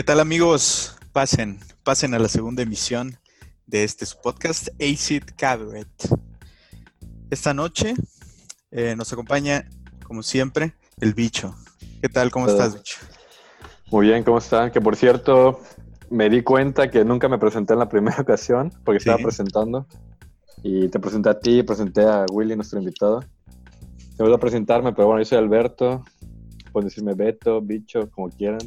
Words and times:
¿Qué 0.00 0.04
tal 0.04 0.20
amigos? 0.20 0.96
Pasen, 1.12 1.58
pasen 1.84 2.14
a 2.14 2.18
la 2.18 2.28
segunda 2.28 2.62
emisión 2.62 3.18
de 3.66 3.84
este 3.84 4.06
podcast, 4.22 4.68
Acid 4.80 5.24
Cabaret. 5.36 5.88
Esta 7.28 7.52
noche 7.52 7.92
eh, 8.70 8.94
nos 8.96 9.12
acompaña, 9.12 9.68
como 10.02 10.22
siempre, 10.22 10.72
el 11.02 11.12
bicho. 11.12 11.54
¿Qué 12.00 12.08
tal? 12.08 12.30
¿Cómo 12.30 12.48
estás, 12.48 12.76
bicho? 12.76 12.96
Muy 13.90 14.06
bien, 14.06 14.24
¿cómo 14.24 14.38
están? 14.38 14.70
Que 14.70 14.80
por 14.80 14.96
cierto, 14.96 15.60
me 16.08 16.30
di 16.30 16.42
cuenta 16.42 16.90
que 16.90 17.04
nunca 17.04 17.28
me 17.28 17.36
presenté 17.36 17.74
en 17.74 17.80
la 17.80 17.88
primera 17.90 18.22
ocasión, 18.22 18.72
porque 18.86 18.96
estaba 18.96 19.18
presentando. 19.18 19.86
Y 20.62 20.88
te 20.88 20.98
presenté 20.98 21.28
a 21.28 21.38
ti, 21.38 21.62
presenté 21.62 22.04
a 22.04 22.24
Willy, 22.32 22.56
nuestro 22.56 22.78
invitado. 22.78 23.20
Te 24.16 24.22
voy 24.22 24.32
a 24.32 24.38
presentarme, 24.38 24.94
pero 24.94 25.08
bueno, 25.08 25.20
yo 25.20 25.26
soy 25.26 25.36
Alberto. 25.36 26.02
Pueden 26.72 26.88
decirme 26.88 27.12
Beto, 27.12 27.60
bicho, 27.60 28.10
como 28.10 28.30
quieran. 28.30 28.60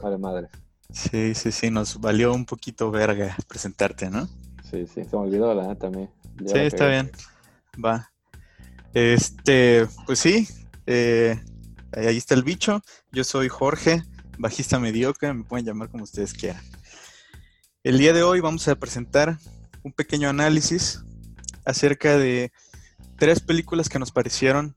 Vale, 0.00 0.16
madre. 0.16 0.48
Sí, 0.92 1.34
sí, 1.34 1.52
sí, 1.52 1.70
nos 1.70 2.00
valió 2.00 2.32
un 2.32 2.44
poquito 2.44 2.90
verga 2.90 3.36
presentarte, 3.48 4.10
¿no? 4.10 4.28
Sí, 4.70 4.86
sí, 4.86 5.04
se 5.04 5.16
me 5.16 5.22
olvidó 5.22 5.54
la 5.54 5.68
neta 5.68 5.90
también. 5.90 6.10
sí, 6.46 6.58
está 6.58 6.86
bien. 6.88 7.10
Va. 7.82 8.10
Este, 8.94 9.86
pues 10.06 10.18
sí, 10.18 10.46
eh, 10.86 11.40
ahí 11.92 12.16
está 12.16 12.34
el 12.34 12.42
bicho. 12.42 12.82
Yo 13.10 13.24
soy 13.24 13.48
Jorge, 13.48 14.02
bajista 14.38 14.78
mediocre, 14.78 15.32
me 15.32 15.44
pueden 15.44 15.66
llamar 15.66 15.88
como 15.88 16.04
ustedes 16.04 16.34
quieran. 16.34 16.62
El 17.82 17.98
día 17.98 18.12
de 18.12 18.22
hoy 18.22 18.40
vamos 18.40 18.68
a 18.68 18.76
presentar 18.76 19.38
un 19.82 19.92
pequeño 19.92 20.28
análisis 20.28 21.02
acerca 21.64 22.16
de 22.16 22.52
tres 23.16 23.40
películas 23.40 23.88
que 23.88 23.98
nos 23.98 24.12
parecieron 24.12 24.76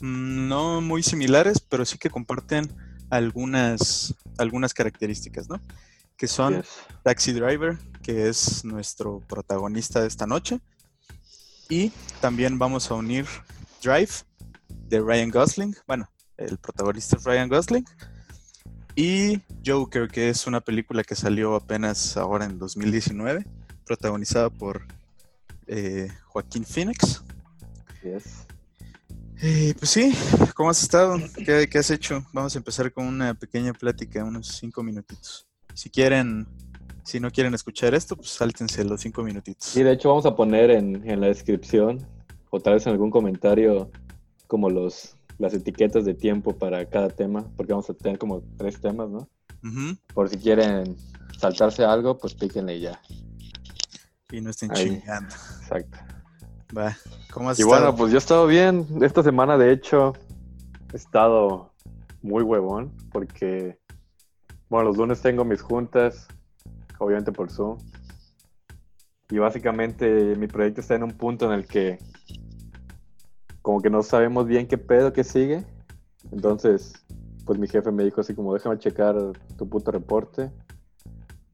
mm, 0.00 0.48
no 0.48 0.80
muy 0.80 1.02
similares, 1.02 1.60
pero 1.60 1.84
sí 1.84 1.98
que 1.98 2.10
comparten 2.10 2.70
algunas, 3.10 4.14
algunas 4.38 4.74
características, 4.74 5.48
¿no? 5.48 5.60
Que 6.16 6.26
son 6.26 6.64
Taxi 7.04 7.32
Driver, 7.32 7.78
que 8.02 8.28
es 8.28 8.64
nuestro 8.64 9.20
protagonista 9.20 10.00
de 10.00 10.08
esta 10.08 10.26
noche, 10.26 10.60
y 11.68 11.92
también 12.20 12.58
vamos 12.58 12.90
a 12.90 12.94
unir 12.94 13.26
Drive 13.82 14.24
de 14.88 15.00
Ryan 15.00 15.30
Gosling, 15.30 15.76
bueno, 15.86 16.08
el 16.36 16.58
protagonista 16.58 17.16
es 17.16 17.24
Ryan 17.24 17.48
Gosling, 17.48 17.84
y 18.96 19.40
Joker, 19.64 20.08
que 20.08 20.28
es 20.28 20.46
una 20.48 20.60
película 20.60 21.04
que 21.04 21.14
salió 21.14 21.54
apenas 21.54 22.16
ahora 22.16 22.46
en 22.46 22.58
2019, 22.58 23.46
protagonizada 23.84 24.50
por 24.50 24.86
eh, 25.68 26.08
Joaquín 26.26 26.64
Phoenix. 26.64 27.22
Yes. 28.02 28.47
Eh, 29.40 29.74
pues 29.78 29.90
sí, 29.90 30.12
¿cómo 30.54 30.70
has 30.70 30.82
estado? 30.82 31.16
¿Qué, 31.44 31.78
has 31.78 31.90
hecho? 31.90 32.24
Vamos 32.32 32.54
a 32.54 32.58
empezar 32.58 32.92
con 32.92 33.06
una 33.06 33.34
pequeña 33.34 33.72
plática, 33.72 34.24
unos 34.24 34.48
cinco 34.48 34.82
minutitos. 34.82 35.46
Si 35.74 35.90
quieren, 35.90 36.46
si 37.04 37.20
no 37.20 37.30
quieren 37.30 37.54
escuchar 37.54 37.94
esto, 37.94 38.16
pues 38.16 38.30
sáltense 38.30 38.84
los 38.84 39.00
cinco 39.00 39.22
minutitos. 39.22 39.68
Sí, 39.68 39.82
de 39.82 39.92
hecho 39.92 40.08
vamos 40.08 40.26
a 40.26 40.34
poner 40.34 40.70
en, 40.70 41.08
en 41.08 41.20
la 41.20 41.28
descripción 41.28 42.04
o 42.50 42.60
tal 42.60 42.74
vez 42.74 42.86
en 42.86 42.92
algún 42.92 43.10
comentario 43.10 43.90
como 44.48 44.70
los 44.70 45.18
las 45.38 45.54
etiquetas 45.54 46.04
de 46.04 46.14
tiempo 46.14 46.56
para 46.56 46.84
cada 46.86 47.08
tema, 47.08 47.44
porque 47.56 47.72
vamos 47.72 47.88
a 47.88 47.94
tener 47.94 48.18
como 48.18 48.42
tres 48.56 48.80
temas, 48.80 49.08
¿no? 49.08 49.28
Por 50.14 50.28
si 50.28 50.36
quieren 50.36 50.96
saltarse 51.38 51.84
algo, 51.84 52.18
pues 52.18 52.34
píquenle 52.34 52.80
ya. 52.80 53.00
Y 54.30 54.40
no 54.40 54.50
estén 54.50 54.70
chingando. 54.70 55.34
Exacto. 55.60 55.98
Va, 56.76 56.96
¿cómo 57.32 57.50
has 57.50 57.58
y 57.58 57.62
bueno, 57.62 57.94
pues 57.94 58.10
yo 58.10 58.16
he 58.16 58.18
estado 58.18 58.46
bien. 58.46 58.86
Esta 59.00 59.22
semana, 59.22 59.56
de 59.56 59.72
hecho, 59.72 60.12
he 60.92 60.96
estado 60.96 61.72
muy 62.22 62.42
huevón 62.42 62.92
porque, 63.10 63.78
bueno, 64.68 64.88
los 64.88 64.96
lunes 64.96 65.20
tengo 65.22 65.44
mis 65.44 65.62
juntas, 65.62 66.28
obviamente 66.98 67.32
por 67.32 67.50
Zoom. 67.50 67.78
Y 69.30 69.38
básicamente 69.38 70.36
mi 70.36 70.46
proyecto 70.46 70.80
está 70.80 70.94
en 70.94 71.04
un 71.04 71.12
punto 71.12 71.46
en 71.46 71.52
el 71.52 71.66
que 71.66 71.98
como 73.62 73.82
que 73.82 73.90
no 73.90 74.02
sabemos 74.02 74.46
bien 74.46 74.66
qué 74.66 74.78
pedo 74.78 75.12
que 75.12 75.24
sigue. 75.24 75.64
Entonces, 76.32 77.04
pues 77.44 77.58
mi 77.58 77.68
jefe 77.68 77.90
me 77.92 78.04
dijo 78.04 78.20
así 78.20 78.34
como, 78.34 78.54
déjame 78.54 78.78
checar 78.78 79.14
tu 79.56 79.68
puto 79.68 79.90
reporte. 79.90 80.50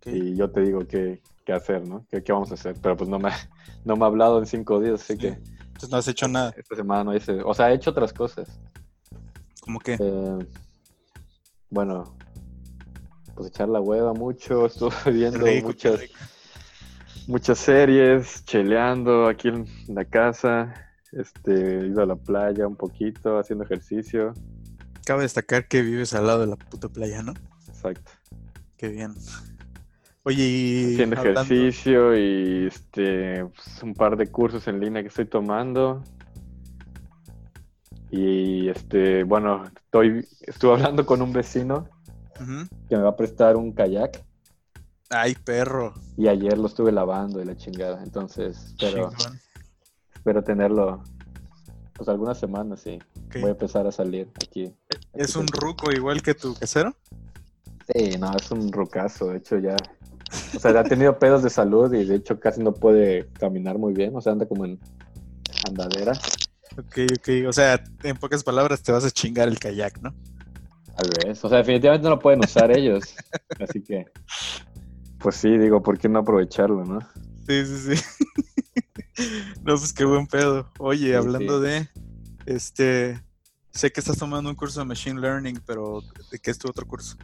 Y 0.05 0.37
yo 0.37 0.51
te 0.51 0.61
digo 0.61 0.81
qué, 0.87 1.21
qué 1.45 1.53
hacer, 1.53 1.87
¿no? 1.87 2.07
¿Qué, 2.11 2.23
¿Qué, 2.23 2.33
vamos 2.33 2.51
a 2.51 2.55
hacer? 2.55 2.77
Pero 2.81 2.97
pues 2.97 3.09
no 3.09 3.19
me, 3.19 3.31
no 3.85 3.97
me 3.97 4.05
ha 4.05 4.07
hablado 4.07 4.39
en 4.39 4.47
cinco 4.47 4.81
días, 4.81 5.03
así 5.03 5.17
que... 5.17 5.29
Entonces 5.29 5.91
no 5.91 5.97
has 5.97 6.09
hecho 6.09 6.29
nada. 6.29 6.55
Esta 6.57 6.77
semana 6.77 7.05
no 7.05 7.15
hice... 7.15 7.43
O 7.43 7.55
sea, 7.55 7.71
he 7.71 7.75
hecho 7.75 7.91
otras 7.91 8.13
cosas. 8.13 8.49
¿Cómo 9.61 9.79
qué? 9.81 9.97
Eh, 9.99 10.39
bueno, 11.71 12.17
pues 13.35 13.49
echar 13.49 13.69
la 13.69 13.81
hueva 13.81 14.13
mucho, 14.13 14.67
estuve 14.67 14.95
viendo 15.11 15.47
muchas, 15.63 16.01
muchas 17.27 17.59
series, 17.59 18.45
cheleando 18.45 19.27
aquí 19.27 19.49
en 19.49 19.67
la 19.89 20.05
casa, 20.05 20.73
este, 21.13 21.87
ido 21.87 22.03
a 22.03 22.07
la 22.07 22.17
playa 22.17 22.67
un 22.67 22.77
poquito, 22.77 23.39
haciendo 23.39 23.65
ejercicio. 23.65 24.35
Cabe 25.05 25.23
destacar 25.23 25.69
que 25.69 25.83
vives 25.83 26.15
al 26.15 26.27
lado 26.27 26.41
de 26.41 26.47
la 26.47 26.57
puta 26.57 26.89
playa, 26.89 27.23
¿no? 27.23 27.35
Exacto. 27.69 28.11
Qué 28.77 28.89
bien. 28.89 29.15
Oye, 30.25 30.43
y... 30.43 30.95
Haciendo 30.95 31.17
ejercicio 31.17 32.19
y 32.19 32.67
este, 32.67 33.45
pues, 33.45 33.83
un 33.83 33.95
par 33.95 34.17
de 34.17 34.27
cursos 34.27 34.67
en 34.69 34.81
línea 34.81 35.03
que 35.03 35.09
estoy 35.09 35.27
tomando. 35.27 36.03
Y 38.11 38.69
este, 38.69 39.25
bueno, 39.25 39.65
estoy, 39.65 40.27
estuve 40.43 40.73
hablando 40.73 41.05
con 41.05 41.21
un 41.21 41.33
vecino 41.33 41.89
que 42.89 42.97
me 42.97 43.03
va 43.03 43.11
a 43.11 43.17
prestar 43.17 43.57
un 43.57 43.73
kayak. 43.73 44.25
Ay, 45.11 45.35
perro. 45.35 45.95
Y 46.17 46.29
ayer 46.29 46.57
lo 46.59 46.67
estuve 46.67 46.91
lavando 46.91 47.41
y 47.41 47.45
la 47.45 47.57
chingada. 47.57 48.03
Entonces, 48.03 48.75
pero 48.79 49.11
espero 50.15 50.43
tenerlo 50.43 51.03
pues 51.95 52.09
algunas 52.09 52.39
semanas, 52.39 52.81
sí. 52.81 52.99
Voy 53.35 53.51
a 53.51 53.53
empezar 53.53 53.87
a 53.87 53.93
salir 53.93 54.31
aquí. 54.37 54.73
¿Es 55.13 55.37
un 55.37 55.47
ruco 55.47 55.93
igual 55.93 56.23
que 56.23 56.35
tu 56.35 56.55
casero? 56.55 56.95
Sí, 57.93 58.17
no, 58.19 58.35
es 58.37 58.51
un 58.51 58.73
rucazo, 58.73 59.29
de 59.29 59.39
hecho 59.39 59.59
ya. 59.59 59.77
O 60.55 60.59
sea, 60.59 60.79
ha 60.79 60.85
tenido 60.85 61.19
pedos 61.19 61.43
de 61.43 61.51
salud 61.51 61.93
y 61.95 62.05
de 62.05 62.17
hecho 62.17 62.39
casi 62.39 62.63
no 62.63 62.73
puede 62.73 63.29
caminar 63.39 63.79
muy 63.79 63.93
bien, 63.93 64.15
o 64.15 64.21
sea, 64.21 64.33
anda 64.33 64.47
como 64.47 64.65
en 64.65 64.79
andadera. 65.67 66.13
Ok, 66.77 66.99
ok, 67.19 67.49
o 67.49 67.53
sea, 67.53 67.83
en 68.03 68.17
pocas 68.17 68.43
palabras 68.43 68.83
te 68.83 68.93
vas 68.93 69.05
a 69.05 69.11
chingar 69.11 69.49
el 69.49 69.59
kayak, 69.59 70.01
¿no? 70.03 70.15
Tal 70.97 71.11
vez, 71.25 71.45
o 71.45 71.49
sea, 71.49 71.59
definitivamente 71.59 72.05
no 72.05 72.11
lo 72.11 72.19
pueden 72.19 72.41
usar 72.41 72.77
ellos, 72.77 73.15
así 73.61 73.83
que, 73.83 74.07
pues 75.19 75.37
sí, 75.37 75.57
digo, 75.59 75.83
¿por 75.83 75.99
qué 75.99 76.09
no 76.09 76.21
aprovecharlo, 76.21 76.85
no? 76.85 77.01
Sí, 77.47 77.67
sí, 77.67 77.97
sí. 77.97 78.03
no, 79.65 79.77
pues 79.77 79.93
qué 79.93 80.05
buen 80.05 80.27
pedo. 80.27 80.71
Oye, 80.79 81.17
hablando 81.17 81.61
de, 81.61 81.89
este, 82.47 83.23
sé 83.73 83.91
que 83.91 84.01
estás 84.01 84.19
tomando 84.19 84.51
un 84.51 84.57
curso 84.57 84.81
de 84.81 84.87
Machine 84.87 85.21
Learning, 85.21 85.61
pero 85.67 86.03
¿de 86.31 86.39
qué 86.39 86.51
es 86.51 86.59
tu 86.59 86.69
otro 86.69 86.87
curso? 86.87 87.17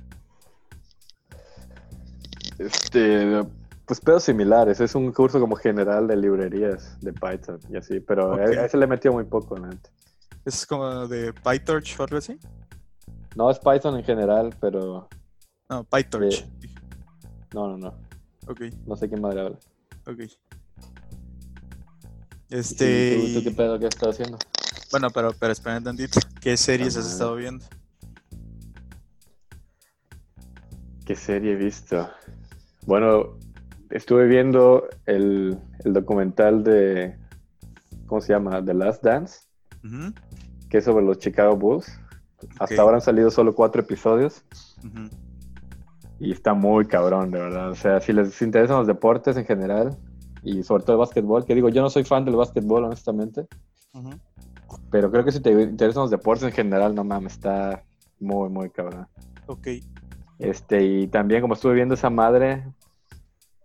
Este, 2.60 3.43
pues 3.87 4.00
pedos 4.00 4.25
similares. 4.25 4.81
Es 4.81 4.94
un 4.94 5.10
curso 5.12 5.41
como 5.41 5.56
general 5.56 6.06
de 6.06 6.16
librerías 6.16 7.00
de 7.00 7.12
Python 7.12 7.59
y 7.71 7.78
así, 7.78 8.00
pero 8.00 8.34
a, 8.34 8.44
ese 8.44 8.76
le 8.76 8.87
metió 8.87 9.12
muy 9.12 9.25
poco, 9.25 9.59
¿no? 9.59 9.71
¿Es 10.44 10.66
como 10.66 11.09
de 11.09 11.32
PyTorch 11.32 11.98
o 11.98 12.03
algo 12.03 12.19
así? 12.19 12.38
No, 13.34 13.50
es 13.50 13.59
Python 13.59 13.97
en 13.97 14.04
general, 14.04 14.54
pero... 14.60 15.09
No, 15.71 15.84
PyTorch. 15.84 16.47
No, 17.54 17.69
no, 17.69 17.78
no. 17.78 17.94
Ok. 18.47 18.60
No 18.87 18.94
sé 18.94 19.09
qué 19.09 19.16
madre 19.16 19.41
habla. 19.41 19.59
Ok. 20.06 20.21
Este. 22.51 23.16
¿Y 23.16 23.34
tú, 23.34 23.45
qué 23.45 23.51
pedo 23.53 23.78
que 23.78 23.86
estás 23.86 24.10
haciendo? 24.10 24.36
Bueno, 24.91 25.09
pero, 25.10 25.33
pero 25.39 25.53
espera 25.53 25.78
un 25.78 25.84
tantito. 25.84 26.18
¿Qué 26.41 26.56
series 26.56 26.97
has 26.97 27.06
estado 27.06 27.36
viendo? 27.36 27.65
¿Qué 31.06 31.15
serie 31.16 31.53
he 31.53 31.56
visto? 31.56 32.10
Bueno, 32.86 33.36
estuve 33.91 34.27
viendo 34.27 34.88
el, 35.06 35.59
documental 35.84 36.65
de. 36.65 37.16
¿Cómo 38.06 38.21
se 38.21 38.32
llama? 38.32 38.65
The 38.65 38.74
Last 38.74 39.04
Dance. 39.04 39.41
Que 40.68 40.78
es 40.78 40.84
sobre 40.84 41.04
los 41.04 41.18
Chicago 41.18 41.56
Bulls. 41.56 42.00
Hasta 42.59 42.80
ahora 42.80 42.97
han 42.97 43.03
salido 43.03 43.30
solo 43.30 43.54
cuatro 43.54 43.82
episodios. 43.82 44.44
Y 46.18 46.32
está 46.32 46.54
muy 46.54 46.86
cabrón, 46.86 47.30
de 47.30 47.38
verdad. 47.38 47.71
O 47.71 47.74
sea, 47.74 48.00
si 48.00 48.12
les 48.12 48.41
interesan 48.42 48.78
los 48.78 48.86
deportes 48.86 49.36
en 49.36 49.44
general, 49.44 49.97
y 50.42 50.62
sobre 50.62 50.84
todo 50.84 50.94
el 50.94 51.00
básquetbol, 51.00 51.44
que 51.44 51.54
digo, 51.54 51.68
yo 51.68 51.82
no 51.82 51.91
soy 51.91 52.04
fan 52.04 52.24
del 52.24 52.36
básquetbol, 52.36 52.84
honestamente. 52.84 53.47
Pero 54.91 55.10
creo 55.10 55.24
que 55.24 55.32
si 55.32 55.41
te 55.41 55.50
interesan 55.50 56.03
los 56.03 56.10
deportes 56.10 56.44
en 56.44 56.53
general, 56.53 56.94
no 56.94 57.04
mames, 57.04 57.34
está 57.34 57.84
muy, 58.18 58.48
muy 58.48 58.71
cabrón. 58.71 59.06
Ok. 59.47 59.68
Este, 60.41 60.83
y 60.83 61.07
también 61.07 61.42
como 61.42 61.54
estuve 61.54 61.75
viendo 61.75 61.95
esa 61.95 62.09
madre, 62.09 62.65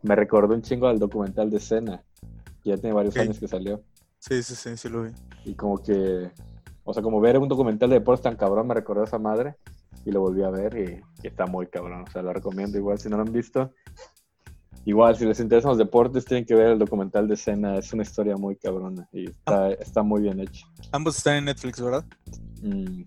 me 0.02 0.16
recordó 0.16 0.54
un 0.54 0.62
chingo 0.62 0.88
al 0.88 1.00
documental 1.00 1.50
de 1.50 1.62
Cena, 1.62 2.04
ya 2.66 2.78
tiene 2.78 2.94
varios 2.94 3.16
años 3.16 3.40
que 3.40 3.48
salió. 3.48 3.82
Sí, 4.20 4.44
sí, 4.44 4.56
sí, 4.56 4.76
sí 4.76 4.90
lo 4.90 5.04
vi. 5.04 5.12
Y 5.46 5.56
como 5.56 5.82
que, 5.82 6.32
o 6.84 6.94
sea, 6.94 7.02
como 7.02 7.22
ver 7.22 7.38
un 7.38 7.48
documental 7.48 7.90
de 7.90 8.00
deportes 8.00 8.24
tan 8.24 8.36
cabrón 8.36 8.68
me 8.68 8.74
recordó 8.74 9.02
a 9.02 9.06
esa 9.06 9.20
madre. 9.20 9.56
y 10.04 10.12
lo 10.12 10.20
volví 10.20 10.44
a 10.44 10.50
ver 10.50 11.02
y, 11.24 11.26
está 11.26 11.46
muy 11.46 11.68
cabrón. 11.68 12.04
O 12.08 12.12
sea, 12.12 12.22
lo 12.22 12.34
recomiendo 12.34 12.78
igual 12.78 13.00
si 13.00 13.08
no 13.08 13.16
lo 13.16 13.24
han 13.24 13.32
visto. 13.32 13.72
Igual, 14.84 15.16
si 15.16 15.26
les 15.26 15.40
interesan 15.40 15.70
los 15.70 15.78
deportes, 15.78 16.26
tienen 16.26 16.46
que 16.46 16.54
ver 16.54 16.68
el 16.68 16.80
documental 16.80 17.28
de 17.28 17.38
Cena. 17.38 17.78
Es 17.78 17.94
una 17.94 18.04
historia 18.04 18.36
muy 18.36 18.58
cabrona 18.58 19.08
y 19.14 19.30
está, 19.30 19.72
está 19.72 20.04
muy 20.04 20.24
bien 20.24 20.40
hecho. 20.42 20.68
Ambos 20.92 21.18
están 21.18 21.38
en 21.38 21.46
Netflix, 21.46 21.82
¿verdad? 21.82 22.06
Mm, 22.62 23.04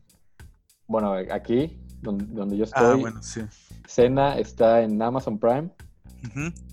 bueno, 0.88 1.12
aquí, 1.30 1.78
donde, 2.02 2.56
yo 2.56 2.64
ah, 2.64 2.66
estoy, 2.66 3.00
bueno, 3.00 3.22
sí. 3.22 3.42
Cena 3.86 4.38
está 4.38 4.82
en 4.82 5.00
Amazon 5.00 5.38
Prime. 5.38 5.70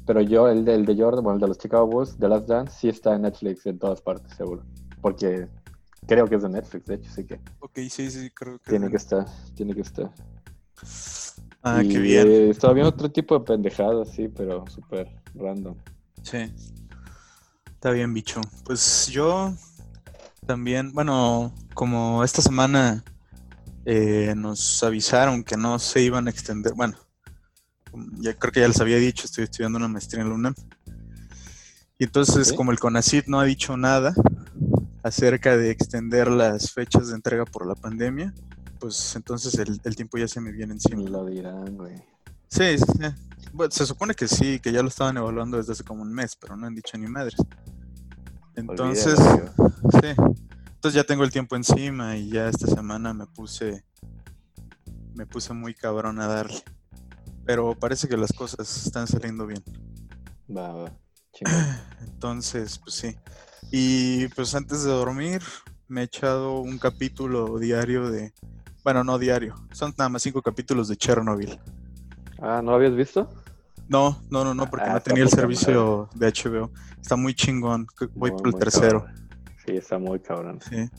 Pero 0.05 0.21
yo, 0.21 0.47
el 0.47 0.65
de, 0.65 0.75
el 0.75 0.85
de 0.85 0.95
Jordan, 0.95 1.23
bueno, 1.23 1.35
el 1.35 1.41
de 1.41 1.47
los 1.47 1.57
Chicago 1.57 1.87
Bulls, 1.87 2.17
The 2.17 2.27
Last 2.27 2.47
Dance, 2.47 2.79
sí 2.79 2.89
está 2.89 3.15
en 3.15 3.23
Netflix 3.23 3.65
en 3.65 3.77
todas 3.77 4.01
partes, 4.01 4.35
seguro. 4.35 4.63
Porque 5.01 5.47
creo 6.07 6.27
que 6.27 6.35
es 6.35 6.43
de 6.43 6.49
Netflix, 6.49 6.85
de 6.85 6.95
hecho, 6.95 7.11
sí 7.11 7.25
que. 7.25 7.39
Ok, 7.59 7.79
sí, 7.89 8.09
sí, 8.09 8.29
creo 8.31 8.59
que. 8.59 8.71
Tiene 8.71 8.89
que 8.89 8.97
estar, 8.97 9.25
tiene 9.55 9.73
que 9.73 9.81
estar. 9.81 10.11
Ah, 11.61 11.81
qué 11.81 11.99
bien. 11.99 12.27
Eh, 12.27 12.49
estaba 12.49 12.73
viendo 12.73 12.89
otro 12.89 13.11
tipo 13.11 13.37
de 13.37 13.45
pendejadas, 13.45 14.09
sí, 14.11 14.27
pero 14.27 14.65
súper 14.67 15.09
random. 15.33 15.75
Sí. 16.21 16.51
Está 17.65 17.91
bien, 17.91 18.13
bicho. 18.13 18.41
Pues 18.63 19.07
yo 19.07 19.53
también, 20.45 20.91
bueno, 20.93 21.53
como 21.73 22.23
esta 22.23 22.41
semana 22.41 23.03
eh, 23.85 24.33
nos 24.35 24.83
avisaron 24.83 25.43
que 25.43 25.57
no 25.57 25.77
se 25.79 26.01
iban 26.01 26.27
a 26.27 26.31
extender, 26.31 26.73
bueno, 26.73 26.97
ya 28.19 28.33
creo 28.33 28.51
que 28.51 28.59
ya 28.59 28.67
les 28.67 28.81
había 28.81 28.97
dicho, 28.97 29.25
estoy 29.25 29.43
estudiando 29.43 29.77
una 29.77 29.87
maestría 29.87 30.23
en 30.23 30.29
la 30.29 30.35
UNAM. 30.35 30.55
Y 31.97 32.03
entonces, 32.03 32.51
como 32.51 32.71
el 32.71 32.79
CONACID 32.79 33.25
no 33.27 33.39
ha 33.39 33.45
dicho 33.45 33.77
nada 33.77 34.13
acerca 35.01 35.55
de 35.55 35.69
extender 35.69 36.27
las 36.29 36.71
fechas 36.71 37.07
de 37.07 37.15
entrega 37.15 37.45
por 37.45 37.65
la 37.65 37.75
pandemia, 37.75 38.33
pues 38.79 39.15
entonces 39.15 39.53
el, 39.59 39.95
tiempo 39.95 40.17
ya 40.17 40.27
se 40.27 40.41
me 40.41 40.51
viene 40.51 40.73
encima. 40.73 41.01
Lo 41.09 41.25
dirán, 41.25 41.77
güey. 41.77 41.95
Sí, 42.49 42.77
sí, 42.77 42.85
Bueno, 43.53 43.71
se 43.71 43.85
supone 43.85 44.13
que 44.13 44.27
sí, 44.27 44.59
que 44.59 44.71
ya 44.71 44.81
lo 44.81 44.89
estaban 44.89 45.15
evaluando 45.15 45.57
desde 45.57 45.73
hace 45.73 45.83
como 45.83 46.01
un 46.01 46.13
mes, 46.13 46.35
pero 46.35 46.57
no 46.57 46.67
han 46.67 46.75
dicho 46.75 46.97
ni 46.97 47.07
madres. 47.07 47.35
Entonces, 48.55 49.17
sí. 50.01 50.09
Entonces 50.85 51.01
ya 51.01 51.07
tengo 51.07 51.23
el 51.23 51.31
tiempo 51.31 51.55
encima 51.55 52.15
y 52.15 52.29
ya 52.29 52.47
esta 52.47 52.67
semana 52.67 53.11
me 53.11 53.25
puse 53.25 53.83
me 55.15 55.25
puse 55.25 55.51
muy 55.51 55.73
cabrón 55.73 56.21
a 56.21 56.27
darle. 56.27 56.61
Pero 57.43 57.73
parece 57.73 58.07
que 58.07 58.15
las 58.15 58.31
cosas 58.31 58.85
están 58.85 59.07
saliendo 59.07 59.47
bien. 59.47 59.63
Va, 60.47 60.71
va. 60.73 60.91
Entonces, 62.01 62.77
pues 62.77 62.97
sí. 62.97 63.15
Y 63.71 64.27
pues 64.35 64.53
antes 64.53 64.83
de 64.83 64.91
dormir 64.91 65.41
me 65.87 66.01
he 66.01 66.03
echado 66.03 66.59
un 66.59 66.77
capítulo 66.77 67.57
diario 67.57 68.11
de... 68.11 68.31
Bueno, 68.83 69.03
no 69.03 69.17
diario. 69.17 69.55
Son 69.71 69.91
nada 69.97 70.09
más 70.09 70.21
cinco 70.21 70.43
capítulos 70.43 70.87
de 70.87 70.97
Chernobyl. 70.97 71.59
Ah, 72.39 72.61
¿no 72.63 72.69
lo 72.69 72.77
habías 72.77 72.95
visto? 72.95 73.27
No, 73.87 74.21
no, 74.29 74.43
no, 74.43 74.53
no, 74.53 74.69
porque 74.69 74.87
ah, 74.87 74.93
no 74.93 75.01
tenía 75.01 75.23
el 75.23 75.29
servicio 75.29 76.09
de 76.13 76.31
HBO. 76.31 76.71
Está 77.01 77.15
muy 77.15 77.33
chingón. 77.33 77.87
Voy 78.13 78.29
por 78.29 78.49
el 78.49 78.53
tercero. 78.53 79.07
Sí, 79.65 79.77
está 79.77 79.97
muy 79.97 80.19
cabrón. 80.19 80.59
Sí. 80.61 80.89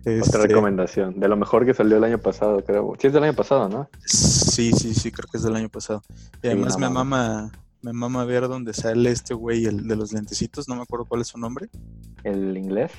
Otra 0.00 0.14
este, 0.14 0.38
recomendación. 0.38 1.20
De 1.20 1.28
lo 1.28 1.36
mejor 1.36 1.64
que 1.64 1.74
salió 1.74 1.96
el 1.96 2.04
año 2.04 2.18
pasado, 2.18 2.62
creo. 2.64 2.94
Sí, 2.98 3.06
es 3.06 3.12
del 3.12 3.22
año 3.22 3.34
pasado, 3.34 3.68
¿no? 3.68 3.88
Sí, 4.04 4.72
sí, 4.72 4.94
sí, 4.94 5.12
creo 5.12 5.28
que 5.30 5.36
es 5.36 5.44
del 5.44 5.54
año 5.54 5.68
pasado. 5.68 6.02
Y 6.42 6.48
además 6.48 6.76
me 6.76 6.90
mama, 6.90 7.52
me 7.82 7.92
mama 7.92 8.24
ver 8.24 8.48
dónde 8.48 8.72
sale 8.72 9.10
este 9.10 9.32
güey, 9.32 9.66
el 9.66 9.86
de 9.86 9.94
los 9.94 10.12
lentecitos, 10.12 10.68
no 10.68 10.74
me 10.74 10.82
acuerdo 10.82 11.04
cuál 11.04 11.20
es 11.20 11.28
su 11.28 11.38
nombre. 11.38 11.68
¿El 12.24 12.56
inglés? 12.56 12.90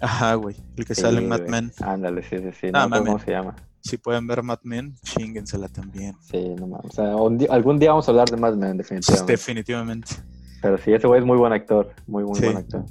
Ajá, 0.00 0.34
güey, 0.34 0.56
el 0.76 0.84
que 0.84 0.94
sale 0.94 1.18
en 1.18 1.28
Mad 1.28 1.48
Men. 1.48 1.72
Ándale, 1.80 2.22
sí, 2.22 2.38
sí, 2.38 2.50
sí. 2.60 2.68
Ah, 2.72 2.86
no, 2.88 3.04
¿Cómo 3.04 3.18
se 3.18 3.32
llama? 3.32 3.56
Si 3.80 3.96
pueden 3.96 4.26
ver 4.26 4.42
Mad 4.42 4.60
Men, 4.62 4.94
chinguensela 5.02 5.68
también. 5.68 6.14
Sí, 6.20 6.54
no 6.58 6.66
mames. 6.68 6.90
O 6.90 6.92
sea, 6.92 7.54
algún 7.54 7.78
día 7.78 7.90
vamos 7.90 8.06
a 8.06 8.10
hablar 8.12 8.28
de 8.28 8.36
Mad 8.36 8.54
Men, 8.54 8.76
definitivamente. 8.76 9.32
Definitivamente. 9.32 10.12
Pero 10.60 10.78
sí, 10.78 10.92
ese 10.92 11.06
güey 11.06 11.20
es 11.20 11.26
muy 11.26 11.38
buen 11.38 11.52
actor. 11.52 11.92
Muy, 12.06 12.24
muy 12.24 12.38
buen 12.38 12.56
actor. 12.56 12.84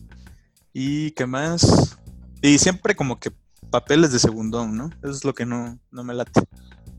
¿Y 0.77 1.11
qué 1.11 1.25
más? 1.25 1.97
Y 2.41 2.57
siempre 2.57 2.97
como 2.97 3.17
que 3.17 3.31
papeles 3.69 4.11
de 4.11 4.19
segundón, 4.19 4.75
¿no? 4.75 4.89
Eso 5.01 5.11
es 5.11 5.23
lo 5.23 5.33
que 5.33 5.45
no, 5.45 5.79
no 5.89 6.03
me 6.03 6.13
late. 6.13 6.41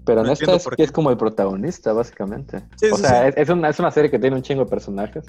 Pero 0.07 0.25
en 0.25 0.31
esta 0.31 0.55
es, 0.55 0.67
es, 0.79 0.91
como 0.91 1.11
el 1.11 1.19
protagonista, 1.19 1.93
básicamente. 1.93 2.65
o 2.91 2.97
sea, 2.97 3.29
Es, 3.29 3.51
una, 3.51 3.69
es, 3.69 3.79
una, 3.79 3.91
serie 3.91 4.11
que 4.11 4.19
tiene 4.19 4.35
un 4.35 4.41
chingo 4.41 4.65
de 4.65 4.71
personajes. 4.71 5.27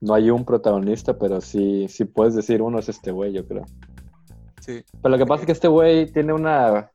No 0.00 0.14
hay 0.14 0.30
un 0.30 0.44
protagonista, 0.44 1.18
pero 1.18 1.40
sí, 1.40 1.88
sí 1.88 2.04
puedes 2.04 2.36
decir 2.36 2.62
uno 2.62 2.78
es 2.78 2.88
este 2.88 3.10
güey, 3.10 3.32
yo 3.32 3.44
creo. 3.44 3.64
Sí. 4.60 4.84
Pero 5.02 5.16
lo 5.16 5.18
que 5.18 5.26
pasa 5.26 5.42
es 5.42 5.46
que 5.46 5.52
este 5.52 5.66
güey 5.66 6.12
tiene 6.12 6.32
una... 6.32 6.92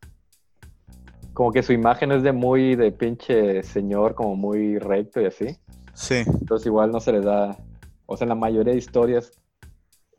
Como 1.33 1.51
que 1.51 1.63
su 1.63 1.73
imagen 1.73 2.13
es 2.13 2.23
de 2.23 2.31
muy 2.31 2.77
de 2.77 2.93
pinche 2.93 3.61
señor, 3.63 4.15
como 4.15 4.37
muy 4.37 4.79
recto 4.79 5.19
y 5.19 5.25
así. 5.25 5.47
Sí. 5.95 6.23
Entonces 6.25 6.65
igual 6.65 6.93
no 6.93 7.01
se 7.01 7.11
le 7.11 7.19
da... 7.19 7.57
O 8.05 8.15
sea, 8.15 8.23
en 8.23 8.29
la 8.29 8.35
mayoría 8.35 8.71
de 8.71 8.79
historias 8.79 9.33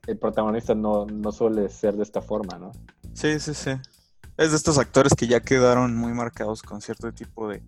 el 0.06 0.18
protagonista 0.18 0.74
no, 0.74 1.06
no 1.06 1.32
suele 1.32 1.68
ser 1.68 1.96
de 1.96 2.02
esta 2.02 2.20
forma, 2.20 2.58
¿no? 2.58 2.72
Sí, 3.14 3.38
sí, 3.38 3.54
sí. 3.54 3.70
Es 4.36 4.50
de 4.50 4.56
estos 4.56 4.78
actores 4.78 5.14
que 5.14 5.26
ya 5.26 5.40
quedaron 5.40 5.96
muy 5.96 6.12
marcados 6.12 6.62
con 6.62 6.80
cierto 6.80 7.12
tipo 7.12 7.48
de, 7.48 7.62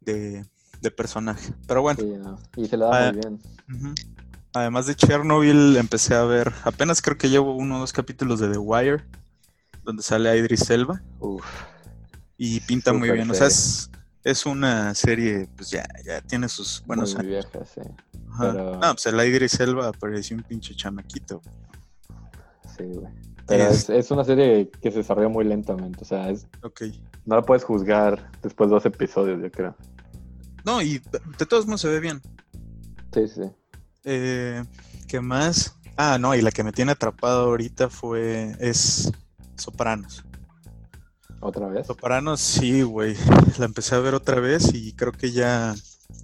de, 0.00 0.90
personaje. 0.90 1.52
Pero 1.66 1.82
bueno. 1.82 2.38
Y 2.56 2.66
se 2.66 2.76
le 2.76 2.84
da 2.84 2.90
muy 2.90 2.98
ah, 2.98 3.12
bien. 3.12 3.40
Además 4.54 4.86
de 4.86 4.94
Chernobyl, 4.94 5.76
empecé 5.76 6.14
a 6.14 6.24
ver, 6.24 6.52
apenas 6.64 7.00
creo 7.00 7.16
que 7.16 7.30
llevo 7.30 7.56
uno 7.56 7.76
o 7.76 7.80
dos 7.80 7.92
capítulos 7.92 8.38
de 8.38 8.50
The 8.50 8.58
Wire, 8.58 9.04
donde 9.82 10.02
sale 10.02 10.36
Idris 10.36 10.68
Elba. 10.70 11.02
Uf, 11.20 11.44
y 12.36 12.60
pinta 12.60 12.92
muy 12.92 13.10
bien. 13.10 13.30
O 13.30 13.34
sea, 13.34 13.46
es, 13.46 13.90
es, 14.24 14.46
una 14.46 14.94
serie, 14.94 15.48
pues 15.56 15.70
ya, 15.70 15.86
ya 16.04 16.20
tiene 16.20 16.48
sus 16.48 16.82
buenos 16.86 17.14
muy 17.16 17.26
Vieja, 17.26 17.64
sí. 17.64 17.80
No, 18.38 18.80
pues 18.80 19.06
el 19.06 19.14
Idris 19.26 19.60
Elba 19.60 19.92
parecía 19.92 20.36
un 20.36 20.42
pinche 20.42 20.74
chamaquito. 20.74 21.42
Sí, 22.76 22.84
güey. 22.84 23.12
Pero 23.46 23.64
es, 23.68 24.10
una 24.10 24.24
serie 24.24 24.70
que 24.70 24.90
se 24.90 24.98
desarrolla 24.98 25.28
muy 25.28 25.44
lentamente, 25.44 26.02
o 26.02 26.04
sea, 26.04 26.30
es... 26.30 26.46
No 27.24 27.36
la 27.36 27.42
puedes 27.42 27.64
juzgar 27.64 28.30
después 28.42 28.70
de 28.70 28.74
dos 28.74 28.86
episodios, 28.86 29.42
yo 29.42 29.50
creo. 29.50 29.76
No, 30.64 30.80
y 30.80 31.02
de 31.38 31.46
todos 31.46 31.66
modos 31.66 31.80
se 31.82 31.88
ve 31.88 32.00
bien. 32.00 32.22
Sí, 33.12 33.28
sí. 33.28 33.42
Eh, 34.04 34.64
¿Qué 35.08 35.20
más? 35.20 35.76
Ah, 35.96 36.18
no, 36.18 36.34
y 36.34 36.40
la 36.40 36.50
que 36.50 36.64
me 36.64 36.72
tiene 36.72 36.92
atrapado 36.92 37.44
ahorita 37.46 37.88
fue... 37.90 38.56
es 38.60 39.12
Sopranos. 39.56 40.24
¿Otra 41.42 41.66
vez? 41.66 41.88
Sopranos, 41.88 42.40
sí, 42.40 42.82
güey. 42.82 43.16
La 43.58 43.64
empecé 43.64 43.96
a 43.96 43.98
ver 43.98 44.14
otra 44.14 44.40
vez 44.40 44.72
y 44.72 44.92
creo 44.92 45.10
que 45.10 45.32
ya, 45.32 45.74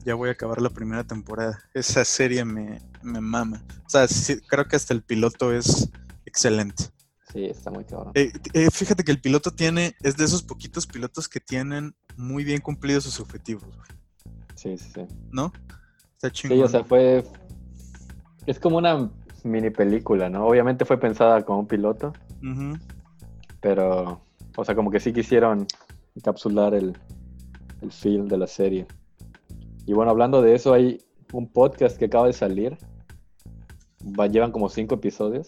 ya 0.05 0.15
voy 0.15 0.29
a 0.29 0.33
acabar 0.33 0.63
la 0.63 0.71
primera 0.71 1.03
temporada. 1.03 1.61
Esa 1.75 2.05
serie 2.05 2.45
me, 2.45 2.81
me 3.03 3.21
mama. 3.21 3.63
O 3.85 3.91
sea, 3.91 4.07
creo 4.47 4.67
que 4.69 4.77
hasta 4.77 4.95
el 4.95 5.03
piloto 5.03 5.53
es 5.53 5.91
excelente. 6.25 6.85
Sí, 7.33 7.47
está 7.47 7.73
muy 7.73 7.85
cabrón. 7.85 8.13
Eh, 8.15 8.33
eh, 8.55 8.69
fíjate 8.71 9.03
que 9.03 9.11
el 9.11 9.21
piloto 9.21 9.51
tiene, 9.51 9.97
es 10.03 10.17
de 10.17 10.25
esos 10.25 10.43
poquitos 10.45 10.87
pilotos 10.87 11.29
que 11.29 11.41
tienen 11.41 11.97
muy 12.17 12.45
bien 12.45 12.61
cumplidos 12.61 13.03
sus 13.03 13.19
objetivos. 13.19 13.65
Sí, 14.55 14.79
sí, 14.79 14.91
sí. 14.95 15.07
¿No? 15.33 15.53
Está 16.15 16.31
chingón. 16.31 16.59
Sí, 16.59 16.65
o 16.65 16.69
sea, 16.69 16.85
fue. 16.85 17.25
Es 18.47 18.61
como 18.61 18.79
una 18.79 19.11
mini 19.43 19.71
película, 19.71 20.31
¿no? 20.31 20.47
Obviamente 20.47 20.85
fue 20.85 20.99
pensada 20.99 21.43
como 21.43 21.61
un 21.61 21.67
piloto. 21.67 22.13
Pero, 23.61 24.23
o 24.59 24.65
sea, 24.65 24.75
como 24.75 24.91
que 24.91 24.99
sí 24.99 25.12
quisieron 25.12 25.69
encapsular 26.17 26.75
el, 26.75 26.99
el 27.81 27.93
film 27.93 28.27
de 28.27 28.37
la 28.37 28.49
serie. 28.49 28.88
Y 29.87 29.93
bueno, 29.93 30.11
hablando 30.11 30.43
de 30.43 30.57
eso, 30.57 30.75
hay 30.75 31.00
un 31.33 31.47
podcast 31.53 31.97
que 31.97 32.07
acaba 32.07 32.27
de 32.27 32.33
salir. 32.33 32.77
Va, 34.19 34.27
llevan 34.27 34.50
como 34.50 34.69
cinco 34.69 34.97
episodios 34.97 35.47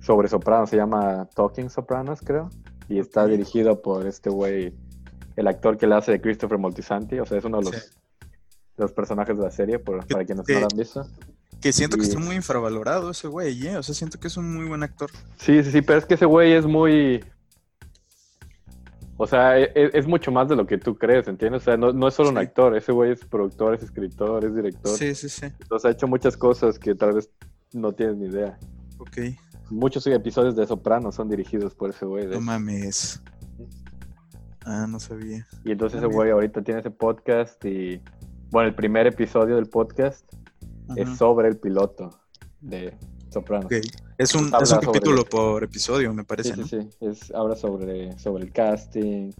sobre 0.00 0.26
Sopranos, 0.26 0.68
se 0.68 0.76
llama 0.76 1.28
Talking 1.36 1.70
Sopranos, 1.70 2.20
creo, 2.22 2.50
y 2.88 2.98
está 2.98 3.24
dirigido 3.26 3.80
por 3.80 4.04
este 4.04 4.30
güey, 4.30 4.74
el 5.36 5.46
actor 5.46 5.78
que 5.78 5.86
le 5.86 5.94
hace 5.94 6.10
de 6.10 6.20
Christopher 6.20 6.58
Moltisanti, 6.58 7.20
o 7.20 7.26
sea, 7.26 7.38
es 7.38 7.44
uno 7.44 7.58
de 7.58 7.70
los, 7.70 7.92
los 8.78 8.92
personajes 8.92 9.36
de 9.36 9.44
la 9.44 9.50
serie, 9.52 9.78
por, 9.78 10.04
para 10.08 10.24
quienes 10.24 10.48
no 10.48 10.60
lo 10.60 10.66
han 10.72 10.76
visto. 10.76 11.06
Que 11.60 11.72
siento 11.72 11.96
que 11.98 12.02
está 12.02 12.18
muy 12.18 12.34
infravalorado 12.34 13.10
ese 13.10 13.28
güey, 13.28 13.64
¿eh? 13.68 13.76
O 13.76 13.82
sea, 13.84 13.94
siento 13.94 14.18
que 14.18 14.26
es 14.26 14.36
un 14.36 14.52
muy 14.52 14.66
buen 14.66 14.82
actor. 14.82 15.10
Sí, 15.36 15.62
sí, 15.62 15.70
sí, 15.70 15.82
pero 15.82 16.00
es 16.00 16.06
que 16.06 16.14
ese 16.14 16.26
güey 16.26 16.54
es 16.54 16.66
muy... 16.66 17.22
O 19.22 19.26
sea, 19.26 19.58
e, 19.58 19.70
e, 19.74 19.90
es, 19.92 20.06
mucho 20.06 20.32
más 20.32 20.48
de 20.48 20.56
lo 20.56 20.66
que 20.66 20.78
tú 20.78 20.96
crees, 20.96 21.28
¿entiendes? 21.28 21.60
O 21.60 21.64
sea, 21.66 21.76
no, 21.76 22.08
es 22.08 22.14
solo 22.14 22.30
un 22.30 22.38
actor, 22.38 22.74
ese 22.74 22.90
güey 22.90 23.12
es 23.12 23.22
productor, 23.22 23.74
es 23.74 23.82
escritor, 23.82 24.42
es 24.46 24.54
director. 24.54 24.96
Sí, 24.96 25.14
sí, 25.14 25.28
sí. 25.28 25.44
Entonces 25.44 25.84
ha 25.84 25.92
hecho 25.92 26.08
muchas 26.08 26.38
cosas 26.38 26.78
que 26.78 26.94
tal 26.94 27.12
vez 27.12 27.30
no 27.74 27.92
tienes 27.92 28.16
ni 28.16 28.28
idea. 28.28 28.58
Ok. 28.96 29.18
Muchos 29.68 30.06
episodios 30.06 30.56
de 30.56 30.66
Soprano 30.66 31.12
son 31.12 31.28
dirigidos 31.28 31.74
por 31.74 31.90
ese 31.90 32.06
güey. 32.06 32.28
No 32.28 32.40
mames. 32.40 33.22
Ah, 34.64 34.86
no 34.88 34.98
sabía. 34.98 35.46
Y 35.66 35.72
entonces 35.72 35.98
ese 35.98 36.06
güey 36.06 36.30
ahorita 36.30 36.62
tiene 36.62 36.80
ese 36.80 36.90
podcast 36.90 37.62
y, 37.66 38.00
bueno, 38.50 38.70
el 38.70 38.74
primer 38.74 39.06
episodio 39.06 39.56
del 39.56 39.66
podcast 39.66 40.24
es 40.96 41.18
sobre 41.18 41.48
el 41.48 41.58
piloto 41.58 42.22
de 42.62 42.96
Soprano. 43.30 43.68
Es 44.18 44.34
un, 44.34 44.50
capítulo 44.50 45.24
por 45.24 45.62
episodio, 45.62 46.12
me 46.12 46.24
parece. 46.24 46.54
Sí, 46.56 46.64
sí, 46.64 46.80
sí. 46.82 46.88
Es, 47.00 47.30
habla 47.32 47.54
sobre, 47.54 48.18
sobre 48.18 48.44
el 48.44 48.52
casting, 48.52 49.30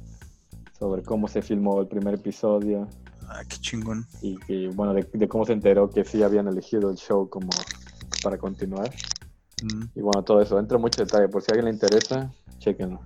sobre 0.79 1.03
cómo 1.03 1.27
se 1.29 1.43
filmó 1.43 1.81
el 1.81 1.89
primer 1.89 2.15
episodio. 2.15 2.89
Ah, 3.29 3.43
qué 3.49 3.57
chingón. 3.59 4.07
Y, 4.23 4.37
que, 4.39 4.69
bueno, 4.69 4.95
de, 4.95 5.29
cómo 5.29 5.45
se 5.45 5.53
enteró 5.53 5.91
que 5.91 6.05
sí 6.05 6.23
habían 6.23 6.49
elegido 6.49 6.91
el 6.91 6.97
show 6.97 7.29
como 7.29 7.51
para 8.23 8.39
continuar. 8.39 8.91
Mm. 9.63 9.85
Y 9.95 10.01
bueno, 10.01 10.23
todo 10.23 10.41
eso. 10.41 10.59
Entra 10.59 10.79
mucho 10.79 11.05
detalle. 11.05 11.29
Por 11.29 11.43
si 11.43 11.51
a 11.51 11.55
alguien 11.55 11.67
le 11.67 11.73
interesa, 11.73 12.33
chequenlo. 12.59 13.01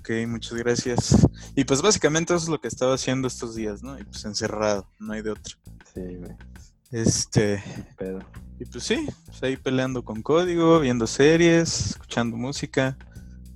Ok, 0.00 0.10
muchas 0.26 0.54
gracias. 0.54 1.26
Y 1.54 1.64
pues 1.64 1.80
básicamente 1.80 2.34
eso 2.34 2.42
es 2.42 2.48
lo 2.48 2.60
que 2.60 2.68
estaba 2.68 2.94
haciendo 2.94 3.28
estos 3.28 3.54
días, 3.54 3.82
¿no? 3.82 3.98
Y 3.98 4.04
pues 4.04 4.24
encerrado, 4.24 4.86
no 4.98 5.12
hay 5.12 5.22
de 5.22 5.30
otro. 5.30 5.56
Sí, 5.94 6.00
güey. 6.16 6.36
Este. 6.90 7.62
Y 8.64 8.66
pues 8.66 8.84
sí, 8.84 9.06
pues 9.26 9.42
ahí 9.42 9.58
peleando 9.58 10.02
con 10.02 10.22
código, 10.22 10.80
viendo 10.80 11.06
series, 11.06 11.90
escuchando 11.90 12.38
música, 12.38 12.96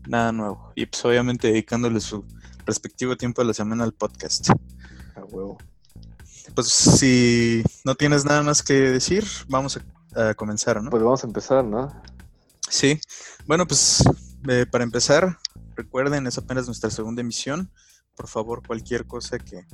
nada 0.06 0.32
nuevo. 0.32 0.70
Y 0.74 0.84
pues 0.84 1.02
obviamente 1.02 1.48
dedicándole 1.48 1.98
su 2.00 2.26
respectivo 2.66 3.16
tiempo 3.16 3.40
de 3.40 3.48
la 3.48 3.54
semana 3.54 3.84
al 3.84 3.94
podcast. 3.94 4.50
A 5.14 5.24
huevo. 5.24 5.56
Pues 6.54 6.68
si 6.68 7.62
no 7.86 7.94
tienes 7.94 8.26
nada 8.26 8.42
más 8.42 8.62
que 8.62 8.74
decir, 8.74 9.24
vamos 9.48 9.80
a, 10.14 10.34
comenzar, 10.34 10.82
¿no? 10.82 10.90
Pues 10.90 11.02
vamos 11.02 11.24
a 11.24 11.26
empezar, 11.26 11.64
¿no? 11.64 11.90
Sí. 12.68 13.00
Bueno, 13.46 13.66
pues 13.66 14.04
eh, 14.46 14.66
para 14.70 14.84
empezar, 14.84 15.38
recuerden, 15.74 16.26
es 16.26 16.36
apenas 16.36 16.66
nuestra 16.66 16.90
segunda 16.90 17.22
emisión. 17.22 17.70
Por 18.14 18.28
favor, 18.28 18.60
cualquier 18.66 19.06
cosa 19.06 19.38
que 19.38 19.64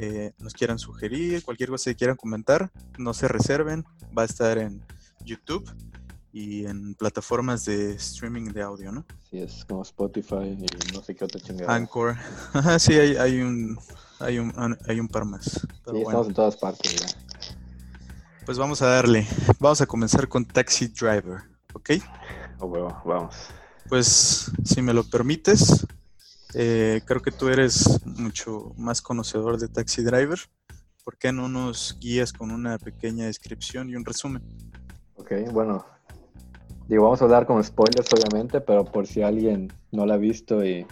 eh, 0.00 0.32
nos 0.38 0.54
quieran 0.54 0.78
sugerir, 0.78 1.42
cualquier 1.42 1.70
cosa 1.70 1.90
que 1.90 1.96
quieran 1.96 2.16
comentar, 2.16 2.70
no 2.98 3.12
se 3.12 3.26
reserven, 3.26 3.84
va 4.16 4.22
a 4.22 4.26
estar 4.26 4.56
en 4.56 4.80
YouTube 5.24 5.68
y 6.32 6.66
en 6.66 6.94
plataformas 6.94 7.64
de 7.64 7.94
streaming 7.94 8.52
de 8.52 8.62
audio, 8.62 8.92
¿no? 8.92 9.04
Sí, 9.28 9.40
es 9.40 9.64
como 9.64 9.82
Spotify 9.82 10.56
y 10.56 10.94
no 10.94 11.02
sé 11.02 11.16
qué 11.16 11.24
otra 11.24 11.40
chingada. 11.40 11.74
Anchor. 11.74 12.16
sí, 12.78 12.92
hay, 12.92 13.16
hay, 13.16 13.40
un, 13.40 13.76
hay, 14.20 14.38
un, 14.38 14.78
hay 14.86 15.00
un 15.00 15.08
par 15.08 15.24
más. 15.24 15.44
sí, 15.44 15.98
estamos 15.98 16.28
en 16.28 16.34
todas 16.34 16.56
partes 16.56 16.94
ya. 16.94 17.06
Pues 18.46 18.56
vamos 18.56 18.80
a 18.82 18.86
darle. 18.86 19.26
Vamos 19.58 19.80
a 19.80 19.86
comenzar 19.86 20.28
con 20.28 20.44
Taxi 20.44 20.86
Driver, 20.86 21.42
¿ok? 21.74 21.90
Oh, 22.60 22.68
vamos. 23.04 23.34
Pues, 23.88 24.52
si 24.64 24.80
me 24.80 24.94
lo 24.94 25.02
permites, 25.02 25.84
eh, 26.54 27.02
creo 27.04 27.20
que 27.20 27.30
tú 27.30 27.48
eres 27.48 28.00
mucho 28.04 28.72
más 28.76 29.02
conocedor 29.02 29.58
de 29.58 29.68
Taxi 29.68 30.02
Driver. 30.02 30.38
¿Por 31.04 31.16
qué 31.16 31.32
no 31.32 31.48
nos 31.48 31.98
guías 32.00 32.32
con 32.32 32.50
una 32.50 32.78
pequeña 32.78 33.26
descripción 33.26 33.88
y 33.88 33.96
un 33.96 34.04
resumen? 34.04 34.42
Ok, 35.16 35.32
bueno. 35.52 35.84
Digo, 36.86 37.04
vamos 37.04 37.20
a 37.20 37.24
hablar 37.24 37.46
con 37.46 37.62
spoilers, 37.62 38.10
obviamente, 38.14 38.60
pero 38.62 38.84
por 38.84 39.06
si 39.06 39.20
alguien 39.20 39.70
no 39.92 40.06
la 40.06 40.14
ha 40.14 40.18
visto 40.18 40.64
y, 40.64 40.86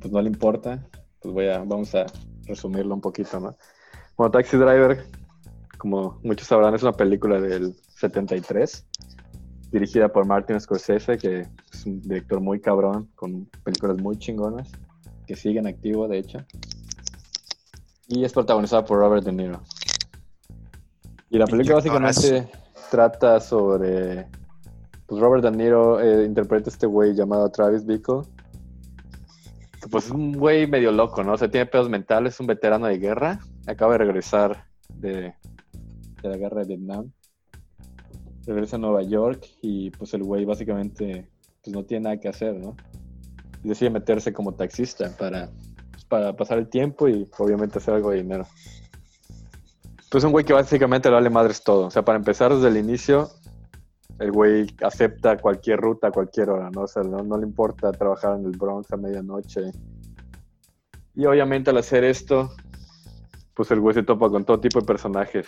pues 0.00 0.10
no 0.10 0.22
le 0.22 0.28
importa, 0.28 0.88
pues 1.20 1.34
voy 1.34 1.48
a, 1.48 1.58
vamos 1.58 1.94
a 1.94 2.06
resumirlo 2.46 2.94
un 2.94 3.02
poquito, 3.02 3.38
¿no? 3.38 3.54
Bueno, 4.16 4.30
Taxi 4.30 4.56
Driver, 4.56 5.04
como 5.76 6.18
muchos 6.22 6.48
sabrán, 6.48 6.74
es 6.74 6.82
una 6.82 6.92
película 6.92 7.40
del 7.40 7.74
73 7.96 8.86
dirigida 9.72 10.12
por 10.12 10.26
Martin 10.26 10.60
Scorsese, 10.60 11.16
que 11.16 11.48
es 11.72 11.86
un 11.86 12.00
director 12.02 12.40
muy 12.40 12.60
cabrón, 12.60 13.08
con 13.14 13.46
películas 13.64 13.96
muy 13.96 14.18
chingonas, 14.18 14.70
que 15.26 15.34
siguen 15.34 15.66
activo, 15.66 16.06
de 16.06 16.18
hecho. 16.18 16.38
Y 18.06 18.22
es 18.24 18.32
protagonizada 18.32 18.84
por 18.84 18.98
Robert 18.98 19.24
De 19.24 19.32
Niro. 19.32 19.62
Y 21.30 21.38
la 21.38 21.46
película 21.46 21.76
básicamente 21.76 22.50
trata 22.90 23.40
sobre... 23.40 24.28
Pues 25.06 25.20
Robert 25.20 25.42
De 25.42 25.50
Niro 25.50 26.00
eh, 26.00 26.24
interpreta 26.24 26.68
a 26.68 26.72
este 26.72 26.86
güey 26.86 27.14
llamado 27.14 27.50
Travis 27.50 27.84
Bickle. 27.84 28.22
pues 29.90 30.06
es 30.06 30.10
un 30.10 30.32
güey 30.32 30.66
medio 30.66 30.92
loco, 30.92 31.24
¿no? 31.24 31.32
O 31.32 31.38
sea, 31.38 31.50
tiene 31.50 31.66
pedos 31.66 31.88
mentales, 31.88 32.34
es 32.34 32.40
un 32.40 32.46
veterano 32.46 32.86
de 32.86 32.98
guerra. 32.98 33.40
Acaba 33.66 33.92
de 33.92 33.98
regresar 33.98 34.66
de, 34.88 35.34
de 36.22 36.28
la 36.28 36.36
guerra 36.36 36.60
de 36.60 36.76
Vietnam 36.76 37.10
regresa 38.46 38.76
a 38.76 38.78
Nueva 38.78 39.02
York 39.02 39.46
y 39.60 39.90
pues 39.90 40.14
el 40.14 40.24
güey 40.24 40.44
básicamente 40.44 41.28
pues 41.62 41.74
no 41.74 41.84
tiene 41.84 42.04
nada 42.04 42.20
que 42.20 42.28
hacer, 42.28 42.54
¿no? 42.54 42.76
Y 43.62 43.68
decide 43.68 43.90
meterse 43.90 44.32
como 44.32 44.54
taxista 44.54 45.16
para, 45.16 45.50
pues, 45.92 46.04
para 46.04 46.34
pasar 46.34 46.58
el 46.58 46.68
tiempo 46.68 47.08
y 47.08 47.28
obviamente 47.38 47.78
hacer 47.78 47.94
algo 47.94 48.10
de 48.10 48.22
dinero. 48.22 48.46
Pues 50.10 50.24
un 50.24 50.32
güey 50.32 50.44
que 50.44 50.52
básicamente 50.52 51.08
le 51.08 51.14
vale 51.14 51.30
madres 51.30 51.62
todo. 51.62 51.86
O 51.86 51.90
sea, 51.90 52.04
para 52.04 52.18
empezar 52.18 52.52
desde 52.54 52.68
el 52.68 52.76
inicio, 52.76 53.30
el 54.18 54.32
güey 54.32 54.66
acepta 54.82 55.38
cualquier 55.38 55.80
ruta 55.80 56.10
cualquier 56.10 56.50
hora, 56.50 56.70
¿no? 56.70 56.82
O 56.82 56.88
sea, 56.88 57.02
no, 57.02 57.18
no 57.22 57.38
le 57.38 57.46
importa 57.46 57.92
trabajar 57.92 58.38
en 58.38 58.44
el 58.44 58.52
Bronx 58.52 58.92
a 58.92 58.96
medianoche. 58.96 59.70
Y 61.14 61.24
obviamente 61.24 61.70
al 61.70 61.78
hacer 61.78 62.04
esto, 62.04 62.50
pues 63.54 63.70
el 63.70 63.80
güey 63.80 63.94
se 63.94 64.02
topa 64.02 64.28
con 64.28 64.44
todo 64.44 64.60
tipo 64.60 64.80
de 64.80 64.86
personajes 64.86 65.46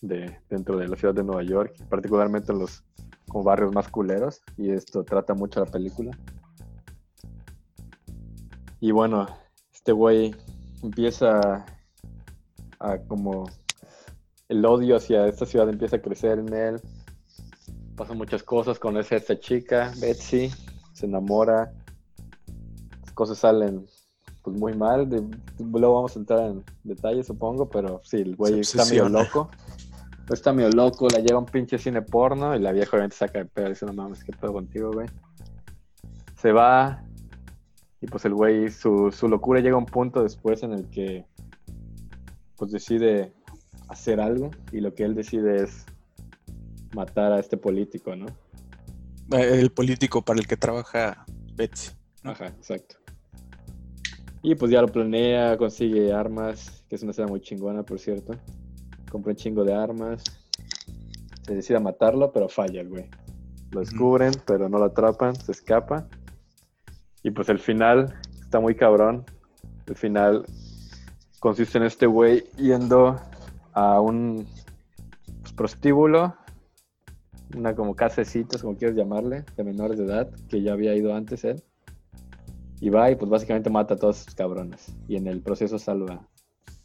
de, 0.00 0.38
dentro 0.48 0.76
de 0.76 0.88
la 0.88 0.96
ciudad 0.96 1.14
de 1.14 1.24
Nueva 1.24 1.42
York, 1.42 1.74
particularmente 1.88 2.52
en 2.52 2.60
los 2.60 2.84
como 3.28 3.44
barrios 3.44 3.72
más 3.74 3.88
culeros, 3.88 4.40
y 4.56 4.70
esto 4.70 5.04
trata 5.04 5.34
mucho 5.34 5.60
la 5.60 5.66
película. 5.66 6.16
Y 8.80 8.92
bueno, 8.92 9.26
este 9.72 9.92
güey 9.92 10.34
empieza 10.82 11.64
a 12.78 12.98
como 13.08 13.48
el 14.48 14.64
odio 14.64 14.96
hacia 14.96 15.26
esta 15.26 15.46
ciudad 15.46 15.68
empieza 15.68 15.96
a 15.96 16.02
crecer 16.02 16.38
en 16.38 16.52
él. 16.52 16.80
Pasan 17.96 18.18
muchas 18.18 18.42
cosas, 18.42 18.78
conoce 18.78 19.14
a 19.14 19.18
esta 19.18 19.38
chica, 19.40 19.92
Betsy, 19.98 20.50
se 20.92 21.06
enamora, 21.06 21.72
las 23.00 23.12
cosas 23.12 23.38
salen 23.38 23.86
pues 24.42 24.56
muy 24.56 24.74
mal. 24.74 25.08
luego 25.58 25.94
vamos 25.94 26.14
a 26.14 26.20
entrar 26.20 26.50
en 26.50 26.64
detalles, 26.84 27.26
supongo, 27.26 27.68
pero 27.68 28.00
sí, 28.04 28.18
el 28.18 28.36
güey 28.36 28.60
está 28.60 28.84
medio 28.84 29.08
loco. 29.08 29.50
Está 30.28 30.52
medio 30.52 30.70
loco, 30.70 31.06
la 31.08 31.20
lleva 31.20 31.38
un 31.38 31.46
pinche 31.46 31.78
cine 31.78 32.02
porno 32.02 32.56
y 32.56 32.58
la 32.58 32.72
vieja 32.72 32.90
obviamente 32.92 33.16
saca 33.16 33.38
de 33.38 33.44
pedo 33.44 33.66
y 33.66 33.70
dice, 33.70 33.86
no 33.86 33.92
mames, 33.92 34.24
¿qué 34.24 34.32
pedo 34.32 34.52
contigo, 34.52 34.90
güey? 34.92 35.06
Se 36.36 36.50
va 36.50 37.04
y 38.00 38.06
pues 38.06 38.24
el 38.24 38.34
güey, 38.34 38.70
su, 38.70 39.12
su 39.12 39.28
locura 39.28 39.60
llega 39.60 39.76
a 39.76 39.78
un 39.78 39.86
punto 39.86 40.22
después 40.22 40.64
en 40.64 40.72
el 40.72 40.90
que 40.90 41.24
pues 42.56 42.72
decide 42.72 43.32
hacer 43.88 44.20
algo 44.20 44.50
y 44.72 44.80
lo 44.80 44.94
que 44.94 45.04
él 45.04 45.14
decide 45.14 45.62
es 45.62 45.86
matar 46.92 47.32
a 47.32 47.38
este 47.38 47.56
político, 47.56 48.16
¿no? 48.16 48.26
Eh, 49.32 49.60
el 49.60 49.70
político 49.70 50.22
para 50.22 50.40
el 50.40 50.46
que 50.46 50.56
trabaja 50.56 51.24
Betsy. 51.54 51.92
Ajá, 52.24 52.48
exacto. 52.48 52.96
Y 54.42 54.56
pues 54.56 54.72
ya 54.72 54.80
lo 54.80 54.88
planea, 54.88 55.56
consigue 55.56 56.12
armas, 56.12 56.84
que 56.88 56.96
es 56.96 57.02
una 57.02 57.12
escena 57.12 57.28
muy 57.28 57.40
chingona, 57.40 57.84
por 57.84 58.00
cierto 58.00 58.36
compra 59.10 59.30
un 59.30 59.36
chingo 59.36 59.64
de 59.64 59.74
armas. 59.74 60.22
Se 61.46 61.54
decide 61.54 61.78
a 61.78 61.80
matarlo, 61.80 62.32
pero 62.32 62.48
falla 62.48 62.80
el 62.80 62.88
güey. 62.88 63.08
Lo 63.70 63.80
descubren, 63.80 64.32
pero 64.46 64.68
no 64.68 64.78
lo 64.78 64.86
atrapan, 64.86 65.34
se 65.34 65.52
escapa. 65.52 66.08
Y 67.22 67.30
pues 67.30 67.48
el 67.48 67.58
final 67.58 68.14
está 68.40 68.60
muy 68.60 68.74
cabrón. 68.74 69.24
El 69.86 69.96
final 69.96 70.44
consiste 71.40 71.78
en 71.78 71.84
este 71.84 72.06
güey 72.06 72.44
yendo 72.56 73.16
a 73.72 74.00
un 74.00 74.46
pues, 75.42 75.52
prostíbulo, 75.52 76.34
una 77.54 77.74
como 77.74 77.94
casecitos, 77.94 78.62
como 78.62 78.76
quieras 78.76 78.96
llamarle, 78.96 79.44
de 79.56 79.64
menores 79.64 79.98
de 79.98 80.04
edad, 80.04 80.30
que 80.48 80.62
ya 80.62 80.72
había 80.72 80.94
ido 80.94 81.14
antes 81.14 81.44
él. 81.44 81.62
Y 82.80 82.90
va 82.90 83.10
y 83.10 83.16
pues 83.16 83.30
básicamente 83.30 83.70
mata 83.70 83.94
a 83.94 83.96
todos 83.96 84.22
esos 84.22 84.34
cabrones. 84.34 84.94
Y 85.08 85.16
en 85.16 85.26
el 85.26 85.40
proceso 85.40 85.78
salva 85.78 86.26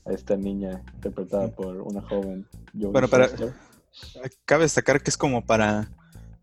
a 0.06 0.14
esta 0.14 0.36
niña 0.36 0.84
interpretada 0.96 1.50
por 1.50 1.78
una 1.82 2.02
joven. 2.02 2.48
Bueno, 2.74 3.08
para, 3.08 3.30
cabe 4.46 4.64
destacar 4.64 5.02
que 5.02 5.10
es 5.10 5.18
como 5.18 5.46
para 5.46 5.90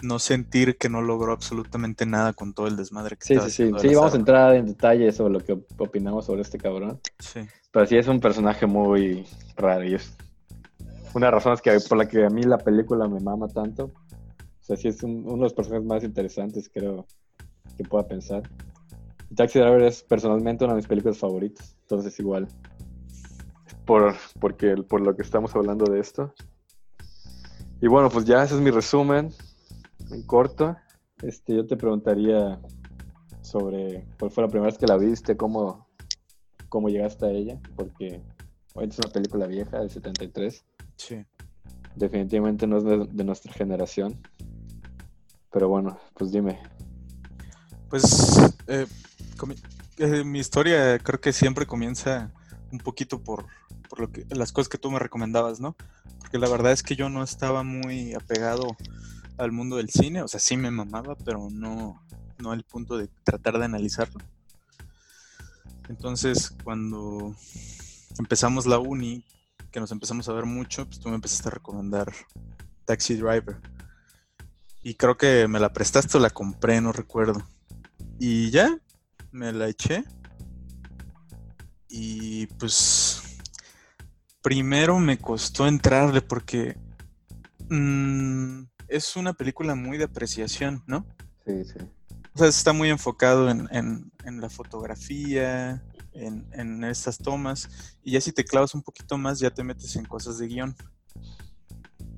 no 0.03 0.19
sentir 0.19 0.79
que 0.79 0.89
no 0.89 1.03
logró 1.03 1.33
absolutamente 1.33 2.07
nada 2.07 2.33
con 2.33 2.55
todo 2.55 2.69
el 2.69 2.77
desmadre 2.77 3.17
que 3.17 3.27
Sí, 3.27 3.35
sí, 3.41 3.51
sí. 3.51 3.73
Sí, 3.79 3.95
vamos 3.95 4.15
a 4.15 4.17
entrar 4.17 4.55
en 4.55 4.67
detalle 4.67 5.11
sobre 5.13 5.33
lo 5.33 5.41
que 5.41 5.59
opinamos 5.79 6.27
sobre 6.27 6.43
este 6.43 6.59
cabrón. 6.59 7.01
Sí. 7.19 7.41
Pero 7.73 7.87
sí 7.87 7.97
es 7.97 8.07
un 8.07 8.21
personaje 8.21 8.67
muy 8.67 9.27
raro 9.57 9.85
y 9.85 9.95
es 9.95 10.13
una 11.15 11.27
de 11.27 11.33
las 11.33 11.45
razones 11.45 11.61
que, 11.61 11.77
por 11.89 11.99
la 11.99 12.07
que 12.07 12.25
a 12.25 12.31
mí 12.31 12.43
la 12.43 12.59
película 12.59 13.09
me 13.09 13.21
mama 13.21 13.49
tanto. 13.49 13.85
O 13.85 14.65
sea, 14.69 14.77
sí 14.77 14.89
es 14.89 15.03
uno 15.03 15.35
de 15.35 15.43
los 15.43 15.55
personajes 15.55 15.87
más 15.87 16.05
interesantes, 16.05 16.71
creo, 16.73 17.07
que 17.77 17.85
pueda 17.85 18.07
pensar. 18.07 18.43
Taxi 19.35 19.59
Driver 19.59 19.83
es 19.83 20.03
personalmente 20.03 20.65
una 20.65 20.75
de 20.75 20.79
mis 20.79 20.87
películas 20.87 21.19
favoritas. 21.19 21.77
Entonces, 21.83 22.19
igual, 22.21 22.49
por, 23.89 24.15
porque, 24.39 24.77
por 24.77 25.01
lo 25.01 25.17
que 25.17 25.23
estamos 25.23 25.57
hablando 25.57 25.91
de 25.91 25.99
esto. 25.99 26.35
Y 27.81 27.87
bueno, 27.87 28.11
pues 28.11 28.27
ya 28.27 28.45
ese 28.45 28.55
es 28.55 28.61
mi 28.61 28.71
resumen 28.71 29.33
en 30.11 30.23
corto. 30.27 30.77
Este, 31.23 31.57
yo 31.57 31.67
te 31.67 31.75
preguntaría 31.75 32.61
sobre 33.41 34.07
cuál 34.19 34.31
fue 34.31 34.45
la 34.45 34.51
primera 34.51 34.71
vez 34.71 34.77
que 34.77 34.87
la 34.87 34.99
viste, 34.99 35.39
cómo, 35.39 35.89
cómo 36.69 36.91
llegaste 36.91 37.25
a 37.25 37.31
ella, 37.31 37.59
porque 37.77 38.21
hoy 38.75 38.89
es 38.89 38.99
una 38.99 39.11
película 39.11 39.47
vieja 39.47 39.79
del 39.79 39.89
73. 39.89 40.67
Sí. 40.97 41.25
Definitivamente 41.97 42.67
no 42.67 42.77
es 42.77 42.85
de, 42.85 43.25
nuestra 43.25 43.55
generación. 43.55 44.21
Pero 45.51 45.71
bueno, 45.71 45.99
pues 46.13 46.31
dime. 46.31 46.61
Pues, 47.89 48.37
eh, 48.67 48.87
eh, 49.97 50.25
mi 50.25 50.41
historia 50.41 50.99
creo 50.99 51.23
que 51.23 51.33
siempre 51.33 51.65
comienza 51.65 52.31
un 52.71 52.81
poquito 52.81 53.23
por, 53.23 53.47
por 53.89 54.01
lo 54.01 54.11
que, 54.13 54.27
las 54.31 54.53
cosas 54.53 54.69
que 54.69 54.79
tú 54.79 54.91
me 54.91 54.99
recomendabas, 54.99 55.61
¿no? 55.61 55.77
Porque 56.21 56.39
la 56.39 56.49
verdad 56.49 56.73
es 56.73 56.83
que 56.83 56.97
yo 56.97 57.09
no 57.09 57.23
estaba 57.23 57.63
muy 57.63 58.15
apegado 58.15 58.77
al 59.39 59.53
mundo 59.53 59.77
del 59.77 59.91
cine, 59.91 60.23
o 60.23 60.29
sea, 60.29 60.41
sí 60.41 60.57
me 60.57 60.71
mamaba, 60.71 61.17
pero 61.25 61.49
no, 61.51 62.03
no 62.39 62.53
al 62.53 62.65
punto 62.65 62.99
de 62.99 63.09
tratar 63.25 63.59
de 63.59 63.65
analizarlo. 63.65 64.21
Entonces, 65.89 66.55
cuando 66.65 67.35
empezamos 68.19 68.67
la 68.67 68.79
uni, 68.79 69.25
que 69.71 69.81
nos 69.81 69.93
empezamos 69.93 70.29
a 70.29 70.33
ver 70.33 70.45
mucho, 70.45 70.87
pues 70.87 71.01
tú 71.01 71.09
me 71.09 71.15
empezaste 71.15 71.49
a 71.49 71.53
recomendar 71.53 72.13
Taxi 72.85 73.17
Driver. 73.17 73.61
Y 74.83 74.95
creo 74.95 75.17
que 75.17 75.49
me 75.49 75.61
la 75.61 75.73
prestaste 75.73 76.19
o 76.19 76.21
la 76.21 76.31
compré, 76.31 76.81
no 76.81 76.93
recuerdo. 76.93 77.47
Y 78.19 78.51
ya, 78.51 78.79
me 79.33 79.53
la 79.53 79.69
eché. 79.69 80.05
Y 81.89 82.47
pues 82.59 83.08
primero 84.49 84.99
me 84.99 85.19
costó 85.19 85.69
entrarle 85.69 86.23
porque 86.23 86.75
mm, 87.69 88.63
es 88.89 89.15
una 89.15 89.35
película 89.35 89.75
muy 89.75 89.99
de 89.99 90.05
apreciación, 90.05 90.83
¿no? 90.87 91.05
Sí, 91.45 91.67
sí. 91.67 91.75
O 92.33 92.39
sea, 92.39 92.49
está 92.49 92.73
muy 92.73 92.89
enfocado 92.89 93.51
en, 93.51 94.11
la 94.25 94.49
fotografía, 94.49 95.85
en, 96.15 96.47
en, 96.53 96.83
estas 96.83 97.19
tomas. 97.19 97.93
Y 98.03 98.13
ya 98.13 98.23
si 98.23 98.33
te 98.33 98.43
clavas 98.43 98.75
un 98.75 98.81
poquito 98.81 99.19
más, 99.19 99.39
ya 99.39 99.51
te 99.51 99.63
metes 99.63 99.97
en 99.97 100.07
cosas 100.07 100.39
de 100.39 100.49
guion. 100.49 100.75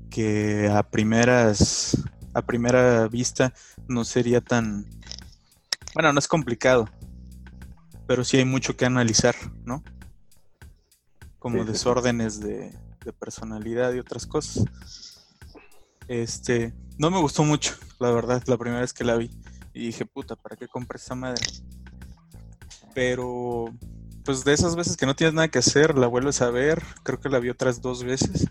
Que 0.09 0.71
a 0.73 0.85
primeras. 0.85 2.01
A 2.33 2.43
primera 2.43 3.09
vista 3.09 3.53
no 3.89 4.05
sería 4.05 4.41
tan. 4.41 4.87
Bueno, 5.95 6.13
no 6.13 6.21
es 6.21 6.29
complicado. 6.29 6.89
Pero 8.07 8.23
sí 8.23 8.37
hay 8.37 8.45
mucho 8.45 8.77
que 8.77 8.85
analizar, 8.87 9.35
¿no? 9.65 9.83
Como 11.41 11.65
desórdenes 11.65 12.39
de, 12.39 12.73
de 13.05 13.13
personalidad 13.13 13.93
y 13.93 13.99
otras 13.99 14.27
cosas. 14.27 14.65
Este. 16.07 16.73
No 16.99 17.11
me 17.11 17.21
gustó 17.21 17.45
mucho, 17.45 17.75
la 17.99 18.11
verdad, 18.11 18.43
la 18.47 18.59
primera 18.59 18.83
vez 18.83 18.93
que 18.93 19.05
la 19.05 19.17
vi. 19.17 19.31
Y 19.73 19.87
dije, 19.87 20.05
puta, 20.05 20.37
¿para 20.37 20.57
qué 20.57 20.69
compré 20.69 20.99
esa 20.99 21.15
madre? 21.15 21.43
Pero, 22.95 23.73
pues 24.25 24.45
de 24.45 24.53
esas 24.53 24.77
veces 24.77 24.97
que 24.97 25.07
no 25.07 25.15
tienes 25.15 25.35
nada 25.35 25.49
que 25.49 25.61
hacer, 25.61 25.97
la 25.97 26.09
vuelves 26.09 26.43
a 26.43 26.51
ver. 26.51 26.83
Creo 27.05 27.21
que 27.21 27.29
la 27.29 27.39
vi 27.39 27.49
otras 27.49 27.81
dos 27.81 28.05
veces. 28.05 28.49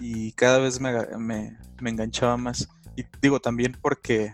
Y 0.00 0.32
cada 0.32 0.58
vez 0.58 0.80
me, 0.80 1.58
enganchaba 1.84 2.36
más. 2.36 2.68
Y 2.96 3.04
digo 3.20 3.40
también 3.40 3.76
porque 3.80 4.32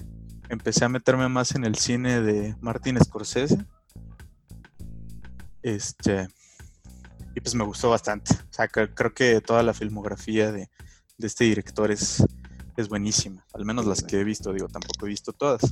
empecé 0.49 0.85
a 0.85 0.89
meterme 0.89 1.29
más 1.29 1.55
en 1.55 1.65
el 1.65 1.77
cine 1.77 2.21
de 2.21 2.55
Martin 2.61 2.99
Scorsese. 3.03 3.65
Este. 5.63 6.29
Y 7.39 7.41
pues 7.41 7.55
me 7.55 7.63
gustó 7.63 7.91
bastante. 7.91 8.35
O 8.35 8.53
sea, 8.53 8.67
creo 8.67 9.15
que 9.15 9.41
toda 9.41 9.63
la 9.63 9.73
filmografía 9.73 10.51
de, 10.51 10.69
este 11.19 11.45
director 11.45 11.93
es, 11.93 12.25
es 12.77 12.89
buenísima. 12.89 13.47
Al 13.55 13.65
menos 13.65 13.87
las 13.87 14.03
que 14.03 14.19
he 14.19 14.25
visto, 14.25 14.53
digo, 14.53 14.67
tampoco 14.67 15.07
he 15.07 15.11
visto 15.11 15.33
todas. 15.33 15.63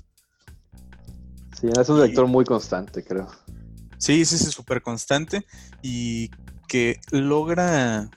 Sí, 1.61 1.67
es 1.67 1.89
un 1.89 1.97
director 1.97 2.29
muy 2.29 2.45
constante, 2.45 3.03
creo. 3.03 3.27
Sí, 3.99 4.25
sí, 4.25 4.39
sí, 4.39 4.53
súper 4.53 4.81
constante 4.81 5.45
y 5.83 6.31
que 6.69 7.01
logra 7.11 8.11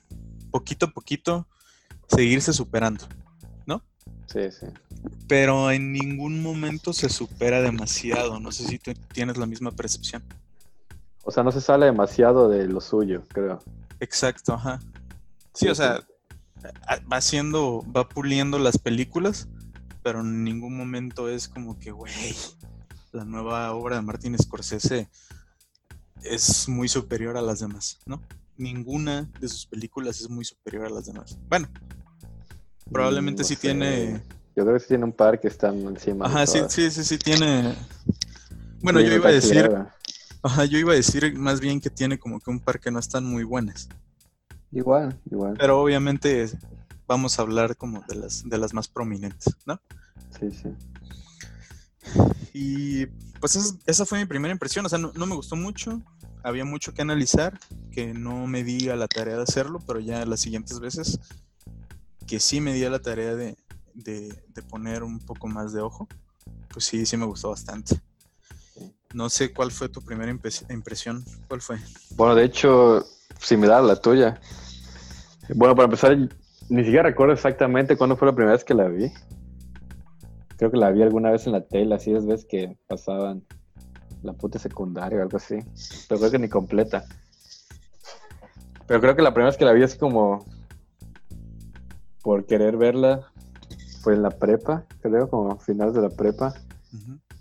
poquito 0.52 0.86
a 0.86 0.92
poquito 0.92 1.48
seguirse 2.08 2.54
superando, 2.54 3.08
¿no? 3.66 3.84
Sí, 4.28 4.42
sí. 4.52 4.68
Pero 5.28 5.72
en 5.72 5.92
ningún 5.92 6.44
momento 6.44 6.94
se 6.94 7.10
supera 7.10 7.64
demasiado. 7.64 8.40
No 8.40 8.52
sé 8.52 8.68
si 8.68 8.78
tú 8.78 8.94
tienes 9.12 9.38
la 9.38 9.48
misma 9.48 9.72
percepción. 9.72 10.24
O 11.30 11.32
sea, 11.32 11.44
no 11.44 11.52
se 11.52 11.62
sale 11.62 11.86
demasiado 11.86 12.50
de 12.50 12.68
lo 12.68 12.82
suyo, 12.82 13.22
creo. 13.28 13.60
Exacto, 14.00 14.56
ajá. 14.56 14.80
Sí, 15.54 15.68
o 15.68 15.76
sea, 15.76 16.04
va 16.66 17.18
haciendo, 17.18 17.86
va 17.96 18.10
puliendo 18.10 18.58
las 18.58 18.80
películas, 18.80 19.48
pero 20.02 20.22
en 20.22 20.44
ningún 20.44 20.76
momento 20.76 21.30
es 21.30 21.48
como 21.48 21.78
que, 21.78 21.92
güey, 21.92 22.36
la 23.12 23.26
nueva 23.26 23.72
obra 23.74 23.98
de 23.98 24.02
Martin 24.02 24.40
Scorsese 24.40 25.08
es 26.24 26.68
muy 26.68 26.90
superior 26.90 27.38
a 27.38 27.44
las 27.44 27.60
demás, 27.60 28.00
¿no? 28.08 28.24
Ninguna 28.58 29.30
de 29.40 29.50
sus 29.50 29.68
películas 29.68 30.22
es 30.22 30.32
muy 30.32 30.46
superior 30.46 30.88
a 30.88 30.90
las 30.90 31.06
demás. 31.06 31.38
Bueno, 31.48 31.70
probablemente 32.92 33.44
sí 33.44 33.56
tiene... 33.56 34.24
Yo 34.56 34.64
creo 34.64 34.74
que 34.74 34.80
sí 34.80 34.88
tiene 34.88 35.04
un 35.04 35.14
par 35.14 35.40
que 35.40 35.48
están 35.48 35.78
encima. 35.82 36.26
Ajá, 36.26 36.48
sí, 36.48 36.62
sí, 36.70 36.90
sí, 36.90 37.04
sí 37.04 37.20
tiene... 37.20 37.76
Bueno, 38.82 39.00
yo 39.00 39.14
iba 39.14 39.30
a 39.30 39.32
decir... 39.32 39.70
Ajá, 40.42 40.66
yo 40.66 40.78
iba 40.78 40.94
a 40.94 40.96
decir 40.96 41.38
más 41.38 41.60
bien 41.60 41.82
que 41.82 41.90
tiene 41.90 42.18
como 42.18 42.40
que 42.40 42.50
un 42.50 42.60
par 42.60 42.80
que 42.80 42.92
no 42.92 43.00
están 43.00 43.26
muy 43.26 43.44
buenas. 43.44 43.90
Igual, 44.72 45.20
igual. 45.30 45.56
Pero 45.58 45.82
obviamente 45.82 46.50
vamos 47.08 47.40
a 47.40 47.42
hablar 47.42 47.76
como 47.76 48.04
de 48.08 48.16
las, 48.16 48.48
de 48.48 48.58
las 48.58 48.74
más 48.74 48.88
prominentes, 48.88 49.58
¿no? 49.66 49.82
Sí, 50.40 50.52
sí. 50.52 50.70
Y 52.54 53.06
pues 53.40 53.76
esa, 53.86 54.06
fue 54.06 54.20
mi 54.20 54.26
primera 54.26 54.52
impresión, 54.52 54.86
o 54.86 54.90
sea, 54.90 55.00
no, 55.00 55.26
me 55.26 55.36
gustó 55.36 55.56
mucho, 55.56 56.02
había 56.44 56.66
mucho 56.66 56.94
que 56.94 57.02
analizar, 57.02 57.60
que 57.92 58.14
no 58.14 58.48
me 58.48 58.64
di 58.64 58.90
a 58.90 58.96
la 58.96 59.08
tarea 59.08 59.38
de 59.38 59.44
hacerlo, 59.44 59.80
pero 59.86 60.00
ya 60.00 60.26
las 60.26 60.42
siguientes 60.42 60.80
veces 60.80 61.20
que 62.28 62.40
sí 62.40 62.62
me 62.62 62.74
di 62.74 62.84
a 62.84 62.90
la 62.90 63.00
tarea 63.00 63.36
de, 63.36 63.58
poner 64.70 65.04
un 65.04 65.20
poco 65.20 65.48
más 65.48 65.74
de 65.74 65.82
ojo, 65.82 66.08
pues 66.70 66.86
sí, 66.86 67.06
sí 67.06 67.18
me 67.18 67.26
gustó 67.26 67.50
bastante. 67.50 68.00
No 69.14 69.30
sé 69.30 69.52
cuál 69.54 69.72
fue 69.72 69.90
tu 69.90 70.02
primera 70.02 70.30
impresión, 70.32 71.24
¿cuál 71.48 71.62
fue? 71.62 71.78
Bueno, 72.16 72.36
de 72.36 72.44
hecho, 72.44 73.06
si 73.40 73.58
me 73.58 73.68
da 73.68 73.82
la 73.82 73.96
tuya. 73.96 74.40
Bueno, 75.56 75.76
para 75.76 75.86
empezar, 75.86 76.16
ni 76.70 76.84
siquiera 76.84 77.10
recuerdo 77.10 77.34
exactamente 77.34 77.98
cuándo 77.98 78.16
fue 78.16 78.28
la 78.28 78.36
primera 78.36 78.54
vez 78.54 78.64
que 78.64 78.76
la 78.76 78.88
vi. 78.88 79.12
Creo 80.58 80.70
que 80.70 80.78
la 80.78 80.92
vi 80.92 81.02
alguna 81.02 81.32
vez 81.32 81.48
en 81.48 81.54
la 81.54 81.62
tele, 81.62 81.96
así 81.96 82.14
es 82.14 82.26
veces 82.26 82.46
que 82.46 82.78
pasaban 82.88 83.44
la 84.22 84.34
puta 84.34 84.60
secundaria 84.60 85.20
o 85.20 85.22
algo 85.24 85.38
así. 85.38 85.58
Pero 86.08 86.20
creo 86.20 86.32
que 86.32 86.40
ni 86.40 86.50
completa. 86.50 87.06
Pero 88.86 89.02
creo 89.02 89.16
que 89.16 89.22
la 89.22 89.34
primera 89.34 89.50
vez 89.50 89.58
que 89.58 89.66
la 89.66 89.74
vi 89.74 89.84
así 89.84 89.98
como 89.98 90.46
por 92.22 92.46
querer 92.46 92.78
verla 92.78 93.32
fue 94.02 94.14
en 94.14 94.22
la 94.22 94.30
prepa, 94.30 94.86
creo, 95.02 95.30
como 95.30 95.58
finales 95.60 95.96
de 95.96 96.02
la 96.02 96.10
prepa. 96.10 96.54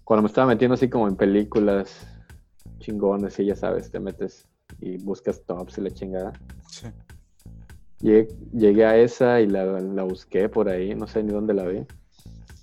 Cuando 0.09 0.23
me 0.23 0.29
estaba 0.29 0.47
metiendo 0.47 0.73
así 0.73 0.89
como 0.89 1.07
en 1.07 1.17
películas 1.17 2.07
chingones 2.79 3.39
y 3.41 3.45
ya 3.45 3.55
sabes, 3.55 3.91
te 3.91 4.01
metes 4.01 4.47
y 4.81 4.97
buscas 4.97 5.43
tops 5.45 5.77
y 5.77 5.83
la 5.83 5.91
chingada. 5.91 6.33
Sí. 6.71 6.87
Llegué, 8.01 8.87
a 8.87 8.97
esa 8.97 9.39
y 9.43 9.47
la, 9.47 9.67
la 9.67 10.05
busqué 10.05 10.49
por 10.49 10.71
ahí, 10.71 10.95
no 10.95 11.07
sé 11.07 11.23
ni 11.23 11.31
dónde 11.31 11.53
la 11.53 11.67
vi. 11.67 11.85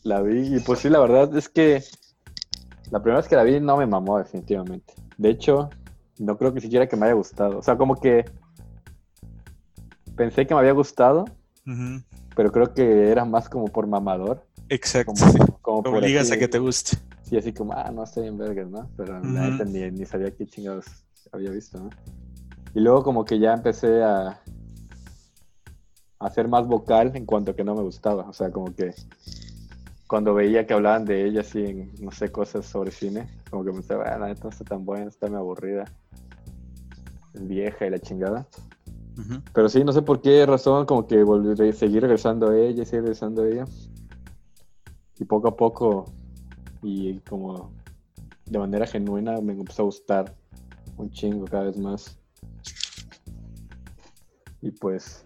La 0.02 0.24
vi 0.24 0.56
y 0.56 0.60
pues 0.62 0.80
sí, 0.80 0.90
la 0.90 0.98
verdad 0.98 1.38
es 1.38 1.48
que 1.48 1.84
la 2.90 3.04
primera 3.04 3.20
vez 3.20 3.30
que 3.30 3.36
la 3.36 3.44
vi 3.44 3.60
no 3.60 3.78
me 3.78 3.86
mamó 3.86 4.18
definitivamente. 4.18 4.96
De 5.16 5.30
hecho, 5.30 5.70
no 6.18 6.40
creo 6.40 6.52
que 6.52 6.62
siquiera 6.62 6.88
que 6.88 6.96
me 6.96 7.06
haya 7.06 7.14
gustado. 7.14 7.60
O 7.60 7.62
sea, 7.62 7.78
como 7.78 8.02
que 8.02 8.26
pensé 10.16 10.48
que 10.48 10.56
me 10.56 10.62
había 10.62 10.72
gustado, 10.72 11.26
pero 12.36 12.52
creo 12.52 12.74
que 12.74 13.12
era 13.12 13.24
más 13.24 13.50
como 13.50 13.68
por 13.68 13.86
mamador. 13.86 14.44
Exacto. 14.68 15.14
Como, 15.62 15.84
por 15.84 15.98
Obligas 15.98 16.32
a 16.32 16.40
que 16.40 16.48
te 16.48 16.58
guste. 16.58 16.98
Sí, 17.26 17.38
así 17.38 17.52
como, 17.52 17.74
ah, 17.74 17.92
no 17.92 18.04
estoy 18.04 18.28
en 18.28 18.38
vergas, 18.38 18.70
¿no? 18.70 18.88
Pero 18.96 19.20
ni, 19.20 19.92
ni, 19.92 20.06
sabía 20.06 20.30
qué 20.30 20.46
chingados 20.46 20.86
había 21.32 21.50
visto, 21.50 21.80
¿no? 21.80 21.90
Y 22.76 22.82
luego 22.82 23.04
como 23.04 23.26
que 23.26 23.40
ya 23.40 23.54
empecé 23.54 24.04
a, 24.04 24.40
a 26.20 26.30
ser 26.30 26.48
más 26.48 26.68
vocal 26.68 27.16
en 27.16 27.26
cuanto 27.26 27.52
a 27.52 27.56
que 27.56 27.64
no 27.64 27.74
me 27.74 27.82
gustaba. 27.82 28.30
O 28.30 28.34
sea, 28.34 28.52
como 28.52 28.76
que 28.76 28.94
cuando 30.08 30.36
veía 30.36 30.68
que 30.68 30.76
hablaban 30.76 31.06
de 31.06 31.26
ella 31.26 31.42
así 31.42 31.66
en, 31.66 31.92
no 32.00 32.12
sé, 32.12 32.32
cosas 32.32 32.68
sobre 32.68 32.92
cine, 32.92 33.28
como 33.50 33.64
que 33.66 33.72
me 33.72 33.78
pensaba, 33.78 34.04
ah, 34.04 34.20
la 34.20 34.28
neta 34.28 34.44
no 34.44 34.50
está 34.50 34.64
tan 34.64 34.86
buena, 34.86 35.08
está 35.08 35.28
muy 35.28 35.38
aburrida, 35.38 35.86
es 37.34 37.48
vieja 37.48 37.88
y 37.88 37.90
la 37.90 38.00
chingada. 38.00 38.48
Pero 39.54 39.70
sí, 39.70 39.84
no 39.84 39.94
sé 39.94 40.02
por 40.02 40.22
qué 40.22 40.46
razón, 40.46 40.86
como 40.86 41.08
que 41.08 41.24
volví 41.24 41.70
a 41.70 41.74
seguir 41.74 42.02
regresando 42.02 42.50
a 42.50 42.58
ella, 42.58 42.86
seguir 42.86 43.04
regresando 43.04 43.44
a 43.44 43.48
ella. 43.48 43.66
Y 45.18 45.26
poco 45.26 45.48
a 45.48 45.56
poco, 45.56 46.06
y 46.86 47.20
como 47.22 47.72
de 48.46 48.60
manera 48.60 48.86
genuina, 48.86 49.42
me 49.42 49.54
empezó 49.54 49.82
a 49.82 49.86
gustar 49.86 50.36
un 50.98 51.10
chingo 51.10 51.46
cada 51.46 51.64
vez 51.64 51.78
más. 51.78 52.18
Y 54.62 54.72
pues, 54.72 55.26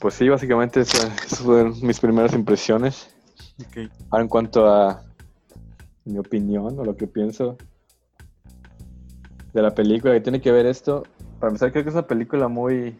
pues 0.00 0.14
sí, 0.14 0.28
básicamente 0.28 0.80
esas 0.80 1.10
fueron 1.38 1.74
mis 1.82 1.98
primeras 1.98 2.32
impresiones. 2.34 3.14
Ahora 4.10 4.22
en 4.22 4.28
cuanto 4.28 4.66
a 4.66 5.02
mi 6.04 6.18
opinión 6.18 6.78
o 6.78 6.84
lo 6.84 6.96
que 6.96 7.08
pienso 7.08 7.56
de 9.52 9.62
la 9.62 9.74
película 9.74 10.14
que 10.14 10.20
tiene 10.20 10.40
que 10.40 10.52
ver 10.52 10.66
esto, 10.66 11.02
para 11.40 11.50
empezar 11.50 11.72
creo 11.72 11.82
que 11.82 11.90
es 11.90 11.96
una 11.96 12.06
película 12.06 12.46
muy 12.46 12.96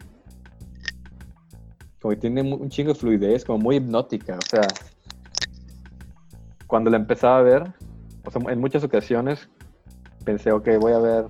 como 2.01 2.13
que 2.13 2.19
tiene 2.19 2.41
un 2.41 2.69
chingo 2.69 2.93
de 2.93 2.99
fluidez, 2.99 3.43
como 3.43 3.59
muy 3.59 3.77
hipnótica, 3.77 4.37
o 4.37 4.49
sea, 4.49 4.67
cuando 6.69 6.91
la 6.91 6.97
empezaba 6.97 7.39
a 7.39 7.41
ver, 7.41 7.73
o 8.23 8.29
sea, 8.29 8.41
en 8.47 8.59
muchas 8.59 8.83
ocasiones 8.83 9.49
pensé, 10.23 10.51
ok, 10.51 10.69
voy 10.79 10.93
a 10.93 10.99
ver 10.99 11.25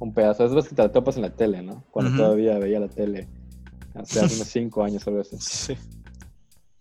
un 0.00 0.12
pedazo. 0.12 0.44
Es 0.58 0.68
que 0.68 0.74
te 0.74 0.82
la 0.82 0.90
topas 0.90 1.14
en 1.14 1.22
la 1.22 1.30
tele, 1.30 1.62
¿no? 1.62 1.84
Cuando 1.92 2.16
todavía 2.16 2.58
veía 2.58 2.80
la 2.80 2.88
tele. 2.88 3.28
Hace, 3.94 4.18
unos 4.18 4.48
cinco 4.48 4.82
años 4.82 5.06
o 5.06 5.10
algo 5.10 5.22
Sí. 5.22 5.76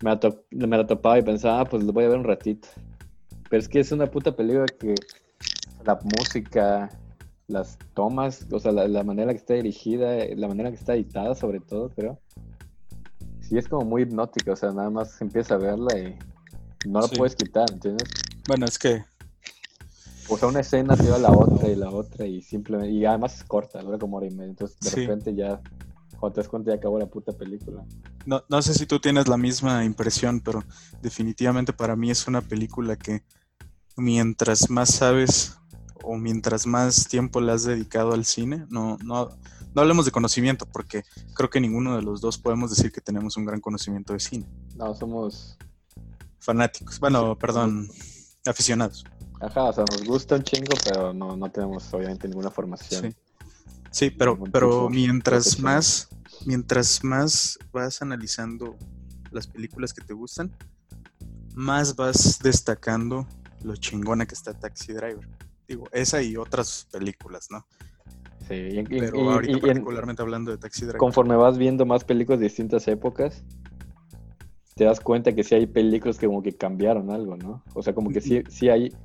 Me 0.02 0.10
la, 0.10 0.19
me 0.50 0.78
la 0.78 0.88
topaba 0.88 1.19
y 1.19 1.22
pensaba, 1.22 1.62
ah, 1.62 1.65
pues 1.65 1.84
lo 1.84 1.93
voy 1.93 2.06
a 2.06 2.10
ver 2.10 2.17
un 2.17 2.24
ratito. 2.24 2.67
Pero 3.48 3.62
es 3.62 3.69
que 3.69 3.80
es 3.80 3.91
una 3.91 4.08
puta 4.08 4.36
película 4.36 4.65
que 4.65 4.95
la 5.86 6.00
música, 6.17 6.89
las 7.45 7.78
tomas, 7.93 8.48
o 8.52 8.60
sea, 8.60 8.72
la, 8.72 9.04
manera 9.04 9.34
que 9.34 9.38
está 9.38 9.54
dirigida, 9.54 10.26
la 10.36 10.48
manera 10.48 10.72
que 10.72 10.78
está 10.78 10.95
editada 10.95 11.36
sobre 11.36 11.60
todo, 11.60 11.89
creo. 11.89 12.19
Sí, 13.41 13.56
es 13.56 13.67
como 13.67 13.86
muy 13.86 14.02
hipnótica, 14.02 14.54
o 14.54 14.56
sea, 14.56 14.72
nada 14.72 14.89
más 14.89 15.22
empieza 15.22 15.54
a 15.54 15.58
verla 15.58 15.95
y 15.95 16.17
no 16.86 17.02
la 17.02 17.08
puedes 17.08 17.36
quitar, 17.36 17.70
¿entiendes? 17.72 18.08
Bueno, 18.48 18.65
es 18.65 18.78
que... 18.78 19.04
O 20.28 20.38
sea, 20.38 20.48
una 20.48 20.60
escena 20.60 20.96
te 20.96 21.10
va 21.10 21.15
a 21.15 21.20
la 21.20 21.32
otra 21.32 21.68
y 21.70 21.76
la 21.76 21.89
otra 21.89 22.26
y 22.26 22.42
simplemente... 22.42 22.92
Y 22.92 23.06
además 23.06 23.36
es 23.36 23.44
corta, 23.44 23.82
dura 23.82 23.98
como 23.98 24.18
hora 24.18 24.28
y 24.28 24.32
media, 24.32 24.52
entonces 24.52 24.80
de 24.80 24.92
repente 24.92 25.36
ya... 25.36 25.62
Cuando 26.20 26.36
te 26.36 26.42
das 26.42 26.50
cuenta 26.50 26.72
ya 26.72 26.76
acabó 26.76 27.00
la 27.00 27.06
puta 27.06 27.32
película. 27.32 27.86
No, 28.26 28.44
no 28.50 28.62
sé 28.62 28.74
si 28.74 28.86
tú 28.86 29.00
tienes 29.00 29.30
la 29.30 29.38
misma 29.38 29.86
impresión, 29.86 30.42
pero 30.42 30.63
definitivamente 31.02 31.72
para 31.72 31.96
mí 31.96 32.12
es 32.12 32.28
una 32.28 32.42
película 32.42 32.98
que 32.98 33.24
mientras 33.96 34.70
más 34.70 34.89
sabes 34.89 35.58
o 36.04 36.18
mientras 36.18 36.65
más 36.65 37.08
tiempo 37.08 37.39
le 37.39 37.54
has 37.54 37.63
dedicado 37.63 38.13
al 38.13 38.26
cine, 38.26 38.65
no, 38.70 38.98
no, 39.04 39.30
no 39.74 39.82
hablemos 39.82 40.06
de 40.06 40.12
conocimiento, 40.12 40.65
porque 40.65 41.04
creo 41.36 41.50
que 41.50 41.62
ninguno 41.62 41.96
de 41.96 42.02
los 42.02 42.20
dos 42.20 42.38
podemos 42.38 42.70
decir 42.70 42.92
que 42.92 43.02
tenemos 43.02 43.38
un 43.38 43.46
gran 43.46 43.62
conocimiento 43.62 44.13
de 44.13 44.20
cine. 44.20 44.46
No, 44.76 44.94
somos 44.96 45.58
fanáticos. 46.39 46.99
Bueno, 46.99 47.38
perdón, 47.38 47.89
aficionados. 48.45 49.04
Ajá, 49.41 49.65
o 49.65 49.73
sea, 49.73 49.86
nos 49.89 50.04
gusta 50.04 50.36
un 50.36 50.43
chingo, 50.43 50.75
pero 50.84 51.13
no, 51.13 51.38
no 51.38 51.49
tenemos 51.52 51.93
obviamente 51.93 52.28
ninguna 52.28 52.52
formación. 52.52 53.15
Sí, 53.91 54.12
pero, 54.12 54.38
pero 54.52 54.89
mientras 54.89 55.60
más, 55.60 56.10
mientras 56.45 57.04
más 57.04 57.58
vas 57.71 58.02
analizando 58.02 58.75
las 59.32 59.47
películas 59.47 59.93
que 59.93 60.02
te 60.02 60.13
gustan, 60.13 60.56
más 61.56 61.95
vas 61.95 62.39
destacando 62.41 63.28
lo 63.63 63.75
chingona 63.75 64.25
que 64.25 64.36
está 64.36 64.54
Taxi 64.54 64.93
Driver. 64.93 65.28
Digo, 65.67 65.86
esa 65.91 66.21
y 66.21 66.36
otras 66.36 66.88
películas, 66.91 67.47
¿no? 67.49 67.65
Sí, 68.47 68.56
y, 68.56 68.84
Pero 68.84 69.32
ahorita 69.32 69.60
particularmente 69.60 70.21
hablando 70.21 70.52
de 70.52 70.58
Taxi 70.58 70.82
Driver. 70.82 70.97
Conforme 70.97 71.36
vas 71.36 71.58
viendo 71.58 71.86
más 71.86 72.04
películas 72.04 72.39
de 72.39 72.45
distintas 72.45 72.88
épocas, 72.88 73.43
te 74.80 74.86
das 74.86 75.02
cuenta 75.02 75.36
que 75.36 75.44
sí 75.44 75.56
hay 75.56 75.68
películas 75.68 76.18
que 76.18 76.26
como 76.26 76.42
que 76.42 76.56
cambiaron 76.56 77.12
algo, 77.12 77.36
¿no? 77.36 77.62
O 77.74 77.84
sea, 77.84 77.94
como 77.94 78.12
que 78.12 78.22
sí, 78.22 78.42
sí 78.48 78.70
hay... 78.70 78.96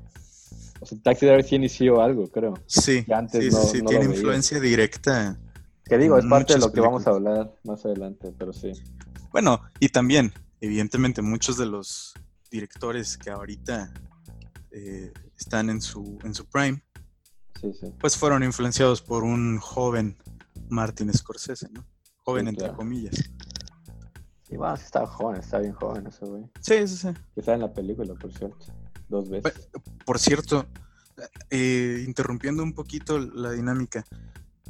O 0.79 0.87
sea, 0.87 0.97
Taxi 1.03 1.27
Driver 1.27 1.45
sí 1.45 1.57
inició 1.57 2.01
algo, 2.01 2.29
creo. 2.29 2.55
Sí, 2.67 3.05
antes 3.13 3.53
sí, 3.53 3.79
sí, 3.79 3.83
tiene 3.83 4.05
influencia 4.05 4.61
directa. 4.61 5.37
Que 5.85 5.99
digo, 5.99 6.17
es 6.17 6.27
parte 6.27 6.53
de 6.53 6.61
lo 6.61 6.71
que 6.71 6.81
vamos 6.81 7.09
a 7.09 7.11
hablar 7.11 7.53
más 7.65 7.85
adelante, 7.85 8.33
pero 8.39 8.53
sí. 8.53 8.71
Bueno, 9.33 9.63
y 9.81 9.89
también, 9.89 10.33
evidentemente, 10.61 11.23
muchos 11.23 11.57
de 11.57 11.67
los 11.67 12.15
directores 12.53 13.19
que 13.19 13.31
ahorita 13.31 13.93
eh, 14.71 15.13
están 15.37 15.71
en 15.71 15.81
su, 15.81 16.21
en 16.23 16.37
su 16.37 16.47
prime, 16.47 16.85
pues 17.99 18.17
fueron 18.17 18.45
influenciados 18.45 19.03
por 19.03 19.25
un 19.25 19.59
joven 19.59 20.17
Martin 20.69 21.13
Scorsese, 21.13 21.69
¿no? 21.73 21.85
Joven 22.19 22.47
entre 22.47 22.73
comillas. 22.75 23.17
Y 24.55 24.57
bueno, 24.57 24.77
sí 24.77 24.85
estaba 24.85 25.09
joven, 25.09 25.41
está 25.41 25.59
bien 25.59 25.73
joven 25.73 26.07
ese 26.07 26.25
güey. 26.25 26.45
Sí, 26.61 26.87
sí, 26.87 26.97
sí. 26.97 27.09
Que 27.35 27.41
está 27.41 27.55
en 27.55 27.63
la 27.63 27.73
película, 27.73 28.15
por 28.15 28.33
cierto, 28.33 28.67
dos 29.09 29.29
veces. 29.29 29.69
Por 30.07 30.21
cierto, 30.21 30.65
eh, 31.51 32.05
interrumpiendo 32.07 32.63
un 32.63 32.73
poquito 32.73 33.19
la 33.19 33.51
dinámica, 33.51 34.05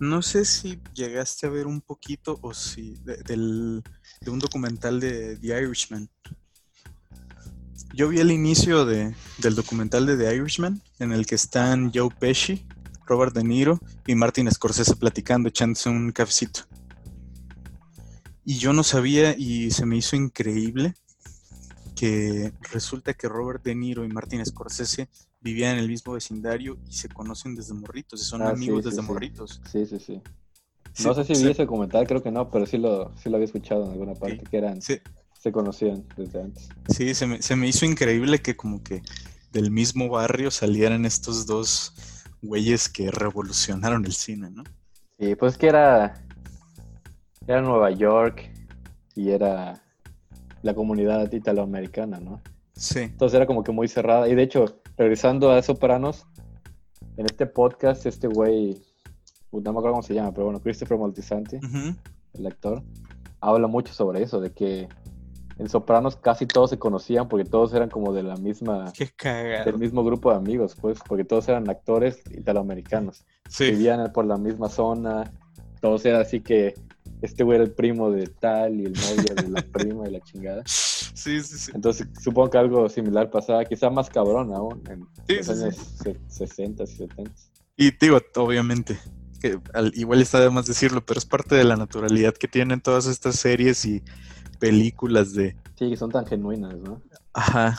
no 0.01 0.23
sé 0.23 0.47
si 0.47 0.81
llegaste 0.95 1.47
a 1.47 1.51
ver 1.51 1.67
un 1.67 1.83
poquito 1.83 2.39
o 2.41 2.55
si 2.55 2.95
de 3.05 3.83
un 4.27 4.39
documental 4.39 5.01
de 5.01 5.37
The 5.37 5.49
Irishman. 5.49 6.09
Yo 7.93 8.09
vi 8.09 8.21
el 8.21 8.31
inicio 8.31 8.87
de, 8.87 9.15
del 9.37 9.55
documental 9.55 10.07
de 10.07 10.17
The 10.17 10.35
Irishman, 10.35 10.81
en 10.99 11.13
el 11.13 11.27
que 11.27 11.35
están 11.35 11.93
Joe 11.95 12.09
Pesci, 12.09 12.67
Robert 13.05 13.35
De 13.35 13.45
Niro 13.45 13.79
y 14.07 14.15
Martin 14.15 14.51
Scorsese 14.51 14.97
platicando, 14.97 15.51
echándose 15.51 15.91
un 15.91 16.11
cafecito. 16.11 16.63
Y 18.45 18.59
yo 18.59 18.73
no 18.73 18.83
sabía 18.83 19.35
y 19.37 19.71
se 19.71 19.87
me 19.87 19.97
hizo 19.97 20.17
increíble 20.17 20.95
que 21.97 22.53
resulta 22.73 23.15
que 23.15 23.29
Robert 23.29 23.63
De 23.63 23.75
Niro 23.75 24.05
y 24.05 24.09
Martin 24.09 24.45
Scorsese 24.45 25.09
vivían 25.41 25.75
en 25.75 25.85
el 25.85 25.89
mismo 25.89 26.15
vecindario 26.15 26.79
y 26.89 26.93
se 26.93 27.09
conocen 27.09 27.55
desde 27.55 27.75
morritos 27.75 28.21
y 28.21 28.25
son 28.25 28.43
ah, 28.43 28.51
amigos 28.51 28.85
desde 28.85 29.03
morritos. 29.03 29.61
Sí, 29.71 29.87
sí, 29.87 29.99
sí. 29.99 30.21
No 31.03 31.15
sé 31.15 31.25
si 31.25 31.43
vi 31.43 31.51
ese 31.51 31.63
documental, 31.63 32.07
creo 32.07 32.23
que 32.23 32.31
no, 32.31 32.51
pero 32.51 32.67
sí 32.67 32.79
lo, 32.79 33.13
sí 33.17 33.29
lo 33.29 33.37
había 33.37 33.47
escuchado 33.47 33.85
en 33.85 33.93
alguna 33.93 34.15
parte, 34.15 34.45
que 34.49 34.57
eran 34.57 34.81
se 34.81 35.53
conocían 35.53 36.07
desde 36.17 36.41
antes. 36.41 36.71
Sí, 36.89 37.15
se 37.15 37.27
me, 37.27 37.43
se 37.43 37.55
me 37.55 37.69
hizo 37.69 37.85
increíble 37.85 38.41
que 38.41 38.57
como 38.57 38.83
que 38.83 39.03
del 39.53 39.71
mismo 39.71 40.09
barrio 40.09 40.51
salieran 40.51 41.05
estos 41.05 41.47
dos 41.47 41.93
güeyes 42.41 42.89
que 42.89 43.11
revolucionaron 43.11 44.07
el 44.07 44.15
cine, 44.15 44.51
¿no? 44.51 44.65
Sí, 45.19 45.35
pues 45.35 45.59
que 45.59 45.67
era, 45.67 46.24
era 47.47 47.61
Nueva 47.61 47.91
York 47.91 48.51
y 49.15 49.31
era 49.31 49.83
la 50.63 50.75
comunidad 50.75 51.31
italoamericana, 51.33 52.19
¿no? 52.21 52.41
Sí. 52.75 53.01
Entonces 53.01 53.37
era 53.37 53.47
como 53.47 53.63
que 53.63 53.73
muy 53.73 53.89
cerrada. 53.89 54.29
Y 54.29 54.35
de 54.35 54.43
hecho, 54.43 54.81
regresando 54.97 55.51
a 55.51 55.63
Sopranos, 55.63 56.27
en 57.17 57.27
este 57.27 57.47
podcast, 57.47 58.07
este 58.07 58.27
güey, 58.27 58.83
no 59.53 59.61
me 59.61 59.71
acuerdo 59.71 59.93
cómo 59.93 60.03
se 60.03 60.15
llama, 60.15 60.33
pero 60.33 60.47
bueno, 60.47 60.61
Christopher 60.61 60.99
Moltisanti, 60.99 61.59
el 62.33 62.47
actor, 62.47 62.83
habla 63.41 63.69
mucho 63.69 63.93
sobre 63.93 64.23
eso, 64.23 64.41
de 64.41 64.53
que 64.53 64.89
en 65.59 65.69
Sopranos 65.69 66.17
casi 66.17 66.47
todos 66.47 66.71
se 66.71 66.79
conocían 66.79 67.29
porque 67.29 67.49
todos 67.49 67.73
eran 67.75 67.89
como 67.89 68.13
de 68.13 68.25
la 68.25 68.37
misma 68.37 68.93
del 69.65 69.79
mismo 69.79 70.03
grupo 70.03 70.31
de 70.31 70.37
amigos, 70.37 70.77
pues, 70.81 70.99
porque 71.07 71.25
todos 71.25 71.49
eran 71.49 71.69
actores 71.71 72.23
italoamericanos. 72.33 73.25
Vivían 73.61 74.13
por 74.13 74.25
la 74.25 74.37
misma 74.37 74.69
zona, 74.69 75.33
todos 75.81 76.05
eran 76.05 76.23
así 76.23 76.41
que 76.41 76.75
este 77.25 77.45
güey 77.45 77.57
era 77.57 77.65
el 77.65 77.73
primo 77.73 78.11
de 78.11 78.27
tal 78.27 78.81
y 78.81 78.85
el 78.85 78.93
novio 78.93 79.35
de 79.35 79.49
la 79.49 79.63
prima 79.63 80.09
y 80.09 80.13
la 80.13 80.21
chingada. 80.21 80.63
Sí, 81.15 81.41
sí, 81.43 81.59
sí. 81.59 81.73
Entonces 81.73 82.09
supongo 82.21 82.51
que 82.51 82.59
algo 82.59 82.89
similar 82.89 83.31
pasaba, 83.31 83.65
quizá 83.65 83.89
más 83.89 84.11
cabrón 84.11 84.53
aún, 84.53 84.83
en 84.89 85.07
los 85.29 85.49
años 85.49 85.77
60 86.29 86.83
y 86.83 86.87
70. 86.87 87.33
Y 87.77 87.91
digo, 87.93 88.21
obviamente, 88.37 88.99
que 89.41 89.59
igual 89.95 90.21
está 90.21 90.41
de 90.41 90.51
más 90.51 90.67
decirlo, 90.67 91.07
pero 91.07 91.19
es 91.19 91.25
parte 91.25 91.55
de 91.55 91.65
la 91.65 91.77
naturalidad 91.77 92.35
que 92.35 92.49
tienen 92.49 92.81
todas 92.81 93.07
estas 93.07 93.37
series 93.37 93.85
y 93.85 94.03
películas 94.59 95.35
de... 95.35 95.57
Sí, 95.79 95.91
que 95.91 95.97
son 95.97 96.11
tan 96.11 96.27
genuinas, 96.27 96.75
¿no? 96.77 97.01
Ajá. 97.33 97.79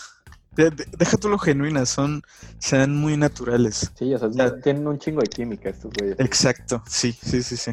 deja 0.55 1.17
tú 1.17 1.29
lo 1.29 1.37
genuinas, 1.37 1.89
son, 1.89 2.21
sean 2.57 2.95
muy 2.95 3.17
naturales. 3.17 3.91
Sí, 3.97 4.13
o 4.13 4.17
sea, 4.17 4.59
tienen 4.61 4.87
un 4.87 4.97
chingo 4.97 5.21
de 5.21 5.27
química 5.27 5.69
estos 5.69 5.91
güeyes. 5.93 6.19
Exacto, 6.19 6.83
sí, 6.87 7.11
sí, 7.11 7.43
sí, 7.43 7.57
sí. 7.57 7.71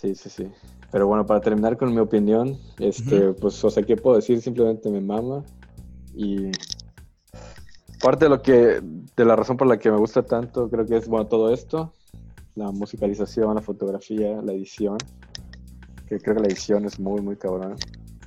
Sí, 0.00 0.14
sí, 0.14 0.28
sí. 0.28 0.46
Pero 0.92 1.06
bueno, 1.06 1.24
para 1.24 1.40
terminar 1.40 1.76
con 1.76 1.92
mi 1.92 2.00
opinión, 2.00 2.56
este, 2.78 3.32
pues, 3.32 3.62
o 3.64 3.70
sea, 3.70 3.82
¿qué 3.82 3.96
puedo 3.96 4.16
decir? 4.16 4.40
Simplemente 4.40 4.90
me 4.90 5.00
mama. 5.00 5.42
Y 6.14 6.50
parte 8.02 8.26
de 8.26 8.28
lo 8.28 8.42
que, 8.42 8.80
de 9.16 9.24
la 9.24 9.36
razón 9.36 9.56
por 9.56 9.66
la 9.66 9.78
que 9.78 9.90
me 9.90 9.96
gusta 9.96 10.22
tanto, 10.22 10.68
creo 10.68 10.86
que 10.86 10.98
es, 10.98 11.08
bueno, 11.08 11.26
todo 11.26 11.52
esto. 11.52 11.92
La 12.54 12.70
musicalización, 12.70 13.54
la 13.54 13.62
fotografía, 13.62 14.40
la 14.42 14.52
edición 14.52 14.98
que 16.06 16.20
creo 16.20 16.36
que 16.36 16.42
la 16.42 16.48
edición 16.48 16.84
es 16.84 16.98
muy, 16.98 17.20
muy 17.20 17.36
cabrón. 17.36 17.76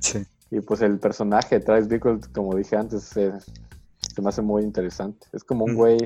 Sí. 0.00 0.22
Y 0.50 0.60
pues 0.60 0.82
el 0.82 0.98
personaje 0.98 1.58
de 1.58 1.64
Travis 1.64 1.88
Bickle, 1.88 2.20
como 2.32 2.54
dije 2.54 2.76
antes, 2.76 3.04
se, 3.04 3.32
me 4.20 4.28
hace 4.28 4.42
muy 4.42 4.62
interesante. 4.62 5.26
Es 5.32 5.44
como 5.44 5.64
un 5.64 5.74
güey 5.74 5.98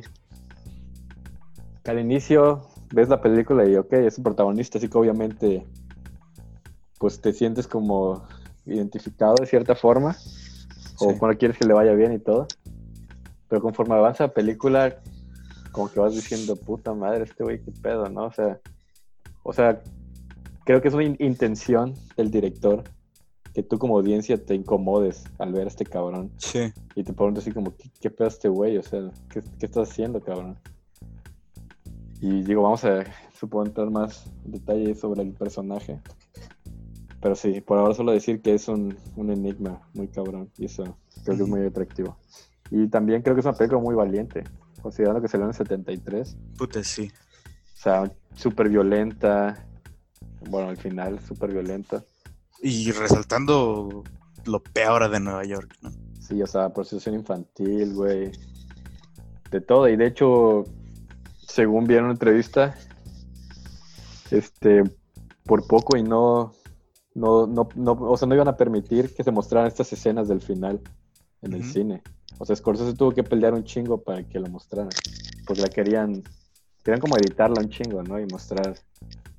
que 1.82 1.90
al 1.90 1.98
inicio 1.98 2.68
ves 2.94 3.08
la 3.08 3.20
película 3.20 3.68
y 3.68 3.76
ok, 3.76 3.92
es 3.94 4.18
un 4.18 4.24
protagonista, 4.24 4.78
así 4.78 4.88
que 4.88 4.98
obviamente 4.98 5.66
pues 6.98 7.20
te 7.20 7.32
sientes 7.32 7.66
como 7.66 8.24
identificado 8.66 9.34
de 9.34 9.46
cierta 9.46 9.74
forma, 9.74 10.16
o 10.98 11.18
cuando 11.18 11.36
quieres 11.36 11.58
que 11.58 11.66
le 11.66 11.74
vaya 11.74 11.92
bien 11.92 12.12
y 12.12 12.18
todo. 12.18 12.46
Pero 13.48 13.60
conforme 13.60 13.94
avanza 13.94 14.24
la 14.24 14.32
película, 14.32 15.00
como 15.72 15.90
que 15.90 16.00
vas 16.00 16.14
diciendo, 16.14 16.56
puta 16.56 16.94
madre, 16.94 17.24
este 17.24 17.44
güey, 17.44 17.60
qué 17.60 17.72
pedo, 17.72 18.08
¿no? 18.08 18.24
O 18.26 18.32
sea, 18.32 18.58
o 19.42 19.52
sea, 19.52 19.82
creo 20.64 20.80
que 20.80 20.88
es 20.88 20.94
una 20.94 21.04
intención 21.04 21.94
del 22.16 22.30
director 22.30 22.84
que 23.52 23.62
tú 23.62 23.78
como 23.78 23.96
audiencia 23.96 24.42
te 24.42 24.54
incomodes 24.54 25.24
al 25.38 25.52
ver 25.52 25.66
a 25.66 25.68
este 25.68 25.84
cabrón. 25.84 26.32
Sí. 26.38 26.72
Y 26.96 27.04
te 27.04 27.12
preguntas 27.12 27.44
así 27.44 27.52
como, 27.52 27.76
¿qué, 27.76 27.90
qué 28.00 28.10
pedo 28.10 28.28
este 28.28 28.48
güey? 28.48 28.76
O 28.78 28.82
sea, 28.82 29.10
¿qué, 29.28 29.42
estás 29.60 29.90
haciendo, 29.90 30.20
cabrón? 30.20 30.58
Y 32.20 32.42
digo, 32.42 32.62
vamos 32.62 32.84
a, 32.84 33.04
supongo, 33.38 33.66
entrar 33.66 33.90
más 33.90 34.30
detalles 34.44 35.00
sobre 35.00 35.22
el 35.22 35.32
personaje. 35.32 36.00
Pero 37.20 37.34
sí, 37.34 37.60
por 37.60 37.78
ahora 37.78 37.94
solo 37.94 38.12
decir 38.12 38.40
que 38.42 38.54
es 38.54 38.68
un, 38.68 38.96
un 39.16 39.30
enigma 39.30 39.80
muy 39.94 40.08
cabrón. 40.08 40.50
Y 40.58 40.66
eso 40.66 40.84
creo 41.24 41.36
que 41.36 41.42
es 41.42 41.48
muy 41.48 41.64
atractivo. 41.64 42.16
Y 42.70 42.88
también 42.88 43.22
creo 43.22 43.34
que 43.34 43.40
es 43.40 43.46
una 43.46 43.56
película 43.56 43.80
muy 43.80 43.94
valiente. 43.94 44.44
considerando 44.82 45.22
que 45.22 45.28
salió 45.28 45.44
en 45.44 45.50
el 45.50 45.56
73. 45.56 46.36
Puta, 46.58 46.82
sí. 46.84 47.10
O 47.74 47.76
sea, 47.76 48.10
súper 48.34 48.68
violenta. 48.68 49.66
Bueno, 50.48 50.68
al 50.68 50.76
final, 50.76 51.20
súper 51.20 51.52
violenta. 51.52 52.02
Y 52.62 52.90
resaltando 52.92 54.04
lo 54.46 54.62
peor 54.62 55.10
de 55.10 55.20
Nueva 55.20 55.44
York, 55.44 55.76
¿no? 55.82 55.90
Sí, 56.20 56.40
o 56.42 56.46
sea, 56.46 56.72
prostitución 56.72 57.14
infantil, 57.16 57.94
güey. 57.94 58.32
De 59.50 59.60
todo. 59.60 59.88
Y 59.88 59.96
de 59.96 60.06
hecho, 60.06 60.64
según 61.46 61.84
vi 61.84 61.96
en 61.96 62.04
una 62.04 62.12
entrevista, 62.12 62.74
este, 64.30 64.82
por 65.44 65.66
poco 65.66 65.96
y 65.96 66.02
no, 66.02 66.52
no, 67.14 67.46
no, 67.46 67.68
no, 67.74 67.92
o 67.92 68.16
sea, 68.16 68.26
no 68.26 68.34
iban 68.34 68.48
a 68.48 68.56
permitir 68.56 69.14
que 69.14 69.22
se 69.22 69.30
mostraran 69.30 69.68
estas 69.68 69.92
escenas 69.92 70.28
del 70.28 70.40
final 70.40 70.80
en 71.42 71.52
el 71.52 71.64
cine. 71.64 72.02
O 72.38 72.44
sea, 72.44 72.56
Scorsese 72.56 72.94
tuvo 72.94 73.12
que 73.12 73.22
pelear 73.22 73.54
un 73.54 73.64
chingo 73.64 74.02
para 74.02 74.22
que 74.24 74.40
lo 74.40 74.48
mostraran. 74.48 74.90
Porque 75.46 75.62
la 75.62 75.68
querían, 75.68 76.22
querían 76.82 77.00
como 77.00 77.16
editarla 77.16 77.60
un 77.60 77.68
chingo, 77.68 78.02
¿no? 78.02 78.18
Y 78.18 78.26
mostrar 78.26 78.76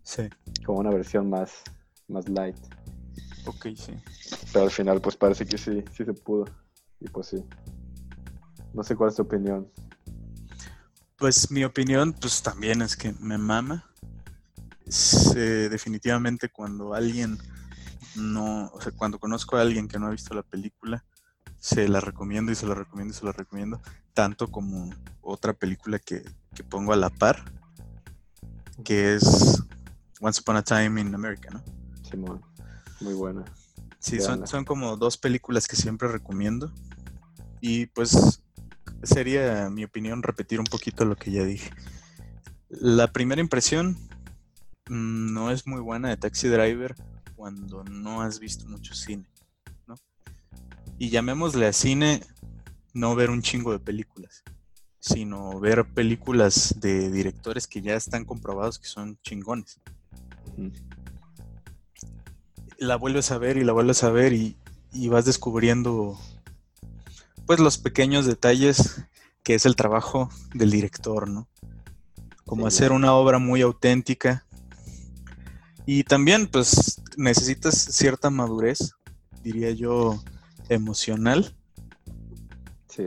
sí. 0.04 0.24
como 0.65 0.80
una 0.80 0.91
versión 0.91 1.30
más, 1.30 1.62
más 2.08 2.30
light. 2.30 2.58
Ok, 3.48 3.68
sí. 3.76 3.94
Pero 4.54 4.65
al 4.65 4.72
final, 4.72 5.02
pues 5.02 5.15
parece 5.18 5.46
que 5.46 5.58
sí, 5.58 5.84
sí 5.91 6.06
se 6.06 6.13
pudo. 6.13 6.46
Y 7.00 7.10
pues 7.10 7.28
sí. 7.28 7.44
No 8.74 8.84
sé 8.84 8.96
cuál 8.96 9.10
es 9.10 9.15
tu 9.15 9.24
opinión. 9.24 9.68
Pues 11.17 11.49
mi 11.49 11.63
opinión, 11.63 12.13
pues 12.13 12.41
también 12.41 12.82
es 12.82 12.95
que 12.95 13.13
me 13.19 13.38
mama. 13.38 13.86
Eh, 15.36 15.67
definitivamente 15.69 16.49
cuando 16.49 16.93
alguien 16.93 17.39
no, 18.15 18.67
o 18.67 18.82
sea, 18.82 18.91
cuando 18.91 19.19
conozco 19.19 19.58
a 19.58 19.62
alguien 19.62 19.88
que 19.88 19.99
no 19.99 20.08
ha 20.08 20.12
visto 20.12 20.34
la 20.34 20.43
película, 20.43 21.04
se 21.58 21.88
la 21.88 21.99
recomiendo 21.99 22.51
y 22.51 22.56
se 22.56 22.67
la 22.67 22.75
recomiendo 22.75 23.13
y 23.13 23.17
se 23.17 23.25
la 23.25 23.32
recomiendo, 23.32 23.82
tanto 24.13 24.49
como 24.51 24.89
otra 25.21 25.54
película 25.54 25.99
que, 25.99 26.23
pongo 26.69 26.93
a 26.93 26.95
la 26.95 27.10
par, 27.10 27.43
que 28.84 29.15
es 29.15 29.62
Once 30.21 30.41
Upon 30.41 30.58
a 30.58 30.63
Time 30.63 31.01
in 31.01 31.13
America, 31.13 31.49
¿no? 31.51 31.63
Simón, 32.10 32.41
muy 33.01 33.13
buena. 33.13 33.43
Sí, 33.99 34.21
son, 34.21 34.47
son 34.47 34.63
como 34.63 34.95
dos 34.97 35.17
películas 35.17 35.67
que 35.67 35.75
siempre 35.75 36.08
recomiendo. 36.08 36.71
Y 37.60 37.88
pues 37.88 38.43
sería 39.06 39.70
mi 39.70 39.84
opinión 39.84 40.24
repetir 40.24 40.60
un 40.60 40.65
poquito 40.65 41.06
lo 41.06 41.15
que 41.15 41.32
ya 41.32 41.44
dije. 41.44 41.72
La 42.70 43.12
primera 43.12 43.41
impresión 43.41 43.98
mm, 44.89 45.34
no 45.34 45.52
es 45.52 45.68
muy 45.68 45.82
buena 45.82 46.10
de 46.10 46.18
Taxi 46.18 46.48
Driver 46.48 46.96
cuando 47.36 47.84
no 47.84 48.22
has 48.22 48.39
visto 48.39 48.68
mucho 48.68 48.94
cine, 48.94 49.30
¿no? 49.88 49.96
Y 50.98 51.10
llamémosle 51.10 51.68
a 51.68 51.74
cine 51.74 52.22
no 52.96 53.13
ver 53.13 53.30
un 53.30 53.41
chingo 53.41 53.74
de 53.74 53.80
películas, 53.80 54.44
sino 55.00 55.60
ver 55.60 55.86
películas 55.86 56.76
de 56.80 57.12
directores 57.12 57.68
que 57.68 57.82
ya 57.82 57.96
están 57.96 58.26
comprobados 58.26 58.80
que 58.80 58.88
son 58.88 59.20
chingones. 59.22 59.82
La 62.78 62.96
vuelves 62.96 63.32
a 63.32 63.38
ver 63.38 63.58
y 63.58 63.63
la 63.63 63.74
vuelves 63.74 64.04
a 64.04 64.10
ver 64.10 64.34
y, 64.34 64.58
vas 65.10 65.26
descubriendo 65.26 66.18
pues 67.45 67.60
los 67.60 67.77
pequeños 67.77 68.25
detalles 68.25 69.05
que 69.43 69.53
es 69.53 69.65
el 69.65 69.75
trabajo 69.75 70.29
del 70.55 70.71
director, 70.71 71.29
¿no? 71.29 71.47
Como 72.45 72.65
hacer 72.65 72.91
una 72.91 73.13
obra 73.13 73.38
muy 73.38 73.62
auténtica. 73.62 74.45
Y 75.86 76.03
también, 76.03 76.47
pues, 76.47 76.99
necesitas 77.15 77.75
cierta 77.75 78.31
madurez, 78.31 78.93
diría 79.43 79.69
yo, 79.69 80.19
emocional 80.67 81.55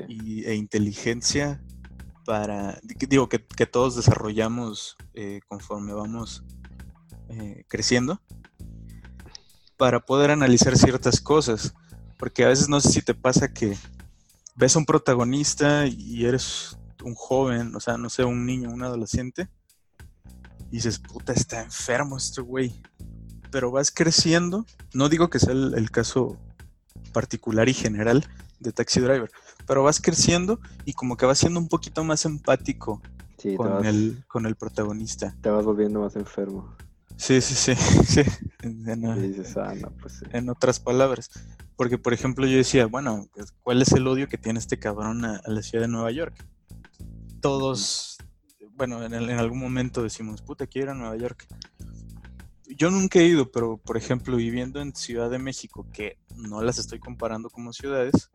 y, 0.09 0.45
e 0.45 0.55
inteligencia 0.55 1.61
para, 2.25 2.79
digo, 3.09 3.29
que, 3.29 3.39
todos 3.67 3.97
desarrollamos 3.97 4.97
eh, 5.15 5.41
conforme 5.49 5.93
vamos 5.93 6.45
eh, 7.31 7.65
creciendo, 7.67 8.21
para 9.77 9.99
poder 9.99 10.31
analizar 10.31 10.77
ciertas 10.79 11.21
cosas. 11.21 11.75
Porque 12.17 12.45
a 12.45 12.49
veces 12.49 12.69
no 12.69 12.81
sé 12.81 12.91
si 12.91 13.03
te 13.03 13.15
pasa 13.15 13.53
que 13.53 13.77
ves 14.59 14.77
a 14.77 14.81
un 14.81 14.85
protagonista 14.85 15.87
y 15.87 16.27
eres 16.27 16.77
un 17.03 17.15
joven, 17.15 17.75
o 17.75 17.81
sea, 17.81 17.97
no 17.97 18.11
sé, 18.11 18.25
un 18.25 18.45
niño, 18.45 18.71
un 18.71 18.83
adolescente, 18.83 19.49
y 20.71 20.77
dices, 20.77 20.99
puta, 20.99 21.33
está 21.33 21.63
enfermo 21.63 22.17
este 22.19 22.43
güey 22.43 22.83
pero 23.51 23.71
vas 23.71 23.91
creciendo. 23.91 24.65
No 24.95 25.09
digo 25.09 25.31
que 25.31 25.39
sea 25.39 25.53
el, 25.53 25.91
caso 25.91 26.37
particular 27.13 27.69
y 27.69 27.75
general 27.75 28.27
de 28.61 28.73
Taxi 28.73 29.01
Driver, 29.01 29.31
pero 29.67 29.83
vas 29.83 30.01
creciendo 30.01 30.61
y 30.85 30.93
como 30.93 31.17
que 31.17 31.27
vas 31.27 31.39
siendo 31.39 31.61
un 31.61 31.69
poquito 31.69 32.05
más 32.05 32.25
empático 32.25 33.01
con, 33.57 33.87
el, 33.87 34.25
con 34.27 34.47
el 34.47 34.57
protagonista. 34.57 35.37
Te 35.41 35.51
vas 35.51 35.65
volviendo 35.65 36.01
más 36.01 36.17
enfermo. 36.17 36.77
Sí, 37.19 37.43
sí, 37.43 37.55
sí, 37.55 37.75
sí. 38.07 38.23
Ah, 39.57 39.75
pues 40.01 40.23
en, 40.33 40.49
otras 40.49 40.81
palabras. 40.81 41.31
Porque, 41.77 41.99
por 41.99 42.15
ejemplo, 42.15 42.47
yo 42.47 42.57
decía, 42.57 42.87
bueno, 42.87 43.29
pues, 43.35 43.53
¿cuál 43.63 43.83
es 43.83 43.93
el 43.93 44.07
odio 44.07 44.29
que 44.29 44.39
tiene 44.39 44.59
este 44.59 44.79
cabrón 44.79 45.27
a, 45.27 45.43
la 45.45 45.61
ciudad 45.63 45.85
de 45.85 45.89
Nueva 45.89 46.11
York? 46.11 46.35
Todos, 47.43 48.17
bueno, 48.73 49.05
en, 49.05 49.13
en, 49.13 49.39
algún 49.39 49.61
momento 49.61 50.03
decimos, 50.03 50.41
puta, 50.41 50.67
quiero 50.67 50.87
ir 50.87 50.91
a 50.93 50.95
Nueva 50.95 51.17
York 51.17 51.47
yo 52.77 52.91
nunca 52.91 53.19
he 53.19 53.25
ido, 53.25 53.51
pero 53.51 53.79
por 53.79 53.97
ejemplo, 53.97 54.37
viviendo 54.37 54.81
en 54.81 54.95
Ciudad 54.95 55.31
de 55.31 55.39
México, 55.39 55.87
que 55.93 56.19
no 56.37 56.63
las 56.63 56.79
estoy 56.79 56.99
comparando 56.99 57.51
como 57.51 57.73
ciudades, 57.73 58.31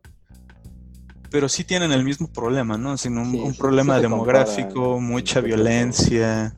pero 1.29 1.49
sí 1.49 1.63
tienen 1.63 1.91
el 1.91 2.03
mismo 2.03 2.27
problema, 2.31 2.77
¿no? 2.77 2.97
Sino 2.97 3.21
un, 3.21 3.55
problema 3.55 3.99
demográfico, 3.99 4.99
mucha 4.99 5.41
violencia, 5.41 6.55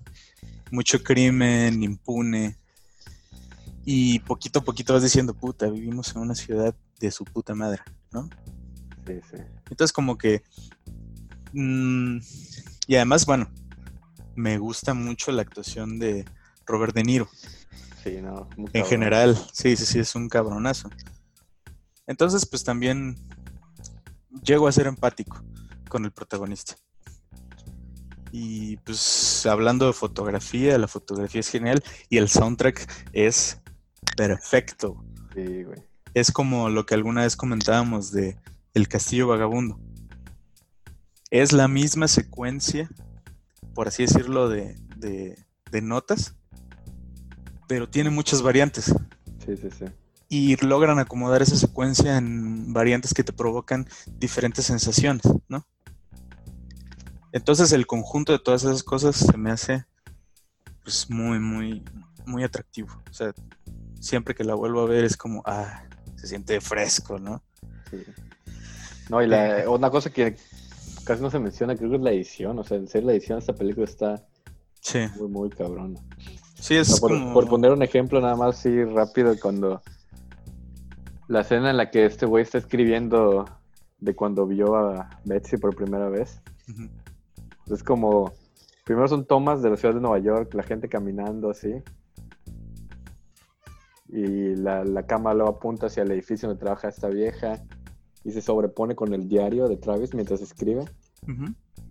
mucho 0.72 1.02
crimen 1.04 1.84
impune. 1.84 2.58
Y 3.86 4.20
poquito 4.20 4.60
a 4.60 4.64
poquito 4.64 4.94
vas 4.94 5.04
diciendo, 5.04 5.34
puta, 5.34 5.70
vivimos 5.70 6.16
en 6.16 6.22
una 6.22 6.36
ciudad 6.36 6.76
de 7.00 7.12
su 7.12 7.24
puta 7.24 7.54
madre, 7.54 7.82
¿no? 8.12 8.30
Sí, 9.06 9.20
sí. 9.30 9.38
Entonces 9.70 9.94
como 9.94 10.18
que... 10.18 10.44
Mm, 11.54 12.18
y 12.88 12.96
además, 12.96 13.26
bueno, 13.26 13.50
me 14.36 14.58
gusta 14.58 14.94
mucho 14.94 15.32
la 15.32 15.44
actuación 15.44 16.00
de 16.00 16.26
Robert 16.66 16.96
De 16.96 17.04
Niro 17.04 17.30
en 18.06 18.86
general, 18.86 19.36
sí, 19.52 19.76
sí, 19.76 19.86
sí, 19.86 20.00
es 20.00 20.16
un 20.16 20.30
cabronazo. 20.30 20.90
Entonces, 22.08 22.46
pues 22.46 22.64
también 22.64 23.16
llego 24.44 24.68
a 24.68 24.72
ser 24.72 24.88
empático 24.88 25.44
con 25.90 26.06
el 26.06 26.12
protagonista. 26.12 26.76
Y 28.38 28.76
pues 28.84 29.46
hablando 29.46 29.88
de 29.88 29.94
fotografía, 29.94 30.78
la 30.78 30.90
fotografía 30.90 31.40
es 31.40 31.48
genial 31.48 31.82
y 32.10 32.18
el 32.18 32.28
soundtrack 32.28 32.86
es 33.14 33.62
perfecto. 34.18 35.02
Sí, 35.34 35.64
güey. 35.64 35.82
Es 36.14 36.34
como 36.34 36.68
lo 36.68 36.86
que 36.86 36.96
alguna 36.96 37.22
vez 37.22 37.38
comentábamos 37.38 38.12
de 38.12 38.38
El 38.74 38.90
Castillo 38.90 39.30
Vagabundo. 39.30 39.80
Es 41.32 41.54
la 41.54 41.70
misma 41.70 42.10
secuencia, 42.10 42.90
por 43.74 43.88
así 43.88 44.04
decirlo, 44.04 44.50
de, 44.50 44.76
de 44.98 45.82
notas, 45.82 46.36
pero 47.70 47.88
tiene 47.88 48.10
muchas 48.10 48.42
variantes. 48.42 48.94
Sí, 49.46 49.56
sí, 49.56 49.70
sí. 49.80 49.86
Y 50.28 50.58
logran 50.58 51.00
acomodar 51.00 51.42
esa 51.42 51.56
secuencia 51.56 52.18
en 52.18 52.74
variantes 52.74 53.14
que 53.14 53.24
te 53.24 53.32
provocan 53.32 53.88
diferentes 54.20 54.66
sensaciones, 54.66 55.24
¿no? 55.48 55.66
Entonces 57.36 57.74
el 57.74 57.86
conjunto 57.86 58.32
de 58.32 58.40
todas 58.40 58.64
esas 58.64 58.82
cosas 58.82 59.18
se 59.18 59.38
me 59.38 59.52
hace 59.52 59.84
pues 60.84 61.10
muy, 61.10 61.38
muy, 61.38 61.84
muy 62.26 62.46
atractivo. 62.46 63.04
O 63.10 63.14
sea, 63.14 63.34
siempre 64.00 64.34
que 64.34 64.46
la 64.46 64.56
vuelvo 64.56 64.80
a 64.80 64.86
ver 64.86 65.04
es 65.04 65.18
como, 65.18 65.44
ah, 65.46 65.84
se 66.16 66.28
siente 66.28 66.62
fresco, 66.62 67.20
¿no? 67.20 67.44
Sí. 67.92 67.98
No, 69.10 69.22
y 69.22 69.28
la, 69.28 69.64
eh. 69.64 69.68
una 69.68 69.90
cosa 69.90 70.12
que 70.12 70.38
casi 71.04 71.22
no 71.22 71.30
se 71.30 71.40
menciona, 71.40 71.76
creo 71.76 71.90
que 71.90 71.98
es 71.98 72.02
la 72.04 72.12
edición. 72.12 72.58
O 72.58 72.64
sea, 72.64 72.78
en 72.78 72.88
serio, 72.88 73.08
la 73.08 73.16
edición 73.16 73.38
de 73.38 73.42
esta 73.42 73.54
película 73.54 73.86
está 73.86 74.26
muy, 75.18 75.28
muy 75.28 75.50
cabrón. 75.50 76.00
Sí, 76.58 76.76
es 76.76 77.02
por, 77.02 77.50
poner 77.50 77.74
un 77.74 77.84
ejemplo 77.84 78.22
nada 78.22 78.38
más 78.38 78.60
así 78.60 78.82
rápido, 78.86 79.38
cuando 79.42 79.82
la 81.28 81.42
escena 81.42 81.70
en 81.70 81.76
la 81.76 81.92
que 81.92 82.06
este 82.06 82.26
güey 82.26 82.44
está 82.44 82.60
escribiendo 82.60 83.44
de 84.00 84.16
cuando 84.16 84.48
vio 84.48 84.78
a 84.78 85.10
Betsy 85.26 85.58
por 85.58 85.76
primera 85.76 86.08
vez. 86.08 86.40
Es 87.70 87.84
como, 87.84 88.34
primero 88.84 89.08
son 89.08 89.26
tomas 89.26 89.62
de 89.62 89.72
la 89.72 89.78
ciudad 89.78 89.96
de 89.96 90.02
Nueva 90.02 90.20
York, 90.20 90.54
la 90.54 90.64
gente 90.64 90.88
caminando 90.88 91.50
así. 91.50 91.74
Y 94.08 94.56
la, 94.56 94.84
la 94.84 95.06
cámara 95.06 95.36
luego 95.36 95.52
apunta 95.52 95.88
hacia 95.88 96.04
el 96.04 96.12
edificio 96.12 96.48
donde 96.48 96.62
trabaja 96.62 96.88
esta 96.88 97.10
vieja 97.10 97.64
y 98.24 98.32
se 98.32 98.42
sobrepone 98.42 98.96
con 98.96 99.14
el 99.14 99.28
diario 99.28 99.68
de 99.68 99.78
Travis 99.78 100.14
mientras 100.14 100.42
escribe. 100.42 100.86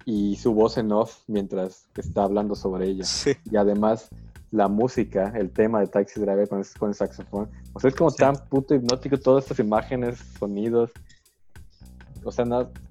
Y 0.04 0.36
su 0.36 0.54
voz 0.54 0.78
en 0.78 0.92
off 0.92 1.22
mientras 1.26 1.88
está 1.96 2.24
hablando 2.24 2.54
sobre 2.54 2.86
ella. 2.86 3.04
Y 3.50 3.56
además 3.56 4.10
la 4.52 4.68
música, 4.68 5.32
el 5.34 5.50
tema 5.50 5.80
de 5.80 5.88
Taxi 5.88 6.20
Driver 6.20 6.48
con, 6.48 6.62
con 6.78 6.90
el 6.90 6.94
saxofón. 6.94 7.50
O 7.72 7.80
sea, 7.80 7.88
es 7.88 7.96
como 7.96 8.12
tan 8.12 8.36
puto 8.48 8.76
hipnótico 8.76 9.18
todas 9.18 9.44
estas 9.44 9.58
imágenes, 9.58 10.18
sonidos. 10.38 10.92
O 12.22 12.30
sea, 12.30 12.46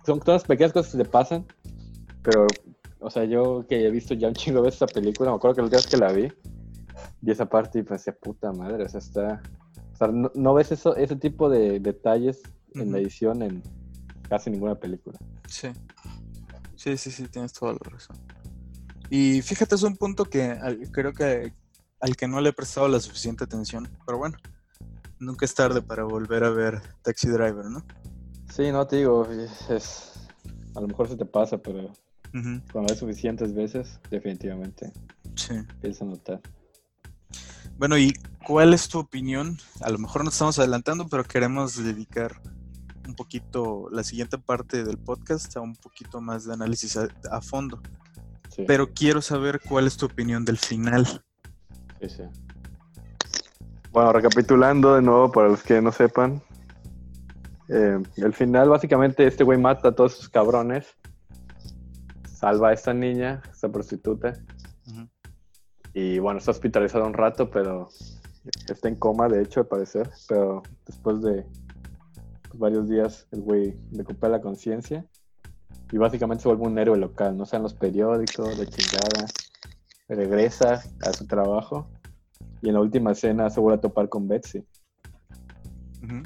son 0.06 0.20
todas 0.20 0.44
pequeñas 0.44 0.74
cosas 0.74 0.92
que 0.92 0.98
se 0.98 1.06
pasan 1.06 1.46
pero, 2.24 2.48
o 3.04 3.10
sea, 3.10 3.26
yo 3.26 3.66
que 3.68 3.86
he 3.86 3.92
visto 3.92 4.14
ya 4.14 4.30
un 4.30 4.34
chingo 4.34 4.62
de 4.62 4.70
esta 4.70 4.88
película, 4.88 5.30
me 5.30 5.36
acuerdo 5.36 5.56
que 5.56 5.62
el 5.62 5.70
día 5.70 5.80
que 5.88 5.98
la 5.98 6.12
vi, 6.12 6.32
vi 7.22 7.32
esa 7.32 7.48
parte 7.48 7.80
y 7.80 7.84
pensé, 7.84 8.14
puta 8.14 8.52
madre, 8.52 8.86
o 8.86 8.90
sea, 8.90 9.00
está... 9.00 9.42
O 9.94 9.96
sea, 9.96 10.08
no, 10.08 10.54
ves 10.54 10.72
eso, 10.72 10.96
ese 10.96 11.16
tipo 11.16 11.50
de 11.50 11.80
detalles 11.80 12.42
en 12.74 12.92
la 12.92 12.98
edición 12.98 13.44
en 13.44 13.62
casi 14.28 14.50
ninguna 14.50 14.74
película. 14.74 15.20
Sí. 15.48 15.68
Sí, 16.76 16.98
sí, 16.98 17.12
sí, 17.12 17.28
tienes 17.28 17.54
toda 17.54 17.74
la 17.74 17.90
razón. 17.90 18.18
Y 19.10 19.42
fíjate, 19.44 19.76
es 19.76 19.84
un 19.84 19.96
punto 19.96 20.26
que 20.26 20.58
creo 20.92 21.14
que 21.14 21.54
al 22.00 22.16
que 22.16 22.28
no 22.28 22.42
le 22.42 22.50
he 22.50 22.54
prestado 22.54 22.88
la 22.88 23.00
suficiente 23.00 23.44
atención, 23.44 23.88
pero 24.06 24.18
bueno, 24.18 24.38
nunca 25.20 25.46
es 25.46 25.54
tarde 25.54 25.82
para 25.82 26.04
volver 26.04 26.44
a 26.44 26.50
ver 26.50 26.82
Taxi 27.04 27.28
Driver, 27.28 27.66
¿no? 27.66 27.84
Sí, 28.52 28.72
no 28.72 28.88
te 28.88 28.98
digo, 28.98 29.28
es, 29.70 30.14
a 30.76 30.82
lo 30.82 30.88
mejor 30.88 31.08
se 31.08 31.16
te 31.16 31.26
pasa, 31.26 31.58
pero 31.58 31.92
cuando 32.72 32.90
ves 32.90 33.00
suficientes 33.00 33.54
veces, 33.54 34.00
definitivamente 34.10 34.92
sí. 35.36 35.54
empieza 35.54 36.04
a 36.04 36.08
notar. 36.08 36.42
Bueno, 37.78 37.98
¿y 37.98 38.14
cuál 38.46 38.74
es 38.74 38.88
tu 38.88 39.00
opinión? 39.00 39.58
A 39.82 39.90
lo 39.90 40.00
mejor 40.00 40.24
nos 40.24 40.34
estamos 40.34 40.58
adelantando, 40.58 41.08
pero 41.08 41.24
queremos 41.24 41.84
dedicar 41.84 42.42
un 43.08 43.16
poquito 43.16 43.88
la 43.92 44.04
siguiente 44.04 44.38
parte 44.38 44.84
del 44.84 44.98
podcast 44.98 45.56
a 45.58 45.62
un 45.62 45.76
poquito 45.76 46.22
más 46.22 46.46
de 46.46 46.54
análisis 46.54 46.98
a, 46.98 47.42
fondo. 47.42 47.82
Pero 48.68 48.94
quiero 48.94 49.22
saber 49.22 49.60
cuál 49.68 49.88
es 49.88 49.98
tu 49.98 50.06
opinión 50.06 50.46
del 50.46 50.58
final. 50.58 51.06
Sí, 52.02 52.10
sí. 52.10 52.24
Bueno, 53.92 54.12
recapitulando 54.14 54.96
de 54.96 55.02
nuevo 55.02 55.32
para 55.32 55.50
los 55.50 55.62
que 55.64 55.82
no 55.82 55.92
sepan, 55.92 56.42
eh, 57.70 58.02
el 58.18 58.34
final 58.34 58.70
básicamente 58.70 59.26
este 59.26 59.44
güey 59.44 59.60
mata 59.60 59.90
a 59.90 59.92
todos 59.96 60.14
sus 60.14 60.30
cabrones, 60.30 60.98
salva 62.44 62.72
a 62.72 62.74
esta 62.74 62.94
niña, 62.94 63.42
esta 63.50 63.70
prostituta, 63.70 64.34
y 65.94 66.20
bueno, 66.20 66.40
está 66.40 66.52
hospitalizado 66.52 67.06
un 67.06 67.14
rato, 67.14 67.50
pero 67.50 67.88
está 68.68 68.90
en 68.90 68.98
coma, 68.98 69.30
de 69.30 69.44
hecho, 69.44 69.62
al 69.62 69.68
parecer, 69.68 70.10
pero 70.28 70.62
después 70.86 71.22
de 71.22 71.46
varios 72.56 72.90
días 72.90 73.28
el 73.32 73.40
güey 73.44 73.78
recupera 73.94 74.34
la 74.34 74.42
conciencia. 74.42 75.06
Y 75.90 75.98
básicamente 75.98 76.42
se 76.42 76.50
vuelve 76.50 76.66
un 76.68 76.78
héroe 76.78 76.98
local, 76.98 77.38
no 77.38 77.46
sea 77.46 77.58
en 77.58 77.64
los 77.64 77.76
periódicos, 77.76 78.58
de 78.58 78.68
chingada, 78.68 79.26
regresa 80.10 80.84
a 81.02 81.14
su 81.14 81.26
trabajo. 81.26 81.88
Y 82.62 82.68
en 82.68 82.74
la 82.74 82.82
última 82.82 83.14
escena 83.14 83.50
se 83.50 83.62
vuelve 83.62 83.78
a 83.78 83.82
topar 83.82 84.10
con 84.10 84.28
Betsy. 84.28 84.66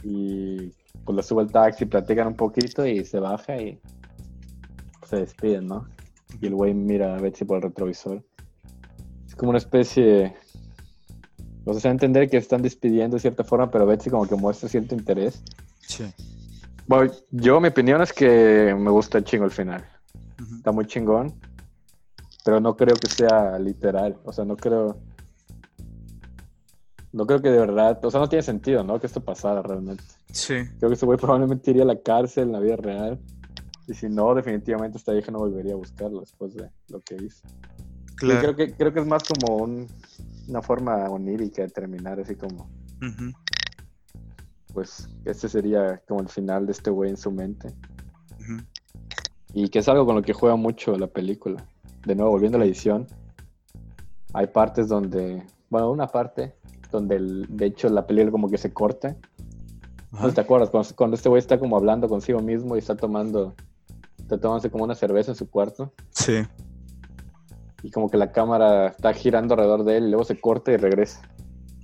Y 0.02 0.72
pues 1.06 1.16
lo 1.16 1.22
sube 1.22 1.44
al 1.44 1.52
taxi, 1.52 1.86
platican 1.86 2.28
un 2.28 2.36
poquito 2.36 2.88
y 2.88 3.06
se 3.06 3.20
baja 3.20 3.62
y 3.62 3.80
se 5.06 5.18
despiden, 5.18 5.68
¿no? 5.68 5.86
Y 6.42 6.48
el 6.48 6.56
güey 6.56 6.74
mira 6.74 7.16
a 7.16 7.20
Betsy 7.20 7.46
por 7.46 7.58
el 7.58 7.64
retrovisor. 7.64 8.24
Es 9.26 9.36
como 9.36 9.50
una 9.50 9.60
especie... 9.60 10.36
O 11.66 11.74
sea, 11.74 11.82
se 11.82 11.90
entender 11.90 12.30
que 12.30 12.38
están 12.38 12.62
despidiendo 12.62 13.16
de 13.16 13.22
cierta 13.22 13.44
forma, 13.44 13.70
pero 13.70 13.86
Betsy 13.86 14.10
como 14.10 14.26
que 14.26 14.36
muestra 14.36 14.70
cierto 14.70 14.96
interés. 14.96 15.44
Sí. 15.80 16.06
Bueno, 16.88 17.12
yo 17.32 17.60
mi 17.60 17.68
opinión 17.68 18.02
es 18.02 18.14
que 18.14 18.74
me 18.78 18.90
gusta 18.90 19.18
el 19.18 19.26
chingo 19.26 19.44
el 19.44 19.52
final. 19.52 19.86
Está 20.56 20.72
muy 20.72 20.86
chingón. 20.86 21.34
Pero 22.46 22.62
no 22.62 22.78
creo 22.78 22.96
que 22.96 23.08
sea 23.08 23.60
literal. 23.60 24.18
O 24.24 24.32
sea, 24.32 24.46
no 24.46 24.56
creo. 24.56 24.98
No 27.12 27.26
creo 27.26 27.42
que 27.42 27.50
de 27.50 27.60
verdad. 27.60 28.00
O 28.06 28.10
sea, 28.10 28.22
no 28.22 28.30
tiene 28.30 28.44
sentido, 28.44 28.86
¿no? 28.86 29.02
Que 29.02 29.08
esto 29.08 29.20
pasara 29.20 29.62
realmente. 29.62 30.06
Sí. 30.32 30.56
Creo 30.78 30.90
que 30.90 30.96
ese 30.96 31.06
güey 31.06 31.18
probablemente 31.18 31.72
iría 31.72 31.84
a 31.84 31.88
la 31.88 32.00
cárcel 32.00 32.46
en 32.46 32.52
la 32.54 32.62
vida 32.62 32.78
real. 32.78 33.20
Y 33.88 33.94
si 33.94 34.10
no, 34.10 34.36
definitivamente 34.36 34.98
esta 34.98 35.14
vieja 35.14 35.32
no 35.32 35.40
volvería 35.40 35.74
a 35.74 35.78
buscarlo 35.78 36.20
después 36.20 36.54
de 36.54 36.70
lo 36.90 37.00
que 37.00 37.16
hizo. 37.16 37.48
Claro. 38.16 38.42
creo 38.42 38.56
que, 38.56 38.74
creo 38.74 38.94
que 38.94 39.00
es 39.00 39.06
más 39.06 39.24
como 39.24 39.64
una 40.48 40.62
forma 40.62 41.08
onírica 41.10 41.62
de 41.62 41.70
terminar, 41.70 42.20
así 42.20 42.36
como 42.36 42.68
pues 44.78 45.10
este 45.26 45.50
sería 45.50 46.04
como 46.08 46.22
el 46.22 46.30
final 46.30 46.68
de 46.68 46.72
este 46.72 46.92
güey 46.92 47.10
en 47.10 47.18
su 47.18 47.32
mente. 47.32 47.74
Y 49.52 49.70
que 49.70 49.80
es 49.80 49.90
algo 49.90 50.06
con 50.06 50.16
lo 50.16 50.22
que 50.22 50.34
juega 50.34 50.56
mucho 50.56 50.96
la 51.00 51.08
película. 51.08 51.66
De 52.06 52.14
nuevo, 52.14 52.30
volviendo 52.30 52.58
a 52.58 52.60
la 52.60 52.68
edición, 52.68 53.08
hay 54.34 54.46
partes 54.46 54.88
donde, 54.88 55.44
bueno, 55.72 55.90
una 55.90 56.06
parte 56.06 56.54
donde 56.92 57.18
de 57.50 57.66
hecho 57.66 57.90
la 57.90 58.06
película 58.06 58.32
como 58.32 58.52
que 58.52 58.60
se 58.60 58.72
corta. 58.72 59.18
¿No 60.12 60.32
te 60.32 60.42
acuerdas? 60.42 60.70
Cuando, 60.94 61.16
este 61.16 61.28
güey 61.28 61.40
está 61.40 61.60
como 61.60 61.76
hablando 61.76 62.08
consigo 62.08 62.40
mismo 62.40 62.76
y 62.76 62.80
está 62.80 62.96
tomando, 62.96 63.56
está 64.28 64.38
tomándose 64.38 64.70
como 64.70 64.84
una 64.84 64.96
cerveza 64.96 65.32
en 65.32 65.36
su 65.36 65.50
cuarto. 65.50 65.94
Sí. 66.10 66.46
Y 67.82 67.92
como 67.92 68.10
que 68.10 68.18
la 68.18 68.34
cámara 68.34 68.88
está 68.88 69.14
girando 69.14 69.54
alrededor 69.54 69.86
de 69.86 69.98
él 69.98 70.08
y 70.08 70.10
luego 70.10 70.26
se 70.26 70.40
corta 70.40 70.74
y 70.74 70.78
regresa. 70.78 71.22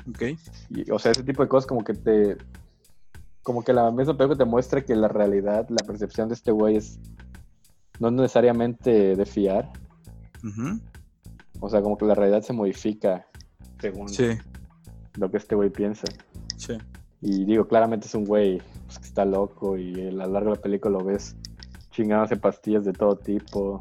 Ok. 0.09 0.37
Y, 0.69 0.91
o 0.91 0.99
sea, 0.99 1.13
ese 1.13 1.23
tipo 1.23 1.41
de 1.41 1.47
cosas 1.47 1.65
como 1.65 1.85
que 1.85 1.93
te, 1.93 2.37
como 3.43 3.63
que 3.63 3.71
la 3.71 3.89
misma 3.91 4.17
película 4.17 4.37
te 4.37 4.45
muestra 4.45 4.83
que 4.83 4.93
la 4.93 5.07
realidad, 5.07 5.67
la 5.69 5.85
percepción 5.87 6.27
de 6.27 6.35
este 6.35 6.51
güey 6.51 6.75
es 6.75 6.99
no 7.99 8.11
necesariamente 8.11 9.15
de 9.15 9.25
fiar. 9.25 9.71
O 11.61 11.69
sea, 11.69 11.81
como 11.81 11.97
que 11.97 12.05
la 12.05 12.15
realidad 12.15 12.41
se 12.41 12.51
modifica 12.51 13.25
según 13.79 14.07
lo 15.15 15.31
que 15.31 15.37
este 15.37 15.55
güey 15.55 15.69
piensa. 15.69 16.03
Sí. 16.57 16.77
Y 17.21 17.45
digo, 17.45 17.69
claramente 17.69 18.07
es 18.07 18.15
un 18.15 18.25
güey 18.25 18.61
pues, 18.85 18.99
que 18.99 19.05
está 19.05 19.23
loco 19.23 19.77
y 19.77 20.09
a 20.09 20.11
lo 20.11 20.27
largo 20.27 20.49
de 20.49 20.55
la 20.57 20.61
película 20.61 20.99
lo 20.99 21.05
ves 21.05 21.37
chingándose 21.93 22.35
pastillas 22.35 22.83
de 22.83 22.91
todo 22.91 23.15
tipo, 23.15 23.79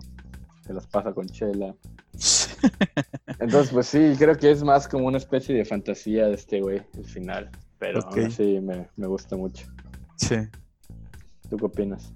se 0.64 0.72
las 0.72 0.86
pasa 0.86 1.12
con 1.12 1.26
chela. 1.26 1.74
Entonces, 3.40 3.72
pues 3.72 3.86
sí, 3.86 4.14
creo 4.18 4.36
que 4.36 4.50
es 4.50 4.62
más 4.62 4.86
como 4.86 5.06
una 5.06 5.18
especie 5.18 5.54
de 5.54 5.64
fantasía 5.64 6.26
de 6.26 6.34
este 6.34 6.60
güey, 6.60 6.82
el 6.94 7.04
final. 7.04 7.50
Pero 7.78 8.00
sí, 8.30 8.60
me, 8.60 9.06
gusta 9.08 9.36
mucho. 9.36 9.66
Sí. 10.16 10.36
¿Tú 11.50 11.56
qué 11.56 11.64
opinas? 11.64 12.12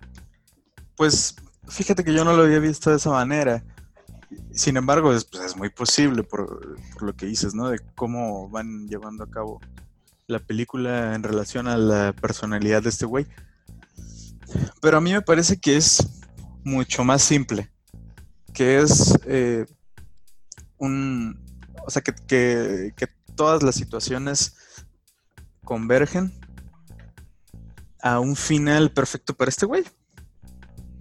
Pues 0.96 1.34
fíjate 1.66 2.04
que 2.04 2.14
yo 2.14 2.24
no 2.24 2.36
lo 2.36 2.44
había 2.44 2.60
visto 2.60 2.90
de 2.90 2.96
esa 2.96 3.10
manera. 3.10 3.64
Sin 4.52 4.76
embargo, 4.76 5.12
es, 5.12 5.24
pues, 5.24 5.44
es 5.44 5.56
muy 5.56 5.70
posible 5.70 6.22
por, 6.22 6.76
lo 7.02 7.16
que 7.16 7.26
dices, 7.26 7.54
¿no? 7.54 7.68
De 7.68 7.80
cómo 7.96 8.48
van 8.48 8.86
llevando 8.86 9.24
a 9.24 9.30
cabo 9.30 9.60
la 10.28 10.38
película 10.38 11.14
en 11.14 11.22
relación 11.22 11.66
a 11.66 11.76
la 11.76 12.12
personalidad 12.12 12.82
de 12.82 12.90
este 12.90 13.06
güey. 13.06 13.26
Pero 14.80 14.98
a 14.98 15.00
mí 15.00 15.12
me 15.12 15.22
parece 15.22 15.58
que 15.58 15.76
es 15.76 16.06
mucho 16.64 17.04
más 17.04 17.22
simple. 17.22 17.70
Que 18.52 18.78
es 18.78 19.14
eh, 19.26 19.66
un. 20.78 21.44
O 21.86 21.90
sea, 21.90 22.02
que, 22.02 22.14
que, 22.26 22.92
que 22.96 23.08
todas 23.34 23.62
las 23.62 23.74
situaciones 23.74 24.56
convergen 25.64 26.32
a 28.02 28.20
un 28.20 28.36
final 28.36 28.92
perfecto 28.92 29.34
para 29.34 29.48
este 29.48 29.66
güey. 29.66 29.84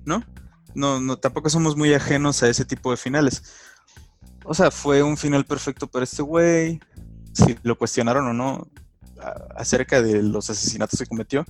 ¿No? 0.05 0.23
No, 0.73 0.99
no, 0.99 1.17
tampoco 1.17 1.49
somos 1.49 1.77
muy 1.77 1.93
ajenos 1.93 2.43
a 2.43 2.49
ese 2.49 2.65
tipo 2.65 2.91
de 2.91 2.97
finales. 2.97 3.43
O 4.43 4.53
sea, 4.53 4.69
fue 4.71 5.01
un 5.01 5.17
final 5.17 5.45
perfecto 5.45 5.87
para 5.87 6.03
este 6.03 6.21
güey. 6.21 6.79
Si 7.33 7.57
lo 7.63 7.77
cuestionaron 7.77 8.27
o 8.27 8.33
no 8.33 8.67
acerca 9.55 10.01
de 10.01 10.21
los 10.21 10.49
asesinatos 10.49 10.99
que 10.99 11.05
cometió, 11.05 11.45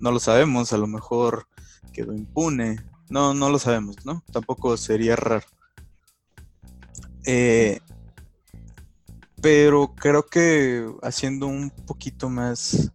no 0.00 0.10
lo 0.10 0.18
sabemos. 0.18 0.72
A 0.72 0.78
lo 0.78 0.86
mejor 0.86 1.48
quedó 1.92 2.12
impune. 2.12 2.84
No, 3.08 3.34
no 3.34 3.50
lo 3.50 3.58
sabemos, 3.58 3.96
¿no? 4.04 4.22
Tampoco 4.32 4.76
sería 4.76 5.16
raro. 5.16 5.46
Eh, 7.24 7.80
pero 9.40 9.94
creo 9.94 10.26
que 10.26 10.86
haciendo 11.02 11.46
un 11.46 11.70
poquito 11.70 12.28
más 12.28 12.92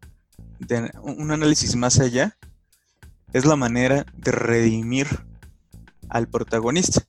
de 0.59 0.91
un 1.01 1.31
análisis 1.31 1.75
más 1.75 1.99
allá 1.99 2.37
es 3.33 3.45
la 3.45 3.55
manera 3.55 4.05
de 4.15 4.31
redimir 4.31 5.07
al 6.09 6.27
protagonista. 6.27 7.03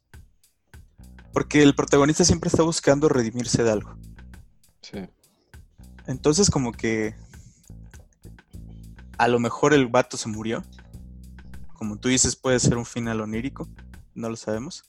Porque 1.33 1.63
el 1.63 1.75
protagonista 1.75 2.25
siempre 2.25 2.49
está 2.49 2.63
buscando 2.63 3.09
redimirse 3.09 3.63
de 3.63 3.71
algo. 3.73 3.97
Sí. 4.83 5.09
Entonces 6.07 6.51
como 6.51 6.73
que 6.73 7.15
a 9.23 9.29
lo 9.29 9.39
mejor 9.39 9.73
el 9.73 9.87
vato 9.87 10.17
se 10.17 10.29
murió. 10.29 10.65
Como 11.75 11.97
tú 11.97 12.09
dices, 12.09 12.35
puede 12.35 12.59
ser 12.59 12.77
un 12.77 12.85
final 12.85 13.21
onírico, 13.21 13.69
no 14.17 14.29
lo 14.29 14.35
sabemos. 14.35 14.83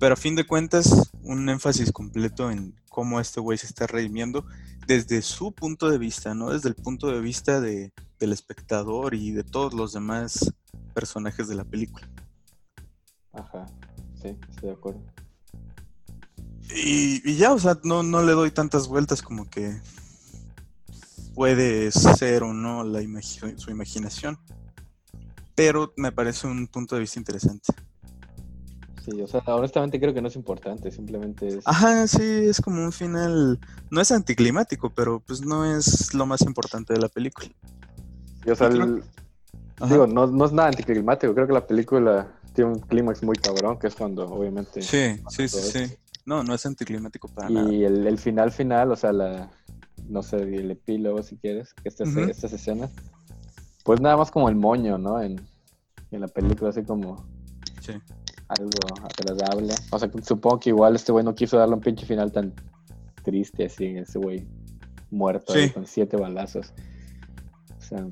Pero 0.00 0.14
a 0.14 0.16
fin 0.16 0.34
de 0.34 0.44
cuentas, 0.44 1.12
un 1.22 1.48
énfasis 1.48 1.92
completo 1.92 2.50
en 2.50 2.74
cómo 2.88 3.20
este 3.20 3.38
güey 3.38 3.58
se 3.58 3.66
está 3.66 3.86
redimiendo 3.86 4.44
desde 4.88 5.22
su 5.22 5.54
punto 5.54 5.88
de 5.88 5.98
vista, 5.98 6.34
¿no? 6.34 6.50
Desde 6.50 6.68
el 6.68 6.74
punto 6.74 7.06
de 7.06 7.20
vista 7.20 7.60
de, 7.60 7.92
del 8.18 8.32
espectador 8.32 9.14
y 9.14 9.30
de 9.30 9.44
todos 9.44 9.72
los 9.72 9.92
demás 9.92 10.52
personajes 10.92 11.46
de 11.46 11.54
la 11.54 11.64
película. 11.64 12.10
Ajá, 13.32 13.66
sí, 14.20 14.36
estoy 14.50 14.70
de 14.70 14.74
acuerdo. 14.74 15.00
Y, 16.74 17.36
ya, 17.36 17.52
o 17.52 17.58
sea, 17.60 17.78
no, 17.84 18.02
no 18.02 18.24
le 18.24 18.32
doy 18.32 18.50
tantas 18.50 18.88
vueltas 18.88 19.22
como 19.22 19.48
que 19.48 19.80
puede 21.36 21.92
ser 21.92 22.42
o 22.42 22.54
no 22.54 22.82
la 22.82 23.00
su 23.56 23.70
imaginación. 23.70 24.38
Pero 25.54 25.92
me 25.96 26.10
parece 26.10 26.46
un 26.46 26.66
punto 26.66 26.94
de 26.96 27.02
vista 27.02 27.20
interesante. 27.20 27.74
Sí, 29.04 29.20
o 29.20 29.28
sea, 29.28 29.42
honestamente 29.46 30.00
creo 30.00 30.12
que 30.12 30.22
no 30.22 30.28
es 30.28 30.34
importante, 30.34 30.90
simplemente 30.90 31.46
es... 31.46 31.58
Ajá, 31.64 32.06
sí, 32.08 32.22
es 32.22 32.60
como 32.60 32.82
un 32.82 32.90
final, 32.90 33.60
no 33.90 34.00
es 34.00 34.10
anticlimático, 34.10 34.90
pero 34.90 35.20
pues 35.20 35.42
no 35.42 35.64
es 35.64 36.12
lo 36.12 36.26
más 36.26 36.40
importante 36.40 36.94
de 36.94 37.00
la 37.00 37.08
película. 37.08 37.48
o 38.50 38.54
sea, 38.54 38.68
digo, 38.68 40.06
no, 40.08 40.26
no 40.26 40.44
es 40.44 40.52
nada 40.52 40.70
anticlimático, 40.70 41.34
creo 41.34 41.46
que 41.46 41.52
la 41.52 41.66
película 41.66 42.32
tiene 42.52 42.72
un 42.72 42.80
clímax 42.80 43.22
muy 43.22 43.36
cabrón, 43.36 43.78
que 43.78 43.86
es 43.86 43.94
cuando 43.94 44.26
obviamente... 44.26 44.82
Sí, 44.82 45.22
sí, 45.28 45.48
sí, 45.48 45.60
sí. 45.60 45.96
No, 46.24 46.42
no 46.42 46.54
es 46.54 46.66
anticlimático 46.66 47.28
para 47.28 47.48
y 47.48 47.54
nada. 47.54 47.72
Y 47.72 47.84
el, 47.84 48.18
final 48.18 48.50
final, 48.50 48.90
o 48.90 48.96
sea, 48.96 49.12
la, 49.12 49.48
no 50.08 50.22
sé, 50.22 50.36
el 50.36 50.70
epílogo 50.70 51.22
si 51.22 51.36
quieres, 51.36 51.74
que 51.74 51.88
estas, 51.88 52.14
estas 52.16 52.52
escenas, 52.52 52.90
pues 53.84 54.00
nada 54.00 54.16
más 54.16 54.30
como 54.30 54.48
el 54.48 54.56
moño, 54.56 54.98
¿no? 54.98 55.20
En, 55.20 55.40
en 56.10 56.20
la 56.20 56.28
película, 56.28 56.70
así 56.70 56.82
como... 56.82 57.26
Sí 57.80 57.92
algo 58.48 58.78
agradable. 59.02 59.74
O 59.90 59.98
sea, 59.98 60.10
supongo 60.22 60.60
que 60.60 60.70
igual 60.70 60.94
este 60.94 61.12
güey 61.12 61.24
no 61.24 61.34
quiso 61.34 61.58
darle 61.58 61.74
un 61.74 61.80
pinche 61.80 62.06
final 62.06 62.32
tan 62.32 62.54
triste 63.22 63.66
así, 63.66 63.86
ese 63.86 64.18
güey 64.18 64.46
muerto 65.10 65.52
con 65.74 65.86
siete 65.86 66.16
balazos. 66.16 66.72
O 67.78 67.82
sea, 67.82 68.06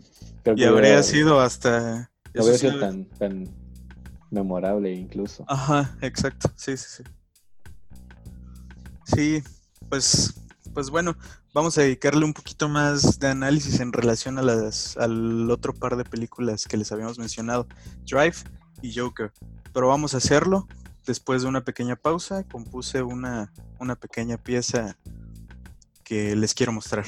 y 0.57 0.64
habría 0.64 1.03
sido 1.03 1.40
hasta... 1.40 2.11
habría 2.36 2.59
sido 2.59 2.80
tan, 2.80 3.05
tan 3.11 3.49
memorable 4.30 4.92
incluso. 4.92 5.45
Ajá, 5.49 5.97
exacto, 6.01 6.51
sí, 6.57 6.76
sí, 6.76 6.86
sí. 6.88 7.03
Sí, 9.07 9.42
pues, 9.88 10.34
pues 10.72 10.90
bueno, 10.90 11.16
vamos 11.55 11.78
a 11.78 11.82
dedicarle 11.82 12.26
un 12.26 12.34
poquito 12.34 12.68
más 12.68 13.18
de 13.18 13.28
análisis 13.28 13.80
en 13.80 13.92
relación 13.92 14.38
a 14.38 14.42
las, 14.42 14.98
al 14.98 15.50
otro 15.50 15.72
par 15.72 15.96
de 15.96 16.05
películas 16.05 16.66
que 16.66 16.76
les 16.76 16.92
habíamos 16.92 17.18
mencionado, 17.18 17.66
Drive 18.05 18.36
y 18.82 18.92
Joker 18.94 19.32
pero 19.74 19.88
vamos 19.88 20.14
a 20.14 20.18
hacerlo. 20.18 20.66
Después 21.05 21.42
de 21.42 21.48
una 21.48 21.62
pequeña 21.62 21.96
pausa, 21.96 22.44
compuse 22.44 23.02
una, 23.02 23.52
una 23.78 23.96
pequeña 23.96 24.38
pieza 24.38 24.96
que 26.02 26.34
les 26.34 26.55
quiero 26.55 26.72
mostrar. 26.72 27.05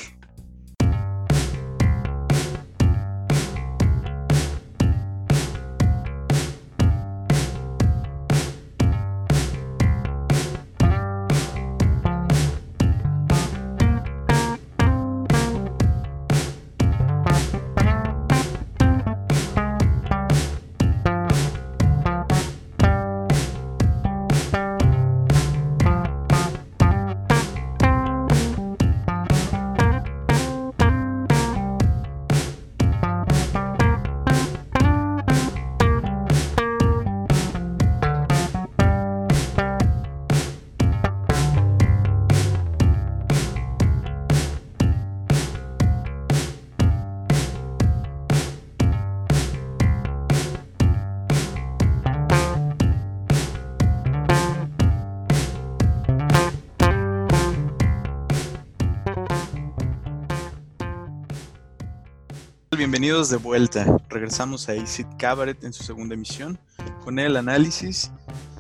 Bienvenidos 63.07 63.31
de 63.31 63.37
vuelta. 63.37 64.01
Regresamos 64.09 64.69
a 64.69 64.73
Acid 64.73 65.07
Cabaret 65.17 65.63
en 65.63 65.73
su 65.73 65.85
segunda 65.85 66.15
emisión 66.17 66.59
con 67.05 67.21
el 67.21 67.37
análisis 67.37 68.11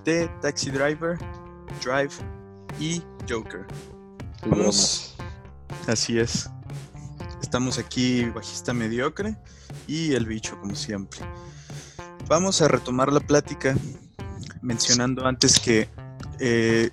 de 0.04 0.28
Taxi 0.40 0.70
Driver, 0.70 1.18
Drive 1.82 2.12
y 2.78 3.02
Joker. 3.28 3.66
Vamos. 4.46 5.16
Así 5.88 6.20
es. 6.20 6.48
Estamos 7.42 7.76
aquí 7.80 8.26
bajista 8.26 8.72
mediocre 8.72 9.36
y 9.88 10.12
el 10.14 10.26
bicho 10.26 10.56
como 10.60 10.76
siempre. 10.76 11.18
Vamos 12.28 12.62
a 12.62 12.68
retomar 12.68 13.12
la 13.12 13.18
plática 13.18 13.76
mencionando 14.62 15.26
antes 15.26 15.58
que 15.58 15.88
eh, 16.38 16.90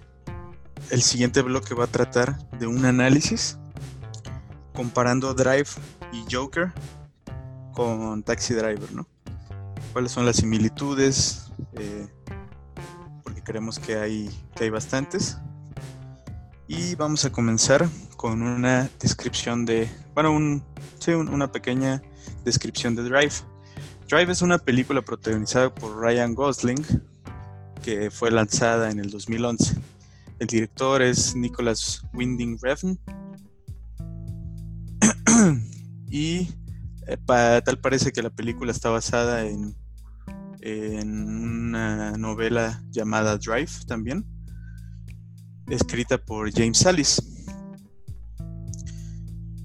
el 0.90 1.04
siguiente 1.04 1.44
bloque 1.44 1.76
va 1.76 1.84
a 1.84 1.88
tratar 1.88 2.50
de 2.58 2.66
un 2.66 2.84
análisis 2.84 3.60
comparando 4.74 5.36
Drive 5.36 5.70
y 6.12 6.26
Joker 6.34 6.74
con 7.74 8.24
Taxi 8.24 8.54
Driver, 8.54 8.92
¿no? 8.94 9.08
¿Cuáles 9.92 10.12
son 10.12 10.26
las 10.26 10.38
similitudes? 10.38 11.52
Eh, 11.74 12.08
porque 13.24 13.42
creemos 13.42 13.80
que 13.80 13.98
hay, 13.98 14.30
que 14.56 14.66
hay 14.66 14.70
bastantes. 14.70 15.38
Y 16.68 16.96
vamos 16.96 17.26
a 17.26 17.32
comenzar 17.32 17.88
con 18.16 18.42
una 18.42 18.90
descripción 19.00 19.66
de, 19.66 19.90
bueno, 20.14 20.32
un, 20.32 20.64
sí, 21.00 21.12
una 21.12 21.52
pequeña 21.52 22.02
descripción 22.46 22.96
de 22.96 23.04
Drive. 23.04 23.34
Drive 24.10 24.32
es 24.32 24.42
una 24.42 24.58
película 24.58 25.02
protagonizada 25.02 25.74
por 25.74 25.98
Ryan 25.98 26.34
Gosling 26.34 26.86
que 27.84 28.10
fue 28.10 28.32
lanzada 28.32 28.90
en 28.90 29.00
el 29.00 29.12
2011. 29.12 29.76
El 30.40 30.48
director 30.48 31.02
es 31.02 31.36
Nicholas 31.36 32.02
Winding 32.14 32.58
Refn 32.62 32.98
y 36.10 36.48
tal 37.28 37.80
parece 37.80 38.12
que 38.12 38.22
la 38.22 38.30
película 38.30 38.72
está 38.72 38.90
basada 38.90 39.46
en, 39.46 39.76
una 40.66 42.14
novela 42.14 42.82
llamada 42.90 43.38
Drive 43.38 43.86
también, 43.86 44.26
escrita 45.70 46.18
por 46.18 46.52
James 46.54 46.78
Salis. 46.78 47.22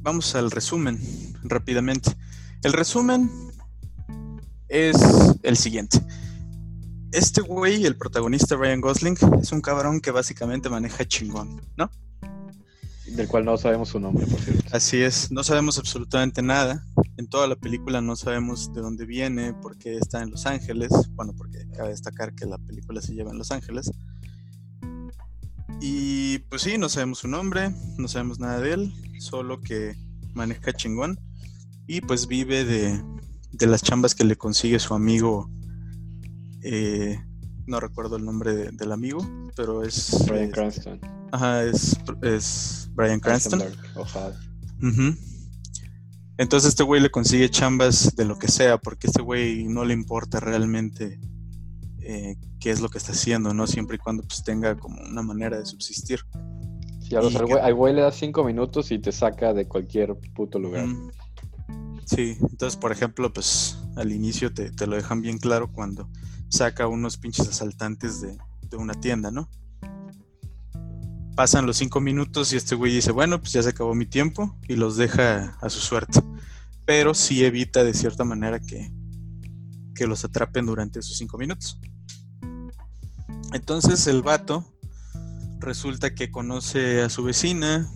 Vamos 0.00 0.34
al 0.34 0.50
resumen 0.50 0.98
rápidamente. 1.44 2.16
El 2.64 2.72
resumen 2.72 3.30
es 4.68 4.96
el 5.42 5.56
siguiente. 5.56 6.00
Este 7.12 7.40
güey, 7.40 7.86
el 7.86 7.96
protagonista 7.96 8.56
Ryan 8.56 8.80
Gosling, 8.80 9.16
es 9.40 9.52
un 9.52 9.60
cabrón 9.60 10.00
que 10.00 10.10
básicamente 10.10 10.68
maneja 10.68 11.06
chingón, 11.06 11.62
¿no? 11.76 11.90
Del 13.14 13.28
cual 13.28 13.44
no 13.44 13.56
sabemos 13.56 13.88
su 13.88 14.00
nombre, 14.00 14.26
por 14.26 14.40
cierto. 14.40 14.64
Así 14.72 15.02
es, 15.02 15.30
no 15.30 15.42
sabemos 15.42 15.78
absolutamente 15.78 16.42
nada. 16.42 16.84
En 17.16 17.28
toda 17.28 17.46
la 17.46 17.56
película 17.56 18.00
no 18.00 18.16
sabemos 18.16 18.72
de 18.72 18.80
dónde 18.80 19.06
viene, 19.06 19.54
por 19.54 19.76
qué 19.78 19.96
está 19.96 20.22
en 20.22 20.30
Los 20.30 20.46
Ángeles. 20.46 20.90
Bueno, 21.12 21.34
porque 21.36 21.66
cabe 21.76 21.90
destacar 21.90 22.34
que 22.34 22.46
la 22.46 22.58
película 22.58 23.00
se 23.00 23.14
lleva 23.14 23.30
en 23.30 23.38
Los 23.38 23.50
Ángeles. 23.50 23.90
Y 25.80 26.38
pues 26.50 26.62
sí, 26.62 26.78
no 26.78 26.88
sabemos 26.88 27.18
su 27.18 27.28
nombre, 27.28 27.70
no 27.98 28.08
sabemos 28.08 28.38
nada 28.38 28.60
de 28.60 28.72
él, 28.72 28.94
solo 29.20 29.60
que 29.60 29.96
maneja 30.34 30.72
chingón. 30.72 31.18
Y 31.86 32.00
pues 32.00 32.26
vive 32.26 32.64
de, 32.64 33.02
de 33.52 33.66
las 33.66 33.82
chambas 33.82 34.14
que 34.14 34.24
le 34.24 34.36
consigue 34.36 34.78
su 34.78 34.94
amigo. 34.94 35.50
Eh, 36.62 37.20
no 37.68 37.80
recuerdo 37.80 38.16
el 38.16 38.24
nombre 38.24 38.70
del 38.72 38.92
amigo, 38.92 39.20
pero 39.54 39.84
es. 39.84 40.26
Brian 40.26 40.50
Cranston. 40.50 41.00
Ajá, 41.30 41.62
es, 41.64 41.96
es 42.22 42.90
Brian 42.94 43.20
Cranston. 43.20 43.62
Entonces 46.38 46.68
este 46.68 46.84
güey 46.84 47.00
le 47.00 47.10
consigue 47.10 47.50
chambas 47.50 48.14
de 48.14 48.24
lo 48.24 48.38
que 48.38 48.48
sea, 48.48 48.78
porque 48.78 49.08
este 49.08 49.22
güey 49.22 49.64
no 49.64 49.84
le 49.84 49.92
importa 49.92 50.38
realmente 50.38 51.20
eh, 52.00 52.36
qué 52.60 52.70
es 52.70 52.80
lo 52.80 52.88
que 52.88 52.98
está 52.98 53.12
haciendo, 53.12 53.52
¿no? 53.52 53.66
Siempre 53.66 53.96
y 53.96 53.98
cuando 53.98 54.22
pues 54.22 54.44
tenga 54.44 54.76
como 54.76 55.02
una 55.02 55.22
manera 55.22 55.58
de 55.58 55.66
subsistir. 55.66 56.20
Sí, 57.00 57.16
a 57.16 57.20
al 57.20 57.74
güey, 57.74 57.94
le 57.94 58.02
das 58.02 58.14
cinco 58.16 58.44
minutos 58.44 58.90
y 58.92 58.98
te 58.98 59.10
saca 59.10 59.52
de 59.52 59.66
cualquier 59.66 60.14
puto 60.34 60.58
lugar. 60.58 60.86
Sí, 62.04 62.36
entonces 62.40 62.78
por 62.78 62.92
ejemplo, 62.92 63.32
pues 63.32 63.78
al 63.96 64.12
inicio 64.12 64.54
te, 64.54 64.70
te 64.70 64.86
lo 64.86 64.94
dejan 64.94 65.20
bien 65.20 65.38
claro 65.38 65.72
cuando 65.72 66.08
saca 66.48 66.86
unos 66.86 67.16
pinches 67.16 67.48
asaltantes 67.48 68.20
de, 68.20 68.38
una 68.76 68.94
tienda, 68.94 69.30
¿no? 69.30 69.48
Pasan 71.34 71.66
los 71.66 71.76
cinco 71.76 72.00
minutos 72.00 72.52
y 72.52 72.56
este 72.56 72.74
güey 72.74 72.92
dice, 72.92 73.12
bueno, 73.12 73.40
pues 73.40 73.52
ya 73.52 73.62
se 73.62 73.70
acabó 73.70 73.94
mi 73.94 74.06
tiempo 74.06 74.58
y 74.68 74.76
los 74.76 74.96
deja 74.96 75.56
a 75.60 75.70
su 75.70 75.80
suerte. 75.80 76.20
Pero 76.84 77.14
sí 77.14 77.44
evita 77.44 77.84
de 77.84 77.94
cierta 77.94 78.24
manera 78.24 78.60
que, 78.60 78.90
que 79.94 80.06
los 80.06 80.24
atrapen 80.24 80.66
durante 80.66 80.98
esos 80.98 81.16
cinco 81.16 81.38
minutos. 81.38 81.80
Entonces 83.52 84.06
el 84.06 84.22
vato 84.22 84.64
resulta 85.60 86.14
que 86.14 86.30
conoce 86.30 87.02
a 87.02 87.08
su 87.08 87.22
vecina, 87.22 87.90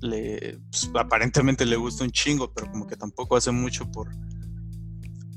le, 0.00 0.58
pues, 0.70 0.90
aparentemente 0.94 1.64
le 1.64 1.76
gusta 1.76 2.04
un 2.04 2.10
chingo, 2.10 2.52
pero 2.52 2.70
como 2.70 2.86
que 2.86 2.96
tampoco 2.96 3.36
hace 3.36 3.52
mucho 3.52 3.90
por, 3.90 4.10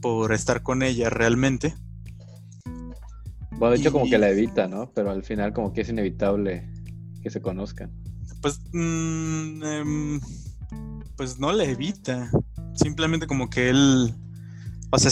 por 0.01 0.33
estar 0.33 0.63
con 0.63 0.83
ella 0.83 1.09
realmente 1.09 1.75
Bueno, 3.61 3.75
de 3.75 3.79
hecho, 3.79 3.91
como 3.91 4.09
que 4.09 4.17
la 4.17 4.29
evita, 4.29 4.67
¿no? 4.67 4.91
Pero 4.91 5.11
al 5.11 5.21
final, 5.21 5.53
como 5.53 5.71
que 5.71 5.81
es 5.81 5.89
inevitable 5.89 6.67
que 7.21 7.29
se 7.29 7.43
conozcan. 7.43 7.91
Pues, 8.41 8.59
mm, 8.73 9.63
em, 9.63 10.21
pues 11.15 11.37
no 11.37 11.53
la 11.53 11.65
evita. 11.65 12.31
Simplemente 12.73 13.27
como 13.27 13.51
que 13.51 13.69
él, 13.69 14.15
o 14.89 14.97
sea, 14.97 15.11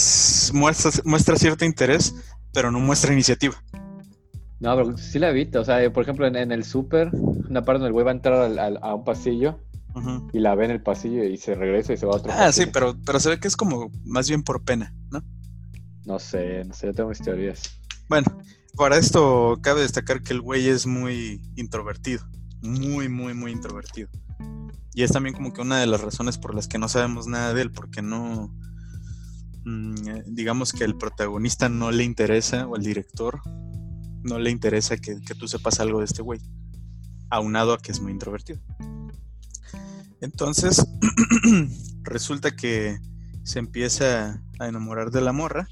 muestra, 0.60 0.90
muestra 1.06 1.36
cierto 1.36 1.64
interés, 1.64 2.16
pero 2.52 2.72
no 2.72 2.80
muestra 2.80 3.14
iniciativa. 3.14 3.54
No, 4.60 4.76
pero 4.76 4.98
sí 4.98 5.20
la 5.20 5.30
evita. 5.30 5.60
O 5.60 5.64
sea, 5.64 5.94
por 5.94 6.02
ejemplo, 6.02 6.26
en, 6.26 6.52
el 6.52 6.64
súper, 6.64 7.12
una 7.14 7.64
parte 7.64 7.74
donde 7.74 7.90
el 7.90 7.94
güey 7.94 8.04
va 8.04 8.10
a 8.10 8.16
entrar 8.16 8.80
a 8.82 8.96
un 8.96 9.04
pasillo 9.04 9.60
y 10.34 10.40
la 10.40 10.56
ve 10.56 10.66
en 10.66 10.72
el 10.72 10.82
pasillo 10.82 11.24
y 11.24 11.38
se 11.38 11.54
regresa 11.54 11.94
y 11.94 11.98
se 11.98 12.08
va 12.08 12.14
a 12.14 12.16
otro 12.16 12.32
Ah, 12.36 12.52
sí, 12.52 12.66
pero, 12.74 12.98
pero 13.06 13.20
se 13.20 13.30
ve 13.30 13.40
que 13.40 13.48
es 13.48 13.56
como 13.56 13.92
más 14.06 14.28
bien 14.28 14.42
por 14.42 14.64
pena, 14.64 14.92
¿no? 15.12 15.22
No 16.08 16.18
sé, 16.18 16.64
no 16.66 16.74
sé, 16.74 16.88
yo 16.88 16.94
tengo 16.96 17.10
mis 17.10 17.22
teorías. 17.22 17.79
Bueno, 18.10 18.28
para 18.76 18.98
esto 18.98 19.60
cabe 19.62 19.82
destacar 19.82 20.24
que 20.24 20.34
el 20.34 20.42
güey 20.42 20.68
es 20.68 20.88
muy 20.88 21.42
introvertido. 21.56 22.26
Muy, 22.62 23.08
muy, 23.08 23.36
muy 23.36 23.52
introvertido. 23.52 24.10
Y 24.96 25.04
es 25.04 25.12
también 25.12 25.36
como 25.36 25.54
que 25.54 25.62
una 25.62 25.78
de 25.80 25.86
las 25.86 26.02
razones 26.02 26.40
por 26.40 26.56
las 26.56 26.68
que 26.68 26.80
no 26.80 26.90
sabemos 26.90 27.28
nada 27.28 27.54
de 27.54 27.62
él, 27.62 27.72
porque 27.72 28.02
no, 28.02 28.52
mm, 29.64 30.08
eh, 30.08 30.24
digamos 30.26 30.74
que 30.74 30.84
el 30.84 30.98
protagonista 30.98 31.70
no 31.70 31.92
le 31.92 32.04
interesa, 32.04 32.68
o 32.68 32.76
el 32.76 32.84
director, 32.84 33.42
no 34.24 34.40
le 34.40 34.50
interesa 34.50 34.98
que, 34.98 35.20
tú 35.38 35.48
sepas 35.48 35.80
algo 35.80 36.00
de 36.00 36.06
este 36.06 36.24
güey, 36.24 36.42
aunado 37.30 37.74
a 37.74 37.78
que 37.78 37.92
es 37.92 38.02
muy 38.02 38.12
introvertido. 38.12 38.60
Entonces, 40.20 40.84
resulta 42.02 42.56
que 42.56 43.00
se 43.44 43.60
empieza 43.60 44.42
a 44.60 44.68
enamorar 44.68 45.12
de 45.12 45.22
la 45.22 45.32
morra, 45.32 45.70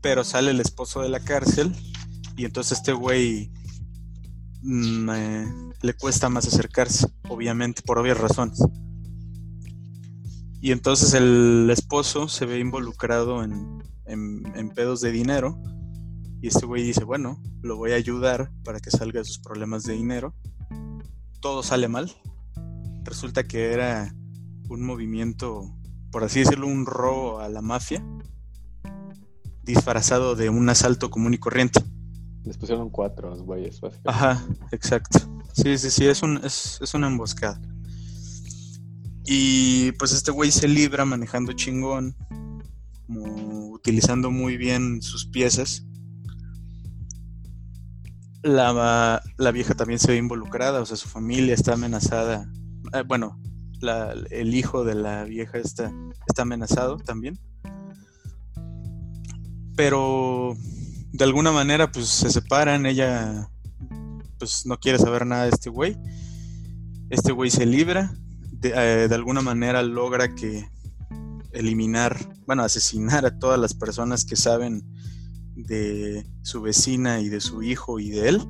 pero 0.00 0.24
sale 0.24 0.50
el 0.50 0.60
esposo 0.60 1.02
de 1.02 1.08
la 1.08 1.20
cárcel 1.20 1.74
y 2.36 2.44
entonces 2.44 2.78
este 2.78 2.92
güey 2.92 3.50
mm, 4.62 5.10
eh, 5.10 5.54
le 5.82 5.94
cuesta 5.94 6.28
más 6.28 6.46
acercarse, 6.46 7.06
obviamente, 7.28 7.82
por 7.82 7.98
obvias 7.98 8.18
razones. 8.18 8.62
Y 10.62 10.72
entonces 10.72 11.14
el 11.14 11.68
esposo 11.70 12.28
se 12.28 12.46
ve 12.46 12.58
involucrado 12.58 13.42
en, 13.42 13.82
en 14.06 14.70
pedos 14.70 15.00
de 15.00 15.10
dinero 15.10 15.58
y 16.42 16.48
este 16.48 16.64
güey 16.64 16.82
dice, 16.82 17.04
bueno, 17.04 17.42
lo 17.60 17.76
voy 17.76 17.92
a 17.92 17.96
ayudar 17.96 18.50
para 18.64 18.80
que 18.80 18.90
salga 18.90 19.20
de 19.20 19.24
sus 19.26 19.38
problemas 19.38 19.82
de 19.84 19.92
dinero. 19.92 20.34
Todo 21.40 21.62
sale 21.62 21.86
mal. 21.88 22.10
Resulta 23.04 23.44
que 23.44 23.72
era 23.72 24.14
un 24.70 24.82
movimiento, 24.82 25.76
por 26.10 26.24
así 26.24 26.40
decirlo, 26.40 26.66
un 26.66 26.86
robo 26.86 27.40
a 27.40 27.48
la 27.50 27.60
mafia, 27.60 28.02
disfrazado 29.62 30.34
de 30.34 30.48
un 30.50 30.68
asalto 30.68 31.10
común 31.10 31.34
y 31.34 31.38
corriente. 31.38 31.80
Les 32.44 32.56
pusieron 32.56 32.90
cuatro 32.90 33.30
los 33.30 33.42
güeyes, 33.42 33.80
básicamente. 33.80 34.10
Ajá, 34.10 34.46
exacto. 34.72 35.18
Sí, 35.52 35.76
sí, 35.78 35.90
sí, 35.90 36.06
es, 36.06 36.22
un, 36.22 36.40
es, 36.44 36.78
es 36.80 36.94
una 36.94 37.06
emboscada. 37.06 37.60
Y 39.26 39.92
pues 39.92 40.12
este 40.12 40.30
güey 40.30 40.50
se 40.50 40.66
libra 40.66 41.04
manejando 41.04 41.52
chingón, 41.52 42.16
como 43.06 43.70
utilizando 43.70 44.30
muy 44.30 44.56
bien 44.56 45.02
sus 45.02 45.26
piezas 45.26 45.84
la, 48.42 49.22
vieja 49.52 49.74
también 49.74 49.98
se 49.98 50.12
ve 50.12 50.16
involucrada, 50.16 50.80
o 50.80 50.86
sea, 50.86 50.96
su 50.96 51.08
familia 51.08 51.54
está 51.54 51.74
amenazada. 51.74 52.50
Eh, 52.92 53.02
bueno, 53.06 53.40
el 54.30 54.54
hijo 54.54 54.84
de 54.84 54.94
la 54.94 55.24
vieja 55.24 55.58
está, 55.58 55.92
está 56.26 56.42
amenazado 56.42 56.96
también. 56.96 57.38
Pero 59.76 60.56
de 61.12 61.24
alguna 61.24 61.52
manera, 61.52 61.90
pues 61.90 62.06
se 62.08 62.30
separan. 62.30 62.86
Ella, 62.86 63.50
pues 64.38 64.66
no 64.66 64.78
quiere 64.78 64.98
saber 64.98 65.26
nada 65.26 65.44
de 65.44 65.50
este 65.50 65.70
güey. 65.70 65.96
Este 67.10 67.32
güey 67.32 67.50
se 67.50 67.66
libra. 67.66 68.12
De, 68.52 68.72
eh, 68.74 69.08
de 69.08 69.14
alguna 69.14 69.40
manera 69.40 69.82
logra 69.82 70.34
que 70.34 70.68
eliminar, 71.52 72.16
bueno, 72.46 72.62
asesinar 72.62 73.24
a 73.24 73.38
todas 73.38 73.58
las 73.58 73.74
personas 73.74 74.24
que 74.24 74.36
saben 74.36 74.84
de 75.54 76.26
su 76.42 76.60
vecina 76.62 77.20
y 77.20 77.28
de 77.28 77.40
su 77.40 77.62
hijo 77.62 78.00
y 78.00 78.10
de 78.10 78.28
él 78.28 78.48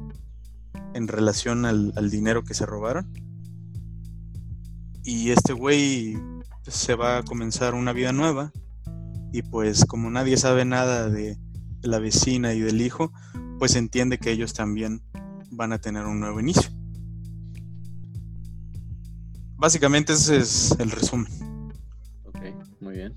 en 0.94 1.08
relación 1.08 1.64
al, 1.64 2.10
dinero 2.10 2.44
que 2.44 2.54
se 2.54 2.66
robaron. 2.66 3.12
Y 5.02 5.30
este 5.30 5.52
güey 5.52 6.18
se 6.66 6.94
va 6.94 7.18
a 7.18 7.22
comenzar 7.22 7.74
una 7.74 7.92
vida 7.92 8.12
nueva 8.12 8.52
y 9.32 9.42
pues 9.42 9.84
como 9.84 10.10
nadie 10.10 10.36
sabe 10.36 10.64
nada 10.64 11.08
de 11.08 11.38
la 11.82 11.98
vecina 11.98 12.52
y 12.54 12.60
del 12.60 12.80
hijo, 12.80 13.12
pues 13.58 13.76
entiende 13.76 14.18
que 14.18 14.30
ellos 14.30 14.52
también 14.52 15.02
van 15.50 15.72
a 15.72 15.78
tener 15.78 16.06
un 16.06 16.20
nuevo 16.20 16.40
inicio. 16.40 16.70
Básicamente 19.56 20.14
ese 20.14 20.38
es 20.38 20.74
el 20.78 20.90
resumen. 20.90 21.72
Ok, 22.24 22.40
muy 22.80 22.94
bien. 22.94 23.14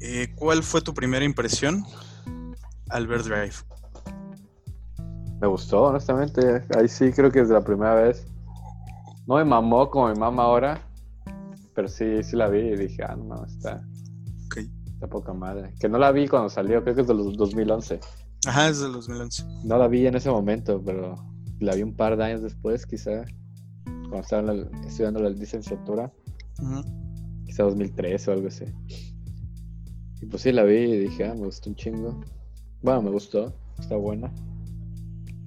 Eh, 0.00 0.34
¿Cuál 0.36 0.62
fue 0.62 0.82
tu 0.82 0.92
primera 0.92 1.24
impresión 1.24 1.84
al 2.90 3.06
ver 3.06 3.22
Drive? 3.22 3.54
Me 5.40 5.46
gustó, 5.46 5.84
honestamente. 5.84 6.62
Ahí 6.76 6.88
sí 6.88 7.10
creo 7.12 7.30
que 7.30 7.40
es 7.40 7.48
la 7.48 7.62
primera 7.62 7.94
vez. 7.94 8.26
No 9.26 9.36
me 9.36 9.44
mamó 9.44 9.88
como 9.88 10.08
mi 10.08 10.18
mamá 10.18 10.42
ahora, 10.42 10.80
pero 11.74 11.88
sí, 11.88 12.22
sí 12.22 12.36
la 12.36 12.48
vi 12.48 12.60
y 12.60 12.76
dije, 12.76 13.02
ah, 13.02 13.16
no, 13.16 13.44
está, 13.44 13.86
está 15.02 15.06
poca 15.08 15.32
madre. 15.32 15.74
Que 15.80 15.88
no 15.88 15.98
la 15.98 16.12
vi 16.12 16.28
cuando 16.28 16.48
salió, 16.48 16.82
creo 16.82 16.94
que 16.94 17.00
es 17.02 17.08
de 17.08 17.14
los 17.14 17.36
2011. 17.36 18.00
Ajá, 18.46 18.68
es 18.68 18.80
del 18.80 18.92
2011. 18.92 19.44
No 19.64 19.78
la 19.78 19.88
vi 19.88 20.06
en 20.06 20.16
ese 20.16 20.30
momento, 20.30 20.82
pero 20.84 21.14
la 21.60 21.74
vi 21.74 21.82
un 21.82 21.94
par 21.94 22.16
de 22.16 22.24
años 22.24 22.42
después, 22.42 22.86
quizá, 22.86 23.24
cuando 23.84 24.20
estaba 24.20 24.52
estudiando 24.86 25.20
la 25.20 25.30
licenciatura. 25.30 26.12
Quizá 27.46 27.64
2003 27.64 28.28
o 28.28 28.32
algo 28.32 28.48
así. 28.48 28.64
Y 30.20 30.26
pues 30.26 30.42
sí, 30.42 30.52
la 30.52 30.64
vi 30.64 30.76
y 30.76 30.98
dije, 30.98 31.26
ah, 31.26 31.34
me 31.34 31.46
gustó 31.46 31.70
un 31.70 31.76
chingo. 31.76 32.20
Bueno, 32.82 33.02
me 33.02 33.10
gustó, 33.10 33.54
está 33.78 33.96
buena. 33.96 34.32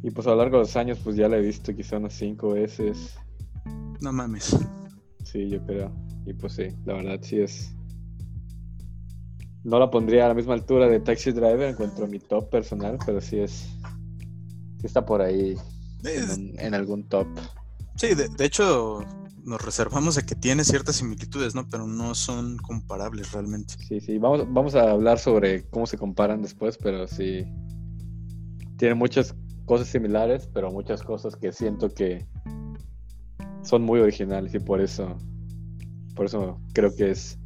Y 0.04 0.12
pues 0.12 0.28
a 0.28 0.32
lo 0.32 0.38
largo 0.38 0.58
de 0.58 0.64
los 0.64 0.76
años, 0.76 1.00
pues 1.04 1.16
ya 1.16 1.28
la 1.28 1.38
he 1.38 1.42
visto 1.42 1.76
quizá 1.76 1.98
unas 1.98 2.14
cinco 2.14 2.50
veces. 2.50 3.18
No 4.02 4.12
mames. 4.12 4.58
Sí, 5.24 5.50
yo 5.50 5.66
creo. 5.66 5.92
Y 6.26 6.34
pues 6.34 6.54
sí, 6.54 6.68
la 6.86 6.94
verdad 6.94 7.20
sí 7.22 7.40
es. 7.40 7.74
No 9.64 9.80
la 9.80 9.90
pondría 9.90 10.26
a 10.26 10.28
la 10.28 10.34
misma 10.34 10.54
altura 10.54 10.88
de 10.88 11.00
Taxi 11.00 11.32
Driver 11.32 11.70
en 11.70 11.76
cuanto 11.76 12.04
a 12.04 12.08
mi 12.08 12.20
top 12.20 12.50
personal, 12.50 12.98
pero 13.06 13.22
sí 13.22 13.40
es. 13.40 13.70
Sí 14.80 14.86
está 14.86 15.06
por 15.06 15.22
ahí. 15.22 15.56
En, 16.04 16.74
algún 16.76 17.04
top. 17.10 17.28
Sí, 17.96 18.14
de, 18.14 18.28
de 18.28 18.46
hecho, 18.46 19.04
nos 19.44 19.62
reservamos 19.64 20.18
a 20.18 20.26
que 20.26 20.36
tiene 20.36 20.64
ciertas 20.64 20.98
similitudes, 20.98 21.56
¿no? 21.56 21.68
Pero 21.68 21.88
no 21.88 22.14
son 22.14 22.58
comparables 22.58 23.32
realmente. 23.32 23.76
Sí, 23.88 24.00
sí, 24.00 24.18
vamos, 24.18 24.46
vamos 24.52 24.76
a 24.76 24.92
hablar 24.92 25.18
sobre 25.18 25.68
cómo 25.70 25.88
se 25.88 25.98
comparan 25.98 26.42
después, 26.42 26.78
pero 26.78 27.08
sí. 27.08 27.46
Tiene 28.78 28.96
muchas 28.96 29.34
cosas 29.66 29.88
similares, 29.88 30.50
pero 30.54 30.72
muchas 30.72 31.02
cosas 31.02 31.36
que 31.36 31.52
siento 31.52 31.90
que 31.90 32.28
son 33.64 33.84
muy 33.84 34.00
originales 34.00 34.54
y 34.54 34.60
por 34.60 34.82
eso, 34.82 35.18
por 36.16 36.26
eso 36.26 36.60
creo 36.74 36.96
que 36.96 37.12
es 37.12 37.38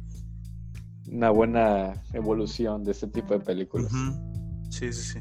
una 1.08 1.30
buena 1.30 2.02
evolución 2.12 2.84
de 2.84 2.92
este 2.92 3.08
tipo 3.08 3.34
de 3.34 3.40
películas. 3.40 3.90
Sí, 4.70 4.92
sí, 4.92 5.02
sí. 5.02 5.18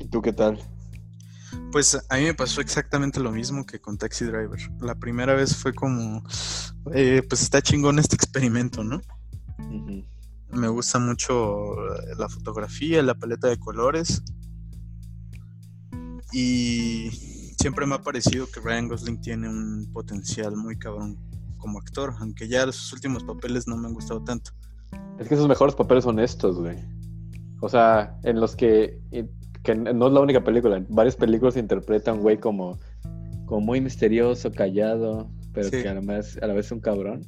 ¿Y 0.00 0.08
tú 0.08 0.22
qué 0.22 0.32
tal? 0.32 0.58
Pues 1.72 1.98
a 2.08 2.16
mí 2.16 2.24
me 2.24 2.34
pasó 2.34 2.60
exactamente 2.60 3.20
lo 3.20 3.30
mismo 3.30 3.66
que 3.66 3.80
con 3.80 3.98
Taxi 3.98 4.24
Driver. 4.24 4.58
La 4.80 4.94
primera 4.94 5.34
vez 5.34 5.54
fue 5.54 5.74
como, 5.74 6.22
eh, 6.94 7.22
pues 7.28 7.42
está 7.42 7.60
chingón 7.60 7.98
este 7.98 8.16
experimento, 8.16 8.82
¿no? 8.82 9.00
Me 10.50 10.68
gusta 10.68 10.98
mucho 10.98 11.74
la 12.16 12.28
fotografía, 12.28 13.02
la 13.02 13.14
paleta 13.14 13.48
de 13.48 13.58
colores. 13.58 14.22
Y 16.32 17.10
siempre 17.58 17.86
me 17.86 17.96
ha 17.96 18.02
parecido 18.02 18.50
que 18.50 18.60
Ryan 18.60 18.88
Gosling 18.88 19.20
tiene 19.20 19.48
un 19.48 19.90
potencial 19.92 20.56
muy 20.56 20.78
cabrón 20.78 21.18
como 21.58 21.78
actor, 21.78 22.14
aunque 22.20 22.48
ya 22.48 22.64
sus 22.72 22.92
últimos 22.92 23.24
papeles 23.24 23.66
no 23.66 23.76
me 23.76 23.88
han 23.88 23.94
gustado 23.94 24.22
tanto. 24.22 24.52
Es 25.18 25.28
que 25.28 25.36
sus 25.36 25.48
mejores 25.48 25.74
papeles 25.74 26.04
son 26.04 26.18
estos, 26.18 26.58
güey. 26.58 26.76
O 27.60 27.68
sea, 27.68 28.16
en 28.22 28.40
los 28.40 28.54
que 28.54 29.00
que 29.62 29.74
no 29.74 30.06
es 30.06 30.12
la 30.12 30.20
única 30.20 30.42
película, 30.42 30.76
en 30.76 30.86
varias 30.88 31.16
películas 31.16 31.54
se 31.54 31.60
interpreta 31.60 32.12
un 32.12 32.20
güey 32.20 32.38
como, 32.38 32.78
como 33.46 33.60
muy 33.60 33.80
misterioso, 33.80 34.50
callado, 34.50 35.30
pero 35.52 35.70
que 35.70 35.88
además 35.88 36.38
a 36.40 36.46
la 36.46 36.54
vez 36.54 36.66
es 36.66 36.72
un 36.72 36.80
cabrón. 36.80 37.26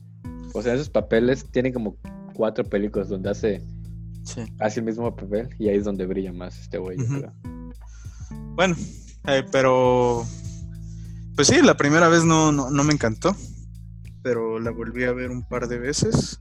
O 0.55 0.63
sea, 0.63 0.75
esos 0.75 0.89
papeles 0.89 1.45
tienen 1.51 1.73
como 1.73 1.97
cuatro 2.35 2.65
películas 2.65 3.09
donde 3.09 3.31
hace, 3.31 3.63
hace 4.59 4.81
el 4.81 4.87
mismo 4.87 5.15
papel 5.15 5.51
y 5.59 5.69
ahí 5.69 5.77
es 5.77 5.85
donde 5.85 6.07
brilla 6.07 6.33
más 6.33 6.59
este 6.59 6.79
güey. 6.79 6.97
Bueno, 8.55 8.75
eh, 9.27 9.45
pero 9.53 10.25
pues 11.37 11.49
sí, 11.49 11.61
la 11.63 11.77
primera 11.77 12.09
vez 12.09 12.25
no, 12.25 12.53
no, 12.53 12.71
no, 12.71 12.85
me 12.85 12.93
encantó, 12.93 13.37
pero 14.23 14.59
la 14.59 14.71
volví 14.71 15.05
a 15.05 15.13
ver 15.13 15.31
un 15.31 15.47
par 15.47 15.69
de 15.69 15.79
veces. 15.79 16.41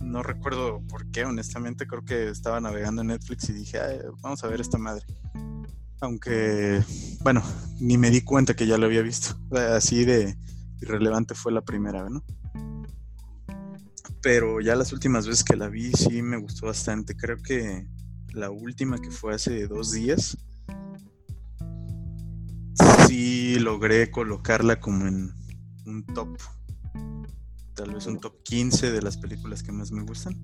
No 0.00 0.22
recuerdo 0.22 0.82
por 0.88 1.10
qué, 1.10 1.24
honestamente, 1.24 1.86
creo 1.86 2.04
que 2.04 2.28
estaba 2.28 2.60
navegando 2.60 3.02
en 3.02 3.08
Netflix 3.08 3.48
y 3.48 3.54
dije, 3.54 3.78
vamos 4.20 4.44
a 4.44 4.48
ver 4.48 4.60
esta 4.60 4.78
madre. 4.78 5.04
Aunque, 6.00 6.82
bueno, 7.22 7.42
ni 7.80 7.96
me 7.96 8.10
di 8.10 8.20
cuenta 8.20 8.54
que 8.54 8.66
ya 8.66 8.76
lo 8.76 8.86
había 8.86 9.02
visto. 9.02 9.36
Así 9.50 10.04
de 10.04 10.36
irrelevante 10.80 11.34
fue 11.34 11.52
la 11.52 11.62
primera, 11.62 12.08
¿no? 12.10 12.22
Pero 14.20 14.60
ya 14.60 14.74
las 14.74 14.92
últimas 14.92 15.26
veces 15.26 15.44
que 15.44 15.56
la 15.56 15.68
vi 15.68 15.92
sí 15.92 16.22
me 16.22 16.36
gustó 16.36 16.66
bastante. 16.66 17.16
Creo 17.16 17.38
que 17.38 17.86
la 18.32 18.50
última 18.50 18.98
que 18.98 19.10
fue 19.10 19.34
hace 19.34 19.66
dos 19.66 19.92
días, 19.92 20.36
sí 23.06 23.58
logré 23.58 24.10
colocarla 24.10 24.80
como 24.80 25.06
en 25.06 25.32
un 25.86 26.04
top, 26.06 26.38
tal 27.74 27.92
vez 27.92 28.06
un 28.06 28.18
top 28.18 28.42
15 28.42 28.92
de 28.92 29.02
las 29.02 29.16
películas 29.16 29.62
que 29.62 29.72
más 29.72 29.90
me 29.90 30.02
gustan. 30.02 30.36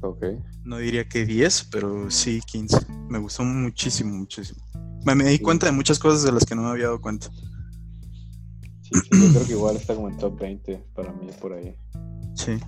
Ok. 0.00 0.24
No 0.64 0.78
diría 0.78 1.08
que 1.08 1.26
10, 1.26 1.68
pero 1.70 2.10
sí 2.10 2.40
15. 2.46 2.86
Me 3.08 3.18
gustó 3.18 3.44
muchísimo, 3.44 4.16
muchísimo. 4.16 4.62
Me, 5.04 5.24
di 5.24 5.38
cuenta 5.38 5.66
de 5.66 5.72
muchas 5.72 5.98
cosas 5.98 6.22
de 6.22 6.32
las 6.32 6.44
que 6.44 6.54
no 6.54 6.62
me 6.62 6.68
había 6.68 6.84
dado 6.84 7.00
cuenta. 7.00 7.28
Sí, 8.82 9.00
yo 9.10 9.32
creo 9.32 9.46
que 9.46 9.52
igual 9.52 9.76
está 9.76 9.94
como 9.94 10.08
en 10.08 10.16
top 10.16 10.38
20 10.40 10.84
para 10.94 11.12
mí 11.12 11.28
por 11.40 11.52
ahí. 11.52 11.74
Sí. 12.34 12.58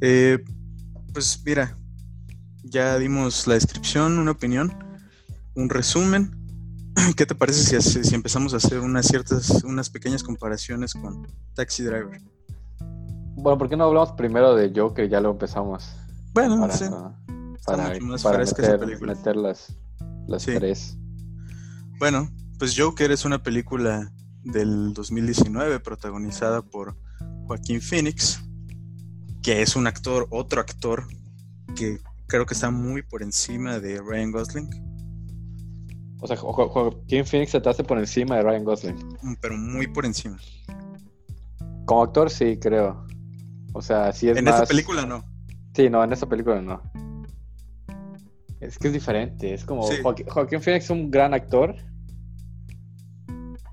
Eh, 0.00 0.38
pues 1.12 1.40
mira, 1.44 1.78
ya 2.62 2.98
dimos 2.98 3.46
la 3.46 3.54
descripción, 3.54 4.18
una 4.18 4.32
opinión, 4.32 4.72
un 5.54 5.70
resumen. 5.70 6.30
¿Qué 7.16 7.26
te 7.26 7.34
parece 7.34 7.80
si, 7.80 8.04
si 8.04 8.14
empezamos 8.14 8.54
a 8.54 8.58
hacer 8.58 8.80
unas 8.80 9.06
ciertas, 9.06 9.64
unas 9.64 9.90
pequeñas 9.90 10.22
comparaciones 10.22 10.94
con 10.94 11.26
Taxi 11.54 11.82
Driver? 11.82 12.20
Bueno, 13.44 13.58
¿por 13.58 13.68
qué 13.68 13.76
no 13.76 13.84
hablamos 13.84 14.12
primero 14.12 14.54
de 14.54 14.72
Joker? 14.74 15.06
Ya 15.06 15.20
lo 15.20 15.32
empezamos. 15.32 15.94
Bueno, 16.32 16.60
para, 16.60 16.72
sí. 16.72 16.86
para, 17.66 17.98
para 18.22 18.38
meter, 18.38 19.00
meter, 19.02 19.36
las, 19.36 19.76
las 20.26 20.46
tres. 20.46 20.96
Bueno, 21.98 22.30
pues 22.58 22.74
Joker 22.74 23.12
es 23.12 23.26
una 23.26 23.42
película 23.42 24.10
del 24.44 24.94
2019 24.94 25.78
protagonizada 25.80 26.62
por 26.62 26.96
Joaquín 27.46 27.82
Phoenix, 27.82 28.42
que 29.42 29.60
es 29.60 29.76
un 29.76 29.88
actor, 29.88 30.26
otro 30.30 30.62
actor 30.62 31.06
que 31.76 32.00
creo 32.26 32.46
que 32.46 32.54
está 32.54 32.70
muy 32.70 33.02
por 33.02 33.22
encima 33.22 33.78
de 33.78 34.00
Ryan 34.00 34.32
Gosling. 34.32 34.70
O 36.22 36.26
sea, 36.26 36.38
Joaquín 36.38 37.26
Phoenix 37.26 37.50
se 37.50 37.60
te 37.60 37.68
hace 37.68 37.84
por 37.84 37.98
encima 37.98 38.36
de 38.36 38.42
Ryan 38.42 38.64
Gosling. 38.64 38.96
Mm, 39.20 39.34
pero 39.38 39.58
muy 39.58 39.86
por 39.86 40.06
encima. 40.06 40.38
Como 41.84 42.04
actor, 42.04 42.30
sí, 42.30 42.58
creo. 42.58 43.04
O 43.74 43.82
sea, 43.82 44.12
sí 44.12 44.30
es 44.30 44.38
En 44.38 44.44
más... 44.44 44.54
esta 44.54 44.66
película 44.66 45.04
no. 45.04 45.24
Sí, 45.74 45.90
no, 45.90 46.02
en 46.02 46.12
esta 46.12 46.26
película 46.26 46.62
no. 46.62 46.80
Es 48.60 48.78
que 48.78 48.86
es 48.86 48.94
diferente. 48.94 49.52
Es 49.52 49.64
como. 49.64 49.82
Joaquín, 49.82 50.62
Phoenix 50.62 50.84
es 50.84 50.90
un 50.90 51.10
gran 51.10 51.34
actor. 51.34 51.74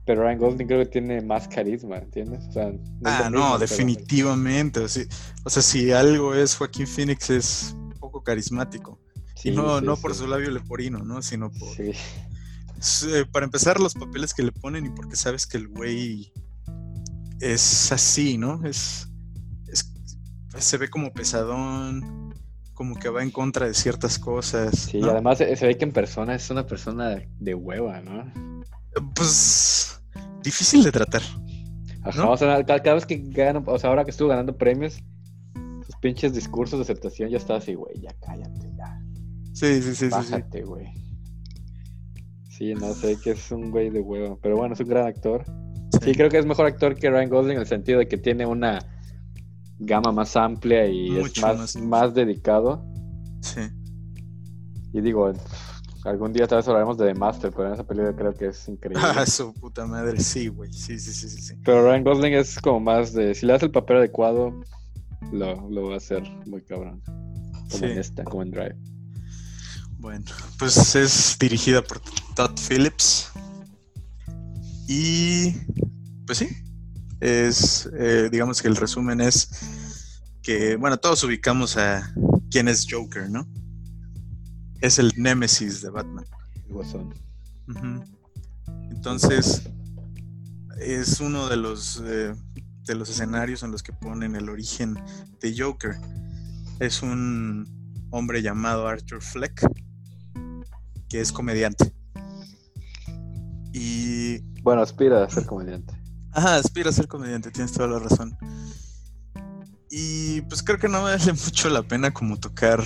Pero 0.05 0.23
Ryan 0.23 0.39
Gosling 0.39 0.67
creo 0.67 0.79
que 0.79 0.87
tiene 0.87 1.21
más 1.21 1.47
carisma, 1.47 1.97
¿entiendes? 1.97 2.43
O 2.49 2.51
sea, 2.51 2.71
no 2.71 2.79
ah, 3.05 3.29
no, 3.31 3.59
definitivamente. 3.59 4.81
O 4.81 4.87
sea, 4.87 5.61
si 5.61 5.91
algo 5.91 6.33
es 6.33 6.55
Joaquín 6.55 6.87
Phoenix 6.87 7.29
es 7.29 7.77
poco 7.99 8.23
carismático. 8.23 8.99
y 9.43 9.51
no, 9.51 9.79
no 9.79 9.95
por 9.95 10.15
su 10.15 10.27
labio 10.27 10.49
leporino, 10.49 10.99
¿no? 10.99 11.21
Sino 11.21 11.51
por... 11.51 11.69
Eh, 11.79 11.95
para 13.31 13.45
empezar, 13.45 13.79
los 13.79 13.93
papeles 13.93 14.33
que 14.33 14.41
le 14.41 14.51
ponen 14.51 14.87
y 14.87 14.89
porque 14.89 15.15
sabes 15.15 15.45
que 15.45 15.57
el 15.57 15.67
güey 15.67 16.33
es 17.39 17.91
así, 17.91 18.39
¿no? 18.39 18.65
Es, 18.65 19.10
se 20.57 20.77
ve 20.77 20.89
como 20.89 21.13
pesadón, 21.13 22.33
como 22.73 22.95
que 22.95 23.09
va 23.09 23.23
en 23.23 23.31
contra 23.31 23.67
de 23.67 23.73
ciertas 23.73 24.19
cosas. 24.19 24.77
Sí, 24.77 24.99
y 24.99 25.03
además 25.03 25.37
se 25.37 25.55
ve 25.55 25.77
que 25.77 25.85
en 25.85 25.91
persona 25.91 26.35
es 26.35 26.49
una 26.49 26.65
persona 26.65 27.21
de 27.39 27.55
hueva, 27.55 28.01
¿no? 28.01 28.31
Pues 29.15 30.01
difícil 30.43 30.83
de 30.83 30.91
tratar. 30.91 31.21
Ajá, 32.03 32.29
o 32.29 32.37
sea, 32.37 32.65
cada, 32.65 32.95
vez 32.95 33.05
que 33.05 33.17
gana, 33.17 33.61
o 33.65 33.77
sea, 33.77 33.91
ahora 33.91 34.03
que 34.03 34.11
estuvo 34.11 34.29
ganando 34.29 34.57
premios, 34.57 35.03
pinches 36.01 36.33
discursos 36.33 36.79
de 36.79 36.83
aceptación, 36.83 37.29
ya 37.29 37.37
estaba 37.37 37.59
así, 37.59 37.75
güey, 37.75 37.99
ya 38.01 38.09
cállate, 38.25 38.71
ya. 38.75 38.99
Sí, 39.53 39.81
sí, 39.81 39.93
sí. 39.93 40.07
Bájate, 40.07 40.63
güey. 40.63 40.87
Sí, 42.49 42.73
no 42.73 42.93
sé, 42.93 43.17
que 43.23 43.31
es 43.31 43.51
un 43.51 43.69
güey 43.69 43.89
de 43.89 43.99
huevo. 43.99 44.39
Pero 44.41 44.57
bueno, 44.57 44.73
es 44.73 44.79
un 44.79 44.87
gran 44.87 45.05
actor. 45.05 45.45
Sí. 46.03 46.13
creo 46.13 46.29
que 46.29 46.39
es 46.39 46.45
mejor 46.45 46.65
actor 46.65 46.95
que 46.95 47.09
Ryan 47.09 47.29
Gosling 47.29 47.55
en 47.55 47.61
el 47.61 47.67
sentido 47.67 47.99
de 47.99 48.07
que 48.07 48.17
tiene 48.17 48.45
una 48.45 48.79
gama 49.81 50.11
más 50.11 50.35
amplia 50.35 50.87
y 50.87 51.17
es 51.17 51.41
más, 51.41 51.75
más, 51.75 52.13
dedicado. 52.13 52.85
Sí. 53.41 53.61
Y 54.93 55.01
digo, 55.01 55.31
algún 56.05 56.33
día 56.33 56.47
tal 56.47 56.59
vez 56.59 56.67
hablaremos 56.67 56.97
de 56.97 57.07
The 57.07 57.13
Master, 57.15 57.51
pero 57.51 57.67
en 57.67 57.73
esa 57.73 57.83
película 57.85 58.15
creo 58.15 58.33
que 58.33 58.47
es 58.47 58.67
increíble. 58.67 59.03
Ah, 59.03 59.25
su 59.27 59.53
puta 59.53 59.85
madre, 59.85 60.19
sí, 60.19 60.47
güey. 60.47 60.71
Sí, 60.71 60.99
sí, 60.99 61.11
sí, 61.11 61.29
sí, 61.29 61.41
sí. 61.41 61.55
Pero 61.65 61.83
Ryan 61.83 62.03
Gosling 62.03 62.33
es 62.33 62.59
como 62.59 62.79
más 62.79 63.13
de. 63.13 63.33
Si 63.33 63.45
le 63.45 63.53
das 63.53 63.63
el 63.63 63.71
papel 63.71 63.97
adecuado, 63.97 64.53
lo, 65.31 65.69
lo 65.69 65.87
va 65.87 65.95
a 65.95 65.97
hacer 65.97 66.23
muy 66.45 66.61
cabrón. 66.61 67.01
Como 67.71 67.85
en 67.85 67.97
esta, 67.97 68.23
como 68.23 68.43
en 68.43 68.51
Drive. 68.51 68.77
Bueno, 69.97 70.25
pues 70.59 70.95
es 70.95 71.37
dirigida 71.39 71.81
por 71.81 72.01
Todd 72.35 72.51
Phillips. 72.67 73.31
Y 74.87 75.53
pues 76.25 76.39
sí, 76.39 76.49
es, 77.21 77.89
eh, 77.97 78.29
digamos 78.31 78.61
que 78.61 78.67
el 78.67 78.75
resumen 78.75 79.21
es 79.21 79.49
que, 80.41 80.75
bueno, 80.75 80.97
todos 80.97 81.23
ubicamos 81.23 81.77
a 81.77 82.13
quién 82.49 82.67
es 82.67 82.85
Joker, 82.89 83.29
¿no? 83.29 83.47
Es 84.81 84.97
el 84.97 85.13
némesis 85.15 85.81
de 85.81 85.91
Batman. 85.91 86.25
El 86.67 88.03
Entonces, 88.89 89.61
es 90.79 91.19
uno 91.19 91.47
de 91.47 91.57
los 91.57 92.01
eh, 92.03 92.33
de 92.85 92.95
los 92.95 93.09
escenarios 93.09 93.61
en 93.61 93.71
los 93.71 93.83
que 93.83 93.93
ponen 93.93 94.35
el 94.35 94.49
origen 94.49 94.95
de 95.39 95.55
Joker. 95.55 95.97
Es 96.79 97.03
un 97.03 98.07
hombre 98.09 98.41
llamado 98.41 98.87
Arthur 98.87 99.21
Fleck, 99.21 99.61
que 101.07 101.21
es 101.21 101.31
comediante. 101.31 101.93
Y. 103.73 104.39
Bueno, 104.63 104.81
aspira 104.81 105.23
a 105.23 105.29
ser 105.29 105.45
comediante. 105.45 106.00
Ajá, 106.33 106.55
aspira 106.55 106.89
a 106.89 106.93
ser 106.93 107.07
comediante, 107.07 107.51
tienes 107.51 107.73
toda 107.73 107.87
la 107.87 107.99
razón. 107.99 108.37
Y 109.89 110.41
pues 110.43 110.63
creo 110.63 110.79
que 110.79 110.87
no 110.87 111.03
vale 111.03 111.33
mucho 111.45 111.69
la 111.69 111.83
pena 111.83 112.11
como 112.11 112.39
tocar 112.39 112.83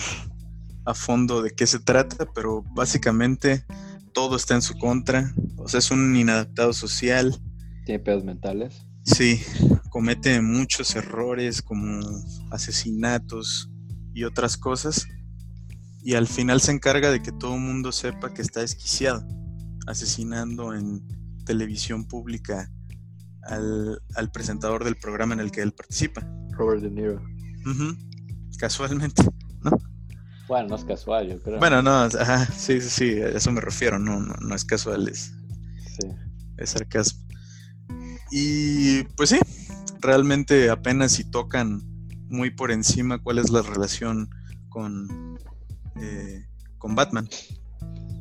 a 0.85 0.93
fondo 0.93 1.41
de 1.41 1.51
qué 1.51 1.67
se 1.67 1.79
trata, 1.79 2.27
pero 2.33 2.63
básicamente 2.73 3.65
todo 4.13 4.35
está 4.35 4.55
en 4.55 4.61
su 4.61 4.77
contra. 4.77 5.33
O 5.57 5.67
sea, 5.67 5.79
es 5.79 5.91
un 5.91 6.15
inadaptado 6.15 6.73
social. 6.73 7.39
Tiene 7.85 7.99
pedos 7.99 8.23
mentales. 8.23 8.87
Sí, 9.03 9.41
comete 9.89 10.41
muchos 10.41 10.95
errores 10.95 11.61
como 11.61 11.99
asesinatos 12.49 13.69
y 14.13 14.23
otras 14.23 14.57
cosas. 14.57 15.07
Y 16.01 16.15
al 16.15 16.27
final 16.27 16.61
se 16.61 16.71
encarga 16.71 17.11
de 17.11 17.21
que 17.21 17.31
todo 17.31 17.55
el 17.55 17.61
mundo 17.61 17.91
sepa 17.91 18.33
que 18.33 18.41
está 18.41 18.61
desquiciado, 18.61 19.27
asesinando 19.85 20.73
en 20.73 21.05
televisión 21.45 22.05
pública 22.05 22.71
al, 23.45 24.31
presentador 24.31 24.83
del 24.83 24.95
programa 24.95 25.33
en 25.33 25.39
el 25.39 25.51
que 25.51 25.61
él 25.61 25.73
participa. 25.73 26.27
Robert 26.51 26.81
De 26.81 26.89
Niro. 26.89 27.21
Casualmente, 28.57 29.23
¿no? 29.61 29.71
Bueno, 30.47 30.69
no 30.69 30.75
es 30.75 30.83
casual, 30.83 31.27
yo 31.27 31.41
creo. 31.41 31.59
Bueno, 31.59 31.81
no, 31.81 32.09
sí, 32.09 32.81
sí, 32.81 32.89
sí, 32.89 33.21
a 33.21 33.29
eso 33.29 33.51
me 33.51 33.61
refiero, 33.61 33.99
no, 33.99 34.19
no, 34.19 34.33
no 34.35 34.55
es 34.55 34.63
casual, 34.63 35.07
es, 35.07 35.33
sí. 35.99 36.07
es 36.57 36.69
sarcasmo. 36.69 37.25
Y 38.31 39.03
pues 39.15 39.29
sí, 39.29 39.39
realmente 39.99 40.69
apenas 40.69 41.13
si 41.13 41.23
tocan 41.23 41.81
muy 42.29 42.51
por 42.51 42.71
encima 42.71 43.21
cuál 43.21 43.39
es 43.39 43.49
la 43.49 43.61
relación 43.61 44.29
con, 44.69 45.39
eh, 46.01 46.45
con 46.77 46.95
Batman 46.95 47.29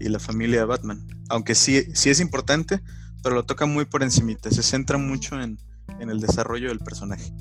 y 0.01 0.09
la 0.09 0.19
familia 0.19 0.61
de 0.61 0.67
Batman. 0.67 1.07
Aunque 1.29 1.55
sí, 1.55 1.85
sí 1.95 2.11
es 2.11 2.21
importante, 2.21 2.81
pero 3.25 3.35
lo 3.35 3.45
toca 3.45 3.67
muy 3.67 3.85
por 3.85 4.05
encimita. 4.05 4.51
Se 4.53 4.63
centra 4.63 4.99
mucho 4.99 5.41
en, 5.41 5.59
en 5.99 6.11
el 6.11 6.21
desarrollo 6.21 6.69
del 6.69 6.79
personaje. 6.79 7.33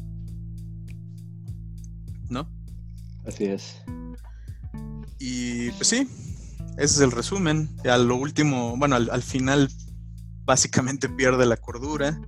¿No? 2.30 2.50
Así 3.28 3.46
es. 3.46 3.84
Y 5.20 5.70
pues 5.72 5.88
sí, 5.88 6.08
ese 6.78 6.96
es 6.96 7.00
el 7.02 7.12
resumen. 7.12 7.70
A 7.88 8.00
lo 8.00 8.16
último, 8.16 8.76
bueno, 8.78 8.96
al, 8.96 9.12
al 9.12 9.22
final 9.22 9.70
básicamente 10.44 11.08
pierde 11.08 11.46
la 11.46 11.58
cordura 11.58 12.20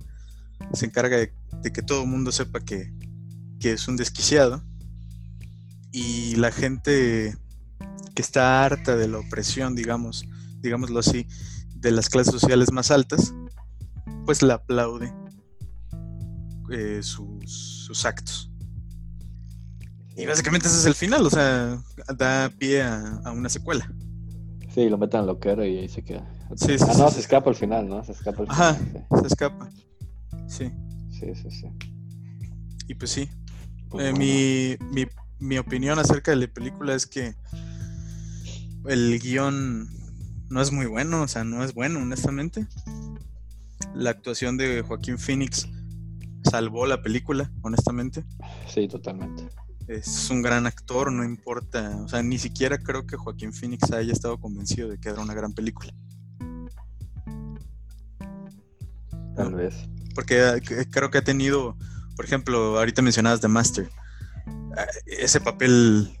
se 0.72 0.86
encarga 0.86 1.16
de, 1.16 1.32
que 1.72 1.82
todo 1.82 2.02
el 2.02 2.08
mundo 2.08 2.32
sepa 2.32 2.60
que, 2.60 2.92
es 3.60 3.88
un 3.88 3.96
desquiciado. 3.96 4.62
Y 5.90 6.36
la 6.36 6.52
gente 6.52 7.36
que 8.14 8.22
está 8.22 8.64
harta 8.64 8.94
de 8.94 9.08
la 9.08 9.18
opresión, 9.18 9.74
digamos, 9.74 10.24
digámoslo 10.60 11.00
así, 11.00 11.26
de 11.74 11.90
las 11.90 12.08
clases 12.08 12.32
sociales 12.32 12.70
más 12.70 12.92
altas, 12.92 13.34
pues 14.26 14.42
le 14.42 14.52
aplaude 14.52 15.12
eh, 16.70 17.00
sus, 17.02 18.04
actos. 18.04 18.50
Y 20.16 20.26
básicamente 20.26 20.66
ese 20.66 20.78
es 20.78 20.86
el 20.86 20.94
final, 20.94 21.24
o 21.24 21.30
sea, 21.30 21.80
da 22.16 22.50
pie 22.58 22.82
a, 22.82 23.20
una 23.32 23.48
secuela. 23.48 23.90
Sí, 24.74 24.88
lo 24.88 24.98
meten 24.98 25.20
al 25.20 25.26
loquero 25.26 25.64
y 25.64 25.78
ahí 25.78 25.88
se 25.88 26.02
queda. 26.02 26.28
Sí, 26.56 26.78
sí, 26.78 26.84
ah, 26.88 26.94
no, 26.98 27.10
se 27.10 27.20
escapa 27.20 27.50
al 27.50 27.56
final, 27.56 27.88
¿no? 27.88 28.02
Se 28.04 28.12
escapa 28.12 28.42
al 28.42 28.50
Ajá, 28.50 28.78
se 29.20 29.26
escapa. 29.26 29.70
Sí. 30.48 30.70
Sí, 31.10 31.34
sí, 31.34 31.50
sí. 31.50 31.66
Y 32.88 32.94
pues 32.94 33.10
sí. 33.10 33.30
Pues 33.88 34.06
eh, 34.06 34.12
mi, 34.12 34.76
mi, 34.92 35.06
mi 35.38 35.58
opinión 35.58 35.98
acerca 35.98 36.32
de 36.32 36.38
la 36.38 36.46
película 36.48 36.94
es 36.94 37.06
que 37.06 37.34
el 38.86 39.18
guion 39.18 39.88
no 40.50 40.60
es 40.60 40.72
muy 40.72 40.86
bueno, 40.86 41.22
o 41.22 41.28
sea, 41.28 41.44
no 41.44 41.62
es 41.64 41.74
bueno, 41.74 42.00
honestamente. 42.00 42.66
La 43.96 44.10
actuación 44.10 44.58
de 44.58 44.82
Joaquín 44.82 45.18
Phoenix 45.18 45.66
salvó 46.44 46.86
la 46.86 47.02
película, 47.02 47.50
honestamente. 47.62 48.24
Sí, 48.68 48.86
totalmente. 48.88 49.48
Es 49.88 50.28
un 50.30 50.42
gran 50.42 50.66
actor, 50.66 51.10
no 51.10 51.24
importa, 51.24 51.96
o 52.04 52.08
sea, 52.08 52.22
ni 52.22 52.38
siquiera 52.38 52.76
creo 52.76 53.06
que 53.06 53.16
Joaquín 53.16 53.52
Phoenix 53.52 53.90
haya 53.92 54.12
estado 54.12 54.38
convencido 54.38 54.88
de 54.88 54.98
que 54.98 55.08
era 55.08 55.22
una 55.22 55.32
gran 55.32 55.54
película. 55.54 55.94
Tal 59.34 59.54
vez. 59.54 59.88
Porque 60.14 60.40
eh, 60.40 60.86
creo 60.90 61.10
que 61.10 61.18
ha 61.18 61.24
tenido, 61.24 61.76
por 62.16 62.24
ejemplo, 62.24 62.78
ahorita 62.78 63.00
mencionabas 63.00 63.40
The 63.40 63.48
Master. 63.48 63.88
Eh, 64.76 65.14
ese 65.20 65.40
papel 65.40 66.18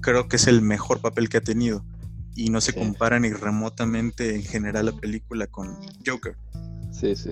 creo 0.00 0.28
que 0.28 0.36
es 0.36 0.48
el 0.48 0.62
mejor 0.62 1.00
papel 1.00 1.28
que 1.28 1.36
ha 1.36 1.42
tenido 1.42 1.84
y 2.34 2.50
no 2.50 2.60
se 2.60 2.72
compara 2.72 3.18
ni 3.20 3.32
remotamente 3.32 4.34
en 4.34 4.42
general 4.42 4.86
la 4.86 4.92
película 4.92 5.46
con 5.46 5.76
Joker. 6.06 6.36
Sí, 6.98 7.14
sí. 7.14 7.30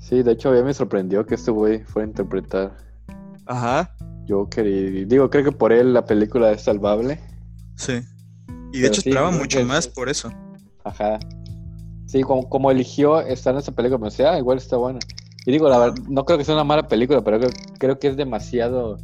Sí, 0.00 0.22
de 0.22 0.32
hecho 0.32 0.50
a 0.50 0.52
mí 0.52 0.62
me 0.62 0.74
sorprendió 0.74 1.24
que 1.24 1.36
este 1.36 1.50
güey 1.50 1.82
fuera 1.84 2.06
a 2.06 2.10
interpretar 2.10 2.76
Ajá. 3.46 3.94
Joker 4.28 4.66
y 4.66 5.04
digo, 5.06 5.30
creo 5.30 5.44
que 5.44 5.52
por 5.52 5.72
él 5.72 5.94
la 5.94 6.04
película 6.04 6.52
es 6.52 6.62
salvable. 6.62 7.18
Sí. 7.76 8.00
Y 8.72 8.80
de 8.80 8.88
hecho 8.88 9.00
esperaba 9.00 9.30
mucho 9.30 9.64
más 9.64 9.88
por 9.88 10.08
eso. 10.08 10.30
Ajá. 10.84 11.18
Sí, 12.06 12.22
como, 12.22 12.48
como 12.48 12.70
eligió 12.70 13.20
estar 13.20 13.54
en 13.54 13.60
esa 13.60 13.72
película, 13.72 13.98
me 13.98 14.06
decía, 14.06 14.32
ah, 14.32 14.38
igual 14.38 14.58
está 14.58 14.76
buena. 14.76 14.98
Y 15.46 15.52
digo, 15.52 15.68
la 15.68 15.78
verdad, 15.78 15.96
no 16.08 16.24
creo 16.24 16.38
que 16.38 16.44
sea 16.44 16.54
una 16.54 16.64
mala 16.64 16.88
película, 16.88 17.22
pero 17.22 17.38
creo, 17.38 17.50
creo 17.78 17.98
que 17.98 18.08
es 18.08 18.16
demasiado. 18.16 18.98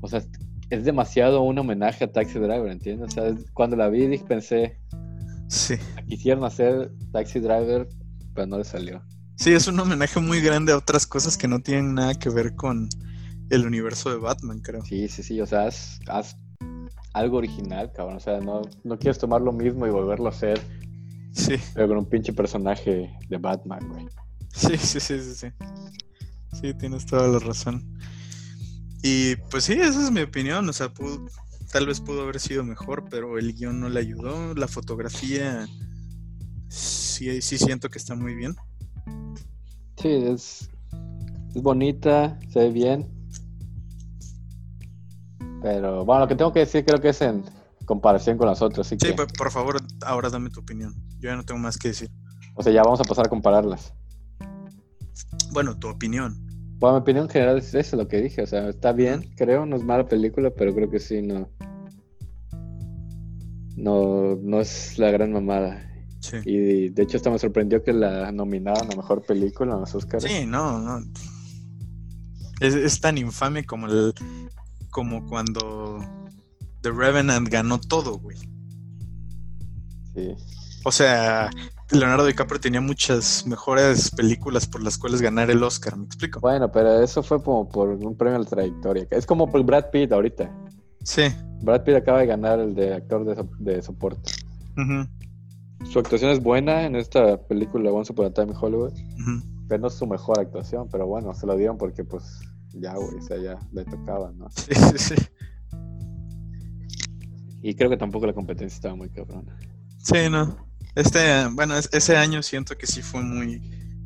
O 0.00 0.08
sea, 0.08 0.22
es 0.70 0.84
demasiado 0.84 1.42
un 1.42 1.58
homenaje 1.58 2.04
a 2.04 2.12
Taxi 2.12 2.38
Driver, 2.38 2.70
¿entiendes? 2.70 3.08
O 3.08 3.12
sea, 3.12 3.34
cuando 3.54 3.76
la 3.76 3.88
vi 3.88 4.18
pensé, 4.18 4.78
sí. 5.48 5.76
quisieron 6.06 6.44
hacer 6.44 6.92
Taxi 7.12 7.40
Driver, 7.40 7.88
pero 8.34 8.46
no 8.46 8.58
le 8.58 8.64
salió. 8.64 9.02
Sí, 9.36 9.52
es 9.52 9.68
un 9.68 9.78
homenaje 9.78 10.18
muy 10.20 10.40
grande 10.40 10.72
a 10.72 10.78
otras 10.78 11.06
cosas 11.06 11.36
que 11.36 11.46
no 11.46 11.60
tienen 11.60 11.94
nada 11.94 12.14
que 12.14 12.30
ver 12.30 12.54
con 12.54 12.88
el 13.50 13.66
universo 13.66 14.10
de 14.10 14.16
Batman, 14.16 14.60
creo. 14.60 14.84
Sí, 14.84 15.08
sí, 15.08 15.22
sí, 15.22 15.40
o 15.40 15.46
sea, 15.46 15.66
haz, 15.66 16.36
algo 17.12 17.38
original, 17.38 17.92
cabrón. 17.92 18.16
O 18.16 18.20
sea, 18.20 18.40
no, 18.40 18.62
no 18.84 18.98
quieres 18.98 19.18
tomar 19.18 19.40
lo 19.40 19.52
mismo 19.52 19.86
y 19.86 19.90
volverlo 19.90 20.26
a 20.26 20.30
hacer. 20.30 20.60
Sí. 21.32 21.56
Pero 21.74 21.88
con 21.88 21.98
un 21.98 22.06
pinche 22.06 22.32
personaje 22.32 23.10
de 23.28 23.36
Batman, 23.36 23.80
güey. 23.88 24.06
Sí, 24.54 24.76
sí, 24.78 25.00
sí, 25.00 25.20
sí, 25.20 25.34
sí. 25.34 25.48
Sí, 26.58 26.74
tienes 26.74 27.04
toda 27.04 27.28
la 27.28 27.38
razón. 27.38 27.98
Y 29.02 29.36
pues 29.50 29.64
sí, 29.64 29.74
esa 29.74 30.02
es 30.02 30.10
mi 30.10 30.22
opinión. 30.22 30.66
O 30.68 30.72
sea, 30.72 30.90
tal 31.70 31.86
vez 31.86 32.00
pudo 32.00 32.22
haber 32.22 32.40
sido 32.40 32.64
mejor, 32.64 33.04
pero 33.10 33.38
el 33.38 33.54
guion 33.54 33.80
no 33.80 33.88
le 33.88 34.00
ayudó. 34.00 34.54
La 34.54 34.68
fotografía 34.68 35.66
sí, 36.68 37.40
sí 37.42 37.58
siento 37.58 37.88
que 37.88 37.98
está 37.98 38.14
muy 38.14 38.34
bien. 38.34 38.54
Sí, 39.96 40.08
es, 40.08 40.70
es 41.54 41.62
bonita, 41.62 42.38
se 42.50 42.60
ve 42.60 42.70
bien. 42.70 43.16
Pero 45.62 46.04
bueno, 46.04 46.20
lo 46.20 46.28
que 46.28 46.36
tengo 46.36 46.52
que 46.52 46.60
decir 46.60 46.84
creo 46.84 47.00
que 47.00 47.08
es 47.08 47.20
en 47.22 47.44
comparación 47.86 48.36
con 48.36 48.46
las 48.46 48.62
otras. 48.62 48.86
Sí, 48.86 48.96
por 49.38 49.50
favor, 49.50 49.76
ahora 50.02 50.28
dame 50.28 50.50
tu 50.50 50.60
opinión. 50.60 50.94
Yo 51.18 51.30
ya 51.30 51.36
no 51.36 51.44
tengo 51.44 51.60
más 51.60 51.78
que 51.78 51.88
decir. 51.88 52.10
O 52.54 52.62
sea, 52.62 52.72
ya 52.72 52.82
vamos 52.82 53.00
a 53.00 53.04
pasar 53.04 53.26
a 53.26 53.28
compararlas. 53.28 53.94
Bueno, 55.52 55.78
tu 55.78 55.88
opinión. 55.88 56.36
Bueno, 56.78 56.96
mi 56.96 57.00
opinión 57.02 57.28
general 57.28 57.58
es 57.58 57.74
eso, 57.74 57.96
lo 57.96 58.06
que 58.06 58.20
dije. 58.20 58.42
O 58.42 58.46
sea, 58.46 58.68
está 58.68 58.92
bien, 58.92 59.32
creo, 59.36 59.64
no 59.64 59.76
es 59.76 59.82
mala 59.82 60.06
película, 60.06 60.50
pero 60.50 60.74
creo 60.74 60.90
que 60.90 60.98
sí, 61.00 61.22
no. 61.22 61.48
No, 63.76 64.36
no 64.36 64.60
es 64.60 64.98
la 64.98 65.10
gran 65.10 65.32
mamada. 65.32 65.82
Sí. 66.20 66.38
Y 66.44 66.88
de 66.88 67.02
hecho, 67.02 67.18
hasta 67.18 67.30
me 67.30 67.38
sorprendió 67.38 67.82
que 67.82 67.92
la 67.92 68.32
nominaran 68.32 68.92
a 68.92 68.96
mejor 68.96 69.22
película 69.22 69.74
en 69.74 69.80
los 69.80 69.94
Oscars. 69.94 70.24
Sí, 70.24 70.46
no, 70.46 70.80
no. 70.80 71.04
Es, 72.60 73.00
tan 73.00 73.18
infame 73.18 73.64
como 73.64 73.86
el. 73.86 74.14
como 74.90 75.26
cuando 75.26 76.00
The 76.80 76.90
Revenant 76.90 77.48
ganó 77.48 77.78
todo, 77.78 78.18
güey. 78.18 78.38
Sí. 80.14 80.34
O 80.84 80.90
sea, 80.90 81.50
Leonardo 81.90 82.26
DiCaprio 82.26 82.60
tenía 82.60 82.80
muchas 82.80 83.46
mejores 83.46 84.10
películas 84.10 84.66
por 84.66 84.82
las 84.82 84.96
cuales 84.98 85.20
ganar 85.20 85.50
el 85.50 85.62
Oscar, 85.62 85.96
¿me 85.96 86.04
explico? 86.04 86.40
Bueno, 86.40 86.72
pero 86.72 87.02
eso 87.02 87.22
fue 87.22 87.42
como 87.42 87.68
por 87.68 87.90
un 87.90 88.16
premio 88.16 88.36
a 88.36 88.40
la 88.40 88.44
trayectoria. 88.46 89.06
Es 89.10 89.26
como 89.26 89.50
por 89.50 89.62
Brad 89.64 89.90
Pitt 89.90 90.12
ahorita. 90.12 90.50
Sí. 91.06 91.22
Brad 91.62 91.84
Pitt 91.84 91.94
acaba 91.94 92.18
de 92.18 92.26
ganar 92.26 92.58
el 92.58 92.74
de 92.74 92.94
actor 92.94 93.24
de, 93.58 93.82
soporte. 93.82 94.32
Su 95.84 96.00
actuación 96.00 96.32
es 96.32 96.42
buena 96.42 96.84
en 96.84 96.96
esta 96.96 97.40
película 97.46 97.92
Once 97.92 98.12
Upon 98.12 98.26
a 98.26 98.30
Time 98.30 98.48
in 98.48 98.58
Hollywood. 98.60 98.92
Pero 99.68 99.80
no 99.80 99.86
es 99.86 99.94
su 99.94 100.06
mejor 100.06 100.40
actuación, 100.40 100.88
pero 100.90 101.06
bueno, 101.06 101.32
se 101.32 101.46
lo 101.46 101.56
dieron 101.56 101.78
porque 101.78 102.02
pues 102.02 102.40
ya, 102.72 102.94
güey, 102.94 103.18
o 103.18 103.22
sea, 103.22 103.36
ya 103.38 103.58
le 103.72 103.84
tocaba, 103.84 104.32
¿no? 104.32 104.48
Sí, 104.50 104.74
sí, 104.74 104.98
sí. 104.98 105.14
Y 107.62 107.74
creo 107.74 107.88
que 107.88 107.96
tampoco 107.96 108.26
la 108.26 108.32
competencia 108.32 108.74
estaba 108.74 108.96
muy 108.96 109.08
cabrona. 109.08 109.56
Sí, 109.98 110.28
no. 110.28 110.56
Este, 110.96 111.46
bueno, 111.52 111.76
ese 111.76 112.16
año 112.16 112.42
siento 112.42 112.76
que 112.76 112.86
sí 112.86 113.00
fue 113.00 113.22
muy, 113.22 113.60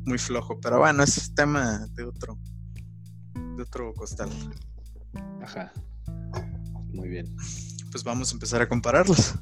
muy 0.05 0.19
flojo, 0.19 0.59
pero 0.61 0.79
bueno, 0.79 1.03
es 1.03 1.33
tema 1.33 1.87
de 1.95 2.03
otro, 2.03 2.37
de 3.55 3.63
otro 3.63 3.91
costal. 3.93 4.29
Ajá. 5.41 5.71
Muy 6.93 7.09
bien. 7.09 7.35
Pues 7.91 8.03
vamos 8.03 8.31
a 8.31 8.33
empezar 8.33 8.61
a 8.61 8.67
compararlos. 8.67 9.35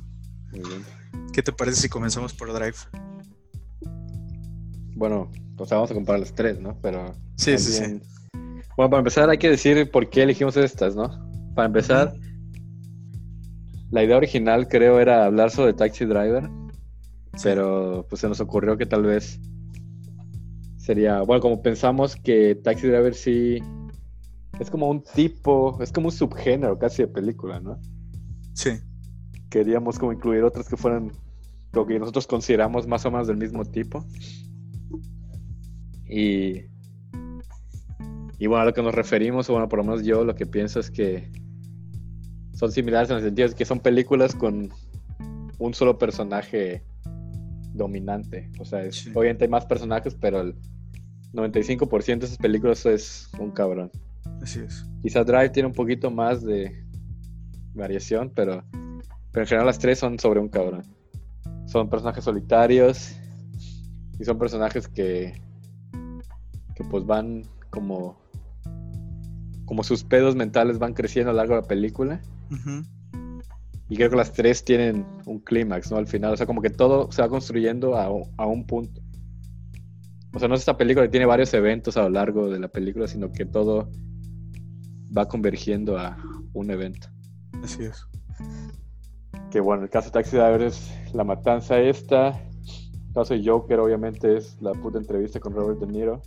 Muy 0.52 0.62
bien. 0.62 0.84
¿Qué 1.34 1.44
te 1.44 1.52
parece 1.52 1.82
si 1.82 1.90
comenzamos 1.90 2.34
por 2.34 2.52
Drive? 2.54 2.78
Bueno, 4.96 5.32
pues 5.56 5.70
vamos 5.70 5.92
a 5.92 5.94
comparar 5.94 6.20
las 6.20 6.34
tres, 6.34 6.60
¿no? 6.60 6.78
Pero. 6.82 7.14
Sí, 7.36 7.58
sí, 7.58 7.72
sí. 7.72 8.02
Bueno, 8.76 8.90
para 8.90 9.00
empezar 9.00 9.30
hay 9.30 9.38
que 9.38 9.50
decir 9.50 9.90
por 9.92 10.10
qué 10.10 10.24
elegimos 10.24 10.58
estas, 10.58 10.96
¿no? 10.96 11.10
Para 11.56 11.68
empezar, 11.68 12.14
la 13.92 14.04
idea 14.04 14.18
original 14.18 14.68
creo 14.68 15.00
era 15.00 15.26
hablar 15.26 15.52
sobre 15.52 15.74
Taxi 15.74 16.06
Driver 16.06 16.50
pero 17.44 18.06
pues 18.10 18.22
se 18.22 18.28
nos 18.28 18.40
ocurrió 18.40 18.78
que 18.78 18.86
tal 18.86 19.04
vez 19.04 19.40
sería, 20.78 21.22
bueno, 21.22 21.42
como 21.42 21.62
pensamos 21.62 22.16
que 22.16 22.56
Taxi 22.56 22.88
Driver 22.88 23.14
sí 23.14 23.60
es 24.60 24.70
como 24.70 24.90
un 24.90 25.04
tipo, 25.04 25.82
es 25.82 25.92
como 25.92 26.08
un 26.08 26.12
subgénero 26.12 26.78
casi 26.78 27.04
de 27.04 27.08
película, 27.08 27.60
¿no? 27.60 27.80
Sí. 28.54 28.72
Queríamos 29.50 29.98
como 29.98 30.12
incluir 30.12 30.44
otras 30.44 30.68
que 30.68 30.78
fueran 30.78 31.12
lo 31.72 31.86
que 31.86 31.98
nosotros 31.98 32.28
consideramos 32.28 32.88
más 32.88 33.06
o 33.06 33.12
menos 33.12 33.28
del 33.28 33.38
mismo 33.38 33.64
tipo. 33.66 34.06
Y, 36.08 36.66
y 38.38 38.48
bueno, 38.48 38.64
a 38.64 38.66
lo 38.66 38.74
que 38.74 38.82
nos 38.82 38.94
referimos, 38.94 39.50
o 39.50 39.54
bueno, 39.54 39.70
por 39.70 39.80
lo 39.80 39.86
menos 39.86 40.04
yo 40.04 40.24
lo 40.24 40.36
que 40.36 40.46
pienso 40.46 40.80
es 40.80 40.92
que 40.92 41.32
son 42.54 42.72
similares 42.72 43.10
en 43.10 43.18
el 43.18 43.24
sentido 43.24 43.48
de 43.48 43.56
que 43.56 43.66
son 43.66 43.80
películas 43.80 44.36
con 44.36 44.70
un 45.60 45.74
solo 45.74 45.98
personaje 45.98 46.84
dominante. 47.74 48.52
O 48.60 48.66
sea, 48.66 48.82
obviamente 49.14 49.46
hay 49.46 49.50
más 49.50 49.66
personajes, 49.66 50.16
pero 50.16 50.42
el 50.42 50.56
95% 51.34 52.20
de 52.20 52.26
esas 52.26 52.38
películas 52.38 52.86
es 52.86 53.30
un 53.40 53.52
cabrón. 53.52 53.92
Así 54.42 54.60
es. 54.60 54.86
Quizá 55.02 55.24
Drive 55.24 55.50
tiene 55.50 55.68
un 55.68 55.74
poquito 55.74 56.12
más 56.12 56.44
de 56.44 56.84
variación, 57.74 58.32
pero, 58.36 58.64
pero 59.32 59.44
en 59.44 59.48
general 59.48 59.68
las 59.68 59.80
tres 59.80 60.00
son 60.00 60.20
sobre 60.20 60.40
un 60.40 60.50
cabrón. 60.50 60.84
Son 61.66 61.90
personajes 61.90 62.24
solitarios 62.24 63.16
y 64.20 64.26
son 64.26 64.38
personajes 64.38 64.88
que, 64.88 65.42
que 66.76 66.84
pues 66.84 67.06
van 67.06 67.44
como, 67.70 68.18
como 69.66 69.84
sus 69.84 70.04
pedos 70.04 70.36
mentales 70.36 70.80
van 70.80 70.94
creciendo 70.94 71.30
a 71.30 71.34
lo 71.34 71.38
largo 71.38 71.56
de 71.56 71.62
la 71.62 71.68
película. 71.68 72.22
Y 73.90 73.96
creo 73.96 74.10
que 74.10 74.16
las 74.16 74.34
tres 74.34 74.64
tienen 74.64 75.06
un 75.26 75.40
clímax, 75.40 75.92
¿no? 75.92 75.98
Al 75.98 76.08
final, 76.08 76.34
o 76.34 76.38
sea, 76.38 76.46
como 76.46 76.62
que 76.62 76.70
todo 76.70 77.12
se 77.12 77.22
va 77.22 77.30
construyendo 77.30 77.96
a, 77.96 78.10
un 78.48 78.66
punto. 78.68 79.02
O 80.32 80.38
sea, 80.40 80.48
no 80.48 80.54
es 80.54 80.62
esta 80.62 80.78
película 80.78 81.06
que 81.06 81.12
tiene 81.12 81.26
varios 81.26 81.54
eventos 81.56 81.98
a 81.98 82.04
lo 82.04 82.10
largo 82.10 82.50
de 82.50 82.60
la 82.60 82.68
película, 82.68 83.08
sino 83.08 83.32
que 83.32 83.46
todo 83.46 83.90
va 85.16 85.28
convergiendo 85.28 85.98
a 85.98 86.18
un 86.54 86.72
evento. 86.72 87.08
Así 87.64 87.84
es. 87.84 88.06
Que 89.52 89.60
bueno, 89.60 89.84
el 89.84 89.90
caso 89.90 90.08
de 90.08 90.14
Taxi 90.14 90.38
Driver 90.38 90.62
es 90.62 90.92
la 91.14 91.24
matanza 91.24 91.80
esta. 91.80 92.30
El 92.30 93.14
caso 93.14 93.34
de 93.34 93.44
Joker, 93.44 93.80
obviamente, 93.80 94.38
es 94.38 94.58
la 94.62 94.74
puta 94.74 95.00
entrevista 95.00 95.40
con 95.40 95.54
Robert 95.54 95.80
De 95.80 95.88
Niro. 95.88 96.22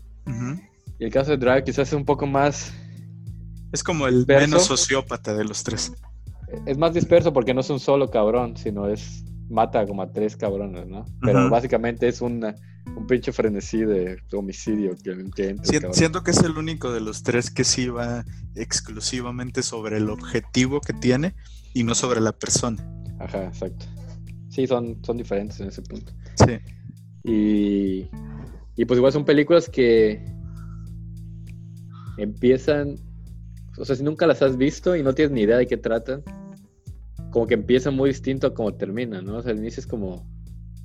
Y 0.98 1.04
el 1.04 1.12
caso 1.12 1.32
de 1.32 1.36
Drive 1.36 1.64
quizás 1.64 1.88
es 1.88 1.94
un 1.94 2.04
poco 2.04 2.26
más 2.26 2.72
Es 3.72 3.82
como 3.82 4.06
el 4.06 4.26
menos 4.26 4.66
sociópata 4.66 5.34
de 5.34 5.44
los 5.44 5.62
tres. 5.62 5.92
Es 6.66 6.76
más 6.76 6.92
disperso 6.92 7.32
porque 7.32 7.54
no 7.54 7.60
es 7.60 7.70
un 7.70 7.80
solo 7.80 8.10
cabrón, 8.10 8.56
sino 8.56 8.88
es 8.88 9.24
mata 9.48 9.86
como 9.86 10.02
a 10.02 10.12
tres 10.12 10.36
cabrones, 10.36 10.86
¿no? 10.86 11.04
Pero 11.20 11.50
básicamente 11.50 12.08
es 12.08 12.20
una, 12.20 12.54
un 12.96 13.06
pinche 13.06 13.32
frenesí 13.32 13.78
de 13.78 14.18
homicidio 14.32 14.96
que, 15.02 15.56
Siento 15.92 16.22
que 16.22 16.30
es 16.30 16.42
el 16.42 16.56
único 16.56 16.92
de 16.92 17.00
los 17.00 17.22
tres 17.22 17.50
que 17.50 17.64
sí 17.64 17.88
va 17.88 18.24
exclusivamente 18.54 19.62
sobre 19.62 19.98
el 19.98 20.10
objetivo 20.10 20.80
que 20.80 20.92
tiene 20.92 21.34
y 21.74 21.84
no 21.84 21.94
sobre 21.94 22.20
la 22.20 22.32
persona. 22.32 22.78
Ajá, 23.18 23.44
exacto. 23.44 23.86
Sí, 24.48 24.66
son, 24.66 24.98
son 25.04 25.16
diferentes 25.16 25.60
en 25.60 25.68
ese 25.68 25.82
punto. 25.82 26.12
Sí. 26.34 26.58
Y, 27.24 28.08
y 28.76 28.84
pues 28.84 28.98
igual 28.98 29.12
son 29.12 29.24
películas 29.24 29.68
que 29.68 30.24
empiezan, 32.18 32.96
o 33.78 33.84
sea, 33.84 33.96
si 33.96 34.02
nunca 34.02 34.26
las 34.26 34.42
has 34.42 34.56
visto 34.56 34.96
y 34.96 35.02
no 35.02 35.14
tienes 35.14 35.32
ni 35.32 35.42
idea 35.42 35.56
de 35.56 35.66
qué 35.66 35.76
tratan, 35.76 36.22
como 37.32 37.46
que 37.46 37.54
empieza 37.54 37.90
muy 37.90 38.10
distinto 38.10 38.46
a 38.46 38.54
como 38.54 38.74
termina, 38.74 39.22
¿no? 39.22 39.38
O 39.38 39.42
sea, 39.42 39.52
el 39.52 39.58
inicio 39.58 39.80
es 39.80 39.86
como 39.86 40.28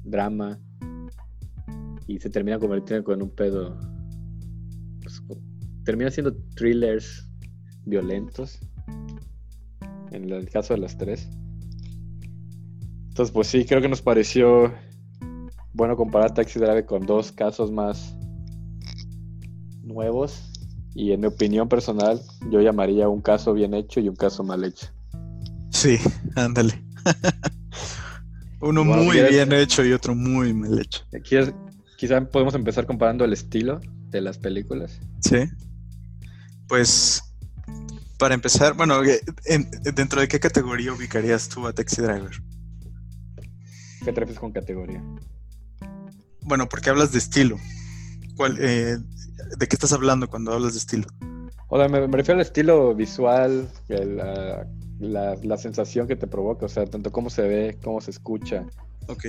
drama 0.04 0.60
y 2.08 2.18
se 2.20 2.30
termina 2.30 2.58
convirtiendo 2.58 3.14
en 3.14 3.22
un 3.22 3.30
pedo. 3.30 3.78
Pues, 5.02 5.22
termina 5.84 6.10
siendo 6.10 6.34
thrillers 6.56 7.30
violentos. 7.86 8.60
En 10.12 10.32
el 10.32 10.50
caso 10.50 10.74
de 10.74 10.80
las 10.80 10.98
tres. 10.98 11.28
Entonces, 13.10 13.34
pues 13.34 13.48
sí, 13.48 13.66
creo 13.66 13.82
que 13.82 13.90
nos 13.90 14.02
pareció 14.02 14.74
bueno 15.74 15.98
comparar 15.98 16.34
Taxi 16.34 16.60
Drive 16.60 16.86
con 16.86 17.06
dos 17.06 17.34
casos 17.34 17.72
más 17.72 18.16
nuevos. 19.84 20.50
Y 20.96 21.12
en 21.12 21.20
mi 21.20 21.28
opinión 21.28 21.68
personal, 21.68 22.22
yo 22.50 22.62
llamaría 22.62 23.10
un 23.10 23.22
caso 23.22 23.54
bien 23.54 23.74
hecho 23.74 24.00
y 24.00 24.08
un 24.08 24.16
caso 24.16 24.44
mal 24.44 24.64
hecho. 24.64 24.88
Sí, 25.78 26.00
ándale. 26.36 26.84
Uno 28.62 28.84
muy 28.84 29.22
bien 29.30 29.54
hecho 29.54 29.86
y 29.86 29.94
otro 29.94 30.16
muy 30.16 30.52
mal 30.52 30.80
hecho. 30.80 31.04
quizá 31.98 32.26
podemos 32.32 32.56
empezar 32.56 32.88
comparando 32.88 33.24
el 33.24 33.32
estilo 33.32 33.80
de 34.10 34.22
las 34.22 34.40
películas. 34.40 35.00
Sí. 35.22 35.38
Pues, 36.68 37.22
para 38.18 38.34
empezar, 38.34 38.74
bueno, 38.74 39.04
eh, 39.04 39.22
¿dentro 39.94 40.20
de 40.20 40.28
qué 40.28 40.40
categoría 40.40 40.94
ubicarías 40.94 41.48
tú 41.48 41.68
a 41.68 41.74
Taxi 41.74 42.02
Driver? 42.02 42.32
¿Qué 44.04 44.12
te 44.12 44.20
refieres 44.20 44.40
con 44.40 44.52
categoría? 44.52 45.04
Bueno, 46.42 46.68
porque 46.68 46.90
hablas 46.90 47.12
de 47.12 47.20
estilo. 47.20 47.60
¿Cuál, 48.36 48.58
eh, 48.60 48.98
¿De 49.60 49.68
qué 49.68 49.76
estás 49.76 49.94
hablando 49.94 50.28
cuando 50.28 50.54
hablas 50.54 50.74
de 50.74 50.80
estilo? 50.80 51.06
O 51.68 51.78
sea, 51.78 51.88
me, 51.88 52.00
refiero 52.08 52.40
al 52.40 52.48
estilo 52.48 52.96
visual, 52.96 53.70
la, 53.90 54.66
la, 55.00 55.58
sensación 55.58 56.08
que 56.08 56.16
te 56.16 56.28
provoca, 56.28 56.66
o 56.66 56.70
sea, 56.70 56.86
tanto 56.86 57.12
cómo 57.12 57.30
se 57.30 57.42
ve, 57.44 57.78
cómo 57.84 58.02
se 58.02 58.12
escucha. 58.12 58.66
Ok. 59.08 59.26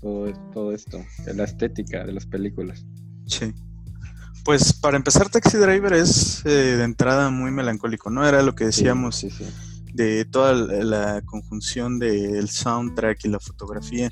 Todo, 0.00 0.32
todo 0.52 0.72
esto, 0.72 0.98
la 1.34 1.44
estética 1.44 2.04
de 2.04 2.12
las 2.12 2.26
películas. 2.26 2.84
Sí. 3.26 3.52
Pues 4.44 4.72
para 4.72 4.96
empezar, 4.96 5.28
Taxi 5.28 5.56
Driver 5.56 5.92
es 5.92 6.44
eh, 6.44 6.76
de 6.76 6.82
entrada 6.82 7.30
muy 7.30 7.52
melancólico, 7.52 8.10
¿no? 8.10 8.26
Era 8.26 8.42
lo 8.42 8.56
que 8.56 8.64
decíamos 8.64 9.24
de 9.94 10.24
toda 10.24 10.54
la 10.54 11.22
conjunción 11.24 12.00
del 12.00 12.48
soundtrack 12.48 13.24
y 13.24 13.28
la 13.28 13.38
fotografía. 13.38 14.10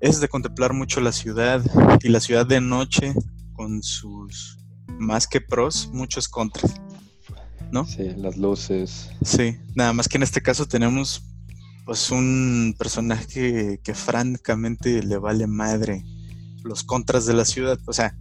Es 0.00 0.20
de 0.20 0.28
contemplar 0.28 0.74
mucho 0.74 1.00
la 1.00 1.12
ciudad 1.12 1.64
y 2.02 2.08
la 2.08 2.20
ciudad 2.20 2.46
de 2.46 2.60
noche 2.60 3.14
con 3.54 3.82
sus 3.82 4.58
más 4.98 5.26
que 5.26 5.40
pros, 5.40 5.88
muchos 5.92 6.28
contras. 6.28 6.74
¿No? 7.74 7.84
Sí, 7.84 8.08
las 8.16 8.36
luces. 8.36 9.10
Sí, 9.24 9.58
nada 9.74 9.92
más 9.92 10.08
que 10.08 10.16
en 10.16 10.22
este 10.22 10.40
caso 10.40 10.66
tenemos 10.66 11.24
pues 11.84 12.12
un 12.12 12.76
personaje 12.78 13.80
que, 13.82 13.94
francamente 13.94 15.02
le 15.02 15.18
vale 15.18 15.48
madre 15.48 16.04
los 16.62 16.84
contras 16.84 17.26
de 17.26 17.34
la 17.34 17.44
ciudad, 17.44 17.78
o 17.84 17.92
sea, 17.92 18.16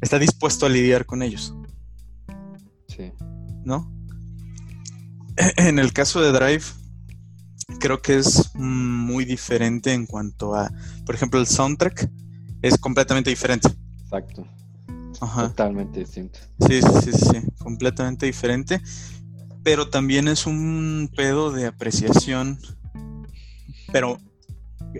está 0.00 0.18
dispuesto 0.20 0.64
a 0.64 0.68
lidiar 0.68 1.06
con 1.06 1.22
ellos. 1.22 1.54
Sí. 2.88 3.12
¿No? 3.64 3.92
En 5.56 5.80
el 5.80 5.92
caso 5.92 6.22
de 6.22 6.30
Drive, 6.30 6.64
creo 7.80 8.00
que 8.00 8.18
es 8.18 8.54
muy 8.54 9.24
diferente 9.24 9.92
en 9.92 10.06
cuanto 10.06 10.54
a, 10.54 10.70
por 11.04 11.16
ejemplo, 11.16 11.40
el 11.40 11.48
soundtrack 11.48 12.08
es 12.62 12.78
completamente 12.78 13.28
diferente. 13.28 13.68
Exacto. 14.04 14.46
Totalmente 15.26 16.00
distinto. 16.00 16.38
Sí, 16.66 16.80
sí, 16.82 16.88
sí, 17.02 17.12
sí, 17.12 17.42
completamente 17.58 18.26
diferente. 18.26 18.80
Pero 19.62 19.88
también 19.88 20.28
es 20.28 20.46
un 20.46 21.10
pedo 21.16 21.50
de 21.50 21.66
apreciación. 21.66 22.58
Pero 23.92 24.18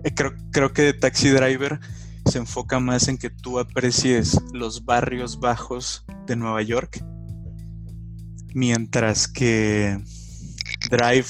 eh, 0.02 0.14
creo, 0.14 0.34
creo 0.50 0.72
que 0.72 0.92
Taxi 0.92 1.28
Driver 1.30 1.80
se 2.26 2.38
enfoca 2.38 2.80
más 2.80 3.08
en 3.08 3.18
que 3.18 3.30
tú 3.30 3.58
aprecies 3.58 4.40
los 4.52 4.84
barrios 4.84 5.38
bajos 5.38 6.04
de 6.26 6.36
Nueva 6.36 6.62
York. 6.62 7.04
Mientras 8.54 9.28
que 9.28 9.98
Drive 10.90 11.26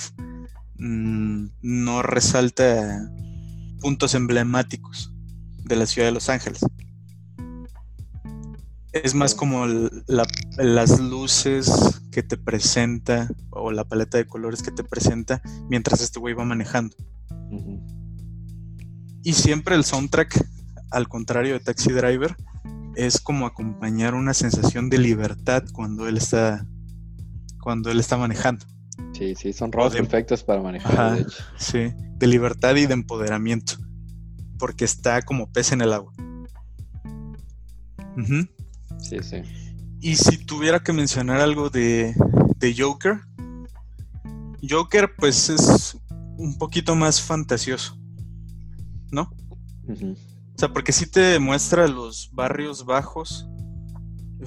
mm, 0.79 1.47
no 1.63 2.03
resalta 2.03 3.11
puntos 3.81 4.15
emblemáticos 4.15 5.13
de 5.65 5.77
la 5.77 5.87
ciudad 5.87 6.09
de 6.09 6.13
Los 6.13 6.29
Ángeles. 6.29 6.61
Es 8.95 9.15
más 9.15 9.35
como 9.35 9.67
las 9.67 11.01
luces 11.01 12.01
que 12.13 12.23
te 12.23 12.37
presenta 12.37 13.29
o 13.51 13.73
la 13.73 13.85
paleta 13.85 14.19
de 14.19 14.27
colores 14.27 14.63
que 14.63 14.71
te 14.71 14.85
presenta 14.85 15.43
mientras 15.69 16.01
este 16.01 16.21
güey 16.21 16.33
va 16.33 16.45
manejando. 16.45 16.97
Y 19.25 19.33
siempre 19.33 19.75
el 19.75 19.85
soundtrack, 19.85 20.47
al 20.93 21.09
contrario 21.09 21.55
de 21.55 21.61
Taxi 21.61 21.91
Driver, 21.91 22.37
es 22.95 23.21
como 23.21 23.47
acompañar 23.47 24.15
una 24.15 24.33
sensación 24.33 24.89
de 24.91 24.99
libertad 24.99 25.65
cuando 25.73 26.07
él 26.07 26.17
está 26.17 26.65
cuando 27.61 27.91
él 27.91 27.99
está 27.99 28.17
manejando. 28.17 28.65
Sí, 29.13 29.35
sí, 29.35 29.53
son 29.53 29.73
roles 29.73 29.95
perfectos 29.95 30.45
para 30.45 30.63
manejar. 30.63 31.17
de 31.17 31.23
hecho. 31.23 31.43
Sí, 31.57 31.93
de 32.17 32.27
libertad 32.27 32.77
y 32.77 32.87
de 32.87 32.95
empoderamiento, 32.95 33.75
porque 34.59 34.85
está 34.85 35.23
como 35.23 35.51
pez 35.51 35.73
en 35.73 35.81
el 35.81 35.93
agua. 35.93 36.13
Sí, 39.05 39.19
sí. 39.23 39.43
Y 40.01 40.17
si 40.17 40.39
tuviera 40.39 40.83
que 40.83 40.93
mencionar 40.93 41.41
algo 41.41 41.71
de, 41.71 42.15
Joker, 42.77 43.21
Joker 44.69 45.11
pues 45.19 45.51
es 45.51 45.99
un 46.39 46.57
poquito 46.59 46.97
más 46.97 47.21
fantasioso, 47.21 47.99
¿no? 49.11 49.31
O 49.89 50.59
sea, 50.59 50.73
porque 50.73 50.93
sí 50.93 51.07
te 51.07 51.39
muestra 51.39 51.87
los 51.87 52.31
barrios 52.33 52.87
bajos. 52.87 53.47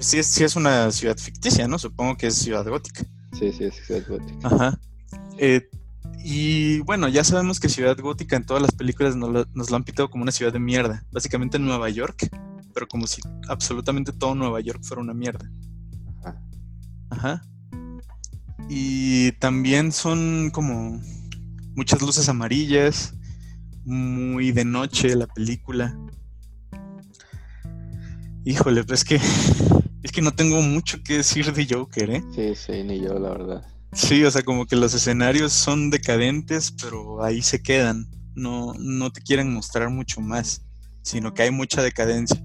Sí 0.00 0.18
es, 0.18 0.40
es 0.40 0.56
una 0.56 0.90
ciudad 0.90 1.16
ficticia, 1.16 1.68
¿no? 1.68 1.78
Supongo 1.78 2.16
que 2.16 2.28
es 2.28 2.34
ciudad 2.34 2.66
gótica. 2.66 3.04
Sí, 3.38 3.52
sí, 3.52 3.64
es 3.64 3.74
ciudad 3.86 4.02
gótica. 4.08 4.48
Ajá. 4.48 4.80
Eh, 5.38 5.68
y 6.24 6.80
bueno, 6.80 7.08
ya 7.08 7.22
sabemos 7.22 7.60
que 7.60 7.68
ciudad 7.68 7.96
gótica 7.98 8.36
en 8.36 8.44
todas 8.44 8.62
las 8.62 8.72
películas 8.72 9.14
nos 9.14 9.30
lo, 9.30 9.46
nos 9.54 9.70
lo 9.70 9.76
han 9.76 9.84
pitado 9.84 10.10
como 10.10 10.22
una 10.22 10.32
ciudad 10.32 10.52
de 10.52 10.58
mierda. 10.58 11.04
Básicamente 11.12 11.56
en 11.56 11.64
Nueva 11.64 11.88
York 11.90 12.28
pero 12.72 12.86
como 12.86 13.06
si 13.06 13.20
absolutamente 13.48 14.12
todo 14.12 14.34
Nueva 14.34 14.60
York 14.60 14.80
fuera 14.82 15.02
una 15.02 15.14
mierda. 15.14 15.50
Ajá. 16.20 16.42
Ajá. 17.10 17.42
Y 18.68 19.32
también 19.32 19.92
son 19.92 20.50
como 20.52 21.00
muchas 21.74 22.02
luces 22.02 22.28
amarillas, 22.28 23.14
muy 23.84 24.52
de 24.52 24.64
noche 24.64 25.16
la 25.16 25.26
película. 25.26 25.98
Híjole, 28.44 28.84
pues 28.84 29.00
es 29.00 29.04
que 29.04 29.14
es 30.02 30.12
que 30.12 30.22
no 30.22 30.32
tengo 30.32 30.60
mucho 30.60 31.02
que 31.02 31.18
decir 31.18 31.52
de 31.52 31.66
Joker, 31.66 32.10
¿eh? 32.10 32.22
Sí, 32.34 32.54
sí, 32.54 32.82
ni 32.84 33.00
yo, 33.00 33.18
la 33.18 33.30
verdad. 33.30 33.66
Sí, 33.92 34.22
o 34.24 34.30
sea, 34.30 34.42
como 34.42 34.66
que 34.66 34.76
los 34.76 34.92
escenarios 34.92 35.52
son 35.52 35.90
decadentes, 35.90 36.72
pero 36.72 37.24
ahí 37.24 37.40
se 37.40 37.62
quedan. 37.62 38.06
No, 38.34 38.74
no 38.78 39.10
te 39.10 39.22
quieren 39.22 39.52
mostrar 39.52 39.90
mucho 39.90 40.20
más, 40.20 40.62
sino 41.02 41.32
que 41.32 41.42
hay 41.42 41.50
mucha 41.50 41.82
decadencia 41.82 42.40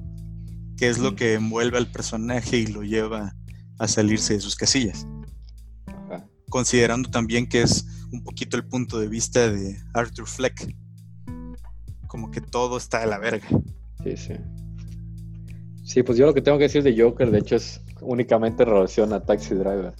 que 0.77 0.89
es 0.89 0.99
lo 0.99 1.15
que 1.15 1.33
envuelve 1.33 1.77
al 1.77 1.91
personaje 1.91 2.57
y 2.57 2.67
lo 2.67 2.83
lleva 2.83 3.35
a 3.79 3.87
salirse 3.87 4.33
de 4.33 4.39
sus 4.39 4.55
casillas. 4.55 5.07
Considerando 6.49 7.09
también 7.09 7.47
que 7.47 7.63
es 7.63 7.85
un 8.11 8.23
poquito 8.23 8.57
el 8.57 8.65
punto 8.65 8.99
de 8.99 9.07
vista 9.07 9.49
de 9.49 9.77
Arthur 9.93 10.27
Fleck. 10.27 10.75
Como 12.07 12.29
que 12.29 12.41
todo 12.41 12.77
está 12.77 12.99
de 12.99 13.07
la 13.07 13.17
verga. 13.17 13.47
Sí, 14.03 14.15
sí. 14.17 14.33
Sí, 15.83 16.03
pues 16.03 16.17
yo 16.17 16.25
lo 16.25 16.33
que 16.33 16.41
tengo 16.41 16.57
que 16.57 16.65
decir 16.65 16.83
de 16.83 16.99
Joker, 16.99 17.31
de 17.31 17.39
hecho, 17.39 17.55
es 17.55 17.81
únicamente 18.01 18.63
en 18.63 18.69
relación 18.69 19.13
a 19.13 19.19
Taxi 19.19 19.55
Driver. 19.55 19.93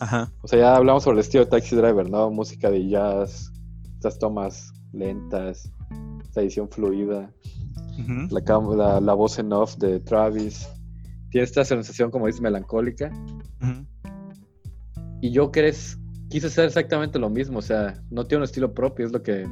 Ajá. 0.00 0.32
O 0.42 0.48
sea, 0.48 0.58
ya 0.58 0.76
hablamos 0.76 1.02
sobre 1.02 1.16
el 1.16 1.20
estilo 1.20 1.44
de 1.44 1.50
Taxi 1.50 1.76
Driver, 1.76 2.08
¿no? 2.08 2.30
Música 2.30 2.70
de 2.70 2.88
jazz, 2.88 3.52
estas 3.94 4.18
tomas 4.18 4.72
lentas, 4.92 5.70
esta 6.22 6.40
edición 6.40 6.70
fluida 6.70 7.30
la, 8.30 9.00
la, 9.00 9.14
voz 9.14 9.38
en 9.38 9.52
off 9.52 9.76
de 9.76 10.00
Travis. 10.00 10.68
Tiene 11.30 11.44
esta 11.44 11.64
sensación, 11.64 12.10
como 12.10 12.26
dices, 12.26 12.40
melancólica. 12.40 13.10
y 15.20 15.30
yo 15.30 15.50
crees, 15.50 15.98
quise 16.28 16.48
hacer 16.48 16.66
exactamente 16.66 17.18
lo 17.18 17.30
mismo, 17.30 17.58
o 17.58 17.62
sea, 17.62 18.02
no 18.10 18.26
tiene 18.26 18.40
un 18.40 18.44
estilo 18.44 18.72
propio, 18.72 19.06
es 19.06 19.12
lo 19.12 19.22
que 19.22 19.46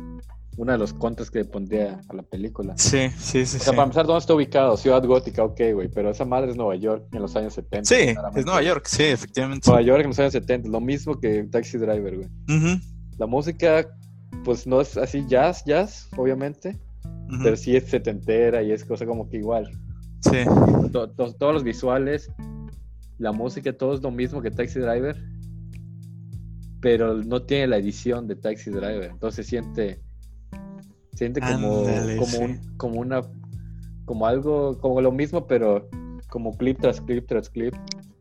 uno 0.58 0.72
de 0.72 0.78
los 0.78 0.92
contras 0.92 1.30
que 1.30 1.44
pondría 1.44 2.00
a 2.08 2.14
la 2.14 2.22
película. 2.24 2.74
Sí, 2.76 3.10
sí, 3.16 3.46
sí. 3.46 3.58
O 3.58 3.60
sea, 3.60 3.72
para 3.72 3.84
empezar, 3.84 4.06
¿dónde 4.06 4.18
está 4.18 4.34
ubicado? 4.34 4.76
Ciudad 4.76 5.04
Gótica, 5.04 5.44
ok, 5.44 5.60
güey, 5.72 5.88
pero 5.88 6.10
esa 6.10 6.24
madre 6.24 6.50
es 6.50 6.56
Nueva 6.56 6.74
York 6.74 7.06
en 7.12 7.22
los 7.22 7.36
años 7.36 7.54
70. 7.54 7.84
Sí, 7.84 8.14
es 8.34 8.44
Nueva 8.44 8.62
York, 8.62 8.86
sí, 8.86 9.04
efectivamente. 9.04 9.70
Nueva 9.70 9.82
York 9.82 10.00
en 10.02 10.08
los 10.08 10.18
años 10.18 10.32
70, 10.32 10.68
lo 10.68 10.80
mismo 10.80 11.18
que 11.20 11.44
Taxi 11.44 11.78
Driver, 11.78 12.16
güey. 12.16 12.28
La 13.18 13.26
música, 13.26 13.86
pues 14.44 14.66
no 14.66 14.80
es 14.80 14.96
así 14.96 15.24
jazz, 15.28 15.62
jazz, 15.64 16.08
obviamente, 16.16 16.76
pero 17.42 17.56
sí 17.56 17.76
es 17.76 17.84
setentera 17.84 18.62
y 18.62 18.72
es 18.72 18.84
cosa 18.84 19.06
como 19.06 19.28
que 19.28 19.38
igual. 19.38 19.70
Sí. 20.20 20.44
todos 20.92 21.54
los 21.54 21.62
visuales, 21.62 22.30
la 23.18 23.32
música, 23.32 23.72
todo 23.72 23.94
es 23.94 24.02
lo 24.02 24.10
mismo 24.10 24.42
que 24.42 24.50
Taxi 24.50 24.80
Driver, 24.80 25.16
pero 26.80 27.14
no 27.14 27.42
tiene 27.42 27.68
la 27.68 27.76
edición 27.76 28.26
de 28.26 28.36
Taxi 28.36 28.70
Driver, 28.70 29.10
entonces 29.10 29.46
siente 29.46 30.00
Siente 31.18 31.40
como, 31.40 31.82
como, 32.16 32.56
como 32.76 33.00
una, 33.00 33.22
como 34.04 34.24
algo, 34.28 34.78
como 34.78 35.00
lo 35.00 35.10
mismo, 35.10 35.48
pero 35.48 35.88
como 36.30 36.56
clip 36.56 36.78
tras 36.80 37.00
clip 37.00 37.26
tras 37.26 37.50
clip. 37.50 37.74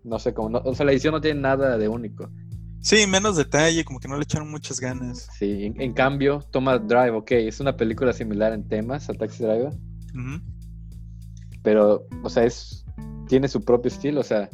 No 0.03 0.18
sé, 0.18 0.34
como, 0.34 0.58
o 0.58 0.74
sea, 0.74 0.84
la 0.84 0.93
edición 0.93 1.14
no 1.14 1.22
tiene 1.22 1.39
nada 1.39 1.78
de 1.78 1.88
único. 1.88 2.32
Sí, 2.88 3.05
menos 3.05 3.35
detalle, 3.35 3.83
como 3.83 3.99
que 3.99 4.07
no 4.07 4.15
le 4.15 4.23
echaron 4.23 4.49
muchas 4.49 4.79
ganas. 4.79 5.27
Sí, 5.38 5.73
en, 5.75 5.91
cambio, 5.91 6.41
toma 6.51 6.77
Drive, 6.79 7.11
ok, 7.11 7.31
es 7.31 7.59
una 7.59 7.75
película 7.75 8.13
similar 8.13 8.53
en 8.53 8.65
temas 8.65 9.09
a 9.09 9.13
Taxi 9.13 9.43
Driver. 9.43 9.73
Pero, 11.63 12.07
o 12.23 12.29
sea, 12.29 12.45
es, 12.45 12.85
tiene 13.27 13.49
su 13.49 13.61
propio 13.61 13.89
estilo, 13.89 14.21
o 14.21 14.23
sea, 14.23 14.49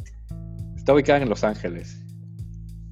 está 0.74 0.94
ubicada 0.94 1.22
en 1.22 1.28
Los 1.28 1.44
Ángeles. 1.44 1.96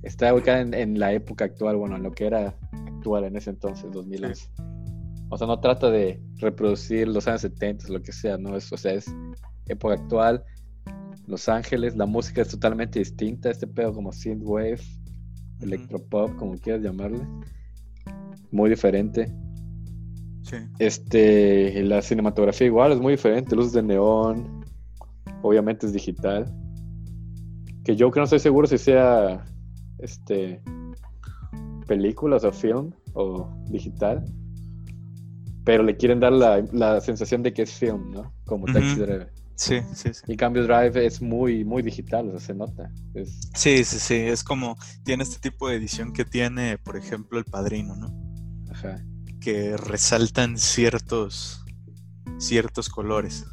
Está 0.04 0.32
ubicada 0.32 0.60
en, 0.60 1.00
la 1.00 1.12
época 1.12 1.46
actual, 1.46 1.74
bueno, 1.74 1.96
en 1.96 2.04
lo 2.04 2.12
que 2.12 2.26
era 2.26 2.56
actual 2.70 3.24
en 3.24 3.34
ese 3.34 3.50
entonces, 3.50 3.90
2011. 3.90 4.48
O 5.28 5.38
sea, 5.38 5.48
no 5.48 5.58
trata 5.58 5.90
de 5.90 6.22
reproducir 6.36 7.08
los 7.08 7.26
años 7.26 7.40
70, 7.40 7.88
lo 7.88 8.00
que 8.00 8.12
sea, 8.12 8.38
¿no? 8.38 8.56
Es, 8.56 8.72
o 8.72 8.76
sea, 8.76 8.92
es 8.92 9.12
época 9.66 9.94
actual, 9.94 10.44
Los 11.26 11.48
Ángeles, 11.48 11.96
la 11.96 12.06
música 12.06 12.42
es 12.42 12.48
totalmente 12.48 13.00
distinta, 13.00 13.50
este 13.50 13.66
pedo 13.66 13.92
como 13.92 14.12
synthwave, 14.12 14.78
electropop, 15.62 16.36
como 16.36 16.58
quieras 16.58 16.82
llamarle. 16.82 17.20
Muy 18.50 18.70
diferente. 18.70 19.32
Sí. 20.42 20.56
Este, 20.78 21.82
la 21.84 22.02
cinematografía 22.02 22.66
igual 22.66 22.92
es 22.92 23.00
muy 23.00 23.12
diferente, 23.12 23.56
luces 23.56 23.72
de 23.72 23.82
neón, 23.82 24.64
obviamente 25.42 25.86
es 25.86 25.92
digital. 25.92 26.52
Que 27.84 27.96
yo 27.96 28.10
que 28.10 28.20
no 28.20 28.24
estoy 28.24 28.38
seguro 28.38 28.66
si 28.66 28.78
sea 28.78 29.44
este 29.98 30.60
películas 31.86 32.44
o 32.44 32.52
film 32.52 32.92
o 33.14 33.48
digital 33.68 34.24
pero 35.64 35.82
le 35.82 35.96
quieren 35.96 36.20
dar 36.20 36.32
la, 36.32 37.00
sensación 37.00 37.42
de 37.42 37.52
que 37.52 37.62
es 37.62 37.72
film, 37.72 38.10
¿no? 38.12 38.32
Como 38.46 38.66
Taxi 38.66 38.96
Driver. 38.96 39.30
Sí, 39.56 39.80
sí, 39.94 40.12
sí. 40.12 40.22
Y 40.26 40.36
cambio 40.36 40.64
Drive 40.64 41.04
es 41.04 41.20
muy, 41.20 41.64
muy 41.64 41.82
digital, 41.82 42.28
o 42.28 42.30
sea, 42.32 42.40
se 42.40 42.54
nota. 42.54 42.90
Sí, 43.54 43.84
sí, 43.84 43.98
sí. 43.98 44.14
Es 44.14 44.42
como 44.42 44.76
tiene 45.04 45.22
este 45.22 45.38
tipo 45.38 45.68
de 45.68 45.76
edición 45.76 46.12
que 46.12 46.24
tiene, 46.24 46.78
por 46.78 46.96
ejemplo, 46.96 47.38
El 47.38 47.44
Padrino, 47.44 47.94
¿no? 47.96 48.12
Ajá. 48.70 49.04
Que 49.40 49.76
resaltan 49.76 50.58
ciertos, 50.58 51.64
ciertos 52.38 52.88
colores. 52.88 53.44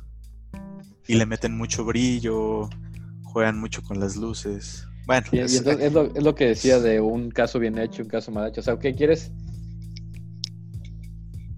Y 1.08 1.16
le 1.16 1.26
meten 1.26 1.58
mucho 1.58 1.86
brillo, 1.86 2.70
juegan 3.24 3.60
mucho 3.60 3.82
con 3.82 4.00
las 4.00 4.16
luces. 4.16 4.86
Bueno, 5.06 5.26
es, 5.32 5.56
es, 5.56 5.92
lo, 5.94 6.04
es, 6.16 6.24
lo, 6.24 6.36
que 6.36 6.46
decía 6.46 6.80
de 6.80 7.02
un 7.02 7.32
caso 7.32 7.58
bien 7.58 7.80
hecho, 7.80 8.04
un 8.04 8.10
caso 8.10 8.32
mal 8.32 8.48
hecho. 8.48 8.62
O 8.62 8.64
sea, 8.64 8.78
¿qué 8.78 8.94
quieres? 8.94 9.32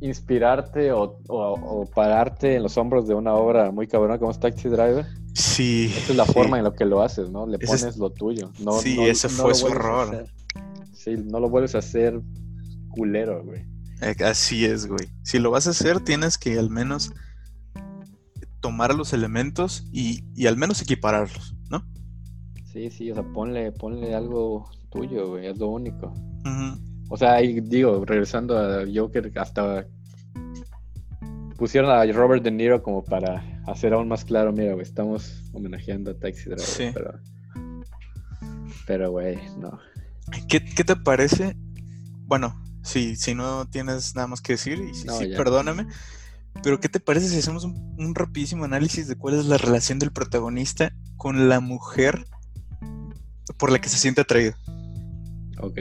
Inspirarte 0.02 0.92
o, 0.92 1.90
pararte 1.94 2.56
en 2.56 2.64
los 2.64 2.76
hombros 2.78 3.08
de 3.08 3.14
una 3.14 3.34
obra 3.34 3.72
muy 3.72 3.88
cabrona 3.88 4.18
como 4.18 4.32
es 4.32 4.40
Taxi 4.40 4.68
Driver. 4.68 5.06
Sí. 5.34 5.94
Esa 5.96 6.12
es 6.12 6.18
la 6.18 6.26
forma 6.26 6.58
en 6.58 6.66
la 6.66 6.74
que 6.74 6.86
lo 6.86 7.02
haces, 7.02 7.30
¿no? 7.30 7.48
Le 7.48 7.60
pones 7.60 7.98
lo 7.98 8.10
tuyo. 8.10 8.52
No, 8.60 8.74
sí, 8.74 9.00
ese 9.02 9.30
fue 9.30 9.54
su 9.54 9.68
error. 9.68 10.26
Sí, 10.92 11.16
no 11.18 11.40
lo 11.40 11.50
vuelves 11.50 11.76
a 11.76 11.80
hacer 11.80 12.20
culero, 12.90 13.44
güey. 13.44 13.66
Eh, 14.02 14.16
así 14.26 14.66
es, 14.66 14.88
güey. 14.88 15.08
Si 15.24 15.40
lo 15.40 15.52
vas 15.52 15.68
a 15.68 15.70
hacer, 15.70 16.00
tienes 16.00 16.38
que 16.38 16.58
al 16.58 16.70
menos 16.70 17.14
tomar 18.60 18.94
los 18.96 19.14
elementos 19.14 19.88
y, 19.92 20.46
al 20.48 20.58
menos 20.58 20.82
equipararlos, 20.82 21.56
¿no? 21.70 21.86
Sí, 22.72 22.90
sí, 22.90 23.12
o 23.12 23.16
sea, 23.16 23.24
ponle, 23.24 23.72
ponle 23.72 24.16
algo 24.16 24.70
tuyo, 24.90 25.30
güey, 25.30 25.48
es 25.48 25.58
lo 25.58 25.68
único. 25.68 26.14
O 27.14 27.18
sea, 27.18 27.34
ahí 27.34 27.60
digo, 27.60 28.06
regresando 28.06 28.58
a 28.58 28.86
Joker, 28.92 29.30
hasta 29.36 29.86
pusieron 31.58 31.92
a 31.92 32.06
Robert 32.06 32.42
De 32.42 32.52
Niro 32.52 32.82
como 32.82 33.04
para 33.04 33.44
hacer 33.68 33.94
aún 33.94 34.08
más 34.08 34.24
claro, 34.24 34.54
mira, 34.54 34.72
güey, 34.72 34.84
estamos 34.84 35.44
homenajeando 35.52 36.12
a 36.12 36.14
Taxi 36.18 36.46
Driver, 36.46 36.62
sí. 36.62 36.90
pero... 36.94 37.20
Pero, 38.88 39.12
güey, 39.12 39.38
no. 39.60 39.78
¿Qué, 40.48 40.62
te 40.62 40.96
parece? 40.96 41.58
Bueno, 42.28 42.64
si, 42.82 43.18
si 43.18 43.36
no 43.36 43.68
tienes 43.68 44.16
nada 44.16 44.28
más 44.28 44.40
que 44.40 44.54
decir, 44.54 44.80
y 44.80 44.94
sí, 44.94 45.08
perdóname, 45.36 45.88
pero 46.64 46.80
¿qué 46.80 46.88
te 46.88 47.02
parece 47.02 47.28
si 47.28 47.40
hacemos 47.40 47.66
un, 47.66 47.94
un 48.00 48.16
rapidísimo 48.16 48.64
análisis 48.64 49.10
de 49.10 49.18
cuál 49.18 49.38
es 49.38 49.46
la 49.48 49.58
relación 49.58 50.00
del 50.00 50.14
protagonista 50.14 50.94
con 51.18 51.50
la 51.50 51.60
mujer 51.60 52.26
por 53.58 53.70
la 53.70 53.80
que 53.80 53.90
se 53.90 53.98
siente 53.98 54.22
atraído? 54.22 54.54
Ok. 55.60 55.78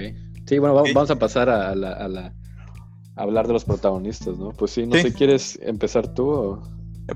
Sí, 0.50 0.58
bueno, 0.58 0.74
vamos, 0.74 1.10
a 1.12 1.16
pasar 1.16 1.48
a, 1.48 1.76
la, 1.76 2.34
hablar 3.14 3.46
de 3.46 3.52
los 3.52 3.64
protagonistas, 3.64 4.36
¿no? 4.36 4.50
Pues 4.50 4.72
sí, 4.72 4.84
no 4.84 4.96
sé, 4.96 5.12
¿quieres 5.12 5.56
empezar 5.62 6.12
tú 6.12 6.28
o...? 6.28 6.62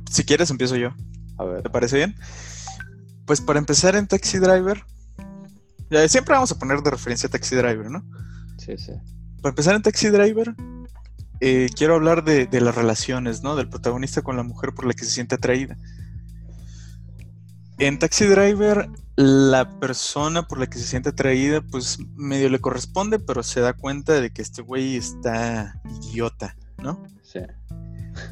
Si 0.09 0.23
quieres, 0.23 0.53
empiezo 0.53 0.77
yo. 0.77 0.91
A 1.39 1.45
ver. 1.45 1.63
¿Te 1.65 1.69
parece 1.69 1.97
bien? 1.97 2.15
Pues 3.27 3.41
para 3.41 3.59
empezar 3.59 3.97
en 3.97 4.07
Taxi 4.07 4.39
Driver, 4.39 4.85
ya, 5.91 6.07
siempre 6.07 6.35
vamos 6.35 6.53
a 6.53 6.59
poner 6.61 6.81
de 6.81 6.93
referencia 6.93 7.27
a 7.27 7.31
Taxi 7.31 7.57
Driver, 7.57 7.91
¿no? 7.91 8.05
Sí, 8.57 8.79
sí. 8.79 8.93
Para 9.43 9.51
empezar 9.51 9.75
en 9.75 9.83
Taxi 9.83 10.11
Driver, 10.11 10.55
eh, 11.41 11.69
quiero 11.77 11.97
hablar 11.97 12.23
de, 12.23 12.47
de, 12.47 12.61
las 12.61 12.77
relaciones, 12.77 13.43
¿no? 13.43 13.57
Del 13.57 13.69
protagonista 13.69 14.23
con 14.23 14.37
la 14.37 14.45
mujer 14.45 14.75
por 14.75 14.87
la 14.87 14.93
que 14.93 15.05
se 15.05 15.11
siente 15.11 15.35
atraída. 15.35 15.77
En 17.79 17.99
Taxi 17.99 18.27
Driver, 18.27 18.89
la 19.17 19.79
persona 19.79 20.47
por 20.47 20.59
la 20.59 20.67
que 20.67 20.79
se 20.79 20.87
siente 20.87 21.11
atraída, 21.11 21.61
pues 21.61 21.99
medio 22.17 22.49
le 22.49 22.61
corresponde, 22.61 23.19
pero 23.19 23.43
se 23.43 23.61
da 23.61 23.73
cuenta 23.73 24.21
de 24.21 24.33
que 24.33 24.43
este 24.43 24.63
güey 24.63 24.97
está 24.97 25.81
idiota, 26.03 26.57
¿no? 26.83 27.03
Sí. 27.23 27.41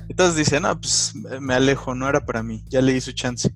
Entonces 0.08 0.36
dice, 0.36 0.60
no, 0.60 0.80
pues 0.80 1.12
me 1.40 1.54
alejo, 1.54 1.94
no 1.94 2.08
era 2.08 2.24
para 2.24 2.42
mí, 2.42 2.64
ya 2.68 2.80
le 2.82 2.92
di 2.92 3.00
su 3.00 3.12
chance. 3.12 3.52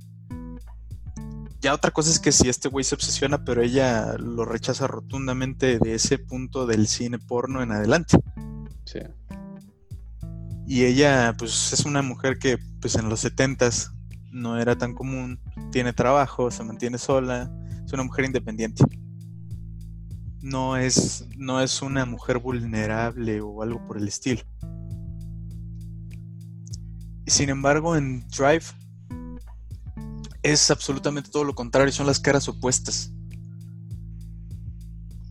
Ya 1.61 1.74
otra 1.74 1.91
cosa 1.91 2.11
es 2.11 2.20
que 2.20 2.31
si 2.31 2.49
este 2.49 2.68
güey 2.68 2.85
se 2.85 2.95
obsesiona, 2.95 3.45
pero 3.45 3.62
ella 3.62 4.14
lo 4.18 4.45
rechaza 4.45 4.87
rotundamente 4.87 5.79
de 5.79 5.95
ese 5.95 6.18
punto 6.18 6.66
del 6.66 6.87
cine 6.87 7.18
porno 7.18 7.62
en 7.62 7.72
adelante. 7.72 8.18
Sí. 8.85 9.01
Y 10.68 10.85
ella, 10.85 11.35
pues 11.37 11.72
es 11.72 11.85
una 11.85 12.03
mujer 12.03 12.39
que, 12.39 12.59
pues 12.81 12.95
en 12.97 13.09
los 13.09 13.20
setentas 13.20 13.93
no 14.37 14.59
era 14.59 14.76
tan 14.76 14.95
común, 14.95 15.41
tiene 15.72 15.93
trabajo, 15.93 16.51
se 16.51 16.62
mantiene 16.62 16.99
sola, 16.99 17.51
es 17.84 17.93
una 17.93 18.05
mujer 18.05 18.26
independiente. 18.26 18.84
No 20.43 20.76
es, 20.76 21.26
no 21.37 21.61
es 21.61 21.82
una 21.82 22.05
mujer 22.05 22.39
vulnerable 22.39 23.41
o 23.41 23.62
algo 23.62 23.84
por 23.87 23.97
el 23.97 24.07
estilo. 24.07 24.43
Sin 27.26 27.49
embargo, 27.49 27.97
en 27.97 28.28
Drive 28.28 28.66
es 30.43 30.70
absolutamente 30.70 31.30
todo 31.30 31.43
lo 31.43 31.55
contrario, 31.55 31.93
son 31.93 32.07
las 32.07 32.20
caras 32.20 32.49
opuestas. 32.49 33.12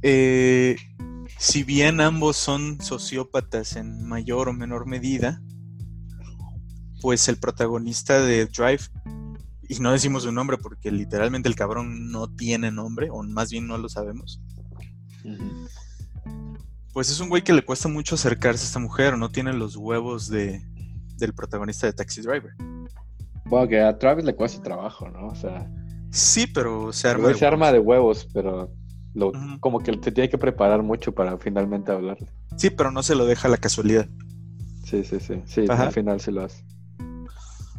Eh, 0.01 0.75
si 1.37 1.63
bien 1.63 2.01
ambos 2.01 2.35
son 2.35 2.81
sociópatas 2.81 3.75
en 3.75 4.05
mayor 4.07 4.49
o 4.49 4.53
menor 4.53 4.87
medida, 4.87 5.41
pues 7.05 7.29
el 7.29 7.37
protagonista 7.37 8.19
de 8.19 8.47
Drive, 8.47 8.79
y 9.69 9.75
no 9.75 9.91
decimos 9.91 10.23
su 10.23 10.31
nombre 10.31 10.57
porque 10.57 10.89
literalmente 10.89 11.47
el 11.47 11.53
cabrón 11.53 12.09
no 12.09 12.27
tiene 12.27 12.71
nombre, 12.71 13.09
o 13.11 13.21
más 13.21 13.51
bien 13.51 13.67
no 13.67 13.77
lo 13.77 13.89
sabemos. 13.89 14.41
Pues 16.93 17.11
es 17.11 17.19
un 17.19 17.29
güey 17.29 17.43
que 17.43 17.53
le 17.53 17.63
cuesta 17.63 17.87
mucho 17.87 18.15
acercarse 18.15 18.63
a 18.63 18.65
esta 18.65 18.79
mujer, 18.79 19.19
no 19.19 19.29
tiene 19.29 19.53
los 19.53 19.75
huevos 19.75 20.29
de, 20.29 20.65
del 21.17 21.35
protagonista 21.35 21.85
de 21.85 21.93
Taxi 21.93 22.21
Driver. 22.21 22.53
Bueno, 23.45 23.67
que 23.67 23.79
a 23.79 23.95
Travis 23.99 24.25
le 24.25 24.35
cuesta 24.35 24.63
trabajo, 24.63 25.07
¿no? 25.07 25.27
O 25.27 25.35
sea. 25.35 25.69
Sí, 26.09 26.47
pero 26.47 26.91
se 26.91 27.07
arma. 27.07 27.27
De 27.27 27.35
se 27.35 27.45
arma 27.45 27.71
de 27.71 27.77
huevos, 27.77 28.27
pero 28.33 28.73
como 29.59 29.79
que 29.79 29.91
se 29.93 30.11
tiene 30.11 30.27
que 30.27 30.39
preparar 30.39 30.81
mucho 30.81 31.13
para 31.13 31.37
finalmente 31.37 31.91
hablarle. 31.91 32.31
Sí, 32.57 32.71
pero 32.71 32.89
no 32.89 33.03
se 33.03 33.13
lo 33.13 33.27
deja 33.27 33.47
a 33.47 33.51
la 33.51 33.57
casualidad. 33.57 34.09
Sí, 34.85 35.03
sí, 35.03 35.19
sí. 35.19 35.43
Sí, 35.45 35.65
al 35.69 35.91
final 35.91 36.19
sí 36.19 36.31
lo 36.31 36.45
hace. 36.45 36.65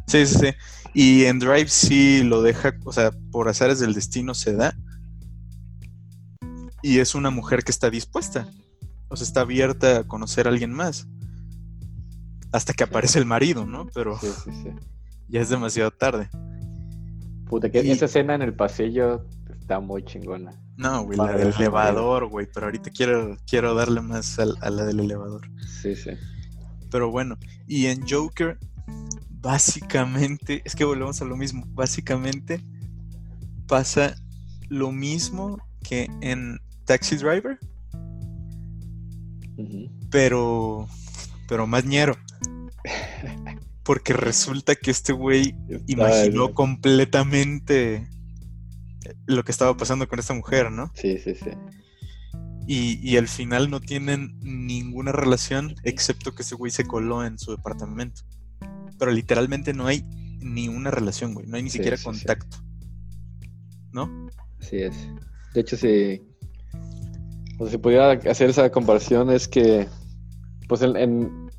Sí, 0.07 0.25
sí, 0.25 0.35
sí. 0.39 0.47
Y 0.93 1.25
en 1.25 1.39
Drive 1.39 1.67
sí 1.67 2.23
lo 2.23 2.41
deja, 2.41 2.73
o 2.85 2.93
sea, 2.93 3.11
por 3.31 3.49
azares 3.49 3.79
del 3.79 3.93
destino 3.93 4.33
se 4.33 4.53
da. 4.55 4.75
y 6.83 6.99
es 6.99 7.15
una 7.15 7.29
mujer 7.31 7.63
que 7.63 7.71
está 7.71 7.89
dispuesta, 7.89 8.47
o 9.09 9.15
sea, 9.17 9.25
está 9.25 9.41
abierta 9.41 9.97
a 9.99 10.03
conocer 10.05 10.47
a 10.47 10.51
alguien 10.51 10.71
más. 10.71 11.07
Hasta 12.53 12.71
que 12.73 12.83
aparece 12.85 13.19
el 13.19 13.25
marido, 13.25 13.65
¿no? 13.65 13.87
Pero 13.93 14.17
Sí, 14.19 14.27
sí, 14.45 14.51
sí. 14.63 14.69
ya 15.27 15.41
es 15.41 15.49
demasiado 15.49 15.91
tarde. 15.91 16.29
Puta, 17.49 17.69
que 17.69 17.83
Y- 17.83 17.91
esa 17.91 18.05
escena 18.05 18.35
en 18.35 18.41
el 18.41 18.53
pasillo 18.53 19.25
está 19.59 19.79
muy 19.81 20.03
chingona. 20.05 20.53
No, 20.77 21.03
güey, 21.03 21.17
la 21.17 21.33
del 21.33 21.53
elevador, 21.57 22.27
güey, 22.27 22.47
pero 22.53 22.67
ahorita 22.67 22.91
quiero, 22.91 23.35
quiero 23.49 23.73
darle 23.73 24.01
más 24.01 24.37
al- 24.39 24.55
a, 24.61 24.69
la 24.69 24.85
del 24.85 24.99
elevador. 25.01 25.49
Sí, 25.81 25.95
sí. 25.95 26.11
Pero 26.91 27.09
bueno, 27.11 27.37
y 27.67 27.87
en 27.87 28.07
Joker, 28.07 28.57
básicamente, 29.41 30.61
es 30.65 30.75
que 30.75 30.83
volvemos 30.83 31.21
a 31.21 31.25
lo 31.25 31.37
mismo, 31.37 31.63
básicamente 31.69 32.63
pasa 33.67 34.15
lo 34.69 34.91
mismo 34.91 35.57
que 35.81 36.09
en 36.21 36.59
Taxi 36.85 37.17
Driver, 37.17 37.59
pero, 40.09 40.87
pero 41.47 41.67
más 41.67 41.85
ñero. 41.85 42.17
Porque 43.83 44.13
resulta 44.13 44.75
que 44.75 44.91
este 44.91 45.13
güey 45.13 45.55
imaginó 45.87 46.53
completamente 46.53 48.07
lo 49.25 49.43
que 49.43 49.51
estaba 49.51 49.77
pasando 49.77 50.07
con 50.07 50.19
esta 50.19 50.33
mujer, 50.33 50.71
¿no? 50.71 50.91
Sí, 50.93 51.17
sí, 51.19 51.35
sí. 51.35 51.51
Y, 52.67 52.99
y 53.01 53.15
al 53.15 53.29
final 53.29 53.69
no 53.69 53.79
tienen 53.79 54.37
ninguna 54.41 55.13
relación 55.13 55.73
excepto 55.83 56.35
que 56.35 56.41
ese 56.41 56.55
güey 56.55 56.69
se 56.69 56.85
coló 56.85 57.25
en 57.25 57.39
su 57.39 57.51
departamento. 57.51 58.23
Pero 58.97 59.11
literalmente 59.11 59.73
no 59.73 59.87
hay 59.87 60.03
ni 60.39 60.67
una 60.67 60.91
relación, 60.91 61.33
güey. 61.33 61.47
No 61.47 61.57
hay 61.57 61.63
ni 61.63 61.69
Sí, 61.69 61.77
siquiera 61.77 61.97
sí, 61.97 62.03
sí. 62.03 62.09
contacto. 62.09 62.57
¿No? 63.91 64.27
Así 64.59 64.77
es. 64.77 64.95
De 65.53 65.61
hecho, 65.61 65.77
si, 65.77 66.21
si 67.69 67.77
pudiera 67.77 68.11
hacer 68.11 68.49
esa 68.49 68.69
comparación, 68.71 69.29
es 69.31 69.47
que, 69.47 69.87
pues 70.67 70.81
en, 70.81 70.95
en 70.95 71.49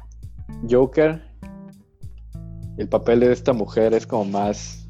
Joker, 0.68 1.22
el 2.76 2.88
papel 2.88 3.20
de 3.20 3.32
esta 3.32 3.52
mujer 3.52 3.94
es 3.94 4.06
como 4.06 4.24
más. 4.24 4.86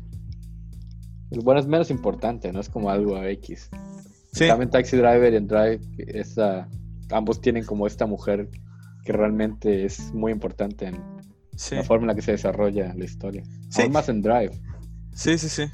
Bueno, 1.30 1.60
es 1.60 1.66
menos 1.66 1.90
importante, 1.90 2.52
¿no? 2.52 2.60
Es 2.60 2.68
como 2.68 2.90
algo 2.90 3.22
X. 3.22 3.68
Sí. 4.32 4.46
También 4.46 4.70
Taxi 4.70 4.96
Driver 4.96 5.32
y 5.32 5.36
en 5.36 5.46
Drive, 5.46 5.80
esa, 5.98 6.68
ambos 7.10 7.40
tienen 7.40 7.64
como 7.64 7.86
esta 7.86 8.06
mujer 8.06 8.48
que 9.04 9.12
realmente 9.12 9.84
es 9.84 10.12
muy 10.12 10.32
importante 10.32 10.86
en 10.86 11.02
Sí. 11.58 11.74
la 11.74 11.82
forma 11.82 12.04
en 12.04 12.08
la 12.08 12.14
que 12.14 12.22
se 12.22 12.30
desarrolla 12.32 12.94
la 12.94 13.04
historia. 13.04 13.42
Sí. 13.68 13.82
Aún 13.82 13.92
más 13.92 14.08
en 14.08 14.22
Drive. 14.22 14.52
Sí, 15.14 15.36
sí, 15.38 15.48
sí. 15.48 15.64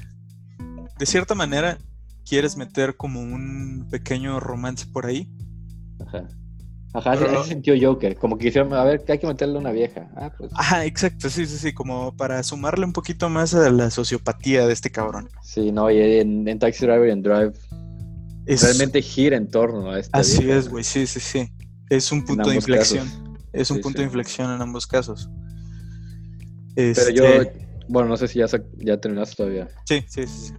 De 0.97 1.05
cierta 1.05 1.35
manera, 1.35 1.77
quieres 2.27 2.57
meter 2.57 2.97
como 2.97 3.21
un 3.21 3.87
pequeño 3.91 4.39
romance 4.39 4.87
por 4.87 5.05
ahí. 5.05 5.29
Ajá. 6.05 6.27
Ajá, 6.93 7.11
Pero 7.19 7.41
así 7.41 7.49
sintió 7.49 7.73
Joker. 7.79 8.15
Como 8.15 8.37
que 8.37 8.45
quisieron, 8.45 8.73
a 8.73 8.83
ver, 8.85 9.03
que 9.03 9.11
hay 9.11 9.19
que 9.19 9.27
meterle 9.27 9.57
una 9.59 9.71
vieja. 9.71 10.09
Ah, 10.15 10.31
pues 10.37 10.49
Ajá, 10.55 10.85
exacto, 10.85 11.29
sí, 11.29 11.45
sí, 11.45 11.57
sí. 11.57 11.73
Como 11.73 12.15
para 12.15 12.41
sumarle 12.41 12.85
un 12.85 12.93
poquito 12.93 13.27
más 13.29 13.53
a 13.53 13.69
la 13.69 13.89
sociopatía 13.91 14.65
de 14.65 14.71
este 14.73 14.89
cabrón. 14.89 15.29
sí, 15.43 15.71
no, 15.73 15.91
y 15.91 15.99
en, 15.99 16.47
en 16.47 16.57
Taxi 16.57 16.85
Driver 16.85 17.09
y 17.09 17.11
en 17.11 17.21
Drive 17.21 17.51
Es, 18.45 18.63
realmente 18.63 19.01
gira 19.01 19.35
en 19.35 19.49
torno 19.49 19.91
a 19.91 19.99
esta 19.99 20.17
Así 20.17 20.43
vieja, 20.45 20.57
es, 20.59 20.69
güey, 20.69 20.83
sí, 20.85 21.05
sí, 21.05 21.19
sí. 21.19 21.51
Es 21.89 22.11
un 22.13 22.23
punto 22.25 22.49
de 22.49 22.55
inflexión. 22.55 23.05
casos. 23.05 23.21
Es 23.53 23.69
un 23.71 23.77
Sí, 23.77 23.83
punto 23.83 23.97
sí. 23.97 24.01
de 24.01 24.05
inflexión 24.05 24.51
en 24.55 24.61
ambos 24.61 24.87
casos. 24.87 25.29
Pero 26.75 26.91
Este, 26.91 27.13
yo, 27.13 27.23
bueno, 27.87 28.09
no 28.09 28.17
sé 28.17 28.27
si 28.27 28.39
ya, 28.39 28.45
ya 28.77 28.97
terminaste 28.97 29.35
todavía. 29.35 29.67
Sí, 29.85 30.03
sí, 30.07 30.27
sí. 30.27 30.53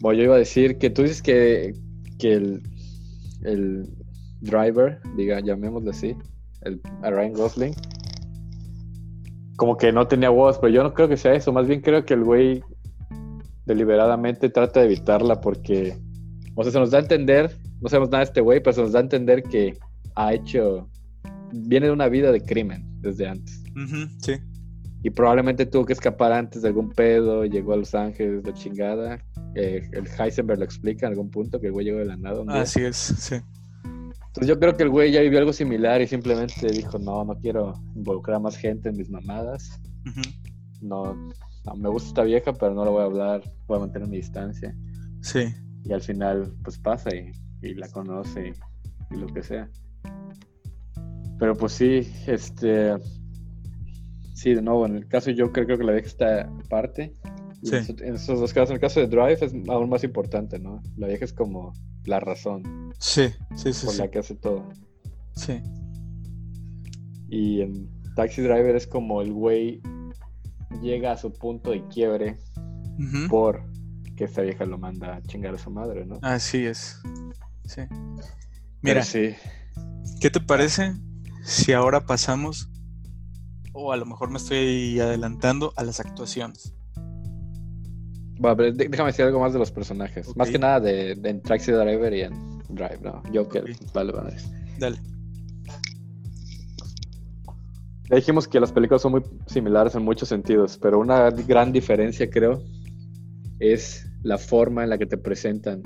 Bueno, 0.00 0.18
yo 0.18 0.24
iba 0.24 0.34
a 0.36 0.38
decir 0.38 0.78
que 0.78 0.90
tú 0.90 1.02
dices 1.02 1.20
que, 1.20 1.74
que 2.18 2.32
el, 2.32 2.62
el 3.42 3.88
driver, 4.40 5.00
diga, 5.16 5.40
llamémosle 5.40 5.90
así, 5.90 6.16
el, 6.62 6.80
a 7.02 7.10
Ryan 7.10 7.34
Gosling, 7.34 7.74
como 9.56 9.76
que 9.76 9.92
no 9.92 10.08
tenía 10.08 10.30
voz, 10.30 10.58
pero 10.58 10.72
yo 10.72 10.82
no 10.82 10.94
creo 10.94 11.08
que 11.08 11.18
sea 11.18 11.34
eso. 11.34 11.52
Más 11.52 11.66
bien 11.66 11.82
creo 11.82 12.04
que 12.06 12.14
el 12.14 12.24
güey 12.24 12.62
deliberadamente 13.66 14.48
trata 14.48 14.80
de 14.80 14.86
evitarla 14.86 15.40
porque, 15.42 15.98
o 16.54 16.62
sea, 16.62 16.72
se 16.72 16.78
nos 16.78 16.90
da 16.90 16.98
a 16.98 17.02
entender, 17.02 17.58
no 17.82 17.88
sabemos 17.90 18.08
nada 18.08 18.24
de 18.24 18.28
este 18.28 18.40
güey, 18.40 18.60
pero 18.60 18.72
se 18.72 18.80
nos 18.80 18.92
da 18.92 19.00
a 19.00 19.02
entender 19.02 19.42
que 19.42 19.76
ha 20.14 20.32
hecho, 20.32 20.88
viene 21.52 21.86
de 21.86 21.92
una 21.92 22.08
vida 22.08 22.32
de 22.32 22.40
crimen 22.40 22.86
desde 23.02 23.28
antes. 23.28 23.62
Sí. 24.22 24.32
Y 25.02 25.10
probablemente 25.10 25.64
tuvo 25.64 25.86
que 25.86 25.94
escapar 25.94 26.32
antes 26.32 26.62
de 26.62 26.68
algún 26.68 26.90
pedo, 26.90 27.44
llegó 27.46 27.72
a 27.72 27.76
Los 27.76 27.94
Ángeles 27.94 28.42
de 28.42 28.52
chingada. 28.52 29.18
Eh, 29.54 29.88
el 29.92 30.06
Heisenberg 30.06 30.58
lo 30.58 30.64
explica 30.64 31.06
en 31.06 31.12
algún 31.12 31.30
punto, 31.30 31.58
que 31.58 31.68
el 31.68 31.72
güey 31.72 31.86
llegó 31.86 31.98
de 31.98 32.04
la 32.04 32.16
nada. 32.16 32.42
día. 32.42 32.60
Así 32.60 32.82
es, 32.82 32.96
sí. 32.96 33.36
Entonces 33.84 34.46
yo 34.46 34.60
creo 34.60 34.76
que 34.76 34.82
el 34.82 34.90
güey 34.90 35.10
ya 35.10 35.22
vivió 35.22 35.38
algo 35.38 35.52
similar 35.52 36.00
y 36.02 36.06
simplemente 36.06 36.70
dijo, 36.70 36.98
no, 36.98 37.24
no 37.24 37.34
quiero 37.38 37.74
involucrar 37.96 38.36
a 38.36 38.40
más 38.40 38.56
gente 38.56 38.90
en 38.90 38.96
mis 38.96 39.10
mamadas. 39.10 39.80
No, 40.80 41.14
no, 41.64 41.76
me 41.76 41.88
gusta 41.88 42.08
esta 42.08 42.22
vieja, 42.22 42.52
pero 42.52 42.74
no 42.74 42.84
la 42.84 42.90
voy 42.90 43.02
a 43.02 43.06
hablar, 43.06 43.42
voy 43.66 43.78
a 43.78 43.80
mantener 43.80 44.06
mi 44.06 44.18
distancia. 44.18 44.76
Sí. 45.22 45.46
Y 45.84 45.92
al 45.92 46.02
final, 46.02 46.52
pues 46.62 46.78
pasa 46.78 47.10
y, 47.14 47.32
y 47.62 47.74
la 47.74 47.88
conoce 47.88 48.48
y, 48.48 49.14
y 49.14 49.18
lo 49.18 49.26
que 49.28 49.42
sea. 49.42 49.68
Pero 51.38 51.56
pues 51.56 51.72
sí, 51.72 52.06
este... 52.26 52.94
Sí, 54.40 54.54
de 54.54 54.62
nuevo, 54.62 54.86
en 54.86 54.96
el 54.96 55.06
caso 55.06 55.28
de 55.30 55.38
Joker 55.38 55.66
creo 55.66 55.76
que 55.76 55.84
la 55.84 55.92
vieja 55.92 56.06
está 56.08 56.40
aparte. 56.64 57.12
Sí. 57.62 57.76
en, 57.76 58.14
esos, 58.14 58.40
dos 58.40 58.54
casos, 58.54 58.70
en 58.70 58.76
el 58.76 58.80
caso 58.80 59.00
de 59.00 59.06
Drive 59.06 59.34
es 59.44 59.52
aún 59.68 59.90
más 59.90 60.02
importante, 60.02 60.58
¿no? 60.58 60.80
La 60.96 61.08
vieja 61.08 61.26
es 61.26 61.34
como 61.34 61.74
la 62.06 62.18
razón 62.20 62.94
Sí, 62.98 63.28
sí, 63.54 63.74
sí. 63.74 63.84
por 63.84 63.94
Sí. 63.94 63.98
la 64.00 64.08
que 64.10 64.18
hace 64.20 64.34
todo. 64.36 64.66
sí. 65.34 65.60
Y 67.28 67.60
en 67.60 67.86
Taxi 68.16 68.40
Driver 68.40 68.74
es 68.76 68.86
como 68.86 69.20
el 69.20 69.30
güey 69.34 69.82
llega 70.80 71.12
a 71.12 71.18
su 71.18 71.32
punto 71.34 71.72
de 71.72 71.86
quiebre 71.88 72.38
Ujú, 72.98 73.28
por 73.28 73.62
que 74.16 74.24
esta 74.24 74.40
vieja 74.40 74.64
lo 74.64 74.78
manda 74.78 75.16
a 75.16 75.22
chingar 75.22 75.54
a 75.54 75.58
su 75.58 75.70
madre, 75.70 76.06
¿no? 76.06 76.18
Así 76.22 76.64
es. 76.64 76.96
Sí. 77.66 77.82
Mira, 78.80 79.02
sí. 79.02 79.34
¿qué 80.18 80.30
te 80.30 80.40
parece 80.40 80.94
si 81.44 81.74
ahora 81.74 82.06
pasamos, 82.06 82.70
o 83.72 83.92
a 83.92 83.96
lo 83.96 84.06
mejor 84.06 84.30
me 84.30 84.38
estoy 84.38 84.98
adelantando, 85.00 85.72
a 85.76 85.84
las 85.84 86.00
actuaciones? 86.00 86.74
Va, 88.44 88.56
pero 88.56 88.72
déjame 88.72 89.08
decir 89.10 89.24
algo 89.26 89.40
más 89.40 89.52
de 89.52 89.58
los 89.58 89.70
personajes. 89.70 90.34
Más 90.36 90.48
que 90.48 90.58
nada 90.58 90.80
de, 90.80 91.14
de 91.14 91.28
en 91.28 91.42
Taxi 91.42 91.72
Driver 91.72 92.12
y 92.14 92.22
en 92.22 92.58
Drive, 92.70 93.00
¿no? 93.02 93.22
Joker, 93.34 93.64
Ok. 93.64 93.92
vale, 93.92 94.12
vale. 94.12 94.36
Dale. 94.78 94.98
Ya 98.08 98.16
dijimos 98.16 98.48
que 98.48 98.58
las 98.58 98.72
películas 98.72 99.02
son 99.02 99.12
muy 99.12 99.22
similares 99.46 99.94
en 99.94 100.02
muchos 100.04 100.28
sentidos, 100.28 100.78
pero 100.80 100.98
una 100.98 101.30
gran 101.30 101.70
diferencia, 101.70 102.28
creo, 102.28 102.62
es 103.60 104.06
la 104.22 104.36
forma 104.38 104.82
en 104.82 104.90
la 104.90 104.98
que 104.98 105.06
te 105.06 105.16
presentan 105.16 105.82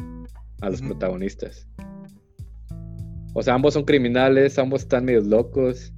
a 0.63 0.71
los 0.71 0.81
protagonistas. 0.81 1.67
O 3.35 3.43
sea, 3.43 3.55
ambos 3.55 3.75
son 3.75 3.85
criminales, 3.85 4.59
ambos 4.59 4.83
están 4.83 5.05
medio 5.05 5.21
locos, 5.21 5.93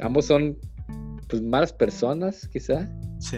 ambos 0.00 0.26
son 0.26 0.56
pues 1.28 1.42
malas 1.42 1.72
personas, 1.72 2.48
quizá. 2.48 2.88
Sí. 3.20 3.36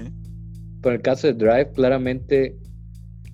Pero 0.82 0.94
en 0.94 1.00
el 1.00 1.02
caso 1.02 1.26
de 1.26 1.34
Drive, 1.34 1.72
claramente 1.74 2.56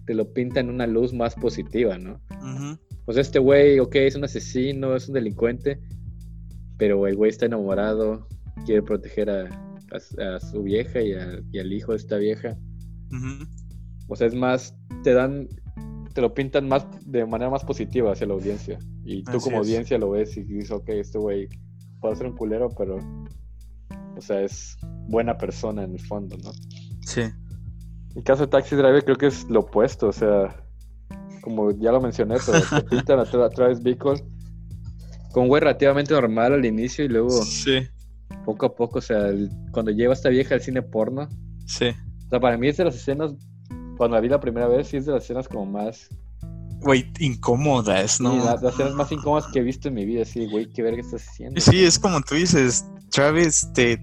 te 0.07 0.15
lo 0.15 0.32
pinta 0.32 0.61
en 0.61 0.70
una 0.70 0.86
luz 0.86 1.12
más 1.12 1.35
positiva, 1.35 1.98
¿no? 1.98 2.20
Ujú, 2.31 2.78
O 3.07 3.12
sea, 3.12 3.23
este 3.23 3.39
güey, 3.39 3.78
ok, 3.81 3.94
es 3.97 4.15
un 4.16 4.24
asesino, 4.24 4.94
es 4.97 5.09
un 5.09 5.15
delincuente, 5.15 5.78
pero 6.78 7.07
el 7.07 7.16
güey 7.16 7.31
está 7.31 7.47
enamorado, 7.47 8.27
quiere 8.65 8.82
proteger 8.82 9.31
a, 9.31 9.44
a- 9.93 10.36
a 10.36 10.40
su 10.40 10.62
vieja 10.62 11.01
y, 11.03 11.12
a- 11.12 11.40
y 11.53 11.59
al 11.59 11.73
hijo 11.73 11.93
de 11.93 11.98
esta 11.98 12.16
vieja. 12.16 12.57
O 14.09 14.16
sea, 14.16 14.27
es 14.27 14.35
más, 14.35 14.74
te 15.03 15.12
dan, 15.12 15.48
te 16.15 16.20
lo 16.20 16.32
pintan 16.35 16.69
más 16.69 16.86
de 17.05 17.27
manera 17.27 17.51
más 17.51 17.65
positiva 17.65 18.12
hacia 18.12 18.27
la 18.27 18.35
audiencia. 18.35 18.78
Y 19.05 19.23
tú 19.24 19.32
Así 19.32 19.40
como 19.44 19.61
es. 19.61 19.66
audiencia 19.69 19.98
lo 19.98 20.11
ves 20.11 20.36
y 20.36 20.43
dices, 20.44 20.70
ok, 20.70 20.89
este 20.90 21.19
güey 21.19 21.48
puede 22.01 22.16
ser 22.16 22.27
un 22.27 22.36
culero, 22.36 22.68
pero, 22.77 22.98
o 24.16 24.20
sea, 24.20 24.40
es 24.43 24.77
buena 25.09 25.36
persona 25.39 25.85
en 25.85 25.93
el 25.93 26.01
fondo, 26.01 26.36
¿no? 26.43 26.52
Sí. 27.02 27.20
En 27.23 27.32
el 28.16 28.23
caso 28.23 28.43
de 28.43 28.48
Taxi 28.48 28.77
Driver 28.77 29.05
creo 29.05 29.16
que 29.16 29.27
es 29.27 29.48
lo 29.51 29.60
opuesto, 29.60 30.09
o 30.09 30.12
sea, 30.12 30.55
como 31.43 31.70
ya 31.73 31.93
lo 31.93 32.01
mencioné, 32.01 32.36
pero 32.44 32.59
te 32.60 32.89
pintan 32.90 33.18
a, 33.20 33.24
Tra- 33.24 33.44
a 33.47 33.51
Travis 33.51 33.82
Bickle 33.82 34.23
con 35.32 35.44
un 35.44 35.48
güey 35.48 35.60
relativamente 35.60 36.14
normal 36.14 36.55
al 36.55 36.64
inicio 36.64 37.05
y 37.05 37.09
luego 37.09 37.31
Sí. 37.31 37.86
poco 38.44 38.66
a 38.66 38.74
poco, 38.74 38.98
o 38.98 39.02
sea, 39.02 39.28
el- 39.28 39.51
cuando 39.73 39.90
lleva 39.90 40.12
a 40.12 40.16
esta 40.16 40.28
vieja 40.31 40.55
al 40.55 40.60
cine 40.62 40.82
porno, 40.82 41.28
Sí. 41.66 41.89
o 42.27 42.28
sea, 42.31 42.40
para 42.40 42.56
mí 42.56 42.68
es 42.68 42.77
de 42.78 42.85
las 42.85 42.94
escenas, 42.97 43.35
cuando 43.98 44.16
la 44.16 44.20
vi 44.20 44.28
la 44.28 44.40
primera 44.40 44.66
vez, 44.66 44.89
sí 44.89 44.97
es 44.97 45.06
de 45.06 45.12
las 45.12 45.24
escenas 45.24 45.47
como 45.48 45.66
más, 45.66 46.09
Güey, 46.81 47.11
incómodas, 47.19 48.20
¿no? 48.20 48.32
sí, 48.32 48.39
las, 48.39 48.62
las 48.62 48.74
escenas 48.74 48.94
más 48.94 49.11
incómodas 49.11 49.47
que 49.53 49.61
he 49.61 49.62
visto 49.62 49.89
en 49.89 49.94
mi 49.94 50.05
vida, 50.05 50.24
sí, 50.24 50.47
güey, 50.47 50.69
qué 50.70 50.82
verga 50.82 51.01
estás 51.01 51.27
haciendo. 51.28 51.61
Sí, 51.61 51.85
es 51.85 51.98
como 51.98 52.20
tú 52.20 52.35
dices, 52.35 52.85
Travis 53.11 53.69
te 53.74 54.01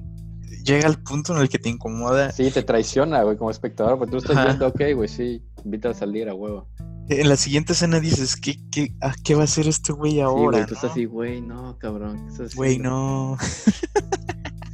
llega 0.64 0.88
al 0.88 1.02
punto 1.02 1.36
en 1.36 1.42
el 1.42 1.50
que 1.50 1.60
te 1.60 1.70
incomoda. 1.70 2.32
Sí, 2.32 2.50
te 2.52 2.64
traiciona, 2.64 3.24
güey, 3.24 3.38
como 3.38 3.52
espectador, 3.52 3.98
porque 3.98 4.12
tú 4.12 4.18
estás 4.18 4.38
Ajá. 4.38 4.46
viendo, 4.46 4.68
ok, 4.68 4.82
güey, 4.96 5.08
sí, 5.08 5.44
invita 5.64 5.90
a 5.90 5.94
salir 5.94 6.30
a 6.30 6.34
huevo. 6.34 6.68
en 7.10 7.30
la 7.30 7.36
siguiente 7.36 7.74
escena 7.74 8.00
dices, 8.00 8.36
¿qué, 8.36 8.58
qué, 8.72 8.96
¿qué 9.24 9.36
va 9.36 9.42
a 9.42 9.46
hacer 9.46 9.68
este 9.68 9.94
güey 9.94 10.22
ahora? 10.22 10.60
Sí, 10.60 10.64
güey, 10.64 10.66
tú 10.66 10.74
estás 10.74 10.92
así, 10.92 11.06
güey, 11.06 11.42
no, 11.42 11.78
cabrón. 11.78 12.28
Güey, 12.56 12.80
no. 12.80 13.38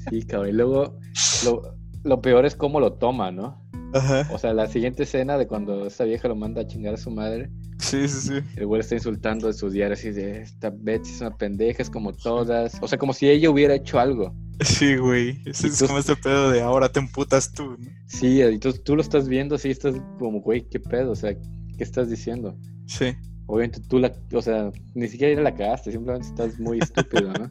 Sí, 0.10 0.24
cabrón. 0.24 0.50
Y 0.50 0.54
luego, 0.54 0.98
lo, 1.44 1.76
lo, 2.04 2.22
peor 2.22 2.46
es 2.46 2.56
cómo 2.56 2.80
lo 2.80 2.94
toma, 2.94 3.32
¿no? 3.32 3.59
Ajá. 3.94 4.28
O 4.32 4.38
sea, 4.38 4.54
la 4.54 4.68
siguiente 4.68 5.04
escena 5.04 5.38
de 5.38 5.48
cuando 5.48 5.88
esta 5.88 6.04
vieja 6.04 6.28
lo 6.28 6.36
manda 6.36 6.62
a 6.62 6.68
chingar 6.68 6.94
a 6.94 6.98
su 6.98 7.12
madre. 7.12 7.50
Sí, 7.80 8.08
sí, 8.08 8.28
sí. 8.28 8.34
El 8.56 8.68
güey 8.68 8.82
está 8.82 8.96
insultando 8.96 9.48
en 9.48 9.54
sus 9.54 9.74
diarios 9.74 10.04
y 10.06 10.12
de 10.12 10.42
esta 10.42 10.70
Betsy 10.70 11.14
es 11.14 11.22
una 11.22 11.36
pendeja, 11.36 11.82
es 11.82 11.90
como 11.90 12.14
todas. 12.14 12.78
O 12.82 12.88
sea, 12.88 12.98
como 12.98 13.14
si 13.14 13.30
ella 13.30 13.50
hubiera 13.50 13.74
hecho 13.74 14.00
algo. 14.00 14.36
Sí, 14.62 14.98
güey. 14.98 15.42
Es, 15.46 15.64
es 15.64 15.82
como 15.82 16.00
este 16.00 16.16
pedo 16.16 16.52
de 16.52 16.62
ahora 16.62 16.92
te 16.92 17.00
emputas 17.00 17.52
tú, 17.52 17.78
¿no? 17.78 17.90
Sí, 18.08 18.42
y 18.42 18.60
tú, 18.60 18.74
tú 18.74 18.96
lo 18.96 19.02
estás 19.02 19.28
viendo 19.28 19.56
así, 19.56 19.70
estás 19.70 19.96
como, 20.18 20.42
güey, 20.42 20.68
¿qué 20.70 20.80
pedo? 20.80 21.12
O 21.12 21.16
sea, 21.16 21.34
¿qué 21.34 21.84
estás 21.84 22.10
diciendo? 22.10 22.58
Sí. 22.86 23.16
Obviamente 23.46 23.82
tú 23.88 23.98
la, 23.98 24.12
o 24.34 24.42
sea, 24.42 24.72
ni 24.94 25.08
siquiera 25.08 25.42
la 25.42 25.56
cagaste, 25.56 25.92
simplemente 25.92 26.28
estás 26.28 26.60
muy 26.60 26.80
estúpido, 26.80 27.32
¿no? 27.34 27.50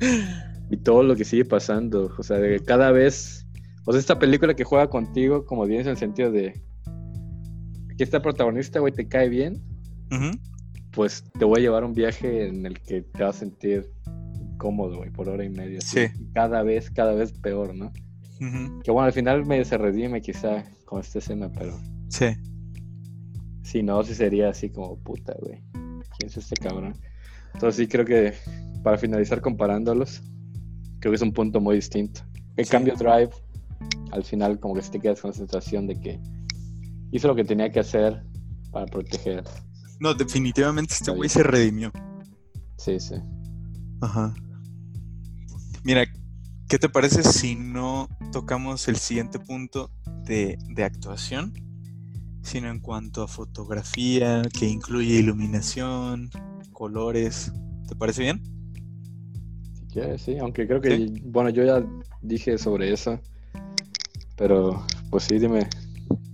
y 0.70 0.76
todo 0.76 1.02
lo 1.02 1.16
que 1.16 1.24
sigue 1.24 1.44
pasando, 1.44 2.14
o 2.16 2.22
sea, 2.22 2.38
de 2.38 2.60
cada 2.60 2.92
vez, 2.92 3.39
o 3.90 3.92
sea, 3.92 3.98
esta 3.98 4.20
película 4.20 4.54
que 4.54 4.62
juega 4.62 4.88
contigo, 4.88 5.44
como 5.44 5.66
bien 5.66 5.80
en 5.80 5.88
el 5.88 5.96
sentido 5.96 6.30
de 6.30 6.62
que 7.96 8.04
esta 8.04 8.22
protagonista, 8.22 8.78
güey, 8.78 8.92
te 8.92 9.08
cae 9.08 9.28
bien, 9.28 9.60
pues 10.92 11.24
te 11.36 11.44
voy 11.44 11.58
a 11.58 11.62
llevar 11.62 11.82
un 11.82 11.92
viaje 11.92 12.46
en 12.46 12.66
el 12.66 12.78
que 12.78 13.02
te 13.02 13.24
vas 13.24 13.34
a 13.34 13.40
sentir 13.40 13.90
cómodo, 14.58 14.98
güey, 14.98 15.10
por 15.10 15.28
hora 15.28 15.44
y 15.44 15.48
media. 15.48 15.80
Sí. 15.80 16.06
Cada 16.34 16.62
vez, 16.62 16.88
cada 16.88 17.14
vez 17.14 17.32
peor, 17.32 17.74
¿no? 17.74 17.92
Que 18.84 18.92
bueno, 18.92 19.06
al 19.06 19.12
final 19.12 19.44
me 19.44 19.64
se 19.64 19.76
redime 19.76 20.22
quizá 20.22 20.62
con 20.84 21.00
esta 21.00 21.18
escena, 21.18 21.50
pero... 21.50 21.76
Sí. 22.10 22.26
Si 23.64 23.82
no, 23.82 24.04
sí 24.04 24.14
sería 24.14 24.50
así 24.50 24.70
como 24.70 24.96
puta, 25.00 25.34
güey. 25.40 25.58
¿Quién 25.72 26.28
es 26.28 26.36
este 26.36 26.54
cabrón? 26.54 26.94
Entonces 27.54 27.74
sí 27.74 27.88
creo 27.88 28.04
que 28.04 28.34
para 28.84 28.98
finalizar 28.98 29.40
comparándolos, 29.40 30.22
creo 31.00 31.10
que 31.10 31.16
es 31.16 31.22
un 31.22 31.32
punto 31.32 31.60
muy 31.60 31.74
distinto. 31.74 32.20
El 32.56 32.68
cambio 32.68 32.94
Drive, 32.94 33.30
al 34.12 34.24
final 34.24 34.58
como 34.60 34.74
que 34.74 34.82
se 34.82 34.90
te 34.90 35.00
quedas 35.00 35.20
con 35.20 35.30
la 35.30 35.36
sensación 35.36 35.86
de 35.86 36.00
que 36.00 36.20
hizo 37.12 37.28
lo 37.28 37.34
que 37.34 37.44
tenía 37.44 37.70
que 37.70 37.80
hacer 37.80 38.24
para 38.70 38.86
proteger. 38.86 39.44
No, 40.00 40.14
definitivamente 40.14 40.94
este 40.94 41.10
güey 41.10 41.28
se 41.28 41.42
redimió. 41.42 41.92
Sí, 42.76 42.98
sí. 42.98 43.16
Ajá. 44.00 44.34
Mira, 45.84 46.06
¿qué 46.68 46.78
te 46.78 46.88
parece 46.88 47.22
si 47.22 47.54
no 47.54 48.08
tocamos 48.32 48.88
el 48.88 48.96
siguiente 48.96 49.38
punto 49.38 49.90
de, 50.24 50.56
de 50.68 50.84
actuación? 50.84 51.52
Sino 52.42 52.70
en 52.70 52.80
cuanto 52.80 53.22
a 53.22 53.28
fotografía, 53.28 54.42
que 54.58 54.66
incluye 54.66 55.16
iluminación, 55.16 56.30
colores. 56.72 57.52
¿Te 57.86 57.94
parece 57.94 58.22
bien? 58.22 58.42
Si 59.74 59.86
quieres, 59.86 60.22
sí, 60.22 60.38
aunque 60.38 60.66
creo 60.66 60.80
que, 60.80 61.20
bueno, 61.24 61.50
yo 61.50 61.64
ya 61.64 61.84
dije 62.22 62.56
sobre 62.56 62.92
eso, 62.92 63.20
pero 64.40 64.86
pues 65.10 65.24
sí, 65.24 65.38
dime, 65.38 65.68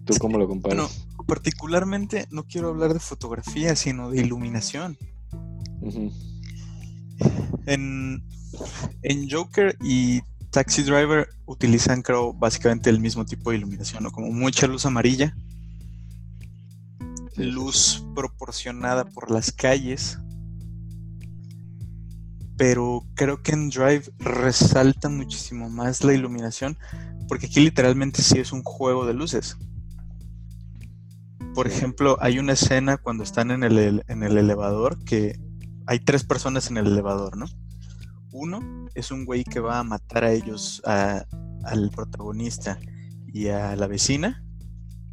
¿tú 0.04 0.14
cómo 0.20 0.38
lo 0.38 0.46
comparas? 0.46 0.76
Bueno, 0.76 1.24
particularmente 1.26 2.28
no 2.30 2.44
quiero 2.44 2.68
hablar 2.68 2.94
de 2.94 3.00
fotografía, 3.00 3.74
sino 3.74 4.10
de 4.10 4.20
iluminación. 4.20 4.96
en, 7.66 8.22
en 9.02 9.28
Joker 9.28 9.76
y 9.82 10.20
Taxi 10.50 10.84
Driver 10.84 11.28
utilizan, 11.46 12.00
creo, 12.00 12.32
básicamente 12.32 12.90
el 12.90 13.00
mismo 13.00 13.24
tipo 13.24 13.50
de 13.50 13.56
iluminación, 13.56 14.04
¿no? 14.04 14.12
Como 14.12 14.30
mucha 14.30 14.68
luz 14.68 14.86
amarilla, 14.86 15.36
luz 17.34 18.06
proporcionada 18.14 19.04
por 19.04 19.32
las 19.32 19.50
calles. 19.50 20.20
Pero 22.56 23.04
creo 23.16 23.42
que 23.42 23.50
en 23.50 23.68
Drive 23.68 24.04
resalta 24.18 25.08
muchísimo 25.08 25.68
más 25.68 26.04
la 26.04 26.14
iluminación, 26.14 26.78
porque 27.28 27.46
aquí 27.46 27.60
literalmente 27.60 28.22
sí 28.22 28.38
es 28.38 28.52
un 28.52 28.62
juego 28.62 29.06
de 29.06 29.14
luces. 29.14 29.56
Por 31.54 31.66
ejemplo, 31.66 32.18
hay 32.20 32.38
una 32.38 32.52
escena 32.52 32.98
cuando 32.98 33.24
están 33.24 33.50
en 33.50 33.62
el, 33.62 34.04
en 34.06 34.22
el 34.22 34.36
elevador 34.36 35.02
que 35.04 35.40
hay 35.86 36.00
tres 36.00 36.24
personas 36.24 36.70
en 36.70 36.76
el 36.76 36.86
elevador, 36.86 37.36
¿no? 37.36 37.46
Uno 38.32 38.88
es 38.94 39.10
un 39.10 39.24
güey 39.24 39.44
que 39.44 39.60
va 39.60 39.78
a 39.78 39.84
matar 39.84 40.24
a 40.24 40.32
ellos, 40.32 40.82
al 40.84 41.90
protagonista 41.94 42.78
y 43.32 43.48
a 43.48 43.74
la 43.76 43.86
vecina. 43.86 44.44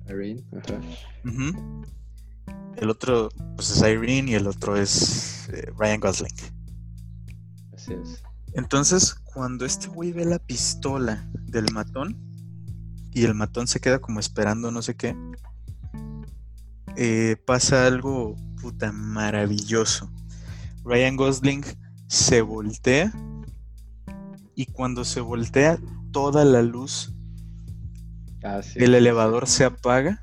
Irene, 0.07 0.43
ajá. 0.51 0.81
El 2.75 2.89
otro 2.89 3.29
pues 3.55 3.69
es 3.69 3.81
Irene 3.81 4.31
y 4.31 4.33
el 4.33 4.47
otro 4.47 4.75
es 4.75 5.47
eh, 5.49 5.71
Ryan 5.77 5.99
Gosling. 5.99 6.35
Así 7.73 7.93
es. 7.93 8.21
Entonces, 8.53 9.15
cuando 9.33 9.65
este 9.65 9.87
güey 9.87 10.11
ve 10.11 10.25
la 10.25 10.39
pistola 10.39 11.27
del 11.47 11.65
matón 11.73 12.15
y 13.11 13.23
el 13.23 13.33
matón 13.33 13.67
se 13.67 13.79
queda 13.79 13.99
como 13.99 14.19
esperando 14.19 14.71
no 14.71 14.81
sé 14.81 14.95
qué, 14.95 15.15
eh, 16.95 17.35
pasa 17.45 17.87
algo 17.87 18.35
puta 18.61 18.91
maravilloso. 18.91 20.11
Ryan 20.83 21.15
Gosling 21.15 21.63
se 22.07 22.41
voltea 22.41 23.11
y 24.55 24.67
cuando 24.67 25.03
se 25.03 25.21
voltea 25.21 25.79
toda 26.11 26.45
la 26.45 26.61
luz 26.61 27.13
ah, 28.43 28.61
del 28.75 28.95
elevador 28.95 29.47
se 29.47 29.65
apaga 29.65 30.21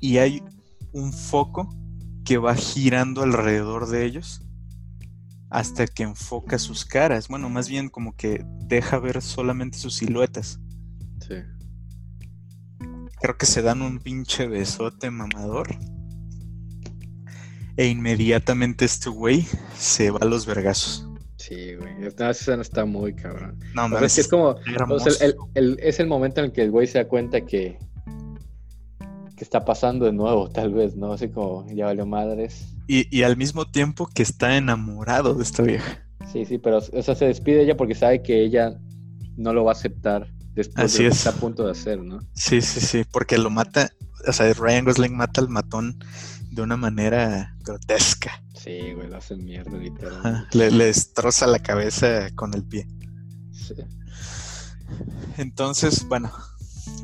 y 0.00 0.18
hay 0.18 0.42
un 0.92 1.12
foco 1.12 1.68
que 2.24 2.38
va 2.38 2.54
girando 2.54 3.22
alrededor 3.22 3.88
de 3.88 4.04
ellos 4.04 4.42
hasta 5.50 5.86
que 5.86 6.02
enfoca 6.02 6.58
sus 6.58 6.84
caras. 6.84 7.28
Bueno, 7.28 7.48
más 7.48 7.68
bien 7.68 7.88
como 7.88 8.14
que 8.16 8.44
deja 8.66 8.98
ver 8.98 9.22
solamente 9.22 9.78
sus 9.78 9.94
siluetas. 9.96 10.60
Sí. 11.26 11.36
Creo 13.20 13.36
que 13.38 13.46
se 13.46 13.62
dan 13.62 13.82
un 13.82 13.98
pinche 13.98 14.46
besote 14.46 15.10
mamador. 15.10 15.68
E 17.76 17.86
inmediatamente 17.88 18.84
este 18.84 19.10
güey 19.10 19.46
se 19.76 20.10
va 20.10 20.18
a 20.22 20.24
los 20.24 20.46
vergazos. 20.46 21.06
Sí, 21.36 21.74
güey. 21.74 22.06
Esta 22.06 22.30
escena 22.30 22.62
está 22.62 22.84
muy 22.84 23.14
cabrón. 23.14 23.58
No, 23.74 23.98
es, 23.98 24.18
es 24.18 24.28
como. 24.28 24.56
es 24.66 26.00
el 26.00 26.06
momento 26.06 26.40
en 26.40 26.46
el 26.46 26.52
que 26.52 26.62
el 26.62 26.70
güey 26.70 26.86
se 26.86 26.98
da 26.98 27.06
cuenta 27.06 27.42
que. 27.42 27.78
que 29.36 29.44
está 29.44 29.64
pasando 29.64 30.06
de 30.06 30.12
nuevo, 30.12 30.48
tal 30.50 30.72
vez, 30.72 30.96
¿no? 30.96 31.12
Así 31.12 31.28
como 31.28 31.66
ya 31.72 31.86
valió 31.86 32.06
madres. 32.06 32.75
Y, 32.86 33.16
y 33.16 33.22
al 33.22 33.36
mismo 33.36 33.66
tiempo 33.66 34.06
que 34.06 34.22
está 34.22 34.56
enamorado 34.56 35.34
de 35.34 35.42
esta 35.42 35.62
vieja. 35.62 36.06
Sí, 36.32 36.44
sí, 36.44 36.58
pero 36.58 36.78
o 36.78 37.02
sea, 37.02 37.14
se 37.14 37.26
despide 37.26 37.62
ella 37.62 37.76
porque 37.76 37.94
sabe 37.94 38.22
que 38.22 38.44
ella 38.44 38.78
no 39.36 39.52
lo 39.52 39.64
va 39.64 39.72
a 39.72 39.74
aceptar 39.74 40.28
después 40.54 40.92
de 40.92 41.04
lo 41.04 41.10
que 41.10 41.16
está 41.16 41.30
a 41.30 41.34
punto 41.34 41.64
de 41.64 41.72
hacer, 41.72 42.02
¿no? 42.02 42.20
Sí, 42.34 42.60
sí, 42.62 42.80
sí, 42.80 43.04
porque 43.10 43.38
lo 43.38 43.50
mata, 43.50 43.90
o 44.26 44.32
sea, 44.32 44.52
Ryan 44.52 44.86
Gosling 44.86 45.16
mata 45.16 45.40
al 45.40 45.48
matón 45.48 45.98
de 46.50 46.62
una 46.62 46.76
manera 46.76 47.54
grotesca. 47.60 48.42
Sí, 48.54 48.92
güey, 48.94 49.08
lo 49.08 49.18
hace 49.18 49.36
mierda, 49.36 49.76
literal. 49.76 50.48
Le, 50.52 50.70
destroza 50.70 51.46
la 51.46 51.58
cabeza 51.58 52.30
con 52.34 52.54
el 52.54 52.64
pie. 52.64 52.88
Sí. 53.52 53.74
Entonces, 55.36 56.06
bueno, 56.08 56.32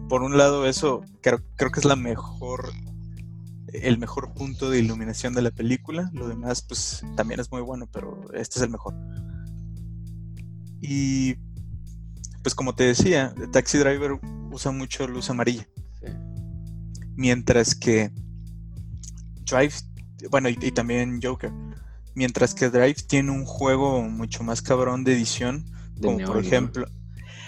por 0.09 0.23
un 0.23 0.39
lado 0.39 0.67
eso 0.67 1.05
creo, 1.21 1.41
creo 1.57 1.71
que 1.71 1.81
es 1.81 1.87
la 1.87 1.97
mejor 1.97 2.73
el 3.73 3.99
mejor 3.99 4.35
punto 4.35 4.71
de 4.71 4.79
iluminación 4.79 5.35
de 5.35 5.43
la 5.43 5.51
película. 5.51 6.11
Lo 6.13 6.29
demás, 6.29 6.63
pues, 6.63 7.03
también 7.17 7.41
es 7.41 7.51
muy 7.51 7.63
bueno, 7.63 7.87
pero 7.91 8.33
este 8.35 8.59
es 8.59 8.63
el 8.63 8.71
mejor. 8.71 8.95
Y, 10.81 11.37
pues, 12.43 12.55
como 12.55 12.75
te 12.75 12.85
decía, 12.85 13.35
Taxi 13.53 13.79
Driver 13.79 14.19
usa 14.51 14.73
mucho 14.73 15.07
luz 15.09 15.31
amarilla. 15.31 15.67
Sí. 16.01 16.09
Mientras 17.17 17.75
que 17.75 18.13
Drive, 19.45 19.75
bueno, 20.31 20.49
y, 20.49 20.57
también 20.73 21.21
Joker. 21.23 21.53
Mientras 22.15 22.55
que 22.55 22.69
Drive 22.69 22.97
tiene 23.07 23.31
un 23.31 23.45
juego 23.45 24.03
mucho 24.03 24.45
más 24.45 24.61
cabrón 24.61 25.05
de 25.05 25.15
edición, 25.15 25.65
como 26.01 26.19
por 26.19 26.39
ejemplo. 26.39 26.87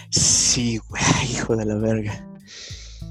Sí, 0.09 0.79
güey, 0.89 1.03
hijo 1.31 1.55
de 1.55 1.65
la 1.65 1.75
verga. 1.75 2.27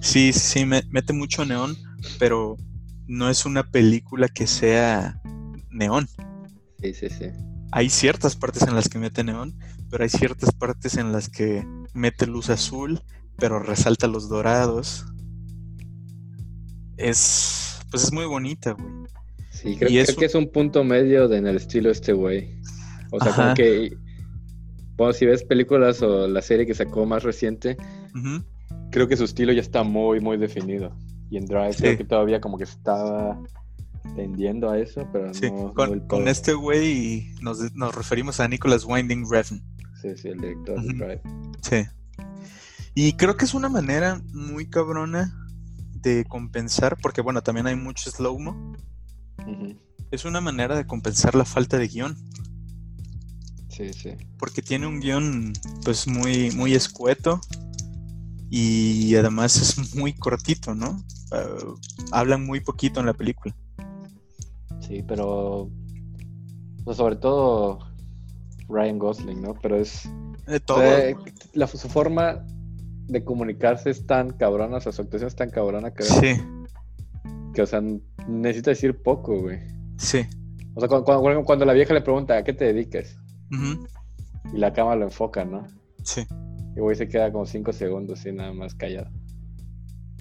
Sí, 0.00 0.32
sí, 0.32 0.64
mete 0.66 1.12
mucho 1.12 1.44
neón, 1.44 1.76
pero 2.18 2.56
no 3.06 3.30
es 3.30 3.46
una 3.46 3.62
película 3.64 4.28
que 4.28 4.46
sea 4.46 5.20
neón. 5.70 6.08
Sí, 6.80 6.94
sí, 6.94 7.08
sí. 7.08 7.26
Hay 7.72 7.90
ciertas 7.90 8.36
partes 8.36 8.62
en 8.62 8.74
las 8.74 8.88
que 8.88 8.98
mete 8.98 9.24
neón, 9.24 9.58
pero 9.90 10.04
hay 10.04 10.10
ciertas 10.10 10.52
partes 10.52 10.96
en 10.96 11.12
las 11.12 11.28
que 11.28 11.66
mete 11.92 12.26
luz 12.26 12.50
azul, 12.50 13.00
pero 13.36 13.58
resalta 13.58 14.06
los 14.06 14.28
dorados. 14.28 15.06
Es 16.96 17.64
pues 17.94 18.02
es 18.02 18.12
muy 18.12 18.26
bonita, 18.26 18.72
güey. 18.72 18.92
Sí, 19.50 19.76
creo, 19.76 20.16
que 20.18 20.24
es 20.24 20.34
un 20.34 20.50
punto 20.50 20.82
medio 20.82 21.32
en 21.32 21.46
el 21.46 21.54
estilo 21.54 21.92
este 21.92 22.12
güey. 22.12 22.60
O 23.12 23.20
sea, 23.20 23.32
como 23.32 23.54
que. 23.54 23.96
Bueno, 24.96 25.12
si 25.12 25.26
ves 25.26 25.44
películas 25.44 26.02
o 26.02 26.26
la 26.26 26.42
serie 26.42 26.66
que 26.66 26.74
sacó 26.74 27.06
más 27.06 27.22
reciente, 27.22 27.76
creo 28.90 29.06
que 29.06 29.16
su 29.16 29.22
estilo 29.22 29.52
ya 29.52 29.60
está 29.60 29.84
muy, 29.84 30.18
muy 30.18 30.38
definido. 30.38 30.98
Y 31.34 31.36
en 31.36 31.46
Drive 31.46 31.74
creo 31.74 31.96
que 31.96 32.04
todavía 32.04 32.40
como 32.40 32.56
que 32.56 32.62
estaba 32.62 33.42
tendiendo 34.14 34.70
a 34.70 34.78
eso, 34.78 35.04
pero 35.12 35.32
no, 35.32 35.74
con, 36.06 36.28
este 36.28 36.54
güey 36.54 37.34
nos, 37.40 37.58
referimos 37.92 38.38
a 38.38 38.46
Nicholas 38.46 38.84
Winding 38.84 39.28
Refn. 39.28 39.60
Sí, 40.00 40.16
sí, 40.16 40.28
el 40.28 40.40
director 40.40 40.80
de 40.80 40.92
Drive. 40.92 41.22
Sí. 41.60 41.84
Y 42.94 43.14
creo 43.14 43.36
que 43.36 43.46
es 43.46 43.54
una 43.54 43.68
manera 43.68 44.22
muy 44.32 44.70
cabrona 44.70 45.36
de 45.94 46.24
compensar, 46.24 46.96
porque 47.02 47.20
bueno, 47.20 47.42
también 47.42 47.66
hay 47.66 47.74
mucho 47.74 48.12
slow-mo. 48.12 48.76
Es 50.12 50.24
una 50.24 50.40
manera 50.40 50.76
de 50.76 50.86
compensar 50.86 51.34
la 51.34 51.44
falta 51.44 51.78
de 51.78 51.88
guion. 51.88 52.16
Sí, 53.70 53.92
sí. 53.92 54.10
Porque 54.38 54.62
tiene 54.62 54.86
un 54.86 55.00
guion 55.00 55.52
pues 55.84 56.06
muy, 56.06 56.52
muy 56.52 56.74
escueto 56.74 57.40
y 58.56 59.16
además 59.16 59.56
es 59.56 59.96
muy 59.96 60.12
cortito, 60.12 60.76
¿no? 60.76 61.02
Uh, 61.32 61.74
hablan 62.12 62.46
muy 62.46 62.60
poquito 62.60 63.00
en 63.00 63.06
la 63.06 63.12
película. 63.12 63.52
Sí, 64.78 65.02
pero 65.02 65.68
pues, 66.84 66.98
sobre 66.98 67.16
todo 67.16 67.80
Ryan 68.68 69.00
Gosling, 69.00 69.42
¿no? 69.42 69.54
Pero 69.60 69.76
es... 69.76 70.08
De 70.46 70.60
todo. 70.60 70.80
la, 71.54 71.66
su 71.66 71.88
forma 71.88 72.46
de 73.08 73.24
comunicarse 73.24 73.90
es 73.90 74.06
tan 74.06 74.30
cabrona, 74.30 74.76
o 74.76 74.80
sea, 74.80 74.92
su 74.92 75.02
actuación 75.02 75.26
es 75.26 75.34
tan 75.34 75.50
cabrona 75.50 75.92
que... 75.92 76.04
Sí. 76.04 76.40
Que, 77.54 77.62
o 77.62 77.66
sea, 77.66 77.82
necesita 78.28 78.70
decir 78.70 79.02
poco, 79.02 79.36
güey. 79.36 79.58
Sí. 79.96 80.26
O 80.76 80.80
sea, 80.80 80.88
cuando, 80.88 81.64
la 81.64 81.72
vieja 81.72 81.92
le 81.92 82.02
pregunta, 82.02 82.36
¿a 82.36 82.44
qué 82.44 82.52
te 82.52 82.66
dedicas? 82.66 83.16
Y 84.52 84.58
la 84.58 84.72
cámara 84.72 84.94
lo 84.94 85.04
enfoca, 85.06 85.44
¿no? 85.44 85.66
Sí. 86.04 86.24
Y 86.76 86.80
güey 86.80 86.96
se 86.96 87.08
queda 87.08 87.30
como 87.30 87.46
cinco 87.46 87.72
segundos 87.72 88.24
y 88.26 88.32
nada 88.32 88.52
más 88.52 88.74
callado. 88.74 89.10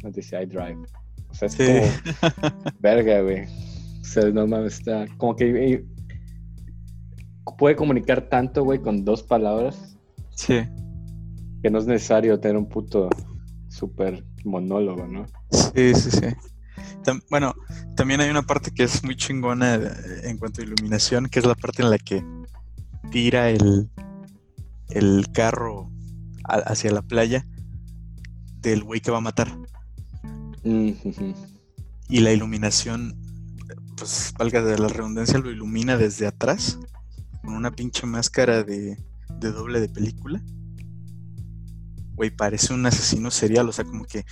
No 0.04 0.12
dice, 0.12 0.42
I 0.42 0.46
drive. 0.46 0.84
O 1.30 1.34
sea, 1.34 1.48
es 1.48 1.56
como... 1.56 2.72
verga, 2.80 3.22
güey. 3.22 3.46
O 4.02 4.06
sea, 4.06 4.30
no 4.30 4.46
mames, 4.48 4.80
está... 4.80 5.06
Como 5.18 5.36
que... 5.36 5.86
Puede 7.58 7.76
comunicar 7.76 8.30
tanto, 8.30 8.64
güey, 8.64 8.80
con 8.80 9.06
dos 9.06 9.24
palabras. 9.24 9.98
Sí 10.36 10.62
que 11.64 11.70
no 11.70 11.80
es 11.80 11.88
necesario 11.88 12.40
tener 12.40 12.58
un 12.58 12.68
puto 12.68 13.10
super 13.70 14.24
monólogo, 14.44 15.08
¿no? 15.08 15.26
Sí, 15.50 15.96
sí, 15.96 16.12
sí. 16.12 16.28
bueno, 17.30 17.56
también 17.96 18.20
hay 18.20 18.30
una 18.30 18.42
parte 18.44 18.70
que 18.72 18.84
es 18.84 19.02
muy 19.04 19.16
chingona 19.16 19.80
en 20.24 20.38
cuanto 20.38 20.62
a 20.62 20.66
iluminación, 20.66 21.28
que 21.28 21.40
es 21.40 21.46
la 21.46 21.56
parte 21.56 21.82
en 21.82 21.90
la 21.90 21.98
que 21.98 22.22
tira 23.12 23.50
el, 23.50 23.90
el 24.90 25.26
carro 25.32 25.90
hacia 26.44 26.92
la 26.92 27.02
playa 27.02 27.46
del 28.62 28.84
güey 28.84 29.02
que 29.02 29.12
va 29.12 29.18
a 29.18 29.22
matar. 29.22 29.58
Y 30.64 32.20
la 32.20 32.32
iluminación, 32.32 33.20
pues 33.98 34.34
valga 34.38 34.62
de 34.62 34.78
la 34.78 34.88
redundancia, 34.88 35.40
lo 35.40 35.52
ilumina 35.52 35.98
desde 35.98 36.28
atrás 36.28 36.80
con 37.42 37.56
una 37.56 37.72
pinche 37.72 38.06
máscara 38.06 38.64
de, 38.64 38.98
de 39.40 39.52
doble 39.52 39.82
de 39.82 39.90
película 39.90 40.42
güey, 42.16 42.30
parece 42.30 42.74
un 42.74 42.86
asesino 42.86 43.32
serial, 43.32 43.70
o 43.70 43.72
sea, 43.72 43.86
como 43.86 44.06
que 44.06 44.26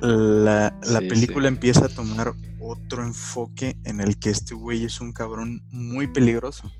la, 0.00 0.74
película 1.08 1.48
empieza 1.48 1.86
a 1.86 1.88
tomar 1.88 2.32
otro 2.58 3.04
enfoque 3.04 3.76
en 3.84 4.00
el 4.00 4.18
que 4.18 4.30
este 4.30 4.54
güey 4.54 4.84
es 4.84 5.00
un 5.00 5.12
cabrón 5.12 5.62
muy 5.70 6.06
peligroso. 6.06 6.70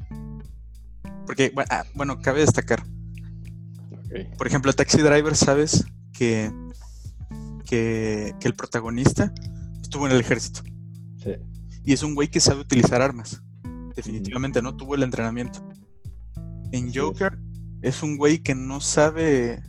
Porque, 1.26 1.52
ah, 1.70 1.84
bueno, 1.94 2.20
cabe 2.20 2.40
destacar. 2.40 2.84
Por 4.36 4.46
ejemplo, 4.46 4.72
Taxi 4.72 4.98
Driver, 4.98 5.36
¿sabes? 5.36 5.84
Que, 6.12 6.52
que, 7.64 8.34
el 8.42 8.54
protagonista 8.54 9.32
estuvo 9.80 10.06
en 10.06 10.12
el 10.12 10.20
ejército. 10.20 10.62
Sí. 11.22 11.32
Y 11.84 11.92
es 11.92 12.02
un 12.02 12.14
güey 12.14 12.28
que 12.28 12.40
sabe 12.40 12.60
utilizar 12.60 13.02
armas. 13.02 13.42
Definitivamente, 13.94 14.62
¿no? 14.62 14.76
Tuvo 14.76 14.94
el 14.94 15.02
entrenamiento. 15.02 15.66
En 16.72 16.92
Joker 16.92 17.38
es 17.82 18.02
un 18.02 18.16
güey 18.16 18.38
que 18.38 18.54
no 18.54 18.80
sabe 18.80 19.62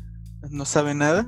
no 0.49 0.65
sabe 0.65 0.93
nada. 0.93 1.27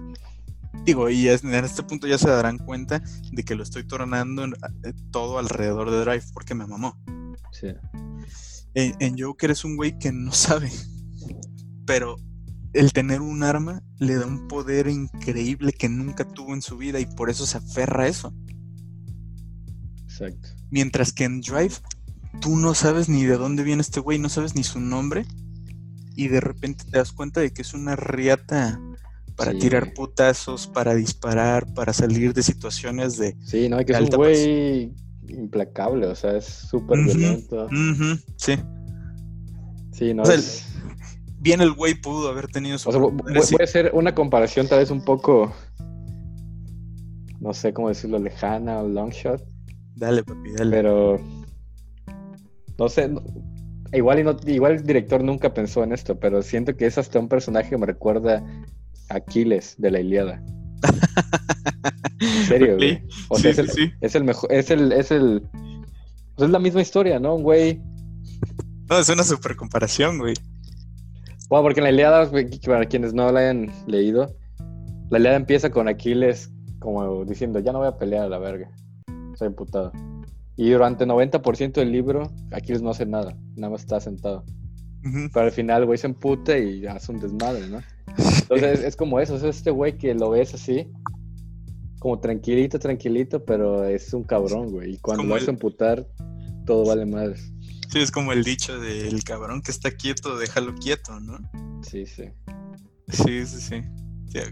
Digo, 0.85 1.09
y 1.09 1.27
en 1.27 1.53
este 1.53 1.83
punto 1.83 2.07
ya 2.07 2.17
se 2.17 2.29
darán 2.29 2.57
cuenta 2.57 3.01
de 3.31 3.43
que 3.43 3.55
lo 3.55 3.63
estoy 3.63 3.85
tornando 3.85 4.45
eh, 4.45 4.93
todo 5.11 5.37
alrededor 5.37 5.91
de 5.91 5.99
Drive 6.01 6.25
porque 6.33 6.55
me 6.55 6.65
mamó. 6.65 6.97
Sí. 7.51 7.67
En, 8.73 9.17
Joker 9.17 9.51
es 9.51 9.63
un 9.63 9.75
güey 9.75 9.99
que 9.99 10.11
no 10.11 10.31
sabe, 10.31 10.71
pero 11.85 12.15
el 12.73 12.91
tener 12.91 13.21
un 13.21 13.43
arma 13.43 13.83
le 13.99 14.15
da 14.15 14.25
un 14.25 14.47
poder 14.47 14.87
increíble 14.87 15.73
que 15.73 15.89
nunca 15.89 16.27
tuvo 16.27 16.53
en 16.53 16.61
su 16.61 16.77
vida 16.77 16.99
y 16.99 17.05
por 17.05 17.29
eso 17.29 17.45
se 17.45 17.57
aferra 17.57 18.03
a 18.03 18.07
eso. 18.07 18.33
Exacto. 20.03 20.49
Mientras 20.69 21.11
que 21.13 21.23
en 21.23 21.41
Drive 21.41 21.75
tú 22.41 22.55
no 22.55 22.73
sabes 22.73 23.09
ni 23.09 23.23
de 23.25 23.37
dónde 23.37 23.63
viene 23.63 23.81
este 23.81 23.99
güey, 23.99 24.19
no 24.19 24.29
sabes 24.29 24.55
ni 24.55 24.63
su 24.63 24.79
nombre 24.79 25.25
y 26.15 26.27
de 26.27 26.41
repente 26.41 26.85
te 26.85 26.97
das 26.97 27.11
cuenta 27.11 27.41
de 27.41 27.51
que 27.51 27.61
es 27.61 27.73
una 27.73 27.95
riata 27.95 28.79
para 29.35 29.53
tirar 29.53 29.93
putazos, 29.93 30.67
para 30.67 30.93
disparar, 30.93 31.73
para 31.73 31.93
salir 31.93 32.33
de 32.33 32.43
situaciones 32.43 33.17
de. 33.17 33.35
Sí, 33.43 33.67
no, 33.67 33.77
hay 33.77 33.85
que 33.85 33.93
es 33.93 33.99
un 33.99 34.09
güey 34.09 34.93
implacable, 35.27 36.07
o 36.07 36.15
sea, 36.15 36.37
es 36.37 36.45
súper 36.45 37.03
violento. 37.03 37.67
sí. 38.37 38.53
Sí, 39.91 40.13
no. 40.13 40.23
Bien, 41.43 41.59
el 41.59 41.73
güey 41.73 41.93
pudo 41.93 42.29
haber 42.29 42.47
tenido 42.47 42.77
su. 42.77 42.87
O 42.87 42.91
sea, 42.93 43.01
voy, 43.01 43.11
a 43.59 43.63
hacer 43.63 43.91
una 43.93 44.15
comparación, 44.15 44.65
tal 44.69 44.79
vez 44.79 44.89
un 44.91 45.03
poco. 45.03 45.53
No 47.41 47.53
sé 47.53 47.73
cómo 47.73 47.89
decirlo, 47.89 48.17
lejana 48.17 48.79
o 48.79 48.87
long 48.87 49.11
shot. 49.11 49.43
Dale, 49.95 50.23
papi, 50.23 50.53
dale. 50.53 50.71
Pero. 50.71 51.19
No 52.79 52.87
sé. 52.87 53.13
igual, 53.91 54.19
y 54.19 54.23
no, 54.23 54.37
igual 54.47 54.71
el 54.71 54.83
director 54.83 55.21
nunca 55.21 55.53
pensó 55.53 55.83
en 55.83 55.91
esto, 55.91 56.17
pero 56.17 56.41
siento 56.41 56.77
que 56.77 56.85
es 56.85 56.97
hasta 56.97 57.19
un 57.19 57.27
personaje 57.27 57.71
que 57.71 57.77
me 57.77 57.87
recuerda 57.87 58.41
Aquiles 59.09 59.75
de 59.77 59.91
la 59.91 59.99
Iliada. 59.99 60.41
en 62.21 62.45
serio, 62.45 62.75
güey. 62.77 63.03
O 63.27 63.37
sea, 63.37 63.51
es, 63.51 63.57
el, 63.57 63.93
es 63.99 64.15
el 64.15 64.23
mejor, 64.23 64.49
es 64.49 64.71
el, 64.71 64.93
es 64.93 65.11
el, 65.11 65.41
pues 66.35 66.47
es 66.47 66.49
la 66.51 66.59
misma 66.59 66.81
historia, 66.81 67.19
¿no? 67.19 67.35
Un 67.35 67.43
güey. 67.43 67.81
No, 68.89 68.97
es 68.97 69.09
una 69.09 69.25
super 69.25 69.57
comparación, 69.57 70.19
güey. 70.19 70.35
Bueno, 71.53 71.65
porque 71.65 71.81
en 71.81 71.83
la 71.83 71.91
Iliada, 71.91 72.31
para 72.65 72.87
quienes 72.87 73.13
no 73.13 73.31
la 73.31 73.41
hayan 73.41 73.71
leído, 73.85 74.35
la 75.11 75.19
Iliada 75.19 75.37
empieza 75.37 75.69
con 75.69 75.87
Aquiles 75.87 76.51
como 76.79 77.25
diciendo, 77.25 77.59
ya 77.59 77.71
no 77.71 77.77
voy 77.77 77.89
a 77.89 77.99
pelear 77.99 78.23
a 78.23 78.27
la 78.27 78.39
verga. 78.39 78.71
Soy 79.35 79.49
imputado. 79.49 79.91
Y 80.55 80.71
durante 80.71 81.05
90% 81.05 81.73
del 81.73 81.91
libro, 81.91 82.31
Aquiles 82.51 82.81
no 82.81 82.89
hace 82.89 83.05
nada, 83.05 83.37
nada 83.55 83.69
más 83.69 83.81
está 83.81 83.99
sentado. 83.99 84.43
Pero 85.31 85.45
al 85.45 85.51
final, 85.51 85.85
güey, 85.85 85.99
se 85.99 86.07
emputa 86.07 86.57
y 86.57 86.87
hace 86.87 87.11
un 87.11 87.19
desmadre, 87.19 87.69
¿no? 87.69 87.81
Entonces 88.17 88.83
es, 88.83 88.95
como 88.95 89.19
eso, 89.19 89.35
es 89.35 89.43
este 89.43 89.69
güey 89.69 89.95
que 89.99 90.15
lo 90.15 90.31
ves 90.31 90.55
así, 90.55 90.91
como 91.99 92.19
tranquilito, 92.19 92.79
tranquilito, 92.79 93.45
pero 93.45 93.83
es 93.85 94.11
un 94.15 94.23
cabrón, 94.23 94.71
güey. 94.71 94.95
Y 94.95 94.97
cuando 94.97 95.23
lo 95.23 95.35
hace 95.35 95.51
emputar, 95.51 96.07
todo 96.65 96.83
vale 96.87 97.05
más. 97.05 97.52
Sí, 97.93 97.99
es 97.99 98.09
como 98.09 98.31
el 98.31 98.43
dicho 98.43 98.79
del 98.79 99.23
cabrón 99.23 99.61
que 99.61 99.69
está 99.69 99.91
quieto, 99.91 100.35
déjalo 100.35 100.73
quieto, 100.73 101.19
¿no? 101.19 101.37
Sí, 101.83 102.07
sí. 102.07 102.23
Sí, 103.07 103.45
sí, 103.45 103.61
sí. 103.61 103.81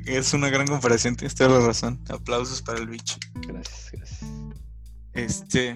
es 0.06 0.36
una 0.36 0.52
gran 0.52 0.68
comparación, 0.68 1.16
tienes 1.16 1.34
toda 1.34 1.60
la 1.60 1.66
razón. 1.66 2.00
Aplausos 2.10 2.62
para 2.62 2.78
el 2.78 2.88
bicho. 2.88 3.16
Gracias, 3.48 3.90
gracias. 3.94 4.32
Este. 5.14 5.76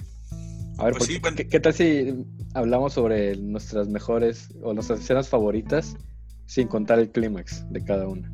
A 0.77 0.85
ver, 0.85 0.93
pues 0.93 1.09
¿qué, 1.49 1.59
tal 1.59 1.73
si 1.73 2.13
hablamos 2.53 2.93
sobre 2.93 3.35
nuestras 3.37 3.87
mejores 3.87 4.49
o 4.61 4.75
nuestras 4.75 4.99
escenas 4.99 5.27
favoritas 5.27 5.97
sin 6.45 6.67
contar 6.67 6.99
el 6.99 7.09
clímax 7.09 7.67
de 7.71 7.83
cada 7.83 8.07
una? 8.07 8.31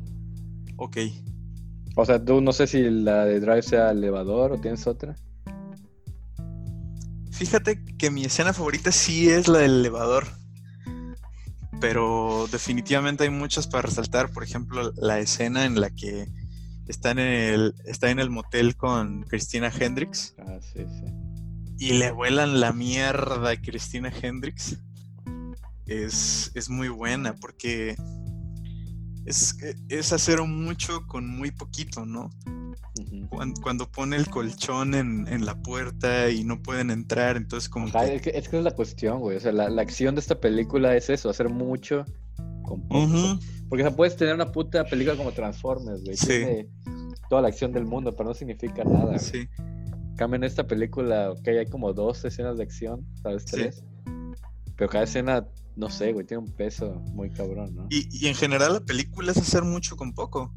Ok. 0.76 0.98
O 1.96 2.04
sea, 2.04 2.22
tú 2.22 2.42
no 2.42 2.52
sé 2.52 2.66
si 2.66 2.82
la 2.82 3.24
de 3.24 3.40
Drive 3.40 3.62
sea 3.62 3.92
elevador 3.92 4.52
o 4.52 4.60
tienes 4.60 4.86
otra. 4.86 5.16
Fíjate 7.44 7.84
que 7.98 8.10
mi 8.10 8.24
escena 8.24 8.52
favorita 8.52 8.92
sí 8.92 9.28
es 9.28 9.48
la 9.48 9.58
del 9.58 9.80
elevador. 9.80 10.26
Pero 11.80 12.48
definitivamente 12.52 13.24
hay 13.24 13.30
muchas 13.30 13.66
para 13.66 13.82
resaltar. 13.82 14.30
Por 14.30 14.44
ejemplo, 14.44 14.92
la 14.96 15.18
escena 15.18 15.64
en 15.64 15.80
la 15.80 15.90
que 15.90 16.28
está 16.86 17.10
en 17.10 17.18
el, 17.18 17.74
está 17.84 18.10
en 18.10 18.20
el 18.20 18.30
motel 18.30 18.76
con 18.76 19.24
Christina 19.24 19.72
Hendricks. 19.76 20.34
Ah, 20.38 20.58
sí, 20.60 20.84
sí 20.88 21.12
y 21.82 21.94
le 21.94 22.12
vuelan 22.12 22.60
la 22.60 22.72
mierda 22.72 23.50
a 23.50 23.60
Cristina 23.60 24.12
Hendricks 24.22 24.78
es, 25.86 26.52
muy 26.68 26.88
buena 26.88 27.34
porque 27.34 27.96
es, 29.26 29.56
es, 29.88 30.12
hacer 30.12 30.40
mucho 30.42 31.04
con 31.08 31.26
muy 31.26 31.50
poquito, 31.50 32.06
¿no? 32.06 32.30
Cuando, 33.60 33.90
pone 33.90 34.16
el 34.16 34.28
colchón 34.28 34.94
en, 34.94 35.44
la 35.44 35.60
puerta 35.62 36.30
y 36.30 36.44
no 36.44 36.62
pueden 36.62 36.90
entrar, 36.90 37.36
entonces 37.36 37.68
como 37.68 37.90
que... 37.90 38.14
Es, 38.16 38.22
que... 38.22 38.58
es 38.58 38.64
la 38.64 38.70
cuestión, 38.72 39.20
güey. 39.20 39.36
O 39.36 39.40
sea, 39.40 39.52
la, 39.52 39.80
acción 39.80 40.14
de 40.14 40.20
esta 40.20 40.40
película 40.40 40.96
es 40.96 41.10
eso, 41.10 41.30
hacer 41.30 41.48
mucho 41.48 42.04
con 42.64 42.86
poco. 42.88 43.38
Porque 43.68 43.86
o 43.86 43.96
puedes 43.96 44.16
tener 44.16 44.34
una 44.34 44.52
puta 44.52 44.84
película 44.84 45.16
como 45.16 45.32
Transformers, 45.32 46.04
güey. 46.04 46.16
Tiene 46.16 46.68
toda 47.30 47.42
la 47.42 47.48
acción 47.48 47.72
del 47.72 47.86
mundo, 47.86 48.14
pero 48.14 48.28
no 48.28 48.34
significa 48.34 48.84
nada. 48.84 49.18
Sí. 49.18 49.48
cambio 50.16 50.36
en 50.36 50.44
esta 50.44 50.66
película, 50.66 51.34
que 51.42 51.58
hay 51.58 51.66
como 51.66 51.92
dos 51.94 52.24
escenas 52.24 52.58
de 52.58 52.64
acción, 52.64 53.06
¿sabes? 53.22 53.46
Tres. 53.46 53.82
Pero 54.76 54.90
cada 54.90 55.04
escena, 55.04 55.46
no 55.76 55.88
sé, 55.88 56.12
güey, 56.12 56.26
tiene 56.26 56.42
un 56.42 56.52
peso 56.52 57.02
muy 57.12 57.30
cabrón, 57.30 57.74
¿no? 57.74 57.86
Y, 57.88 58.06
y 58.10 58.28
en 58.28 58.34
general 58.34 58.74
la 58.74 58.80
película 58.80 59.32
es 59.32 59.38
hacer 59.38 59.62
mucho 59.62 59.96
con 59.96 60.12
poco. 60.12 60.52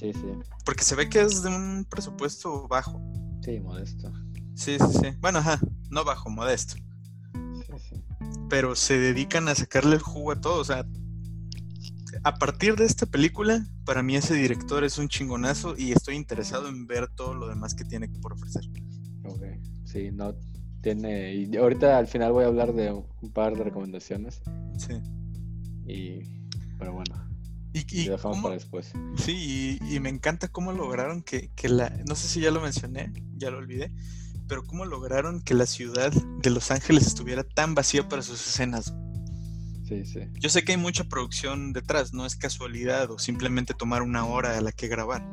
Sí, 0.00 0.14
sí. 0.14 0.32
Porque 0.64 0.82
se 0.82 0.96
ve 0.96 1.10
que 1.10 1.20
es 1.20 1.42
de 1.42 1.50
un 1.50 1.84
presupuesto 1.84 2.66
bajo. 2.68 2.98
Sí, 3.44 3.60
modesto. 3.60 4.10
Sí, 4.54 4.78
sí, 4.78 4.98
sí. 4.98 5.08
Bueno, 5.20 5.40
ajá, 5.40 5.60
no 5.90 6.04
bajo, 6.04 6.30
modesto. 6.30 6.76
Sí, 7.34 7.72
sí. 7.90 8.04
Pero 8.48 8.74
se 8.74 8.98
dedican 8.98 9.48
a 9.48 9.54
sacarle 9.54 9.96
el 9.96 10.00
jugo 10.00 10.32
a 10.32 10.40
todo. 10.40 10.58
O 10.58 10.64
sea, 10.64 10.86
a 12.24 12.34
partir 12.36 12.76
de 12.76 12.86
esta 12.86 13.04
película, 13.04 13.66
para 13.84 14.02
mí 14.02 14.16
ese 14.16 14.32
director 14.32 14.84
es 14.84 14.96
un 14.96 15.08
chingonazo 15.08 15.74
y 15.76 15.92
estoy 15.92 16.16
interesado 16.16 16.68
en 16.70 16.86
ver 16.86 17.08
todo 17.14 17.34
lo 17.34 17.46
demás 17.46 17.74
que 17.74 17.84
tiene 17.84 18.08
por 18.08 18.32
ofrecer. 18.32 18.62
Ok. 19.24 19.42
Sí, 19.84 20.10
no 20.12 20.34
tiene. 20.80 21.34
Y 21.34 21.54
ahorita 21.58 21.98
al 21.98 22.06
final 22.06 22.32
voy 22.32 22.44
a 22.44 22.46
hablar 22.48 22.72
de 22.72 22.90
un 22.90 23.32
par 23.34 23.54
de 23.54 23.64
recomendaciones. 23.64 24.40
Sí. 24.78 24.94
Y. 25.86 26.46
Pero 26.78 26.94
bueno. 26.94 27.29
Y, 27.72 28.00
y 28.00 28.04
lo 28.06 28.12
dejamos 28.16 28.36
cómo- 28.36 28.42
para 28.44 28.54
después. 28.54 28.92
Sí, 29.16 29.78
y, 29.82 29.94
y 29.94 30.00
me 30.00 30.08
encanta 30.08 30.48
cómo 30.48 30.72
lograron 30.72 31.22
que, 31.22 31.50
que 31.54 31.68
la, 31.68 31.88
no 32.06 32.14
sé 32.16 32.26
si 32.28 32.40
ya 32.40 32.50
lo 32.50 32.60
mencioné, 32.60 33.12
ya 33.36 33.50
lo 33.50 33.58
olvidé, 33.58 33.92
pero 34.48 34.64
cómo 34.64 34.84
lograron 34.84 35.40
que 35.40 35.54
la 35.54 35.66
ciudad 35.66 36.10
de 36.12 36.50
Los 36.50 36.70
Ángeles 36.72 37.06
estuviera 37.06 37.44
tan 37.44 37.74
vacía 37.76 38.08
para 38.08 38.22
sus 38.22 38.40
escenas. 38.44 38.92
Sí, 39.86 40.04
sí. 40.04 40.20
Yo 40.40 40.48
sé 40.48 40.62
que 40.64 40.72
hay 40.72 40.78
mucha 40.78 41.04
producción 41.04 41.72
detrás, 41.72 42.12
no 42.12 42.24
es 42.26 42.36
casualidad 42.36 43.10
o 43.10 43.18
simplemente 43.18 43.74
tomar 43.74 44.02
una 44.02 44.24
hora 44.24 44.56
a 44.56 44.60
la 44.60 44.72
que 44.72 44.88
grabar. 44.88 45.24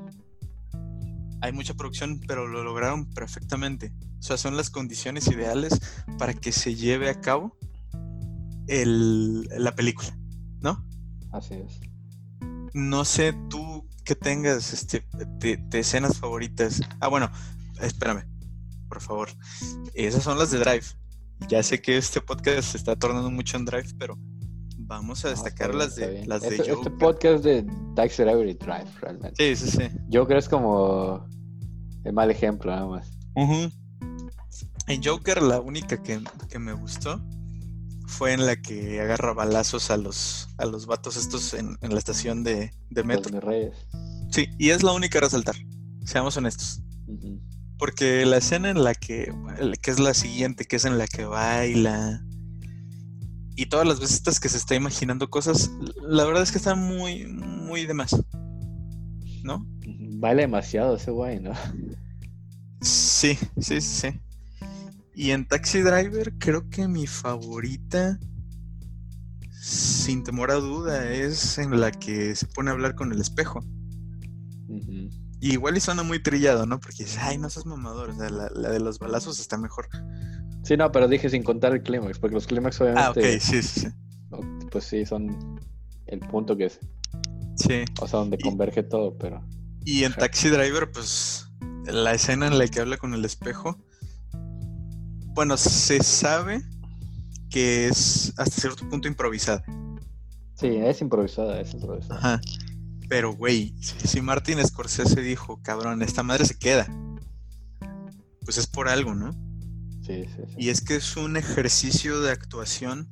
Hay 1.42 1.52
mucha 1.52 1.76
producción, 1.76 2.20
pero 2.28 2.48
lo 2.48 2.64
lograron 2.64 3.06
perfectamente. 3.12 3.94
O 4.20 4.24
sea, 4.24 4.38
son 4.38 4.58
las 4.58 4.70
condiciones 4.72 5.28
ideales 5.28 5.80
para 6.18 6.34
que 6.34 6.52
se 6.52 6.74
lleve 6.76 7.10
a 7.10 7.22
cabo 7.22 7.56
el- 8.68 9.44
la 9.58 9.76
película, 9.76 10.18
¿no? 10.62 10.84
Así 11.32 11.54
es. 11.56 11.80
No 12.78 13.06
sé 13.06 13.34
tú 13.50 13.90
que 14.06 14.14
tengas 14.14 14.72
este, 14.72 15.04
de, 15.40 15.58
de 15.58 15.80
escenas 15.80 16.20
favoritas. 16.20 16.80
Ah, 17.00 17.08
bueno, 17.08 17.28
espérame, 17.82 18.24
por 18.88 19.02
favor. 19.02 19.30
Esas 19.96 20.22
son 20.24 20.38
las 20.38 20.52
de 20.52 20.60
Drive. 20.60 20.86
Ya 21.48 21.64
sé 21.64 21.82
que 21.82 21.98
este 21.98 22.22
podcast 22.22 22.70
se 22.70 22.78
está 22.78 22.96
tornando 22.96 23.32
mucho 23.32 23.58
en 23.58 23.66
Drive, 23.66 23.96
pero 23.98 24.16
vamos 24.78 25.26
a 25.26 25.30
No, 25.30 25.34
está 25.34 25.46
destacar 25.50 25.70
bien, 25.70 25.80
las 25.80 25.96
de 25.96 26.50
este, 26.50 26.62
este 26.62 26.72
Joker. 26.72 26.98
podcast 27.00 27.44
de 27.44 27.66
Dark 27.96 28.12
Celebrity 28.12 28.64
Drive, 28.64 28.92
realmente. 29.02 29.56
Sí, 29.56 29.66
sí, 29.66 29.76
sí. 29.76 29.90
Joker 30.14 30.38
es 30.38 30.48
como 30.48 31.28
el 32.04 32.14
mal 32.14 32.30
ejemplo, 32.30 32.70
nada 32.70 32.86
más. 32.86 33.12
En 34.88 35.04
Joker, 35.04 35.42
la 35.42 35.60
única 35.62 36.02
que, 36.04 36.22
que 36.48 36.60
me 36.60 36.74
gustó 36.74 37.20
fue 38.08 38.34
en 38.34 38.46
la 38.46 38.56
que 38.56 39.00
agarra 39.02 39.34
balazos 39.34 39.92
a 39.92 39.98
los, 39.98 40.50
a 40.58 40.66
los 40.66 40.88
vatos 40.88 41.18
estos 41.18 41.54
en, 41.54 41.78
en 41.82 41.92
la 41.92 42.00
estación 42.00 42.44
de, 42.44 42.72
de 42.90 43.04
metro. 43.04 43.32
mis 43.32 43.44
reyes. 43.44 43.76
Sí, 44.32 44.48
y 44.58 44.70
es 44.70 44.82
la 44.82 44.94
única 44.94 45.20
a 45.20 45.22
resaltar. 45.22 45.56
Seamos 46.06 46.36
honestos. 46.38 46.82
Porque 47.78 48.26
la 48.26 48.38
escena 48.38 48.70
en 48.70 48.84
la 48.84 48.96
que, 48.96 49.32
que 49.82 49.92
es 49.92 50.00
la 50.00 50.14
siguiente, 50.14 50.66
que 50.66 50.78
es 50.78 50.86
en 50.86 50.98
la 50.98 51.06
que 51.06 51.26
baila, 51.26 52.24
y 53.56 53.66
todas 53.66 53.88
las 53.88 54.00
veces 54.00 54.18
estas 54.18 54.40
que 54.40 54.50
se 54.50 54.58
está 54.58 54.76
imaginando 54.76 55.30
cosas, 55.30 55.72
la 56.02 56.26
verdad 56.26 56.44
es 56.44 56.52
que 56.52 56.60
están 56.60 56.80
muy, 56.80 57.26
muy 57.28 57.86
de 57.86 57.94
más. 57.94 58.16
¿No? 59.44 59.66
Baila 60.20 60.42
demasiado 60.42 60.96
ese 60.96 61.12
güey, 61.12 61.40
¿no? 61.40 61.54
Sí, 62.82 63.38
sí, 63.60 63.82
sí. 63.82 64.10
Y 65.20 65.32
en 65.32 65.48
Taxi 65.48 65.82
Driver 65.82 66.32
creo 66.38 66.70
que 66.70 66.88
mi 66.88 67.08
favorita, 67.08 68.20
sin 69.60 70.24
temor 70.24 70.52
a 70.52 70.56
duda, 70.56 71.12
es 71.12 71.58
en 71.58 71.80
la 71.80 71.92
que 71.92 72.36
se 72.36 72.46
pone 72.46 72.70
a 72.70 72.74
hablar 72.74 72.94
con 72.94 73.12
el 73.12 73.20
espejo. 73.20 73.60
Y 75.40 75.54
igual 75.54 75.76
y 75.76 75.80
suena 75.80 76.04
muy 76.04 76.22
trillado, 76.22 76.68
¿no? 76.68 76.80
Porque 76.80 77.04
dices, 77.04 77.18
ay, 77.20 77.40
no 77.40 77.50
seas 77.50 77.66
mamador, 77.66 78.12
o 78.12 78.16
sea, 78.16 78.30
la, 78.30 78.50
la 78.54 78.70
de 78.70 78.80
los 78.80 79.00
balazos 79.00 79.40
está 79.40 79.58
mejor. 79.58 79.88
Sí, 80.64 80.78
no, 80.78 80.92
pero 80.92 81.08
dije 81.08 81.30
sin 81.30 81.42
contar 81.44 81.74
el 81.74 81.82
clímax, 81.82 82.20
porque 82.20 82.36
los 82.36 82.46
clímax 82.46 82.80
obviamente, 82.82 83.04
Ah, 83.04 83.12
ok, 83.12 83.40
sí, 83.42 83.62
sí, 83.64 83.82
sí. 83.82 83.88
pues 84.72 84.84
sí, 84.84 85.04
son 85.06 85.60
el 86.06 86.20
punto 86.20 86.56
que 86.58 86.66
es, 86.66 86.80
Sí. 87.56 87.86
o 88.02 88.08
sea, 88.08 88.20
donde 88.20 88.38
Y- 88.40 88.44
converge 88.44 88.84
todo, 88.84 89.18
pero 89.18 89.44
Y 89.84 90.04
en. 90.04 90.14
Taxi 90.14 90.50
Driver, 90.50 90.92
pues 90.92 91.48
la 91.86 92.14
escena 92.14 92.48
en 92.48 92.58
la 92.60 92.68
que 92.68 92.82
habla 92.82 92.98
con 92.98 93.14
el 93.14 93.24
espejo, 93.26 93.78
bueno, 95.38 95.56
se 95.56 96.02
sabe 96.02 96.64
que 97.52 97.86
es 97.88 98.34
hasta 98.38 98.60
cierto 98.60 98.90
punto 98.90 99.08
improvisada. 99.08 99.64
sí, 100.56 100.66
es 100.66 101.00
improvisada, 101.00 101.62
es 101.62 101.76
improvisada. 101.76 102.18
Ajá. 102.18 102.42
Pero, 103.08 103.36
güey, 103.36 103.76
si 103.80 104.20
Martin 104.20 104.58
Scorsese 104.66 105.22
dijo, 105.22 105.62
cabrón, 105.62 106.02
esta 106.02 106.24
madre 106.24 106.44
se 106.46 106.58
queda, 106.58 106.88
pues 108.46 108.58
es 108.58 108.66
por 108.66 108.90
algo, 108.90 109.14
¿no? 109.14 109.32
Sí, 110.02 110.26
sí, 110.26 110.42
sí. 110.48 110.56
Y 110.58 110.70
es 110.70 110.82
que 110.82 110.96
es 110.96 111.16
un 111.16 111.38
ejercicio 111.38 112.20
de 112.20 112.32
actuación 112.32 113.08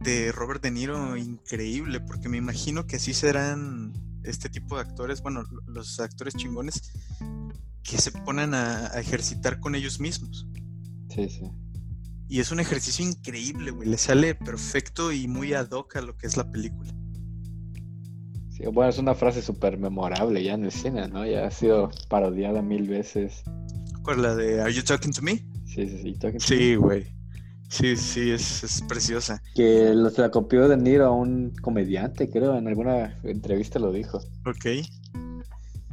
de 0.00 0.32
Robert 0.32 0.60
De 0.60 0.72
Niro 0.72 1.16
increíble, 1.16 2.00
porque 2.00 2.28
me 2.28 2.38
imagino 2.38 2.88
que 2.88 2.96
así 2.96 3.14
serán 3.14 3.92
este 4.24 4.48
tipo 4.48 4.74
de 4.74 4.82
actores, 4.82 5.22
bueno, 5.22 5.44
los 5.68 6.00
actores 6.00 6.34
chingones 6.34 6.90
que 7.84 7.98
se 7.98 8.10
ponen 8.10 8.52
a, 8.52 8.88
a 8.88 8.98
ejercitar 8.98 9.60
con 9.60 9.76
ellos 9.76 10.00
mismos. 10.00 10.44
Sí, 11.14 11.28
sí. 11.28 11.42
Y 12.28 12.38
es 12.40 12.52
un 12.52 12.60
ejercicio 12.60 13.04
increíble, 13.04 13.72
güey. 13.72 13.88
Le 13.88 13.98
sale 13.98 14.34
perfecto 14.36 15.10
y 15.12 15.26
muy 15.28 15.52
ad 15.52 15.70
hoc 15.72 15.96
a 15.96 16.00
lo 16.00 16.16
que 16.16 16.26
es 16.28 16.36
la 16.36 16.48
película. 16.50 16.92
Sí, 18.50 18.62
Bueno, 18.72 18.88
es 18.90 18.98
una 18.98 19.14
frase 19.14 19.42
súper 19.42 19.78
memorable 19.78 20.42
ya 20.44 20.54
en 20.54 20.64
el 20.64 20.70
cine, 20.72 21.08
¿no? 21.08 21.26
Ya 21.26 21.46
ha 21.46 21.50
sido 21.50 21.90
parodiada 22.08 22.62
mil 22.62 22.88
veces. 22.88 23.42
¿Cuál 24.02 24.22
la 24.22 24.34
de 24.36 24.60
Are 24.60 24.72
You 24.72 24.82
Talking 24.82 25.12
to 25.12 25.22
Me? 25.22 25.36
Sí, 25.66 25.88
sí, 25.88 25.98
sí. 26.02 26.14
Talking 26.18 26.38
to 26.40 26.46
Sí, 26.46 26.74
güey. 26.76 27.06
Sí, 27.68 27.96
sí, 27.96 28.30
es, 28.30 28.64
es 28.64 28.82
preciosa. 28.82 29.40
Que 29.54 29.92
lo- 29.94 30.10
se 30.10 30.20
la 30.20 30.30
copió 30.30 30.68
de 30.68 30.76
Niro 30.76 31.06
a 31.06 31.10
un 31.12 31.52
comediante, 31.62 32.28
creo, 32.28 32.56
en 32.56 32.66
alguna 32.68 33.16
entrevista 33.22 33.78
lo 33.78 33.92
dijo. 33.92 34.18
Ok. 34.44 34.84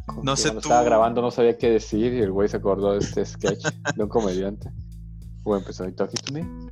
Como 0.07 0.23
No 0.23 0.35
sé 0.35 0.51
tú- 0.51 0.57
estaba 0.59 0.83
grabando 0.83 1.21
no 1.21 1.31
sabía 1.31 1.57
qué 1.57 1.69
decir 1.69 2.13
y 2.13 2.19
el 2.19 2.31
güey 2.31 2.47
se 2.49 2.57
acordó 2.57 2.93
de 2.93 2.99
este 2.99 3.25
sketch 3.25 3.63
de 3.95 4.03
un 4.03 4.09
comediante. 4.09 4.69
Empezó 5.55 5.83
a 5.83 5.91
talking 5.91 6.21
to 6.25 6.33
me. 6.33 6.69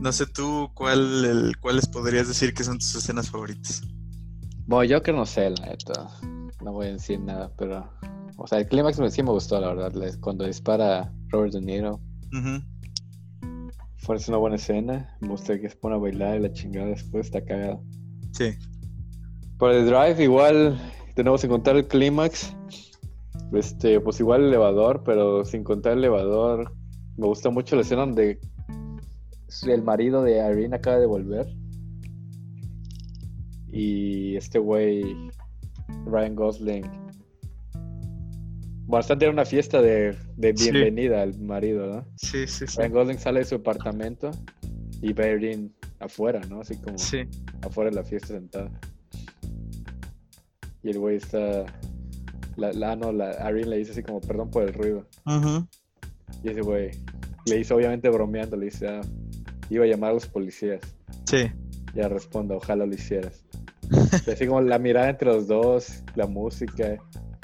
No 0.00 0.12
sé 0.12 0.26
tú 0.26 0.70
cuál, 0.74 1.24
el, 1.24 1.58
cuáles 1.58 1.86
podrías 1.86 2.28
decir 2.28 2.54
que 2.54 2.64
son 2.64 2.78
tus 2.78 2.94
escenas 2.94 3.30
favoritas. 3.30 3.82
Bueno, 4.66 4.84
yo 4.84 5.02
que 5.02 5.12
no 5.12 5.26
sé, 5.26 5.50
la 5.50 5.66
neta. 5.66 6.08
No 6.62 6.72
voy 6.72 6.86
a 6.86 6.92
decir 6.92 7.20
nada, 7.20 7.50
pero... 7.56 7.90
O 8.36 8.46
sea, 8.46 8.58
el 8.58 8.68
clímax 8.68 9.00
sí 9.12 9.22
me 9.22 9.30
gustó, 9.30 9.60
la 9.60 9.74
verdad. 9.74 9.92
Cuando 10.20 10.44
dispara 10.44 11.12
Robert 11.28 11.54
De 11.54 11.60
Niro. 11.60 12.00
Ujú. 12.32 12.62
Fue 13.96 14.16
una 14.28 14.36
buena 14.36 14.56
escena. 14.56 15.16
Me 15.20 15.28
gusta 15.28 15.58
que 15.58 15.68
se 15.68 15.76
pone 15.76 15.96
a 15.96 15.98
bailar 15.98 16.36
y 16.36 16.42
la 16.42 16.52
chingada 16.52 16.86
después 16.86 17.26
está 17.26 17.44
cagado. 17.44 17.82
Sí. 18.32 18.54
Por 19.58 19.72
el 19.72 19.86
drive, 19.86 20.22
igual 20.22 20.78
tenemos 21.16 21.42
que 21.42 21.48
contar 21.48 21.76
el 21.76 21.88
clímax. 21.88 22.54
Este, 23.52 24.00
pues 24.00 24.20
igual 24.20 24.42
el 24.42 24.48
elevador, 24.48 25.02
pero 25.04 25.44
sin 25.44 25.64
contar 25.64 25.94
el 25.94 25.98
elevador. 25.98 26.72
Me 27.18 27.26
gusta 27.26 27.50
mucho 27.50 27.74
la 27.76 27.82
escena 27.82 28.02
donde 28.02 28.38
el 29.66 29.82
marido 29.82 30.22
de 30.22 30.36
Irene 30.38 30.76
acaba 30.76 30.98
de 30.98 31.06
volver. 31.06 31.46
Y 33.70 34.36
este 34.36 34.58
güey, 34.60 35.02
Ryan 36.06 36.34
Gosling. 36.36 36.82
Bueno, 38.86 39.00
están 39.00 39.18
teniendo 39.18 39.42
una 39.42 39.44
fiesta 39.44 39.82
de, 39.82 40.16
de 40.36 40.56
Sí. 40.56 40.70
bienvenida 40.70 41.20
al 41.22 41.38
marido, 41.40 41.86
¿no? 41.92 42.06
Sí, 42.16 42.46
sí, 42.46 42.66
sí. 42.66 42.76
Ryan 42.78 42.92
Gosling 42.92 43.18
sale 43.18 43.40
de 43.40 43.44
su 43.46 43.56
apartamento 43.56 44.30
y 45.02 45.12
ve 45.12 45.24
a 45.24 45.32
Irene 45.32 45.70
afuera, 45.98 46.40
¿no? 46.48 46.60
Así 46.60 46.76
como 46.76 46.96
Sí. 46.98 47.22
afuera 47.62 47.90
de 47.90 47.96
la 47.96 48.04
fiesta 48.04 48.28
sentada. 48.28 48.70
Y 50.84 50.90
el 50.90 50.98
güey 51.00 51.16
está. 51.16 51.66
La, 52.56 52.72
la, 52.72 52.96
no, 52.96 53.12
la 53.12 53.32
Irene 53.50 53.66
le 53.70 53.76
dice 53.78 53.90
así 53.92 54.02
como, 54.02 54.20
perdón 54.20 54.50
por 54.50 54.62
el 54.62 54.72
ruido. 54.72 55.04
Ujú. 55.26 55.66
Y 56.42 56.50
ese 56.50 56.60
güey 56.60 56.90
le 57.46 57.56
dice, 57.56 57.74
obviamente 57.74 58.08
bromeando, 58.08 58.56
le 58.56 58.66
dice, 58.66 58.88
ah, 58.88 59.00
iba 59.70 59.84
a 59.84 59.88
llamar 59.88 60.10
a 60.10 60.14
los 60.14 60.26
policías. 60.26 60.80
Sí. 61.24 61.50
Y 61.94 61.98
ella 61.98 62.08
responde, 62.08 62.54
ojalá 62.54 62.86
lo 62.86 62.94
hicieras. 62.94 63.44
Así 64.30 64.46
como 64.46 64.60
la 64.60 64.78
mirada 64.78 65.08
entre 65.08 65.28
los 65.28 65.48
dos, 65.48 66.02
la 66.14 66.26
música. 66.26 66.98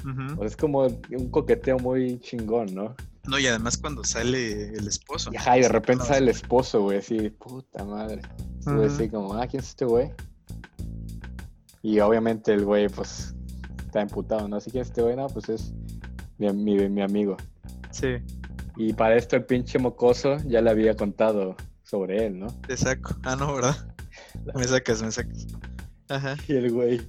Ujú. 0.04 0.34
o 0.34 0.36
sea, 0.36 0.46
es 0.46 0.56
como 0.56 0.82
un 0.82 1.30
coqueteo 1.30 1.78
muy 1.78 2.20
chingón, 2.20 2.74
¿no? 2.74 2.94
No, 3.26 3.38
y 3.38 3.46
además 3.46 3.78
cuando 3.78 4.04
sale 4.04 4.68
el 4.68 4.86
esposo. 4.86 5.30
Y, 5.32 5.36
ajá, 5.36 5.56
y 5.56 5.62
de 5.62 5.68
repente 5.70 6.04
sale 6.04 6.18
el 6.18 6.28
esposo, 6.28 6.82
güey, 6.82 6.98
así, 6.98 7.30
puta 7.30 7.84
madre. 7.84 8.20
Ujú. 8.66 8.82
así 8.82 9.08
como, 9.08 9.32
ah, 9.34 9.46
¿quién 9.46 9.62
es 9.62 9.70
este 9.70 9.86
güey? 9.86 10.10
Y 11.80 12.00
obviamente 12.00 12.52
el 12.52 12.64
güey, 12.64 12.88
pues, 12.88 13.34
está 13.86 14.02
emputado, 14.02 14.46
¿no? 14.46 14.56
Así 14.56 14.70
que 14.70 14.80
este 14.80 15.00
güey, 15.00 15.16
no, 15.16 15.26
pues 15.28 15.48
es 15.48 15.72
mi, 16.36 16.52
mi, 16.52 16.88
mi 16.90 17.00
amigo. 17.00 17.36
Sí. 17.90 18.16
Y 18.76 18.92
para 18.92 19.16
esto 19.16 19.36
el 19.36 19.44
pinche 19.44 19.78
mocoso 19.78 20.36
ya 20.46 20.60
le 20.60 20.70
había 20.70 20.96
contado 20.96 21.56
sobre 21.82 22.26
él, 22.26 22.38
¿no? 22.38 22.48
Te 22.66 22.76
saco. 22.76 23.14
Ah, 23.22 23.36
no, 23.36 23.54
¿verdad? 23.54 23.76
Me 24.54 24.64
sacas, 24.64 25.02
me 25.02 25.10
sacas. 25.10 25.46
Ajá. 26.08 26.36
Y 26.48 26.54
el 26.54 26.70
güey 26.70 27.00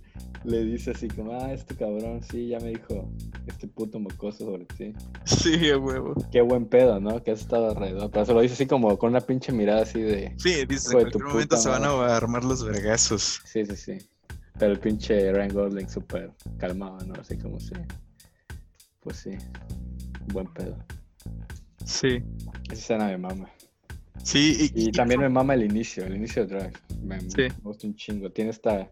le 0.44 0.64
dice 0.64 0.92
así 0.92 1.08
como, 1.08 1.34
ah, 1.34 1.52
este 1.52 1.76
cabrón, 1.76 2.22
sí, 2.24 2.48
ya 2.50 2.60
me 2.60 2.70
dijo 2.70 3.12
este 3.48 3.68
puto 3.68 4.00
mocoso 4.00 4.46
sobre 4.46 4.66
ti. 4.66 4.94
Sí, 5.26 5.70
a 5.70 5.78
huevo. 5.78 6.16
Qué 6.32 6.42
buen 6.42 6.66
pedo, 6.66 7.00
¿no? 7.00 7.22
Que 7.24 7.32
has 7.32 7.42
estado 7.42 7.72
alrededor. 7.72 8.10
Pero 8.12 8.26
se 8.26 8.34
lo 8.34 8.42
dice 8.42 8.54
así 8.54 8.68
como 8.68 8.98
con 8.98 9.10
una 9.10 9.22
pinche 9.22 9.52
mirada 9.52 9.82
así 9.82 10.02
de... 10.02 10.34
Sí, 10.38 10.66
dice, 10.66 10.88
en 10.88 10.94
cualquier 10.94 11.24
momento 11.24 11.58
se 11.58 11.70
van 11.70 11.84
a 11.84 12.16
armar 12.16 12.44
los 12.44 12.64
vergazos. 12.64 13.42
Sí, 13.46 13.66
sí, 13.66 13.76
sí. 13.76 13.98
Pero 14.58 14.72
el 14.72 14.80
pinche 14.80 15.32
Ryan 15.34 15.54
Gosling 15.54 15.90
súper 15.90 16.32
calmado, 16.58 17.00
¿no? 17.06 17.16
Así 17.20 17.38
como 17.38 17.60
sí. 17.60 17.74
Pues 19.02 19.18
sí. 19.18 19.32
Buen 20.32 20.48
pedo. 20.54 20.78
Sí. 21.86 22.22
Esa 22.66 22.74
escena 22.74 23.06
me 23.08 23.18
mama. 23.18 23.50
Sí, 24.24 24.72
y, 24.76 24.88
Y 24.88 24.92
también 24.92 25.20
me 25.22 25.30
mama 25.30 25.54
el 25.54 25.64
inicio, 25.64 26.04
el 26.06 26.16
inicio 26.16 26.46
de 26.48 26.56
Drive. 26.56 26.74
Me, 27.04 27.20
Sí. 27.22 27.42
me 27.42 27.50
gusta 27.64 27.86
un 27.88 27.96
chingo. 27.96 28.32
Tiene 28.32 28.50
esta, 28.52 28.88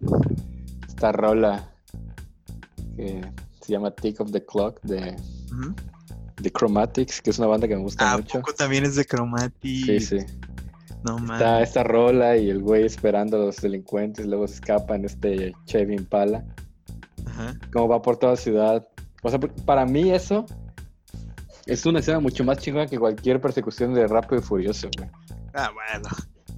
esta 0.88 1.12
rola 1.12 1.70
que 2.96 3.22
se 3.62 3.72
llama 3.74 3.92
Tick 3.92 4.20
of 4.22 4.32
the 4.32 4.46
Clock 4.46 4.80
de, 4.84 5.16
de 6.42 6.52
Chromatics, 6.52 7.22
que 7.22 7.32
es 7.32 7.40
una 7.40 7.48
banda 7.48 7.68
que 7.68 7.76
me 7.76 7.82
gusta 7.82 8.12
¿A 8.14 8.18
mucho. 8.18 8.40
poco 8.40 8.54
también 8.54 8.84
es 8.86 8.96
de 8.96 9.06
Chromatic? 9.06 9.86
Sí, 9.86 10.00
sí. 10.00 10.18
No 11.06 11.18
Está 11.18 11.38
mames. 11.54 11.68
esta 11.68 11.84
rola 11.84 12.38
y 12.38 12.50
el 12.50 12.62
güey 12.62 12.86
esperando 12.86 13.38
a 13.42 13.46
los 13.48 13.58
delincuentes, 13.58 14.26
luego 14.26 14.48
se 14.48 14.56
escapa 14.56 14.96
en 14.96 15.06
este 15.06 15.54
Chevy 15.66 15.96
Impala. 15.96 16.46
Ajá. 17.26 17.58
Como 17.74 17.88
va 17.88 18.02
por 18.02 18.18
toda 18.18 18.34
la 18.34 18.38
ciudad. 18.38 18.88
O 19.24 19.30
sea, 19.30 19.40
para 19.40 19.86
mí 19.86 20.12
eso 20.12 20.46
es 21.66 21.86
una 21.86 22.00
escena 22.00 22.20
mucho 22.20 22.44
más 22.44 22.58
chingona 22.60 22.88
que 22.88 22.98
cualquier 23.00 23.40
persecución 23.42 23.94
de 23.94 24.08
Rápido 24.08 24.42
y 24.42 24.44
Furioso, 24.44 24.90
güey. 24.98 25.10
Ah, 25.54 25.72
bueno. 25.74 26.10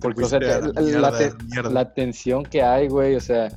Porque, 0.01 0.23
o 0.23 0.27
sea, 0.27 0.39
la 0.39 0.59
la, 0.59 0.81
mierda, 0.81 0.99
la 1.11 1.17
te- 1.17 1.43
mierda. 1.45 1.69
la 1.69 1.93
tensión 1.93 2.43
que 2.43 2.61
hay, 2.61 2.87
güey, 2.87 3.15
o 3.15 3.19
sea, 3.21 3.49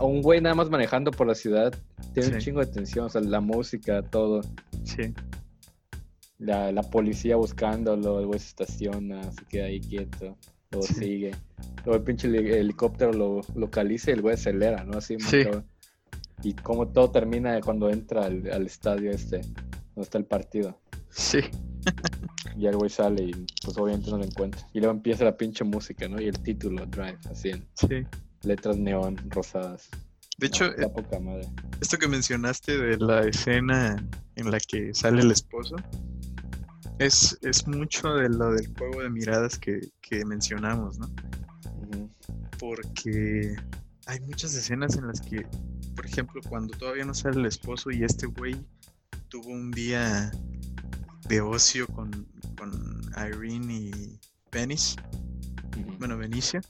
un 0.00 0.22
güey 0.22 0.40
nada 0.40 0.54
más 0.54 0.70
manejando 0.70 1.10
por 1.10 1.26
la 1.26 1.34
ciudad 1.34 1.72
tiene 2.12 2.34
un 2.34 2.38
chingo 2.40 2.60
de 2.60 2.66
tensión, 2.66 3.06
o 3.06 3.08
sea, 3.08 3.20
la 3.20 3.40
música, 3.40 4.02
todo, 4.02 4.42
Sí. 4.84 5.14
la, 6.38 6.72
la 6.72 6.82
policía 6.82 7.36
buscándolo, 7.36 8.20
el 8.20 8.26
güey 8.26 8.38
se 8.38 8.48
estaciona, 8.48 9.22
se 9.32 9.44
queda 9.46 9.66
ahí 9.66 9.80
quieto, 9.80 10.36
Sí. 10.82 10.94
sigue, 10.94 11.30
luego 11.84 11.96
el 11.98 12.02
pinche 12.02 12.28
heli- 12.28 12.52
helicóptero 12.52 13.12
lo 13.12 13.40
localiza 13.54 14.10
y 14.10 14.14
el 14.14 14.22
güey 14.22 14.34
acelera, 14.34 14.84
¿no? 14.84 14.98
Así, 14.98 15.18
Sí. 15.20 15.44
Y 16.42 16.54
como 16.54 16.86
todo 16.88 17.10
termina 17.10 17.60
cuando 17.60 17.90
entra 17.90 18.26
al, 18.26 18.48
al 18.52 18.66
estadio 18.66 19.10
este, 19.10 19.40
donde 19.98 20.04
está 20.04 20.18
el 20.18 20.24
partido. 20.26 20.78
Sí. 21.10 21.40
Y 22.56 22.66
el 22.66 22.76
güey 22.76 22.88
sale 22.90 23.24
y 23.24 23.32
pues 23.64 23.76
obviamente 23.78 24.10
no 24.10 24.18
lo 24.18 24.24
encuentra. 24.24 24.60
Y 24.72 24.78
luego 24.78 24.94
empieza 24.94 25.24
la 25.24 25.36
pinche 25.36 25.64
música, 25.64 26.06
¿no? 26.08 26.20
Y 26.20 26.28
el 26.28 26.38
título, 26.40 26.86
Drive, 26.86 27.18
así 27.30 27.50
en 27.50 27.66
Sí. 27.74 28.06
letras 28.42 28.76
neón 28.76 29.16
rosadas. 29.30 29.88
De 30.38 30.46
hecho, 30.46 30.70
No, 30.78 30.92
poca 30.92 31.18
madre. 31.18 31.48
esto 31.80 31.98
que 31.98 32.06
mencionaste 32.06 32.78
de 32.78 32.96
la 32.98 33.22
escena 33.24 33.96
en 34.36 34.50
la 34.52 34.60
que 34.60 34.94
sale 34.94 35.22
el 35.22 35.32
esposo 35.32 35.74
es, 37.00 37.36
es 37.42 37.66
mucho 37.66 38.14
de 38.14 38.28
lo 38.28 38.52
del 38.52 38.72
juego 38.76 39.02
de 39.02 39.10
miradas 39.10 39.58
que, 39.58 39.80
que 40.00 40.24
mencionamos, 40.24 40.98
¿no? 40.98 41.08
Porque 42.58 43.56
hay 44.06 44.20
muchas 44.20 44.54
escenas 44.54 44.96
en 44.96 45.06
las 45.08 45.20
que, 45.20 45.44
por 45.96 46.06
ejemplo, 46.06 46.40
cuando 46.48 46.76
todavía 46.76 47.04
no 47.04 47.14
sale 47.14 47.40
el 47.40 47.46
esposo 47.46 47.90
y 47.90 48.04
este 48.04 48.26
güey 48.26 48.56
tuvo 49.28 49.50
un 49.50 49.70
día 49.70 50.30
de 51.28 51.40
ocio 51.40 51.86
con, 51.88 52.26
con 52.56 53.00
Irene 53.16 53.74
y 53.74 54.20
Venice, 54.50 54.96
bueno, 55.98 56.16
Benicio. 56.16 56.60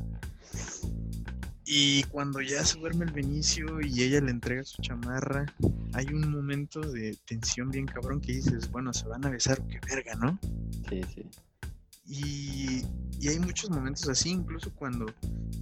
Y 1.64 2.02
cuando 2.04 2.40
ya 2.40 2.64
se 2.64 2.78
duerme 2.78 3.04
el 3.04 3.12
Benicio 3.12 3.80
y 3.82 4.02
ella 4.02 4.20
le 4.22 4.30
entrega 4.30 4.64
su 4.64 4.80
chamarra, 4.80 5.46
hay 5.92 6.06
un 6.06 6.30
momento 6.30 6.80
de 6.80 7.16
tensión 7.26 7.70
bien 7.70 7.86
cabrón 7.86 8.20
que 8.20 8.32
dices, 8.32 8.70
bueno, 8.70 8.92
se 8.92 9.06
van 9.06 9.24
a 9.26 9.30
besar, 9.30 9.60
qué 9.68 9.78
verga, 9.86 10.14
¿no? 10.14 10.38
Sí, 10.88 11.02
sí. 11.14 11.26
Y, 12.06 12.82
y 13.20 13.28
hay 13.28 13.38
muchos 13.38 13.68
momentos 13.68 14.08
así, 14.08 14.30
incluso 14.30 14.72
cuando, 14.74 15.06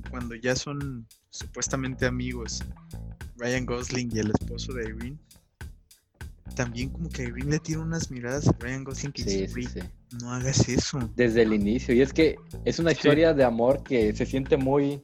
cuando 0.08 0.36
ya 0.36 0.54
son 0.54 1.06
supuestamente 1.30 2.06
amigos, 2.06 2.62
Ryan 3.36 3.66
Gosling 3.66 4.10
y 4.14 4.20
el 4.20 4.30
esposo 4.30 4.72
de 4.74 4.84
Irene. 4.90 5.18
También 6.54 6.88
como 6.90 7.08
que 7.10 7.24
Irene 7.24 7.50
le 7.52 7.58
tira 7.58 7.80
unas 7.80 8.10
miradas 8.10 8.48
a 8.48 8.52
Ryan 8.60 8.84
Gosling 8.84 9.12
que 9.12 9.22
Sí, 9.22 9.28
dice, 9.42 9.46
sí, 9.48 9.52
"Güey, 9.52 9.64
sí. 9.66 9.80
no 10.22 10.32
hagas 10.32 10.68
eso. 10.68 10.98
Desde 11.16 11.42
el 11.42 11.52
inicio. 11.52 11.94
Y 11.94 12.00
es 12.00 12.12
que 12.12 12.36
es 12.64 12.78
una 12.78 12.92
historia 12.92 13.34
de 13.34 13.44
amor 13.44 13.82
que 13.82 14.14
se 14.14 14.24
siente 14.24 14.56
muy 14.56 15.02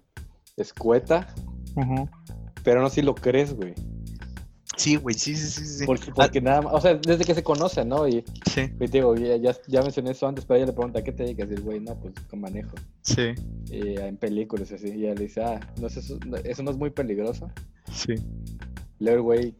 escueta, 0.56 1.27
pero 2.62 2.81
no 2.81 2.89
si 2.90 3.02
lo 3.02 3.14
crees, 3.14 3.55
güey. 3.55 3.74
Sí, 4.77 4.97
güey, 4.97 5.14
sí, 5.14 5.36
sí, 5.36 5.48
sí, 5.48 5.64
sí. 5.66 5.85
Porque, 5.86 6.10
porque 6.12 6.40
nada 6.40 6.62
más, 6.62 6.73
o 6.74 6.81
sea, 6.81 6.94
desde 6.94 7.24
que 7.24 7.35
se 7.35 7.43
conocen, 7.43 7.89
¿no? 7.89 8.09
Y, 8.09 8.24
Sí, 8.51 8.62
y 8.62 8.89
te 8.89 8.98
digo, 8.98 9.14
ya, 9.14 9.36
ya, 9.36 9.55
ya 9.69 9.82
mencioné 9.82 10.10
eso 10.12 10.27
antes, 10.27 10.44
pero 10.44 10.56
ella 10.56 10.66
le 10.66 10.73
pregunta, 10.73 10.98
¿a 11.01 11.05
qué 11.05 11.12
te 11.12 11.23
dedicas? 11.24 11.48
Y 11.51 11.55
el 11.55 11.60
güey, 11.60 11.78
no, 11.81 11.94
pues 12.01 12.14
con 12.28 12.40
manejo. 12.40 12.70
sí, 13.02 13.32
Y, 13.70 13.98
en 13.98 14.16
películas 14.16 14.73
así. 14.73 14.89
Y 14.89 15.05
ella 15.05 15.14
le 15.14 15.24
dice, 15.24 15.43
ah, 15.43 15.60
no, 15.81 15.86
eso, 15.89 16.01
eso 16.44 16.62
no 16.62 16.70
es 16.70 16.77
muy 16.78 16.90
peligroso. 16.90 17.51
sí, 17.93 18.14
luego 18.98 19.16
el 19.16 19.23
güey, 19.23 19.55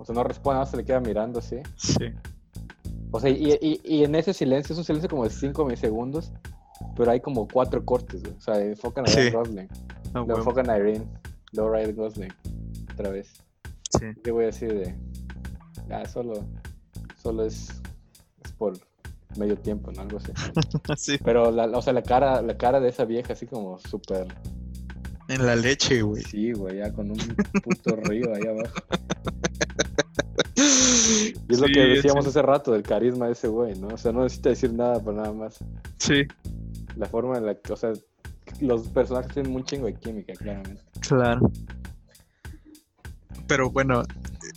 o 0.00 0.04
sea, 0.04 0.14
no 0.14 0.24
responde, 0.24 0.54
nada 0.54 0.62
más 0.64 0.70
se 0.70 0.76
le 0.76 0.84
queda 0.84 1.00
mirando 1.00 1.38
así. 1.38 1.56
sí. 1.76 2.06
O 3.12 3.18
sea, 3.20 3.28
y, 3.28 3.58
y, 3.60 3.80
y 3.84 4.04
en 4.04 4.14
ese 4.14 4.32
silencio, 4.32 4.72
es 4.72 4.78
un 4.78 4.84
silencio 4.84 5.10
como 5.10 5.24
de 5.24 5.30
5 5.30 5.64
milisegundos, 5.64 6.30
pero 6.96 7.10
hay 7.10 7.20
como 7.20 7.48
cuatro 7.48 7.84
cortes, 7.84 8.22
güey. 8.22 8.34
O 8.36 8.40
sea, 8.40 8.60
enfocan 8.64 9.04
a 9.04 9.08
Sí. 9.08 9.16
Ryan 9.30 9.32
Gosling, 9.34 9.68
Ah, 9.70 10.10
luego 10.14 10.26
huevo. 10.26 10.38
enfocan 10.38 10.70
a 10.70 10.78
Irene, 10.78 11.06
luego 11.52 11.70
Ryan 11.72 11.96
Gosling, 11.96 12.32
otra 12.92 13.10
vez. 13.10 13.32
Sí. 13.98 14.06
Yo 14.24 14.34
voy 14.34 14.44
a 14.44 14.46
decir 14.46 14.72
de, 14.72 14.94
ah, 15.90 16.06
solo, 16.08 16.44
solo 17.20 17.44
es, 17.44 17.70
es 18.44 18.52
por 18.52 18.78
medio 19.36 19.56
tiempo, 19.56 19.90
¿no? 19.90 20.02
Algo 20.02 20.18
así. 20.18 20.32
sí. 20.96 21.18
Pero, 21.24 21.50
la, 21.50 21.64
o 21.66 21.82
sea, 21.82 21.92
la 21.92 22.02
cara, 22.02 22.40
la 22.42 22.56
cara 22.56 22.78
de 22.78 22.90
esa 22.90 23.04
vieja 23.04 23.32
así 23.32 23.46
como 23.46 23.78
súper, 23.80 24.28
En 25.28 25.44
la 25.46 25.56
leche, 25.56 26.02
güey. 26.02 26.22
sí, 26.22 26.52
güey, 26.52 26.78
ya 26.78 26.92
con 26.92 27.10
un 27.10 27.18
puto 27.64 27.96
río 27.96 28.32
ahí 28.34 28.46
abajo. 28.46 28.74
Y 30.60 31.52
es 31.52 31.60
lo 31.60 31.66
que 31.66 31.80
decíamos 31.80 32.24
sí. 32.24 32.30
hace 32.30 32.42
rato 32.42 32.72
del 32.72 32.82
carisma 32.82 33.26
de 33.26 33.32
ese 33.32 33.48
güey, 33.48 33.78
¿no? 33.78 33.88
O 33.88 33.98
sea, 33.98 34.12
no 34.12 34.22
necesita 34.24 34.50
decir 34.50 34.72
nada, 34.72 34.98
pero 35.00 35.12
nada 35.12 35.32
más. 35.32 35.58
Sí, 35.98 36.22
La 36.96 37.06
forma 37.06 37.38
en 37.38 37.46
la 37.46 37.54
que, 37.54 37.72
o 37.72 37.76
sea, 37.76 37.92
los 38.60 38.88
personajes 38.88 39.32
tienen 39.32 39.54
un 39.54 39.64
chingo 39.64 39.86
de 39.86 39.94
química, 39.94 40.34
claramente. 40.34 40.82
claro. 41.00 41.50
Pero 43.46 43.68
bueno, 43.70 44.02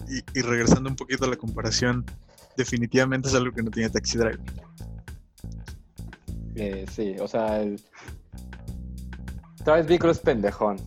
y, 0.07 0.39
y 0.39 0.41
regresando 0.43 0.87
un 0.89 0.95
poquito 0.95 1.25
a 1.25 1.27
la 1.27 1.35
comparación, 1.35 2.05
definitivamente 2.57 3.27
es 3.27 3.33
algo 3.35 3.51
que 3.51 3.63
no 3.63 3.71
tiene 3.71 3.89
Taxi 3.89 4.17
Driver. 4.19 4.39
Eh, 6.55 6.85
sí, 6.91 7.15
o 7.19 7.27
sea, 7.27 7.61
el... 7.61 7.81
Travis 9.63 9.87
Bickle 9.87 10.11
es 10.11 10.19
pendejón 10.19 10.77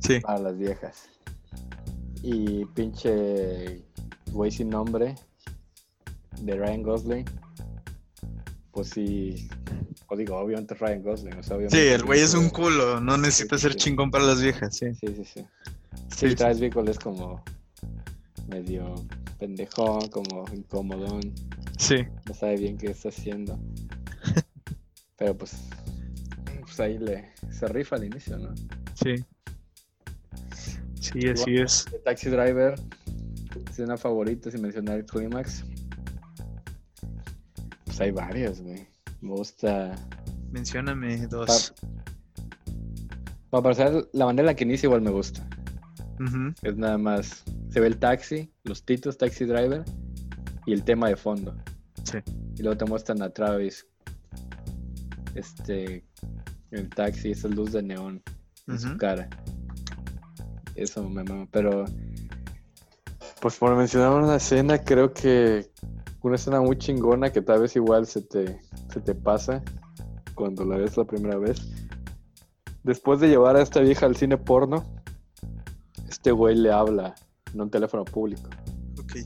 Sí, 0.00 0.20
para 0.20 0.38
las 0.40 0.58
viejas. 0.58 1.08
Y 2.22 2.64
pinche 2.66 3.82
güey 4.32 4.50
sin 4.50 4.70
nombre 4.70 5.14
de 6.40 6.56
Ryan 6.56 6.82
Gosling. 6.82 7.24
Pues 8.72 8.88
sí, 8.88 9.48
o 10.08 10.16
digo, 10.16 10.36
obviamente 10.38 10.74
Ryan 10.74 11.02
Gosling. 11.02 11.34
O 11.38 11.42
sea, 11.42 11.56
sí, 11.68 11.76
el 11.78 12.02
güey 12.04 12.20
es 12.20 12.34
un 12.34 12.48
culo, 12.50 13.00
no 13.00 13.16
necesita 13.18 13.56
Sí, 13.56 13.62
ser 13.62 13.72
sí. 13.72 13.78
chingón 13.78 14.10
para 14.10 14.24
las 14.24 14.40
viejas, 14.42 14.74
sí. 14.76 14.94
Sí, 14.94 15.08
sí, 15.14 15.24
sí. 15.24 15.44
Sí, 16.16 16.28
Sí, 16.30 16.34
Travis 16.34 16.60
Bickle 16.60 16.90
es 16.90 16.98
como 16.98 17.42
medio 18.48 18.94
pendejón, 19.38 20.08
como 20.08 20.44
incomodón. 20.52 21.20
sí, 21.78 22.04
no 22.26 22.34
sabe 22.34 22.56
bien 22.56 22.78
qué 22.78 22.90
está 22.90 23.10
haciendo. 23.10 23.58
Pero 25.18 25.36
pues, 25.36 25.54
pues 26.62 26.80
ahí 26.80 26.98
le 26.98 27.30
se 27.50 27.68
rifa 27.68 27.96
al 27.96 28.04
inicio, 28.04 28.38
¿no? 28.38 28.54
sí. 28.94 29.24
Sí, 31.00 31.28
así 31.28 31.56
es. 31.56 31.86
Taxi 32.04 32.30
Driver, 32.30 32.74
escena 33.72 33.96
favorita 33.96 34.50
sin 34.50 34.62
mencionar 34.62 34.98
el 34.98 35.06
clímax. 35.06 35.64
Pues 37.86 38.00
hay 38.00 38.10
varias, 38.10 38.60
güey. 38.60 38.86
Me 39.20 39.30
gusta. 39.30 39.96
Mencióname 40.50 41.26
dos. 41.26 41.72
Para 43.50 43.62
parecer, 43.62 44.08
la 44.12 44.26
manera 44.26 44.42
en 44.42 44.46
la 44.46 44.54
que 44.54 44.64
inicia 44.64 44.86
igual 44.86 45.02
me 45.02 45.10
gusta. 45.10 45.46
Es 46.62 46.76
nada 46.76 46.98
más. 46.98 47.42
Se 47.70 47.80
ve 47.80 47.86
el 47.88 47.98
taxi, 47.98 48.50
los 48.64 48.84
títulos 48.84 49.16
Taxi 49.16 49.44
Driver 49.44 49.84
y 50.66 50.72
el 50.72 50.84
tema 50.84 51.08
de 51.08 51.16
fondo. 51.16 51.56
Sí, 52.04 52.18
Y 52.56 52.62
luego 52.62 52.76
te 52.76 52.84
muestran 52.84 53.22
a 53.22 53.30
Travis. 53.30 53.86
Este. 55.34 56.04
El 56.70 56.88
taxi, 56.90 57.32
esa 57.32 57.48
luz 57.48 57.72
de 57.72 57.82
neón 57.82 58.22
en 58.68 58.78
su 58.78 58.96
cara. 58.98 59.28
Eso 60.74 61.08
me 61.08 61.24
mama. 61.24 61.48
Pero. 61.50 61.86
Pues 63.42 63.56
por 63.56 63.74
mencionar 63.74 64.12
una 64.12 64.36
escena, 64.36 64.78
creo 64.78 65.12
que. 65.12 65.68
una 66.22 66.36
escena 66.36 66.60
muy 66.60 66.78
chingona 66.78 67.32
que 67.32 67.42
tal 67.42 67.62
vez 67.62 67.74
igual 67.74 68.06
se 68.06 68.22
te, 68.22 68.60
se 68.92 69.00
te 69.00 69.16
pasa 69.16 69.64
cuando 70.36 70.64
la 70.64 70.76
ves 70.76 70.96
la 70.96 71.04
primera 71.04 71.38
vez. 71.38 71.60
Después 72.84 73.18
de 73.18 73.28
llevar 73.28 73.56
a 73.56 73.62
esta 73.62 73.80
vieja 73.80 74.06
al 74.06 74.14
cine 74.14 74.38
porno, 74.38 74.86
este 76.08 76.30
güey 76.30 76.54
le 76.54 76.70
habla 76.70 77.16
en 77.52 77.62
un 77.62 77.68
teléfono 77.68 78.04
público. 78.04 78.48
Ok. 79.00 79.16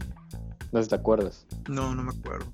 No 0.73 0.79
sé 0.79 0.85
si 0.85 0.89
te 0.89 0.95
acuerdas. 0.95 1.47
No, 1.69 1.95
no 1.95 2.03
me 2.03 2.13
acuerdo. 2.19 2.51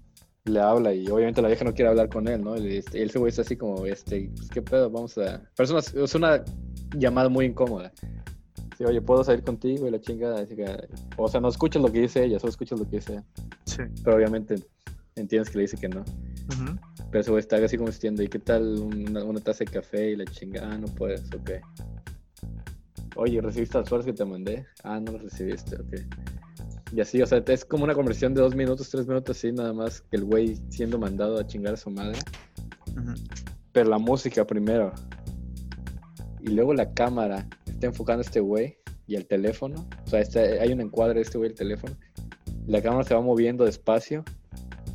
Le 0.47 0.61
habla 0.61 0.93
y 0.93 1.09
obviamente 1.09 1.43
la 1.43 1.47
vieja 1.47 1.65
no 1.65 1.75
quiere 1.75 1.91
hablar 1.91 2.09
con 2.09 2.27
él, 2.27 2.43
¿no? 2.43 2.57
Y 2.57 2.79
este, 2.79 3.05
ese 3.05 3.21
güey 3.21 3.31
está 3.31 3.43
así 3.43 3.57
como, 3.57 3.87
este, 3.87 4.33
pues, 4.35 4.49
¿qué 4.49 4.63
pedo? 4.63 4.91
Vamos 4.91 5.17
a... 5.17 5.41
Pero 5.57 5.79
es 5.79 5.93
una, 5.93 6.03
es 6.03 6.15
una 6.17 6.45
llamada 6.97 7.29
muy 7.29 7.45
incómoda. 7.45 7.93
Sí, 8.79 8.85
oye, 8.85 9.01
¿puedo 9.01 9.23
salir 9.23 9.43
contigo? 9.45 9.87
Y 9.87 9.91
la 9.91 10.01
chinga, 10.01 10.35
así 10.41 10.57
que- 10.57 10.89
o 11.17 11.29
sea, 11.29 11.41
no 11.41 11.49
escuchas 11.49 11.83
lo 11.83 11.93
que 11.93 12.01
dice 12.01 12.25
ella, 12.25 12.39
solo 12.39 12.51
escuchas 12.51 12.79
lo 12.79 12.89
que 12.89 12.97
dice 12.97 13.13
ella. 13.15 13.25
Sí. 13.67 13.83
Pero 14.03 14.17
obviamente 14.17 14.57
entiendes 15.17 15.51
que 15.51 15.59
le 15.59 15.63
dice 15.63 15.77
que 15.77 15.89
no. 15.89 16.01
Ujú. 16.01 16.79
Pero 17.11 17.21
ese 17.21 17.31
güey 17.31 17.41
está 17.41 17.57
así 17.57 17.77
como 17.77 17.89
insistiendo, 17.89 18.23
¿y 18.23 18.29
qué 18.29 18.39
tal 18.39 18.79
una, 18.79 19.25
una 19.25 19.41
taza 19.41 19.65
de 19.65 19.71
café? 19.71 20.11
Y 20.13 20.17
la 20.17 20.25
chinga, 20.25 20.63
ah, 20.65 20.79
no 20.79 20.87
puedes, 20.87 21.23
ok. 21.35 21.51
Oye, 23.17 23.41
¿recibiste 23.43 23.79
las 23.79 23.89
flores 23.89 24.07
que 24.07 24.13
te 24.15 24.25
mandé? 24.25 24.67
Ah, 24.83 24.99
no 24.99 25.13
las 25.13 25.23
recibiste, 25.23 25.77
ok. 25.77 25.95
Y 26.95 27.01
así, 27.01 27.21
o 27.23 27.27
sea, 27.27 27.43
es 27.47 27.65
como 27.65 27.85
una 27.85 27.95
conversión 27.95 28.35
de 28.35 28.41
dos 28.41 28.55
minutos, 28.55 28.89
tres 28.91 29.07
minutos, 29.07 29.37
así, 29.37 29.53
nada 29.53 29.73
más 29.73 30.01
que 30.03 30.17
el 30.17 30.25
güey 30.25 30.59
siendo 30.71 30.99
mandado 30.99 31.39
a 31.39 31.47
chingar 31.47 31.75
a 31.75 31.77
su 31.77 31.91
madre. 31.91 32.19
Ujú. 32.97 33.15
Pero 33.73 33.91
la 33.91 33.99
música 33.99 34.47
primero. 34.47 34.93
Y 36.43 36.49
luego 36.51 36.75
la 36.75 36.93
cámara 36.93 37.47
está 37.67 37.87
enfocando 37.87 38.21
a 38.21 38.25
este 38.27 38.41
güey 38.41 38.77
y 39.07 39.15
el 39.17 39.27
teléfono. 39.27 39.87
O 40.07 40.11
sea, 40.11 40.21
este- 40.21 40.61
hay 40.61 40.73
un 40.73 40.81
encuadre 40.81 41.15
de 41.17 41.23
este 41.23 41.39
güey 41.39 41.51
el 41.51 41.57
teléfono. 41.57 41.97
La 42.67 42.83
cámara 42.83 43.05
se 43.05 43.15
va 43.15 43.21
moviendo 43.21 43.65
despacio 43.65 44.25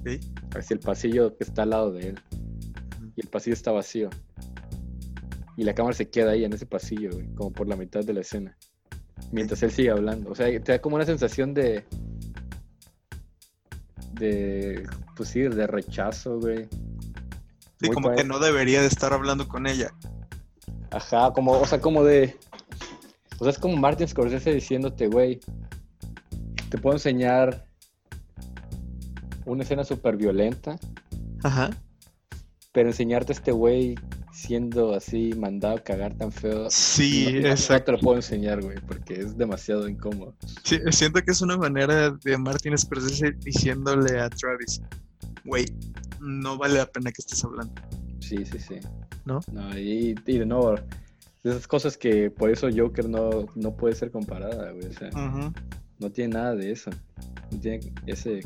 Ok. 0.02 0.10
hacia 0.56 0.74
el 0.74 0.80
pasillo 0.80 1.36
que 1.38 1.44
está 1.46 1.64
al 1.64 1.70
lado 1.72 1.92
de 1.92 2.10
él. 2.10 2.20
Y 3.16 3.22
el 3.22 3.28
pasillo 3.30 3.54
está 3.54 3.72
vacío. 3.72 4.10
Y 5.56 5.64
la 5.64 5.74
cámara 5.74 5.96
se 5.96 6.10
queda 6.10 6.32
ahí 6.32 6.44
en 6.46 6.54
ese 6.54 6.66
pasillo, 6.68 7.10
güey, 7.14 7.28
como 7.34 7.52
por 7.52 7.68
la 7.68 7.76
mitad 7.76 8.04
de 8.04 8.14
la 8.14 8.22
escena. 8.22 8.56
Mientras 9.32 9.64
él 9.64 9.72
sigue 9.72 9.90
hablando. 9.90 10.30
O 10.32 10.36
sea, 10.36 10.46
te 10.48 10.72
da 10.72 10.80
como 10.80 10.96
una 10.98 11.06
sensación 11.06 11.54
de. 11.54 11.84
De. 14.14 14.84
Pues 15.16 15.30
sí, 15.30 15.42
de 15.42 15.68
rechazo, 15.68 16.40
güey. 16.40 16.66
Sí, 17.80 17.88
Muy 17.88 17.94
como 17.94 18.08
padre. 18.10 18.22
que 18.22 18.28
no 18.28 18.40
debería 18.40 18.82
de 18.82 18.88
estar 18.88 19.14
hablando 19.14 19.48
con 19.48 19.68
ella. 19.68 19.92
Ajá, 20.92 21.32
como, 21.34 21.52
o 21.54 21.66
sea, 21.66 21.80
como 21.82 22.04
de. 22.04 22.36
O 23.40 23.44
sea, 23.44 23.52
es 23.52 23.58
como 23.60 23.78
Martin 23.78 24.08
Scorsese 24.08 24.54
diciéndote, 24.54 25.08
güey. 25.08 25.40
Te 26.70 26.78
puedo 26.78 26.96
enseñar 26.96 27.66
una 29.46 29.64
escena 29.64 29.84
súper 29.86 30.18
violenta, 30.18 30.78
Ajá. 31.44 31.70
pero 32.74 32.90
enseñarte 32.90 33.32
a 33.32 33.36
este 33.36 33.52
güey 33.52 33.96
siendo 34.34 34.94
así 34.94 35.34
mandado 35.38 35.78
a 35.78 35.80
cagar 35.80 36.14
tan 36.16 36.32
feo. 36.32 36.68
Sí, 36.70 37.26
no, 37.28 37.32
no- 37.32 37.42
no 37.42 37.48
exacto. 37.50 37.86
te 37.86 37.92
lo 37.94 38.00
puedo 38.00 38.18
enseñar, 38.18 38.62
güey, 38.62 38.78
porque 38.86 39.14
es 39.22 39.38
demasiado 39.38 39.88
incómodo. 39.88 40.36
Sí, 40.64 40.80
siento 40.92 41.22
que 41.24 41.32
es 41.32 41.42
una 41.42 41.58
manera 41.58 42.12
de 42.12 42.38
Martin 42.38 42.78
Scorsese 42.78 43.32
diciéndole 43.44 44.20
a 44.20 44.30
Travis, 44.30 44.82
güey, 45.46 45.66
no 46.20 46.58
vale 46.58 46.76
la 46.80 46.86
pena 46.86 47.12
que 47.12 47.22
estés 47.22 47.44
hablando. 47.46 47.74
Sí, 48.28 48.46
sí, 48.46 48.60
sí. 48.60 48.76
¿No? 49.26 49.40
No, 49.52 49.78
y, 49.78 50.16
y 50.26 50.38
de 50.40 50.46
nuevo, 50.46 50.76
esas 51.44 51.68
cosas 51.68 51.98
que 51.98 52.30
por 52.30 52.50
eso 52.50 52.68
Joker 52.76 53.08
no, 53.08 53.48
no 53.56 53.76
puede 53.76 53.96
ser 53.96 54.12
comparada, 54.12 54.72
güey. 54.72 54.88
O 54.88 54.94
sea, 54.94 55.10
no 56.00 56.10
tiene 56.12 56.34
nada 56.34 56.56
de 56.56 56.72
eso. 56.72 56.90
No 57.52 57.60
tiene 57.60 57.94
ese 58.06 58.42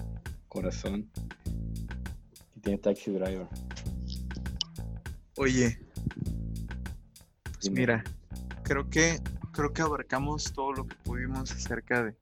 corazón 0.47 1.09
que 2.53 2.59
tiene 2.61 2.77
Taxi 2.77 3.11
Driver. 3.11 3.47
Oye, 5.37 5.79
pues 7.43 7.61
Dime. 7.63 7.79
mira, 7.79 8.03
creo 8.63 8.87
que 8.89 9.19
creo 9.51 9.73
que 9.73 9.81
abarcamos 9.81 10.43
todo 10.53 10.73
lo 10.73 10.87
que 10.87 10.95
pudimos 11.03 11.51
acerca 11.51 12.03
de 12.03 12.15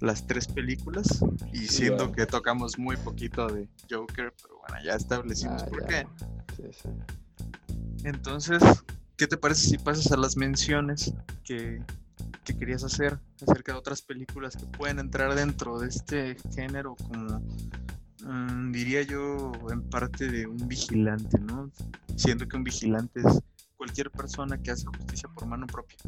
las 0.00 0.26
tres 0.26 0.46
películas 0.46 1.06
y 1.52 1.58
Sí, 1.60 1.68
siento 1.68 2.12
que 2.12 2.26
tocamos 2.26 2.78
muy 2.78 2.96
poquito 2.98 3.48
de 3.48 3.68
Joker, 3.90 4.34
pero 4.42 4.58
bueno, 4.58 4.84
ya 4.84 4.94
establecimos 4.96 5.62
Ah, 5.62 5.66
por 5.66 5.80
ya. 5.80 5.86
qué. 5.88 6.06
Sí, 6.56 6.62
sí. 6.72 6.88
Entonces, 8.04 8.62
¿qué 9.16 9.26
te 9.26 9.36
parece 9.36 9.68
si 9.68 9.78
pasas 9.78 10.12
a 10.12 10.16
las 10.16 10.36
menciones 10.36 11.12
que, 11.44 11.82
que 12.44 12.56
querías 12.56 12.84
hacer 12.84 13.18
acerca 13.42 13.72
de 13.72 13.78
otras 13.78 14.02
películas 14.02 14.56
que 14.56 14.66
pueden 14.66 14.98
entrar 14.98 15.34
dentro 15.34 15.78
de 15.78 15.88
este 15.88 16.36
género 16.54 16.94
como, 16.96 17.40
mm, 18.24 18.72
diría 18.72 19.02
yo, 19.02 19.52
en 19.70 19.82
parte 19.88 20.28
de 20.28 20.46
un 20.46 20.68
vigilante, 20.68 21.38
¿no? 21.40 21.70
Siendo 22.16 22.46
que 22.46 22.56
un 22.56 22.64
vigilante 22.64 23.20
es 23.20 23.40
cualquier 23.76 24.10
persona 24.10 24.58
que 24.58 24.70
hace 24.70 24.86
justicia 24.86 25.28
por 25.34 25.46
mano 25.46 25.66
propia. 25.66 25.98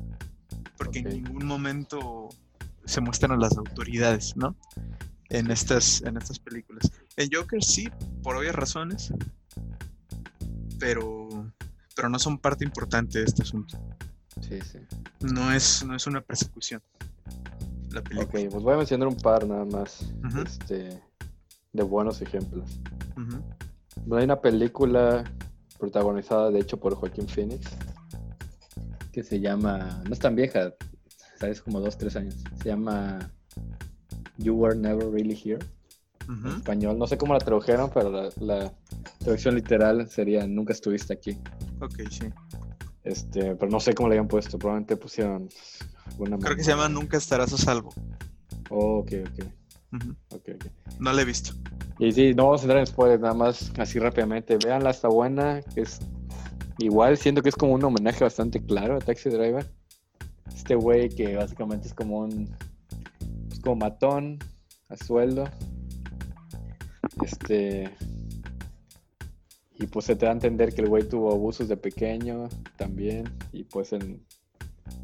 Porque 0.76 1.00
en 1.00 1.08
ningún 1.08 1.46
momento 1.46 2.28
se 2.84 3.00
muestran 3.00 3.32
a 3.32 3.36
las 3.36 3.56
autoridades, 3.56 4.36
¿no? 4.36 4.54
En 5.30 5.50
estas, 5.50 6.02
en 6.02 6.16
estas 6.16 6.38
películas. 6.38 6.90
En 7.16 7.28
Joker 7.32 7.62
sí, 7.64 7.88
por 8.22 8.36
obvias 8.36 8.54
razones, 8.54 9.12
pero, 10.78 11.28
pero 11.94 12.08
no 12.08 12.18
son 12.18 12.38
parte 12.38 12.64
importante 12.64 13.18
de 13.18 13.24
este 13.24 13.42
asunto. 13.42 13.78
Sí, 14.40 14.58
sí. 14.60 14.78
No 15.20 15.52
es, 15.52 15.84
no 15.84 15.94
es 15.96 16.06
una 16.06 16.20
persecución. 16.20 16.82
La 17.90 18.00
Ok, 18.00 18.08
película. 18.08 18.50
pues 18.50 18.62
voy 18.62 18.74
a 18.74 18.76
mencionar 18.76 19.08
un 19.08 19.16
par 19.16 19.46
nada 19.46 19.64
más 19.64 20.06
este, 20.44 21.00
de 21.72 21.82
buenos 21.82 22.20
ejemplos. 22.20 22.78
Hay 24.12 24.24
una 24.24 24.40
película 24.40 25.24
protagonizada, 25.78 26.50
de 26.50 26.60
hecho, 26.60 26.78
por 26.78 26.94
Joaquín 26.94 27.26
Phoenix, 27.28 27.66
que 29.12 29.22
se 29.22 29.40
llama, 29.40 30.02
no 30.06 30.12
es 30.12 30.18
tan 30.18 30.34
vieja, 30.36 30.74
sabes, 31.38 31.62
como 31.62 31.80
dos, 31.80 31.96
tres 31.96 32.16
años. 32.16 32.34
Se 32.62 32.68
llama 32.68 33.30
You 34.36 34.54
Were 34.54 34.76
Never 34.76 35.10
Really 35.10 35.34
Here. 35.42 35.58
En 36.28 36.46
español, 36.46 36.98
no 36.98 37.06
sé 37.06 37.16
cómo 37.16 37.34
la 37.34 37.38
tradujeron, 37.38 37.90
pero 37.94 38.10
la, 38.10 38.30
la 38.40 38.72
traducción 39.20 39.54
literal 39.54 40.08
sería 40.08 40.46
Nunca 40.46 40.72
estuviste 40.72 41.12
aquí. 41.12 41.38
Ok, 41.80 42.00
sí. 42.10 42.26
Este, 43.04 43.54
pero 43.54 43.70
no 43.70 43.78
sé 43.78 43.94
cómo 43.94 44.08
le 44.08 44.16
habían 44.16 44.26
puesto, 44.26 44.58
probablemente 44.58 44.96
pusieron 44.96 45.48
alguna 46.06 46.38
Creo 46.38 46.56
que 46.56 46.64
se 46.64 46.70
llama. 46.72 46.88
Nunca 46.88 47.16
estarás 47.16 47.52
a 47.52 47.58
salvo. 47.58 47.94
Oh, 48.70 48.98
ok, 48.98 49.12
ok, 49.28 49.44
Ujú. 49.92 50.10
ok, 50.30 50.48
ok. 50.56 50.66
No 50.98 51.12
la 51.12 51.22
he 51.22 51.24
visto. 51.24 51.52
Y 52.00 52.10
sí, 52.12 52.34
no 52.34 52.46
vamos 52.46 52.62
a 52.62 52.64
entrar 52.64 52.80
en 52.80 52.86
spoilers, 52.88 53.20
nada 53.20 53.34
más 53.34 53.72
así 53.78 53.98
rápidamente. 54.00 54.58
Veanla, 54.58 54.90
está 54.90 55.06
buena. 55.08 55.62
que 55.74 55.82
Es 55.82 56.00
igual, 56.78 57.16
siento 57.16 57.42
que 57.42 57.48
es 57.50 57.54
como 57.54 57.74
un 57.74 57.84
homenaje 57.84 58.24
bastante 58.24 58.60
claro 58.60 58.96
a 58.96 58.98
Taxi 58.98 59.30
Driver. 59.30 59.64
Este 60.52 60.74
güey 60.74 61.08
que 61.08 61.36
básicamente 61.36 61.86
es 61.86 61.94
como 61.94 62.18
un. 62.18 62.48
pues 63.48 63.60
como 63.60 63.76
matón 63.76 64.38
a 64.88 64.96
sueldo. 64.96 65.44
Este. 67.22 67.90
Y 69.78 69.86
pues 69.88 70.06
se 70.06 70.16
te 70.16 70.24
da 70.24 70.30
a 70.32 70.34
entender 70.34 70.74
que 70.74 70.80
el 70.82 70.88
güey 70.88 71.06
tuvo 71.06 71.32
abusos 71.32 71.68
de 71.68 71.76
pequeño 71.76 72.48
también. 72.76 73.24
Y 73.52 73.64
pues 73.64 73.92
en- 73.92 74.24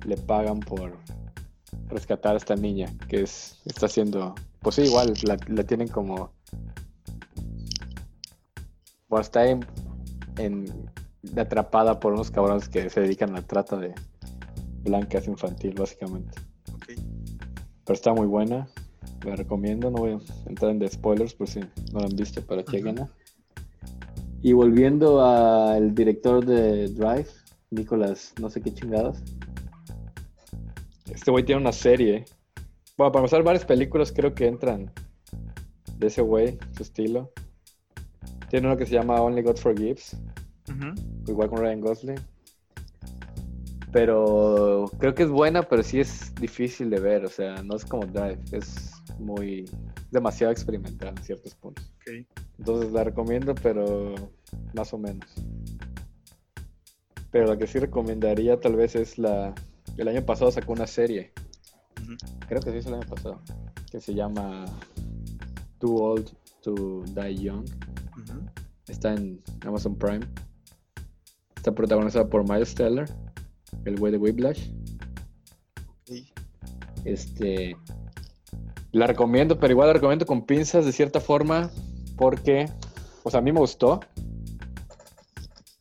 le 0.06 0.16
pagan 0.16 0.60
por 0.60 0.98
rescatar 1.88 2.34
a 2.34 2.38
esta 2.38 2.56
niña 2.56 2.86
que 3.08 3.22
es 3.22 3.60
está 3.64 3.86
haciendo. 3.86 4.34
Pues 4.60 4.76
sí, 4.76 4.82
igual 4.82 5.12
la, 5.24 5.36
la 5.48 5.64
tienen 5.64 5.88
como 5.88 6.32
bueno, 9.08 9.22
está 9.22 9.46
en, 9.46 9.60
en- 10.38 10.90
atrapada 11.36 12.00
por 12.00 12.14
unos 12.14 12.30
cabrones 12.30 12.68
que 12.68 12.88
se 12.90 13.00
dedican 13.00 13.30
a 13.30 13.40
la 13.40 13.42
trata 13.42 13.76
de 13.76 13.94
blancas 14.82 15.26
infantil, 15.28 15.74
básicamente. 15.74 16.40
Pero 17.84 17.94
está 17.94 18.12
muy 18.14 18.26
buena. 18.26 18.68
La 19.24 19.36
recomiendo. 19.36 19.90
No 19.90 19.98
voy 19.98 20.12
a 20.12 20.48
entrar 20.48 20.72
en 20.72 20.88
spoilers 20.88 21.34
por 21.34 21.48
si 21.48 21.60
no 21.60 22.00
la 22.00 22.06
han 22.06 22.16
visto, 22.16 22.42
pero 22.46 22.62
chequenla. 22.62 23.08
Y 24.42 24.52
volviendo 24.52 25.24
al 25.24 25.94
director 25.94 26.44
de 26.44 26.88
Drive, 26.88 27.28
Nicolás, 27.70 28.34
no 28.40 28.50
sé 28.50 28.60
qué 28.60 28.74
chingados. 28.74 29.18
Este 31.12 31.30
güey 31.30 31.44
tiene 31.44 31.60
una 31.60 31.72
serie. 31.72 32.24
Bueno, 32.96 33.12
para 33.12 33.20
empezar, 33.24 33.42
varias 33.44 33.64
películas 33.64 34.12
creo 34.12 34.34
que 34.34 34.46
entran 34.46 34.90
de 35.98 36.06
ese 36.08 36.22
güey, 36.22 36.58
su 36.76 36.82
estilo. 36.82 37.30
Tiene 38.50 38.66
uno 38.66 38.76
que 38.76 38.86
se 38.86 38.94
llama 38.94 39.20
Only 39.20 39.42
God 39.42 39.56
Forgives, 39.56 40.16
Ujú. 40.68 40.92
igual 41.28 41.48
con 41.48 41.58
Ryan 41.60 41.80
Gosling. 41.80 42.20
Pero 43.92 44.90
creo 44.98 45.14
que 45.14 45.22
es 45.22 45.28
buena, 45.28 45.62
pero 45.62 45.82
sí 45.82 46.00
es 46.00 46.34
difícil 46.34 46.90
de 46.90 46.98
ver. 46.98 47.24
O 47.24 47.28
sea, 47.28 47.62
no 47.62 47.76
es 47.76 47.84
como 47.84 48.06
Drive, 48.06 48.38
es 48.52 48.90
muy. 49.18 49.68
demasiado 50.10 50.52
experimental 50.52 51.14
en 51.16 51.24
ciertos 51.24 51.54
puntos. 51.54 51.90
Entonces 52.58 52.92
la 52.92 53.04
recomiendo, 53.04 53.54
pero 53.54 54.14
más 54.74 54.92
o 54.92 54.98
menos. 54.98 55.28
Pero 57.30 57.46
la 57.46 57.56
que 57.56 57.66
sí 57.66 57.78
recomendaría 57.78 58.60
tal 58.60 58.76
vez 58.76 58.94
es 58.94 59.18
la... 59.18 59.54
El 59.96 60.08
año 60.08 60.24
pasado 60.24 60.50
sacó 60.50 60.72
una 60.72 60.86
serie, 60.86 61.32
creo 62.48 62.60
que 62.60 62.70
sí 62.70 62.78
es 62.78 62.86
el 62.86 62.94
año 62.94 63.08
pasado, 63.08 63.40
que 63.90 64.00
se 64.00 64.14
llama 64.14 64.64
Too 65.78 65.96
Old 65.96 66.30
to 66.62 67.04
Die 67.06 67.34
Young. 67.36 67.66
Está 68.88 69.14
en 69.14 69.42
Amazon 69.66 69.96
Prime. 69.96 70.26
Está 71.56 71.72
protagonizada 71.72 72.28
por 72.28 72.48
Miles 72.48 72.74
Teller, 72.74 73.08
el 73.84 73.98
güey 73.98 74.12
de 74.12 74.18
Whiplash. 74.18 74.70
Este. 77.04 77.76
La 78.92 79.06
recomiendo, 79.06 79.58
pero 79.58 79.72
igual 79.72 79.88
la 79.88 79.94
recomiendo 79.94 80.26
con 80.26 80.44
pinzas 80.44 80.84
de 80.84 80.92
cierta 80.92 81.20
forma, 81.20 81.70
porque, 82.16 82.66
o 83.22 83.30
sea, 83.30 83.40
a 83.40 83.42
mí 83.42 83.50
me 83.50 83.60
gustó, 83.60 84.00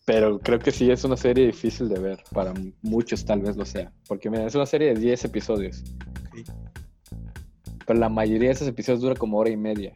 pero 0.06 0.40
creo 0.40 0.60
que 0.60 0.72
sí 0.72 0.90
es 0.90 1.04
una 1.04 1.18
serie 1.18 1.46
difícil 1.46 1.90
de 1.90 2.00
ver, 2.00 2.24
para 2.32 2.54
muchos 2.82 3.24
tal 3.26 3.42
vez 3.42 3.56
lo 3.58 3.66
sea, 3.66 3.92
porque 4.08 4.30
mira, 4.30 4.48
es 4.48 4.56
una 4.56 4.66
serie 4.66 4.94
de 4.94 5.00
10 5.00 5.26
episodios. 5.26 5.84
Pero 7.86 8.00
la 8.00 8.10
mayoría 8.10 8.50
de 8.50 8.54
esos 8.54 8.68
episodios 8.68 9.02
dura 9.02 9.16
como 9.16 9.38
hora 9.38 9.50
y 9.50 9.58
media. 9.58 9.94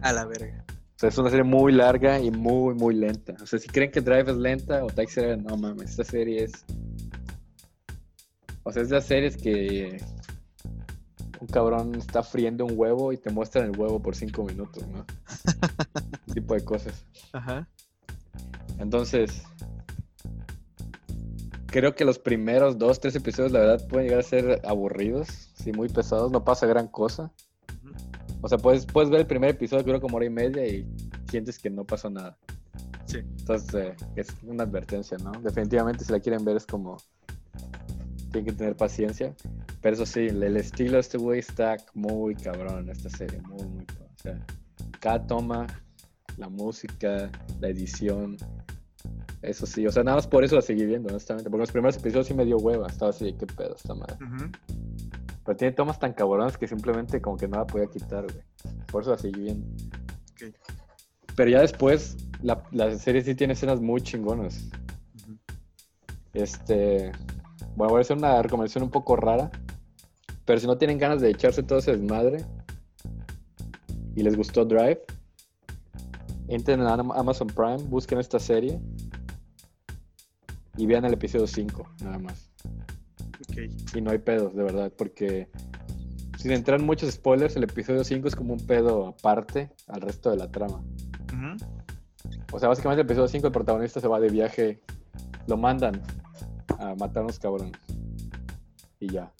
A 0.00 0.12
la 0.12 0.24
verga. 0.24 0.64
O 0.68 0.98
sea, 0.98 1.08
es 1.08 1.18
una 1.18 1.28
serie 1.28 1.44
muy 1.44 1.72
larga 1.72 2.20
y 2.20 2.30
muy, 2.30 2.74
muy 2.74 2.94
lenta. 2.94 3.34
O 3.42 3.46
sea, 3.46 3.58
si 3.58 3.68
creen 3.68 3.90
que 3.90 4.00
Drive 4.00 4.30
es 4.30 4.36
lenta 4.36 4.84
o 4.84 4.86
Taxi 4.86 5.20
Driver, 5.20 5.42
no 5.42 5.56
mames, 5.56 5.90
esta 5.90 6.04
serie 6.04 6.44
es... 6.44 6.52
O 8.62 8.72
sea, 8.72 8.82
es 8.82 8.88
de 8.88 8.94
las 8.94 9.04
series 9.04 9.36
que 9.36 9.98
un 11.44 11.46
cabrón 11.46 11.94
está 11.94 12.22
friendo 12.22 12.64
un 12.64 12.72
huevo 12.74 13.12
y 13.12 13.18
te 13.18 13.30
muestran 13.30 13.66
el 13.66 13.78
huevo 13.78 14.00
por 14.00 14.16
cinco 14.16 14.44
minutos, 14.44 14.86
¿no? 14.88 15.04
Ese 16.26 16.34
tipo 16.34 16.54
de 16.54 16.64
cosas. 16.64 17.04
Ajá. 17.32 17.68
Entonces, 18.78 19.42
creo 21.66 21.94
que 21.94 22.06
los 22.06 22.18
primeros 22.18 22.78
dos, 22.78 22.98
tres 22.98 23.14
episodios, 23.14 23.52
la 23.52 23.60
verdad, 23.60 23.86
pueden 23.88 24.06
llegar 24.06 24.20
a 24.20 24.22
ser 24.22 24.62
aburridos, 24.64 25.28
sí, 25.54 25.70
muy 25.72 25.88
pesados, 25.88 26.32
no 26.32 26.44
pasa 26.44 26.66
gran 26.66 26.88
cosa. 26.88 27.30
O 28.40 28.48
sea, 28.48 28.58
puedes, 28.58 28.86
puedes 28.86 29.10
ver 29.10 29.20
el 29.20 29.26
primer 29.26 29.50
episodio, 29.50 29.84
creo 29.84 30.00
como 30.00 30.16
hora 30.16 30.26
y 30.26 30.30
media, 30.30 30.66
y 30.66 30.86
sientes 31.30 31.58
que 31.58 31.68
no 31.68 31.84
pasó 31.84 32.08
nada. 32.08 32.38
Sí. 33.04 33.18
Entonces, 33.18 33.74
eh, 33.74 33.96
es 34.16 34.28
una 34.42 34.64
advertencia, 34.64 35.18
¿no? 35.18 35.32
Definitivamente, 35.42 36.04
si 36.04 36.12
la 36.12 36.20
quieren 36.20 36.44
ver, 36.44 36.56
es 36.56 36.66
como. 36.66 36.96
Tienen 38.34 38.50
que 38.50 38.58
tener 38.58 38.74
paciencia. 38.74 39.32
Pero 39.80 39.94
eso 39.94 40.04
sí, 40.04 40.26
el, 40.26 40.56
estilo 40.56 40.94
de 40.94 41.00
este 41.00 41.18
güey 41.18 41.38
está 41.38 41.76
muy 41.94 42.34
cabrón 42.34 42.80
en 42.80 42.90
esta 42.90 43.08
serie, 43.08 43.40
muy, 43.42 43.64
muy 43.64 43.84
O 43.84 44.18
sea, 44.20 44.44
cada 44.98 45.24
toma, 45.24 45.68
la 46.36 46.48
música, 46.48 47.30
la 47.60 47.68
edición, 47.68 48.36
eso 49.40 49.66
sí, 49.66 49.86
o 49.86 49.92
sea, 49.92 50.02
nada 50.02 50.16
más 50.16 50.26
por 50.26 50.42
eso 50.42 50.56
la 50.56 50.62
seguí 50.62 50.84
viendo, 50.84 51.10
honestamente. 51.10 51.48
Porque 51.48 51.60
los 51.60 51.70
primeros 51.70 51.96
episodios 51.96 52.26
sí 52.26 52.34
me 52.34 52.44
dio 52.44 52.56
hueva, 52.56 52.88
estaba 52.88 53.10
así, 53.10 53.34
qué 53.34 53.46
pedo 53.46 53.76
esta 53.76 53.94
madre. 53.94 54.16
Pero 55.44 55.56
tiene 55.56 55.72
tomas 55.74 56.00
tan 56.00 56.12
cabronas 56.12 56.58
que 56.58 56.66
simplemente 56.66 57.22
como 57.22 57.36
que 57.36 57.46
no 57.46 57.58
la 57.58 57.66
podía 57.68 57.86
quitar, 57.86 58.24
güey. 58.24 58.44
Por 58.90 59.02
eso 59.02 59.12
la 59.12 59.18
seguí 59.18 59.42
viendo. 59.42 59.64
Pero 61.36 61.50
ya 61.50 61.60
después, 61.60 62.16
la, 62.42 62.64
la, 62.72 62.98
serie 62.98 63.22
sí 63.22 63.36
tiene 63.36 63.52
escenas 63.52 63.80
muy 63.80 64.00
chingonas. 64.00 64.68
Este. 66.32 67.12
Bueno, 67.76 67.90
voy 67.90 67.98
a 67.98 68.00
hacer 68.02 68.16
una 68.16 68.40
recomendación 68.42 68.84
un 68.84 68.90
poco 68.90 69.16
rara. 69.16 69.50
Pero 70.44 70.60
si 70.60 70.66
no 70.66 70.76
tienen 70.76 70.98
ganas 70.98 71.20
de 71.20 71.30
echarse 71.30 71.62
todo 71.62 71.78
ese 71.78 71.92
desmadre 71.92 72.44
y 74.14 74.22
les 74.22 74.36
gustó 74.36 74.64
Drive, 74.64 75.00
entren 76.48 76.80
en 76.80 76.86
Amazon 76.86 77.48
Prime, 77.48 77.78
busquen 77.88 78.18
esta 78.18 78.38
serie 78.38 78.78
y 80.76 80.86
vean 80.86 81.04
el 81.04 81.14
episodio 81.14 81.46
5, 81.46 81.88
nada 82.02 82.18
más. 82.18 82.50
Y 83.94 84.00
no 84.00 84.10
hay 84.10 84.18
pedos, 84.18 84.54
de 84.54 84.62
verdad, 84.62 84.92
porque 84.96 85.48
sin 86.38 86.52
entrar 86.52 86.78
en 86.78 86.86
muchos 86.86 87.10
spoilers, 87.10 87.56
el 87.56 87.64
episodio 87.64 88.04
5 88.04 88.28
es 88.28 88.36
como 88.36 88.52
un 88.52 88.66
pedo 88.66 89.06
aparte 89.06 89.70
al 89.86 90.02
resto 90.02 90.30
de 90.30 90.36
la 90.36 90.50
trama. 90.50 90.82
O 92.52 92.58
sea, 92.58 92.68
básicamente 92.68 93.00
el 93.00 93.06
episodio 93.06 93.28
5 93.28 93.46
el 93.46 93.52
protagonista 93.52 94.00
se 94.00 94.08
va 94.08 94.20
de 94.20 94.28
viaje, 94.28 94.82
lo 95.46 95.56
mandan 95.56 96.02
a 96.90 96.94
matar 96.94 97.18
a 97.18 97.24
unos 97.24 97.38
cabrones. 97.38 97.72
Y 99.00 99.08
ya 99.08 99.32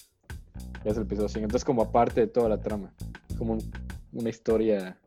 es 0.85 0.97
el 0.97 1.03
episodio 1.03 1.29
5. 1.29 1.45
Entonces, 1.45 1.65
como 1.65 1.81
aparte 1.81 2.21
de 2.21 2.27
toda 2.27 2.49
la 2.49 2.61
trama, 2.61 2.93
como 3.37 3.57
una 4.13 4.29
historia 4.29 4.97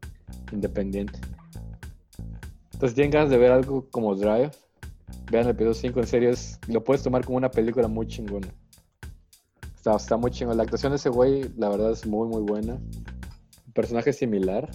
independiente. 0.53 1.19
Entonces, 2.73 2.95
tienen 2.95 3.11
ganas 3.11 3.31
de 3.31 3.39
ver 3.39 3.53
algo 3.53 3.89
como 3.91 4.15
Drive, 4.15 4.51
vean 5.31 5.45
el 5.45 5.51
episodio 5.51 5.75
5. 5.75 6.01
En 6.01 6.07
serio, 6.07 6.33
lo 6.69 6.85
puedes 6.85 7.03
tomar 7.03 7.25
como 7.25 7.39
una 7.39 7.51
película 7.51 7.89
muy 7.89 8.07
chingona. 8.07 8.49
Está, 9.77 9.95
está 9.95 10.17
muy 10.17 10.31
chingona. 10.31 10.57
La 10.57 10.63
actuación 10.65 10.93
de 10.93 10.97
ese 10.97 11.09
güey, 11.09 11.51
la 11.57 11.69
verdad, 11.69 11.93
es 11.93 12.07
muy, 12.07 12.29
muy 12.29 12.43
buena. 12.43 12.79
Personaje 13.73 14.13
similar. 14.13 14.69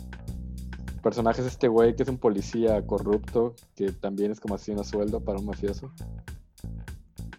Personaje 1.02 1.41
es 1.41 1.48
este 1.48 1.68
güey 1.68 1.98
que 1.98 2.03
es 2.03 2.10
un 2.10 2.18
policía 2.18 2.85
corrupto, 2.88 3.56
que 3.76 3.91
también 3.91 4.31
es 4.31 4.40
como 4.40 4.56
así 4.56 4.72
un 4.72 4.84
sueldo 4.85 5.19
para 5.19 5.38
un 5.38 5.45
mafioso. 5.45 5.91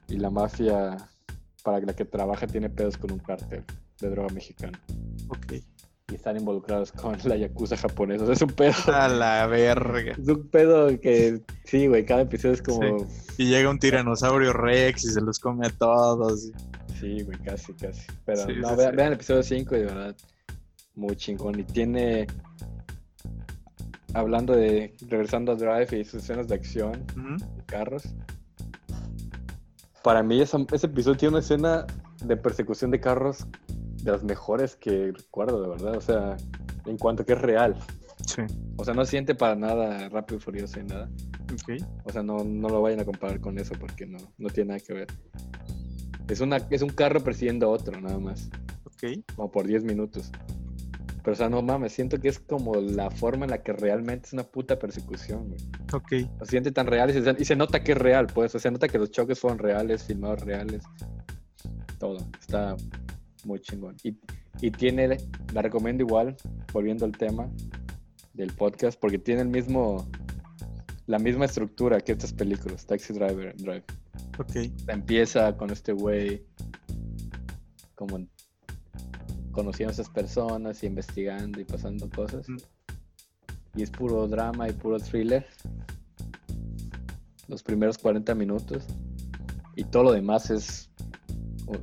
Y 0.09 0.17
la 0.19 0.31
mafia 0.31 0.97
para 1.63 1.81
la 1.81 1.95
que 1.95 2.05
trabaja 2.05 2.47
tiene 2.47 2.69
pedos 2.69 2.97
con 2.97 3.11
un 3.11 3.19
cártel 3.19 3.65
de 4.01 4.11
droga 4.11 4.33
mexicano. 4.33 4.79
Ok. 5.29 5.55
Y 6.13 6.17
están 6.17 6.37
involucrados 6.37 6.93
con 6.93 7.17
la 7.25 7.37
yakuza 7.37 7.77
japonesa. 7.79 8.31
es 8.31 8.43
un 8.43 8.51
pedo. 8.51 8.75
A 8.95 9.09
la 9.09 9.47
verga. 9.47 10.13
Es 10.13 10.29
un 10.29 10.47
pedo 10.49 10.89
que, 11.01 11.41
sí, 11.65 11.87
güey, 11.87 12.05
cada 12.05 12.23
episodio 12.23 12.55
es 12.55 12.63
como. 12.63 13.07
Y 13.39 13.47
llega 13.47 13.71
un 13.71 13.79
tiranosaurio 13.79 14.53
Rex 14.53 15.05
y 15.05 15.09
se 15.09 15.23
los 15.23 15.39
come 15.39 15.67
a 15.67 15.71
todos. 15.71 16.51
Sí, 17.01 17.23
güey, 17.23 17.39
casi, 17.39 17.73
casi. 17.73 18.07
Pero 18.27 18.47
no, 18.47 18.77
vean, 18.77 19.01
el 19.01 19.15
episodio 19.15 19.43
5 19.43 19.77
y 19.77 19.79
de 19.79 19.85
verdad, 19.87 20.17
muy 20.95 21.17
chingón. 21.17 21.59
Y 21.59 21.65
tiene. 21.65 22.27
Hablando 24.13 24.55
de. 24.55 24.95
Regresando 25.09 25.53
a 25.53 25.55
Drive 25.55 25.99
y 25.99 26.05
sus 26.05 26.23
escenas 26.23 26.47
de 26.49 26.55
acción, 26.57 27.07
de 27.17 27.65
carros 27.65 28.05
para 30.05 30.23
mí 30.23 30.39
ese 30.39 30.59
episodio 30.83 31.17
tiene 31.17 31.31
una 31.31 31.39
escena 31.39 31.87
de 32.23 32.37
persecución 32.37 32.91
de 32.91 33.01
carros 33.01 33.47
de 34.03 34.13
las 34.13 34.23
mejores 34.23 34.77
que 34.77 35.13
recuerdo, 35.13 35.63
de 35.63 35.69
verdad. 35.71 35.97
O 35.97 36.01
sea, 36.03 36.37
en 36.85 36.99
cuanto 36.99 37.23
a 37.23 37.27
que 37.27 37.33
es 37.33 37.41
real. 37.41 37.75
Sí. 38.27 38.43
O 38.77 38.85
sea, 38.85 38.93
no 38.93 39.07
siente 39.07 39.35
para 39.35 39.57
nada 39.57 40.11
rápido 40.11 40.37
y 40.37 40.43
furioso 40.43 40.79
y 40.79 40.85
nada. 40.85 41.09
Ok. 41.55 41.83
O 42.05 42.13
sea, 42.13 42.23
no, 42.23 42.45
no 42.45 42.69
lo 42.69 42.83
vayan 42.83 43.01
a 43.01 43.07
comparar 43.07 43.41
con 43.41 43.59
eso 43.59 43.75
porque 43.81 44.05
no, 44.05 44.19
no 44.37 44.51
tiene 44.51 44.69
nada 44.69 44.81
que 44.81 44.93
ver. 44.93 45.07
Es, 46.29 46.41
una, 46.41 46.59
es 46.69 46.83
un 46.83 46.91
carro 46.91 47.21
persiguiendo 47.21 47.67
a 47.67 47.71
otro, 47.71 47.99
nada 47.99 48.19
más. 48.19 48.51
Ok. 48.85 49.25
Como 49.35 49.51
por 49.51 49.67
10 49.67 49.85
minutos. 49.85 50.31
Pero, 51.25 51.33
o 51.33 51.37
sea, 51.37 51.49
no 51.49 51.63
mames, 51.63 51.95
siento 51.95 52.21
que 52.21 52.29
es 52.29 52.39
como 52.39 52.75
la 52.75 53.11
forma 53.11 53.47
en 53.47 53.51
la 53.51 53.63
que 53.63 53.73
realmente 53.73 54.27
es 54.27 54.35
una 54.35 54.43
puta 54.43 54.79
persecución, 54.79 55.49
güey. 55.49 55.61
Ok. 55.95 56.31
Lo 56.39 56.45
siente 56.45 56.71
tan 56.71 56.87
real 56.87 57.09
y 57.11 57.45
se, 57.47 57.57
nota 57.57 57.83
que 57.83 57.93
es 57.93 57.99
real, 57.99 58.27
pues. 58.27 58.51
O 58.51 58.59
sea, 58.59 58.61
se 58.61 58.71
nota 58.71 58.89
que 58.89 58.99
los 58.99 59.11
choques 59.11 59.41
fueron 59.41 59.59
reales, 59.59 60.05
filmados 60.05 60.43
reales. 60.43 60.83
Todo. 61.99 62.19
Está 62.39 62.77
muy 63.47 63.59
chingón. 63.61 63.97
Y, 64.03 64.19
y 64.61 64.71
tiene, 64.71 65.17
la 65.55 65.63
recomiendo 65.63 66.03
igual, 66.03 66.37
volviendo 66.75 67.07
al 67.07 67.13
tema 67.13 67.49
del 68.35 68.53
podcast, 68.53 69.01
porque 69.01 69.19
tiene 69.19 69.41
el 69.41 69.49
mismo, 69.49 70.07
la 71.07 71.19
misma 71.19 71.47
estructura 71.47 72.03
que 72.03 72.13
estas 72.13 72.35
películas, 72.35 72.85
Taxi 72.85 73.15
Driver 73.15 73.57
Drive. 73.57 73.85
Ok. 74.39 74.71
Empieza 74.89 75.57
con 75.57 75.71
este 75.71 75.93
güey 75.95 76.45
como 77.95 78.19
conociendo 79.55 79.91
a 79.91 79.95
esas 79.95 80.11
personas 80.11 80.83
y 80.83 80.87
investigando 80.87 81.61
y 81.61 81.65
pasando 81.65 82.11
cosas. 82.11 82.47
Y 83.75 83.83
es 83.83 83.91
puro 83.91 84.29
drama 84.29 84.69
y 84.69 84.73
puro 84.73 84.99
thriller. 84.99 85.47
Los 87.49 87.63
primeros 87.63 87.99
40 87.99 88.35
minutos. 88.35 88.85
Y 89.77 89.85
todo 89.85 90.05
lo 90.05 90.13
demás 90.13 90.51
es 90.51 90.91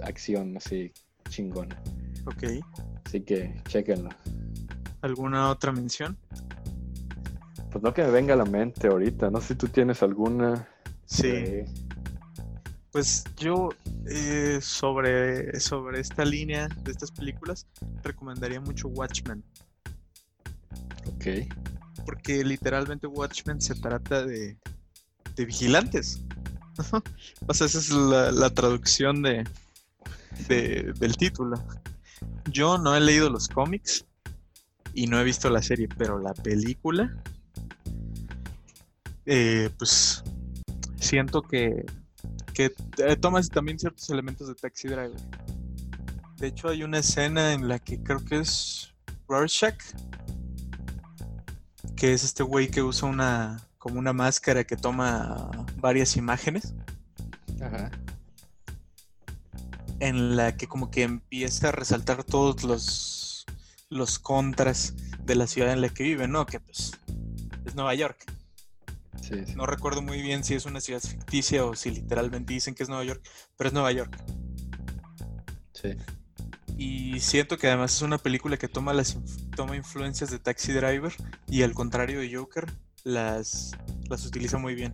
acción 0.04 0.56
así 0.58 0.92
chingona. 1.30 1.82
Ok. 2.26 2.44
Así 3.06 3.22
que 3.22 3.62
chequenlo. 3.68 4.10
¿Alguna 5.02 5.50
otra 5.50 5.72
mención? 5.72 6.18
Pues 7.72 7.84
no 7.84 7.94
que 7.94 8.04
me 8.04 8.12
venga 8.12 8.34
a 8.34 8.38
la 8.38 8.46
mente 8.46 8.88
ahorita. 8.88 9.30
No 9.32 9.42
sé 9.42 9.50
si 9.50 9.56
tú 9.56 9.68
tienes 9.68 10.04
alguna. 10.04 10.68
Sí. 11.06 11.64
Pues 12.92 13.24
yo 13.38 13.70
eh, 14.10 14.60
sobre, 14.62 15.60
sobre 15.60 16.02
esta 16.02 16.26
línea 16.26 16.68
de 16.84 16.92
estas 16.92 17.12
películas 17.12 17.66
recomendaría 18.04 18.60
mucho 18.60 18.90
Watchmen. 18.90 19.44
Ok. 21.08 21.48
Porque 22.06 22.44
literalmente 22.44 23.08
Watchmen 23.08 23.62
se 23.62 23.76
trata 23.76 24.26
de, 24.26 24.58
de 25.36 25.46
vigilantes. 25.46 26.22
o 27.48 27.54
sea, 27.54 27.68
esa 27.68 27.80
es 27.80 27.90
la, 27.92 28.50
traducción 28.50 29.22
de, 29.22 29.48
de, 30.50 30.94
del 31.00 31.16
título. 31.16 31.64
Yo 32.52 32.78
no 32.78 32.96
he 32.96 33.00
leído 33.00 33.30
los 33.30 33.48
cómics 33.48 34.06
y 34.94 35.08
no 35.08 35.20
he 35.20 35.24
visto 35.24 35.50
la 35.50 35.62
serie, 35.62 35.88
pero 35.98 36.20
la 36.20 36.34
película, 36.34 37.16
eh, 39.26 39.70
pues 39.78 40.24
siento 41.00 41.42
que 41.42 41.86
que 42.54 42.74
eh, 42.98 43.16
tomas 43.16 43.50
también 43.50 43.80
ciertos 43.80 44.10
elementos 44.10 44.48
de 44.48 44.56
Taxi 44.56 44.88
Driver. 44.88 45.20
De 46.38 46.48
hecho, 46.48 46.70
hay 46.70 46.84
una 46.84 47.00
escena 47.00 47.54
en 47.54 47.68
la 47.68 47.80
que 47.80 48.02
creo 48.02 48.24
que 48.24 48.40
es 48.40 48.94
Rorschach 49.28 49.78
que 52.02 52.14
es 52.14 52.24
este 52.24 52.42
güey 52.42 52.68
que 52.68 52.82
usa 52.82 53.08
una 53.08 53.68
como 53.78 54.00
una 54.00 54.12
máscara 54.12 54.64
que 54.64 54.76
toma 54.76 55.52
varias 55.78 56.18
imágenes. 56.18 56.74
Ajá. 57.62 57.92
En 60.00 60.36
la 60.36 60.58
que 60.58 60.66
como 60.66 60.90
que 60.90 61.04
empieza 61.04 61.70
a 61.70 61.72
resaltar 61.72 62.24
todos 62.24 62.64
los 62.64 63.46
los 63.90 64.18
contras 64.18 64.96
de 65.26 65.36
la 65.36 65.46
ciudad 65.46 65.74
en 65.74 65.82
la 65.82 65.90
que 65.90 66.02
vive, 66.02 66.28
¿no? 66.28 66.48
Que 66.48 66.60
pues 66.60 66.94
es 67.66 67.76
Nueva 67.76 67.94
York. 67.94 68.26
Sí, 69.20 69.54
No 69.56 69.66
recuerdo 69.66 70.02
muy 70.02 70.22
bien 70.22 70.44
si 70.44 70.54
es 70.56 70.66
una 70.66 70.82
ciudad 70.82 71.02
ficticia 71.02 71.66
o 71.66 71.76
si 71.76 71.92
literalmente 71.92 72.54
dicen 72.54 72.76
que 72.76 72.84
es 72.84 72.90
Nueva 72.90 73.04
York, 73.04 73.22
pero 73.58 73.68
es 73.68 73.74
Nueva 73.74 73.92
York. 73.92 74.18
Sí. 75.74 75.96
Y 76.78 77.20
siento 77.20 77.58
que 77.58 77.68
además 77.68 77.96
es 77.96 78.02
una 78.02 78.18
película 78.18 78.58
que 78.58 78.68
toma 78.68 78.94
las 78.94 79.18
toma 79.56 79.76
influencias 79.76 80.32
de 80.32 80.40
Taxi 80.40 80.72
Driver 80.72 81.14
y 81.48 81.62
al 81.64 81.74
contrario 81.74 82.20
de 82.20 82.36
Joker, 82.36 82.72
las, 83.04 83.72
las 84.10 84.26
utiliza 84.26 84.58
muy 84.58 84.76
bien. 84.76 84.94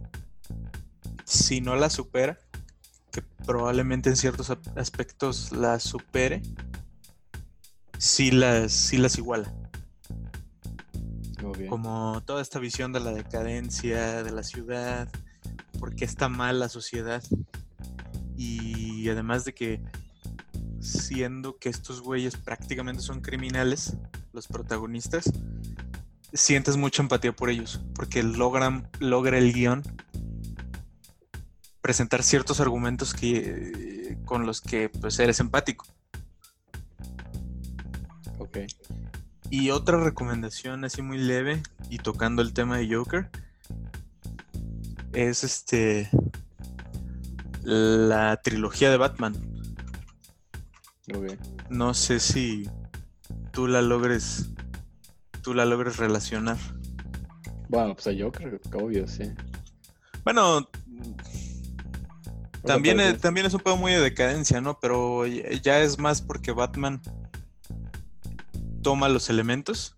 Si 1.24 1.62
no 1.62 1.76
la 1.76 1.90
supera, 1.90 2.40
que 3.12 3.22
probablemente 3.46 4.10
en 4.10 4.18
ciertos 4.18 4.50
aspectos 4.76 5.52
la 5.52 5.80
supere, 5.80 6.42
sí 7.98 8.32
las, 8.32 8.72
sí 8.72 8.98
las 8.98 9.18
iguala. 9.18 9.54
Como 11.70 12.22
toda 12.26 12.42
esta 12.42 12.60
visión 12.60 12.94
de 12.94 13.00
la 13.00 13.12
decadencia 13.12 14.24
de 14.24 14.32
la 14.32 14.44
ciudad, 14.44 15.10
porque 15.80 16.06
está 16.06 16.30
mal 16.30 16.60
la 16.60 16.70
sociedad. 16.70 17.24
Y 18.36 19.10
además 19.10 19.46
de 19.46 19.54
que 19.54 19.82
siendo 20.80 21.58
que 21.58 21.70
estos 21.70 22.02
güeyes 22.02 22.36
prácticamente 22.36 23.02
son 23.02 23.22
criminales, 23.22 23.98
los 24.34 24.48
protagonistas, 24.48 25.32
sientes 26.34 26.78
mucha 26.78 27.02
empatía 27.02 27.36
por 27.36 27.50
ellos, 27.50 27.82
porque 27.96 28.24
logran, 28.24 28.90
logra 29.00 29.38
el 29.38 29.54
guion 29.54 29.84
presentar 31.82 32.22
ciertos 32.22 32.60
argumentos 32.60 33.14
que, 33.14 34.18
con 34.26 34.46
los 34.46 34.62
que 34.62 34.90
pues 34.90 35.18
eres 35.20 35.40
empático. 35.40 35.86
Ok. 38.40 38.58
Y 39.50 39.70
otra 39.70 40.04
recomendación 40.04 40.84
así 40.84 41.02
muy 41.02 41.18
leve 41.18 41.62
y 41.90 42.00
tocando 42.00 42.42
el 42.42 42.54
tema 42.54 42.78
de 42.78 42.94
Joker 42.94 43.30
es 45.14 45.44
este 45.44 46.10
la 47.64 48.40
trilogía 48.44 48.90
de 48.90 48.98
Batman. 48.98 49.36
No 51.70 51.94
sé 51.94 52.20
si 52.20 52.70
tú 53.52 53.68
la 53.68 53.82
logres 53.82 54.50
tú 55.42 55.54
la 55.54 55.66
logres 55.66 55.98
relacionar. 55.98 56.58
Bueno, 57.70 57.96
pues 57.96 58.18
yo 58.18 58.32
creo 58.32 58.60
que 58.60 58.78
obvio, 58.78 59.08
sí. 59.08 59.24
Bueno, 60.24 60.70
también, 62.64 63.00
es, 63.00 63.20
también 63.20 63.46
es 63.46 63.54
un 63.54 63.62
poco 63.62 63.78
muy 63.78 63.94
de 63.94 64.02
decadencia, 64.02 64.60
¿no? 64.60 64.78
Pero 64.80 65.26
ya 65.26 65.80
es 65.80 65.98
más 66.00 66.22
porque 66.22 66.52
Batman 66.52 67.02
toma 68.82 69.10
los 69.10 69.30
elementos. 69.30 69.98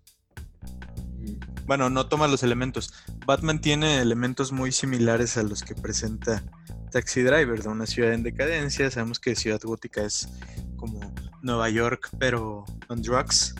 Bueno, 1.66 1.88
no 1.90 2.08
toma 2.08 2.26
los 2.26 2.42
elementos. 2.42 2.92
Batman 3.26 3.60
tiene 3.60 4.00
elementos 4.00 4.50
muy 4.50 4.72
similares 4.72 5.36
a 5.36 5.42
los 5.42 5.62
que 5.62 5.74
presenta 5.74 6.44
Taxi 6.90 7.22
Driver, 7.22 7.62
de 7.62 7.68
una 7.68 7.86
ciudad 7.86 8.12
en 8.12 8.22
decadencia. 8.22 8.90
Sabemos 8.90 9.20
que 9.20 9.36
Ciudad 9.36 9.60
Gótica 9.62 10.02
es 10.02 10.28
como 10.76 11.00
Nueva 11.42 11.70
York, 11.70 12.10
pero 12.18 12.64
on 12.88 13.02
drugs. 13.02 13.54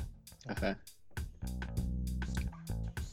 Ajá. 0.49 0.79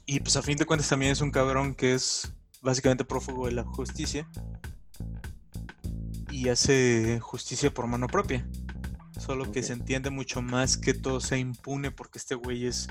Y 0.05 0.21
pues 0.21 0.35
a 0.37 0.41
fin 0.41 0.57
de 0.57 0.65
cuentas 0.65 0.89
también 0.89 1.11
es 1.11 1.21
un 1.21 1.31
cabrón 1.31 1.75
que 1.75 1.93
es 1.93 2.31
básicamente 2.61 3.05
prófugo 3.05 3.45
de 3.45 3.51
la 3.51 3.63
justicia. 3.63 4.27
Y 6.31 6.49
hace 6.49 7.19
justicia 7.19 7.73
por 7.73 7.87
mano 7.87 8.07
propia. 8.07 8.47
Solo 9.19 9.51
que 9.51 9.63
se 9.63 9.73
entiende 9.73 10.09
mucho 10.09 10.41
más 10.41 10.77
que 10.77 10.93
todo 10.93 11.19
sea 11.19 11.37
impune 11.37 11.91
porque 11.91 12.19
este 12.19 12.35
güey 12.35 12.67
es, 12.67 12.87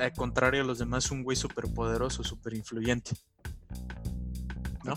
al 0.00 0.12
contrario 0.12 0.62
a 0.62 0.64
los 0.64 0.78
demás, 0.78 1.10
un 1.10 1.22
güey 1.22 1.36
súper 1.36 1.72
poderoso, 1.72 2.24
súper 2.24 2.54
influyente. 2.54 3.12
¿No? 4.84 4.94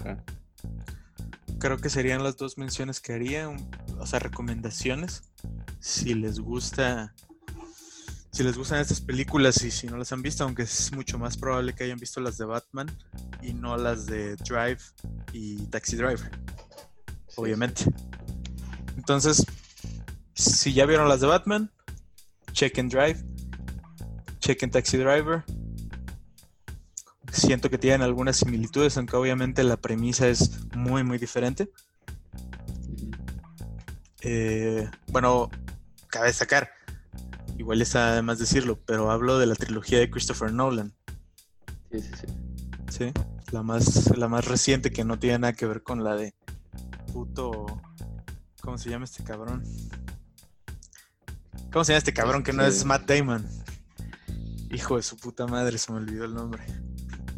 Creo 1.60 1.78
que 1.78 1.90
serían 1.90 2.24
las 2.24 2.38
dos 2.38 2.58
menciones 2.58 3.00
que 3.00 3.14
haría, 3.14 3.50
o 4.00 4.06
sea, 4.06 4.20
recomendaciones. 4.20 5.24
Si 5.80 6.14
les 6.14 6.40
gusta 6.40 7.14
si 8.32 8.44
les 8.44 8.58
gustan 8.58 8.80
estas 8.80 9.02
películas 9.02 9.62
y 9.64 9.72
si 9.72 9.88
no 9.88 9.98
las 9.98 10.14
han 10.14 10.22
visto, 10.22 10.44
aunque 10.46 10.64
es 10.64 10.92
mucho 10.94 11.20
más 11.20 11.36
probable 11.36 11.74
que 11.74 11.84
hayan 11.84 12.00
visto 12.00 12.22
las 12.22 12.38
de 12.38 12.46
Batman 12.46 12.90
y 13.42 13.54
no 13.54 13.76
las 13.76 14.06
de 14.06 14.38
Drive 14.38 14.80
y 15.34 15.58
Taxi 15.68 15.98
Driver. 15.98 16.32
Obviamente. 17.36 17.84
Entonces, 18.96 19.46
si 20.34 20.74
ya 20.74 20.86
vieron 20.86 21.10
las 21.10 21.22
de 21.22 21.28
Batman, 21.28 21.72
chequen 22.52 22.90
Drive, 22.90 23.24
chequen 24.40 24.72
Taxi 24.72 24.98
Driver. 24.98 25.44
Siento 27.32 27.70
que 27.70 27.78
tienen 27.78 28.02
algunas 28.02 28.38
similitudes, 28.38 28.98
aunque 28.98 29.16
obviamente 29.16 29.64
la 29.64 29.78
premisa 29.78 30.28
es 30.28 30.66
muy, 30.76 31.04
muy 31.04 31.18
diferente. 31.18 31.70
Eh, 34.22 34.90
bueno, 35.08 35.50
cabe 36.10 36.28
destacar 36.28 36.70
igual 37.62 37.82
está 37.82 38.14
además 38.14 38.40
decirlo, 38.40 38.80
pero 38.86 39.12
hablo 39.12 39.38
de 39.38 39.46
la 39.46 39.56
trilogía 39.56 40.00
de 40.00 40.10
Christopher 40.10 40.52
Nolan. 40.52 40.94
Sí, 41.92 42.02
sí, 42.02 42.12
sí. 42.20 42.28
Sí, 42.90 43.14
la 43.52 43.64
más, 43.64 44.18
la 44.18 44.28
más 44.28 44.46
reciente 44.46 44.92
que 44.92 45.06
no 45.06 45.20
tiene 45.20 45.40
nada 45.40 45.54
que 45.54 45.66
ver 45.66 45.84
con 45.84 46.04
la 46.04 46.16
de 46.16 46.34
puto. 47.14 47.66
¿Cómo 48.62 48.78
se 48.78 48.90
llama 48.90 49.06
este 49.06 49.24
cabrón? 49.24 49.64
¿Cómo 51.72 51.86
se 51.86 51.94
llama 51.94 52.00
este 52.00 52.14
cabrón 52.14 52.44
que 52.44 52.52
no 52.52 52.66
es 52.66 52.84
Matt 52.84 53.10
Damon? 53.10 53.48
Hijo 54.72 54.98
de 54.98 55.04
su 55.04 55.18
puta 55.18 55.48
madre, 55.48 55.78
se 55.78 55.92
me 55.92 56.00
olvidó 56.00 56.26
el 56.26 56.34
nombre. 56.34 56.64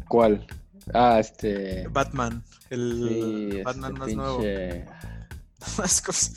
¿Cuál? 0.08 0.46
Ah, 0.92 1.18
este. 1.20 1.86
Batman, 1.88 2.44
el 2.70 3.62
Batman 3.64 3.92
este 3.92 3.98
más 4.00 4.14
nuevo. 4.14 4.42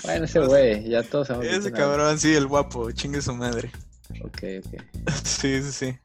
Bueno, 0.04 0.24
ese 0.24 0.40
güey, 0.40 0.88
ya 0.88 1.04
todos 1.04 1.28
sabemos. 1.28 1.54
Ese 1.54 1.74
cabrón, 1.74 2.18
sí, 2.18 2.34
el 2.34 2.48
guapo, 2.48 2.90
chingue 2.92 3.22
su 3.22 3.34
madre. 3.34 3.72
Ok, 4.24 4.42
ok. 4.66 4.82
sí, 5.24 5.62
sí, 5.64 5.72
sí. 5.72 5.98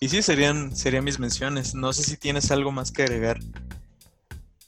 Y 0.00 0.08
sí, 0.08 0.22
serían, 0.22 0.74
serían 0.74 1.04
mis 1.04 1.18
menciones. 1.18 1.74
No 1.74 1.92
sé 1.92 2.04
si 2.04 2.16
tienes 2.16 2.50
algo 2.50 2.72
más 2.72 2.90
que 2.90 3.02
agregar. 3.02 3.38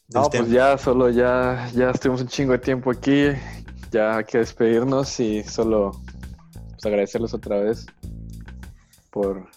No, 0.09 0.29
pues 0.29 0.51
ya, 0.51 0.77
solo 0.77 1.09
ya, 1.09 1.71
ya 1.75 1.91
estuvimos 1.91 2.21
un 2.21 2.29
chingo 2.29 2.53
de 2.53 2.59
tiempo 2.59 2.91
aquí. 2.91 3.29
Ya 3.91 4.19
hay 4.19 4.25
que 4.25 4.39
despedirnos 4.39 5.19
y 5.19 5.43
solo 5.43 5.93
pues, 6.77 6.87
agradecerles 6.87 7.33
otra 7.35 7.59
vez 7.59 7.87
por 9.11 9.49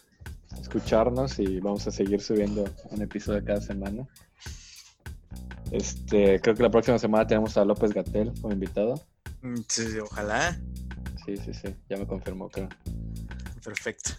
escucharnos 0.61 1.37
y 1.39 1.59
vamos 1.59 1.85
a 1.87 1.91
seguir 1.91 2.21
subiendo 2.21 2.65
un 2.91 3.01
episodio 3.01 3.43
cada 3.43 3.59
semana. 3.59 4.07
Este, 5.71 6.39
creo 6.39 6.55
que 6.55 6.63
la 6.63 6.71
próxima 6.71 6.97
semana 6.97 7.27
tenemos 7.27 7.57
a 7.57 7.65
López 7.65 7.93
Gatel 7.93 8.33
como 8.41 8.53
invitado. 8.53 8.95
Mm, 9.41 9.61
sí, 9.67 9.99
ojalá. 9.99 10.59
Sí, 11.25 11.37
sí, 11.37 11.53
sí, 11.53 11.75
ya 11.89 11.97
me 11.97 12.07
confirmó, 12.07 12.49
creo. 12.49 12.69
Perfecto. 13.63 14.11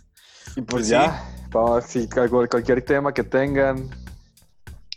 Y 0.56 0.62
pues, 0.62 0.66
pues 0.66 0.88
ya, 0.88 1.24
vamos, 1.50 1.84
si 1.84 2.08
cualquier 2.08 2.82
tema 2.82 3.12
que 3.12 3.24
tengan, 3.24 3.88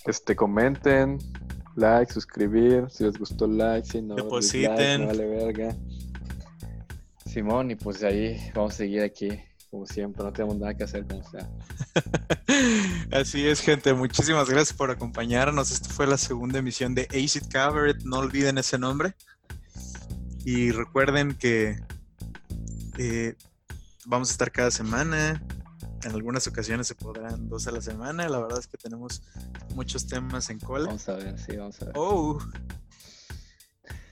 este, 0.05 0.35
comenten, 0.35 1.19
like, 1.75 2.11
suscribir, 2.11 2.89
si 2.89 3.03
les 3.05 3.17
gustó 3.17 3.47
like, 3.47 3.87
si 3.87 4.01
no, 4.01 4.15
depositen. 4.15 5.07
vale 5.07 5.25
verga. 5.25 5.75
Simón, 7.33 7.71
y 7.71 7.75
pues 7.75 8.03
ahí 8.03 8.51
vamos 8.53 8.73
a 8.73 8.77
seguir 8.77 9.01
aquí 9.01 9.29
como 9.73 9.87
siempre, 9.87 10.23
no 10.23 10.31
tenemos 10.31 10.55
nada 10.57 10.75
que 10.75 10.83
hacer 10.83 11.03
como 11.07 11.27
sea. 11.27 11.49
Así 13.11 13.47
es, 13.47 13.59
gente. 13.59 13.91
Muchísimas 13.95 14.47
gracias 14.47 14.77
por 14.77 14.91
acompañarnos. 14.91 15.71
Esta 15.71 15.89
fue 15.89 16.05
la 16.05 16.19
segunda 16.19 16.59
emisión 16.59 16.93
de 16.93 17.07
Acid 17.09 17.51
Covered. 17.51 18.03
No 18.03 18.19
olviden 18.19 18.59
ese 18.59 18.77
nombre. 18.77 19.15
Y 20.45 20.69
recuerden 20.69 21.33
que 21.33 21.79
eh, 22.99 23.35
vamos 24.05 24.29
a 24.29 24.33
estar 24.33 24.51
cada 24.51 24.69
semana. 24.69 25.41
En 26.03 26.11
algunas 26.11 26.45
ocasiones 26.45 26.85
se 26.85 26.93
podrán 26.93 27.49
dos 27.49 27.65
a 27.65 27.71
la 27.71 27.81
semana. 27.81 28.29
La 28.29 28.37
verdad 28.41 28.59
es 28.59 28.67
que 28.67 28.77
tenemos 28.77 29.23
muchos 29.73 30.05
temas 30.05 30.51
en 30.51 30.59
cola. 30.59 30.85
Vamos 30.85 31.09
a 31.09 31.15
ver, 31.15 31.39
sí, 31.39 31.57
vamos 31.57 31.81
a 31.81 31.85
ver. 31.85 31.93
Oh. 31.97 32.37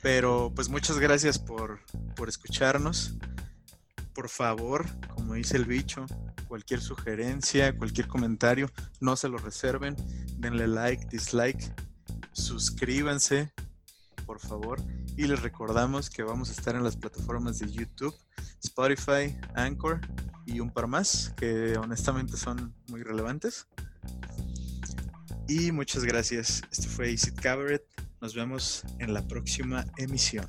Pero 0.02 0.52
pues 0.56 0.70
muchas 0.70 0.98
gracias 1.00 1.38
por, 1.38 1.80
por 2.16 2.30
escucharnos 2.30 3.16
por 4.14 4.30
favor, 4.30 4.86
como 5.16 5.36
dice 5.36 5.58
el 5.58 5.66
bicho, 5.66 6.06
cualquier 6.48 6.82
sugerencia, 6.82 7.78
cualquier 7.78 8.08
comentario, 8.08 8.70
no 9.00 9.16
se 9.16 9.30
lo 9.30 9.38
reserven. 9.38 9.96
Denle 10.38 10.68
like, 10.68 11.08
dislike, 11.10 11.74
suscríbanse, 12.34 13.54
por 14.26 14.40
favor. 14.40 14.82
Y 15.18 15.28
les 15.28 15.42
recordamos 15.42 16.10
que 16.10 16.24
vamos 16.24 16.50
a 16.50 16.54
estar 16.54 16.76
en 16.76 16.84
las 16.84 16.98
plataformas 16.98 17.60
de 17.60 17.72
YouTube, 17.72 18.16
Spotify, 18.64 19.38
Anchor 19.56 20.02
y 20.46 20.60
un 20.60 20.72
par 20.72 20.88
más 20.88 21.34
que 21.38 21.78
honestamente 21.78 22.38
son 22.38 22.76
muy 22.88 23.04
relevantes. 23.04 23.68
Y 25.48 25.72
muchas 25.72 26.04
gracias. 26.04 26.62
Este 26.72 26.88
fue 26.88 27.12
Isid 27.12 27.36
Cabaret. 27.36 27.84
Nos 28.22 28.36
vemos 28.36 28.84
en 29.00 29.16
la 29.16 29.28
próxima 29.28 29.84
emisión. 29.98 30.46